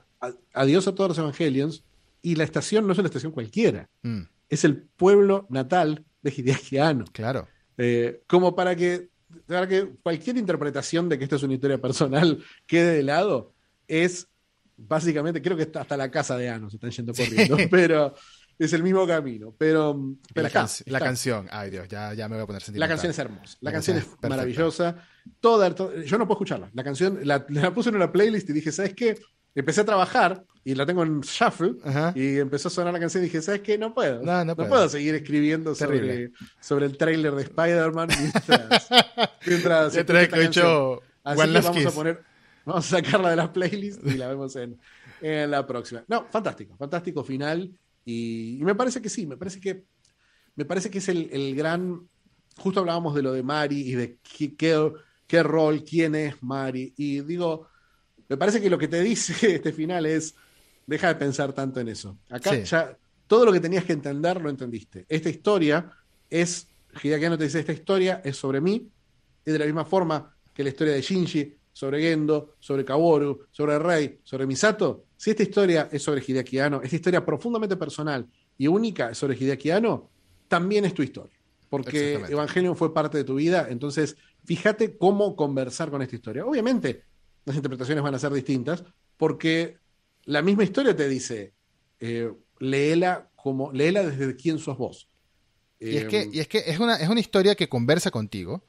[0.52, 1.84] Adiós a todos los evangelions.
[2.28, 3.88] Y la estación no es una estación cualquiera.
[4.02, 7.06] Mm, Es el pueblo natal de Hideaki Anno.
[7.12, 7.48] claro.
[7.80, 9.08] Eh, como para que,
[9.46, 13.54] para que cualquier interpretación de que esto es una historia personal quede de lado,
[13.86, 14.26] es
[14.76, 18.14] básicamente, creo que hasta la casa de Ano se están yendo corriendo, pero
[18.58, 19.54] es el mismo camino.
[19.56, 22.88] Pero, pero la, la canción, ay Dios, ya, ya me voy a poner sentimental.
[22.88, 24.96] La canción es hermosa, la, canción, es maravillosa.
[25.40, 25.74] Toda,
[26.04, 26.70] yo no puedo escucharla.
[26.74, 29.18] La canción la, la, puse en una playlist y dije, ¿sabes qué?
[29.54, 31.76] Empecé a trabajar y la tengo en shuffle
[32.14, 33.78] y empezó a sonar la canción y dije, ¿sabes qué?
[33.78, 34.22] No puedo.
[34.22, 34.86] No, puedo.
[34.90, 36.30] seguir escribiendo sobre,
[36.60, 38.88] sobre, el tráiler de Spider-Man mientras...
[39.46, 42.22] mientras escucho Así que vamos a poner,
[42.66, 44.78] vamos a sacarla de la playlist y la vemos en,
[45.22, 46.04] en la próxima.
[46.06, 47.74] No, fantástico, fantástico final.
[48.04, 49.84] Y, me parece que sí, me parece que,
[50.54, 52.06] me parece que es el, el gran.
[52.58, 54.92] Justo hablábamos de lo de Mari y de qué, qué,
[55.26, 56.92] qué, rol, quién es Mari.
[56.98, 57.68] Y digo,
[58.28, 60.34] me parece que lo que te dice este final es:
[60.88, 62.18] deja de pensar tanto en eso.
[62.30, 65.06] Acá ya todo lo que tenías que entender lo entendiste.
[65.08, 65.92] Esta historia
[66.28, 66.66] es.
[67.00, 68.90] Hideaki no te dice: esta historia es sobre mí.
[69.44, 73.78] Y de la misma forma que la historia de Shinji, sobre Gendo, sobre Kaworu, sobre
[73.78, 78.26] Rei, sobre Misato, si esta historia es sobre Hideaki Anno, esta historia profundamente personal
[78.56, 80.10] y única sobre Hideaki Anno,
[80.48, 81.36] también es tu historia.
[81.70, 86.44] Porque Evangelion fue parte de tu vida, entonces fíjate cómo conversar con esta historia.
[86.44, 87.04] Obviamente,
[87.44, 88.84] las interpretaciones van a ser distintas,
[89.16, 89.78] porque
[90.28, 91.54] la misma historia te dice,
[92.00, 95.08] eh, léela, como, léela desde quién sos vos.
[95.80, 98.62] Y, es que, eh, y es que es una, es una historia que conversa contigo,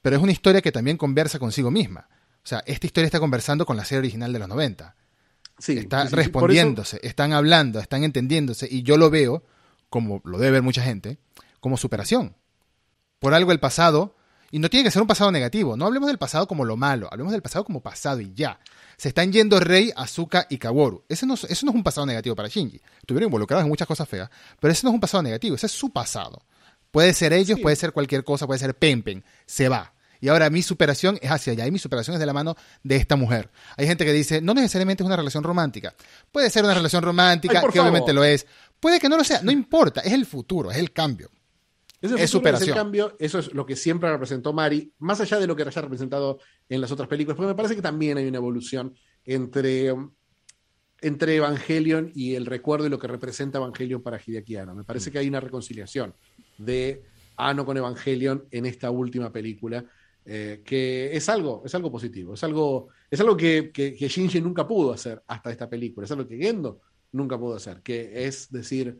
[0.00, 2.08] pero es una historia que también conversa consigo misma.
[2.42, 4.96] O sea, esta historia está conversando con la serie original de los 90.
[5.58, 9.44] Sí, está respondiéndose, están hablando, están entendiéndose, y yo lo veo,
[9.90, 11.18] como lo debe ver mucha gente,
[11.60, 12.36] como superación.
[13.18, 14.16] Por algo el pasado,
[14.50, 17.08] y no tiene que ser un pasado negativo, no hablemos del pasado como lo malo,
[17.10, 18.60] hablemos del pasado como pasado y ya.
[18.96, 21.04] Se están yendo Rei, Azuka y Kaworu.
[21.08, 22.80] Ese no, eso no es un pasado negativo para Shinji.
[22.98, 25.72] Estuvieron involucrados en muchas cosas feas, pero ese no es un pasado negativo, ese es
[25.72, 26.42] su pasado.
[26.90, 29.92] Puede ser ellos, puede ser cualquier cosa, puede ser Pempen, se va.
[30.20, 32.96] Y ahora mi superación es hacia allá y mi superación es de la mano de
[32.96, 33.50] esta mujer.
[33.76, 35.94] Hay gente que dice, no necesariamente es una relación romántica.
[36.32, 38.46] Puede ser una relación romántica, que obviamente lo es.
[38.80, 41.30] Puede que no lo sea, no importa, es el futuro, es el cambio.
[42.12, 42.70] Es, superación.
[42.70, 45.62] Es el cambio, eso es lo que siempre representó Mari, más allá de lo que
[45.62, 48.94] haya representado en las otras películas, porque me parece que también hay una evolución
[49.24, 49.94] entre,
[51.00, 54.74] entre Evangelion y el recuerdo y lo que representa Evangelion para Hideaki Anno.
[54.74, 56.14] Me parece que hay una reconciliación
[56.58, 57.02] de
[57.36, 59.84] Ano con Evangelion en esta última película
[60.28, 64.66] eh, que es algo, es algo positivo, es algo, es algo que, que, Shinji nunca
[64.66, 66.80] pudo hacer hasta esta película, es algo que Gendo
[67.12, 68.98] nunca pudo hacer, que es decir,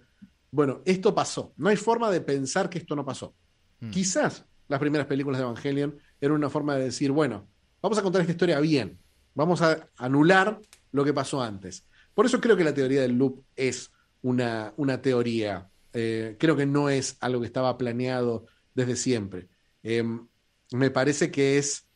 [0.50, 3.34] bueno, esto pasó, no hay forma de pensar que esto no pasó.
[3.80, 3.90] Mm.
[3.90, 7.48] Quizás las primeras películas de Evangelion eran una forma de decir, bueno,
[7.82, 8.98] vamos a contar esta historia bien,
[9.34, 10.60] vamos a anular
[10.92, 11.84] lo que pasó antes.
[12.14, 13.90] Por eso creo que la teoría del loop es
[14.22, 19.48] una, una teoría, eh, creo que no es algo que estaba planeado desde siempre.
[19.82, 20.26] Em,
[20.72, 21.86] me parece que es,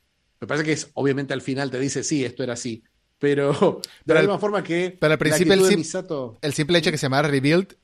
[0.40, 2.84] me parece que es, obviamente al final te dice, sí, esto era así,
[3.18, 4.96] pero de la misma forma que...
[5.00, 7.74] Pero al principio el, el, simple hecho de que se llama Rebuild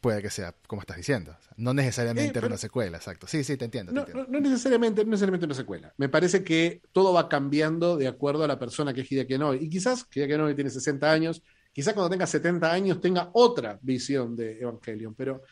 [0.00, 1.36] puede que sea como estás diciendo.
[1.56, 3.26] no necesariamente eh, una secuela, exacto.
[3.26, 3.92] Sí, sí, te entiendo.
[3.92, 5.92] no, necesariamente, no necesariamente una secuela.
[5.96, 9.58] Me parece que todo va cambiando de acuerdo a la persona que es Hideaki Noy.
[9.62, 14.36] Y quizás Hideaki Noy tiene 60 años, quizás cuando tenga 70 años tenga otra visión
[14.36, 15.42] de Evangelion, pero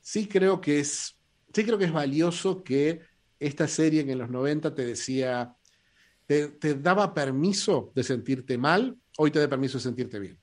[0.00, 1.16] sí creo que es,
[1.52, 3.00] sí creo que es valioso que
[3.38, 5.56] esta serie que en los 90 te decía,
[6.26, 10.38] te, daba permiso de sentirte mal, hoy te da permiso de sentirte bien.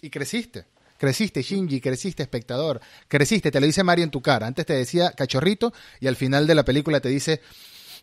[0.00, 0.66] Y creciste.
[1.04, 2.80] Creciste, Shinji, creciste, espectador.
[3.08, 4.46] Creciste, te lo dice Mario en tu cara.
[4.46, 7.42] Antes te decía cachorrito y al final de la película te dice,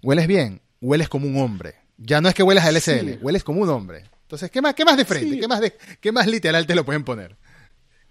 [0.03, 1.77] hueles bien, hueles como un hombre.
[1.97, 4.03] Ya no es que hueles a LSL, hueles como un hombre.
[4.21, 5.39] Entonces, ¿qué más, qué más de frente?
[5.39, 7.37] ¿Qué, más de, ¿Qué más literal te lo pueden poner?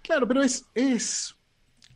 [0.01, 1.35] Claro, pero es, es,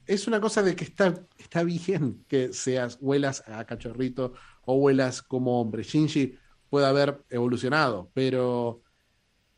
[0.06, 5.22] es una cosa de que está, está bien que seas, huelas a cachorrito o huelas
[5.22, 5.83] como hombre.
[5.83, 6.38] Shinji
[6.69, 8.83] puede haber evolucionado, pero,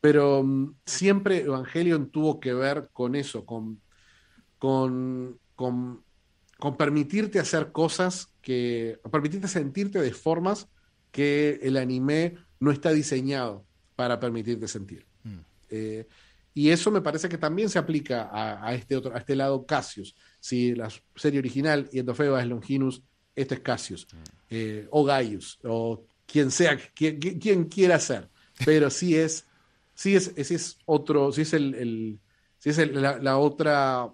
[0.00, 3.80] pero mm, siempre Evangelion tuvo que ver con eso, con,
[4.58, 6.04] con, con,
[6.76, 10.68] permitirte hacer cosas que, permitirte sentirte de formas
[11.10, 13.64] que el anime no está diseñado
[13.96, 15.06] para permitirte sentir.
[15.24, 15.38] Mm.
[15.70, 16.06] Eh,
[16.54, 20.16] y eso me parece que también se aplica a, este otro, a este lado Cassius.
[20.40, 23.02] Si la serie original y Endofeba es Longinus,
[23.36, 24.08] este es Cassius.
[24.12, 24.16] Mm.
[24.50, 28.28] Eh, o Gaius, o quien sea, quien, quien, quiera ser.
[28.64, 29.46] Pero sí es,
[29.98, 32.20] sí es, ese es otro, sí es el, el
[32.58, 34.08] sí es la, otra,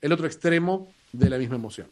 [0.00, 1.90] el otro extremo de la misma emoción.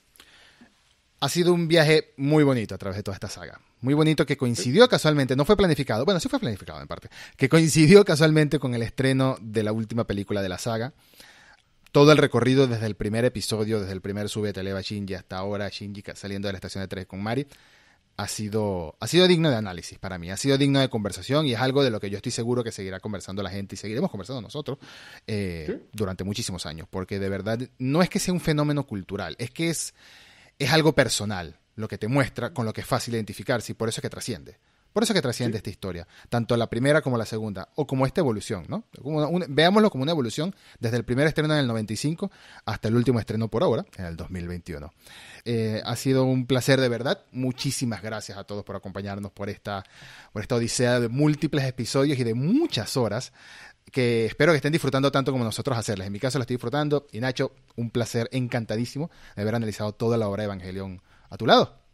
[1.19, 4.37] Ha sido un viaje muy bonito a través de toda esta saga muy bonito que
[4.37, 8.75] coincidió casualmente, no fue planificado, bueno, sí fue planificado en parte, que coincidió casualmente con
[8.75, 10.95] el estreno de la última película de la saga.
[11.93, 15.69] Todo el recorrido desde el primer episodio, desde el primer sube Televa Shinji hasta ahora,
[15.69, 17.47] Shinji saliendo de la estación de 3 con Mari,
[18.17, 21.53] ha sido, ha sido digno de análisis para mí, ha sido digno de conversación y
[21.53, 24.11] es algo de lo que yo estoy seguro que seguirá conversando la gente y seguiremos
[24.11, 24.79] conversando nosotros
[25.27, 29.51] eh, durante muchísimos años, porque de verdad no es que sea un fenómeno cultural, es
[29.51, 29.95] que es,
[30.59, 33.89] es algo personal lo que te muestra, con lo que es fácil identificarse y por
[33.89, 34.59] eso es que trasciende.
[34.97, 38.23] Por eso que trasciende esta historia, tanto la primera como la segunda, o como esta
[38.23, 38.85] evolución, ¿no?
[39.47, 42.31] veámoslo como una evolución desde el primer estreno en el 95
[42.65, 44.91] hasta el último estreno por ahora, en el 2021.
[45.45, 47.21] Eh, ha sido un placer de verdad.
[47.33, 49.85] Muchísimas gracias a todos por acompañarnos por esta,
[50.33, 53.35] por esta odisea de múltiples episodios y de muchas horas
[53.93, 56.07] que espero que estén disfrutando tanto como nosotros hacerles.
[56.07, 60.17] En mi caso lo estoy disfrutando y Nacho, un placer encantadísimo de haber analizado toda
[60.17, 61.86] la obra de Evangelion a tu lado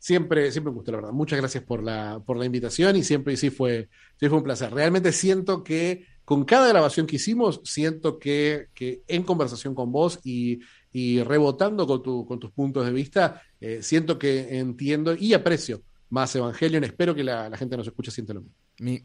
[0.00, 1.12] siempre, siempre me gustó, la verdad.
[1.12, 3.88] Muchas gracias por la, por la invitación y siempre sí fue,
[4.18, 4.72] sí fue un placer.
[4.72, 10.18] Realmente siento que con cada grabación que hicimos, siento que, que en conversación con vos
[10.24, 10.60] y,
[10.92, 15.82] y rebotando con, tu, con tus puntos de vista, eh, siento que entiendo y aprecio
[16.08, 16.84] más Evangelion.
[16.84, 18.56] Espero que la, gente nos escuche siente lo mismo.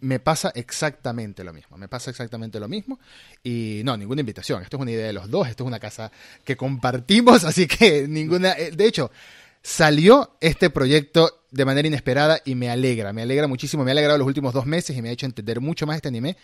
[0.01, 2.99] me pasa exactamente lo mismo, me pasa exactamente lo mismo.
[3.43, 6.11] Y no, ninguna invitación, esto es una idea de los dos, esto es una casa
[6.43, 9.11] que compartimos, así que ninguna, eh, de hecho,
[9.65, 14.19] Salió este proyecto de manera inesperada y me alegra, me alegra muchísimo, me ha alegrado
[14.19, 16.37] los últimos dos meses y me ha hecho entender mucho más este anime,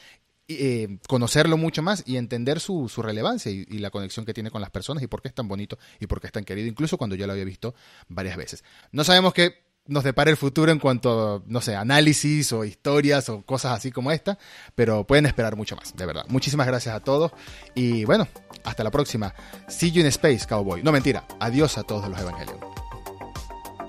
[0.48, 4.72] eh, conocerlo mucho más y entender su, relevancia y, la conexión que tiene con las
[4.72, 7.16] personas y por qué es tan bonito y por qué es tan querido, incluso cuando
[7.16, 7.76] yo lo había visto
[8.08, 8.64] varias veces.
[8.92, 13.44] No sabemos qué nos depara el futuro en cuanto, no sé, análisis o historias o
[13.44, 14.40] cosas así como esta,
[14.74, 16.26] pero pueden esperar mucho más, de verdad.
[16.28, 17.34] Muchísimas gracias a todos
[17.76, 18.28] y bueno,
[18.64, 19.36] hasta la próxima.
[19.68, 20.82] See you in space, cowboy.
[20.82, 22.81] No mentira, adiós a todos los evangelios.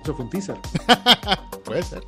[0.03, 0.59] Eso fue un teaser.
[1.65, 2.05] Puede ser.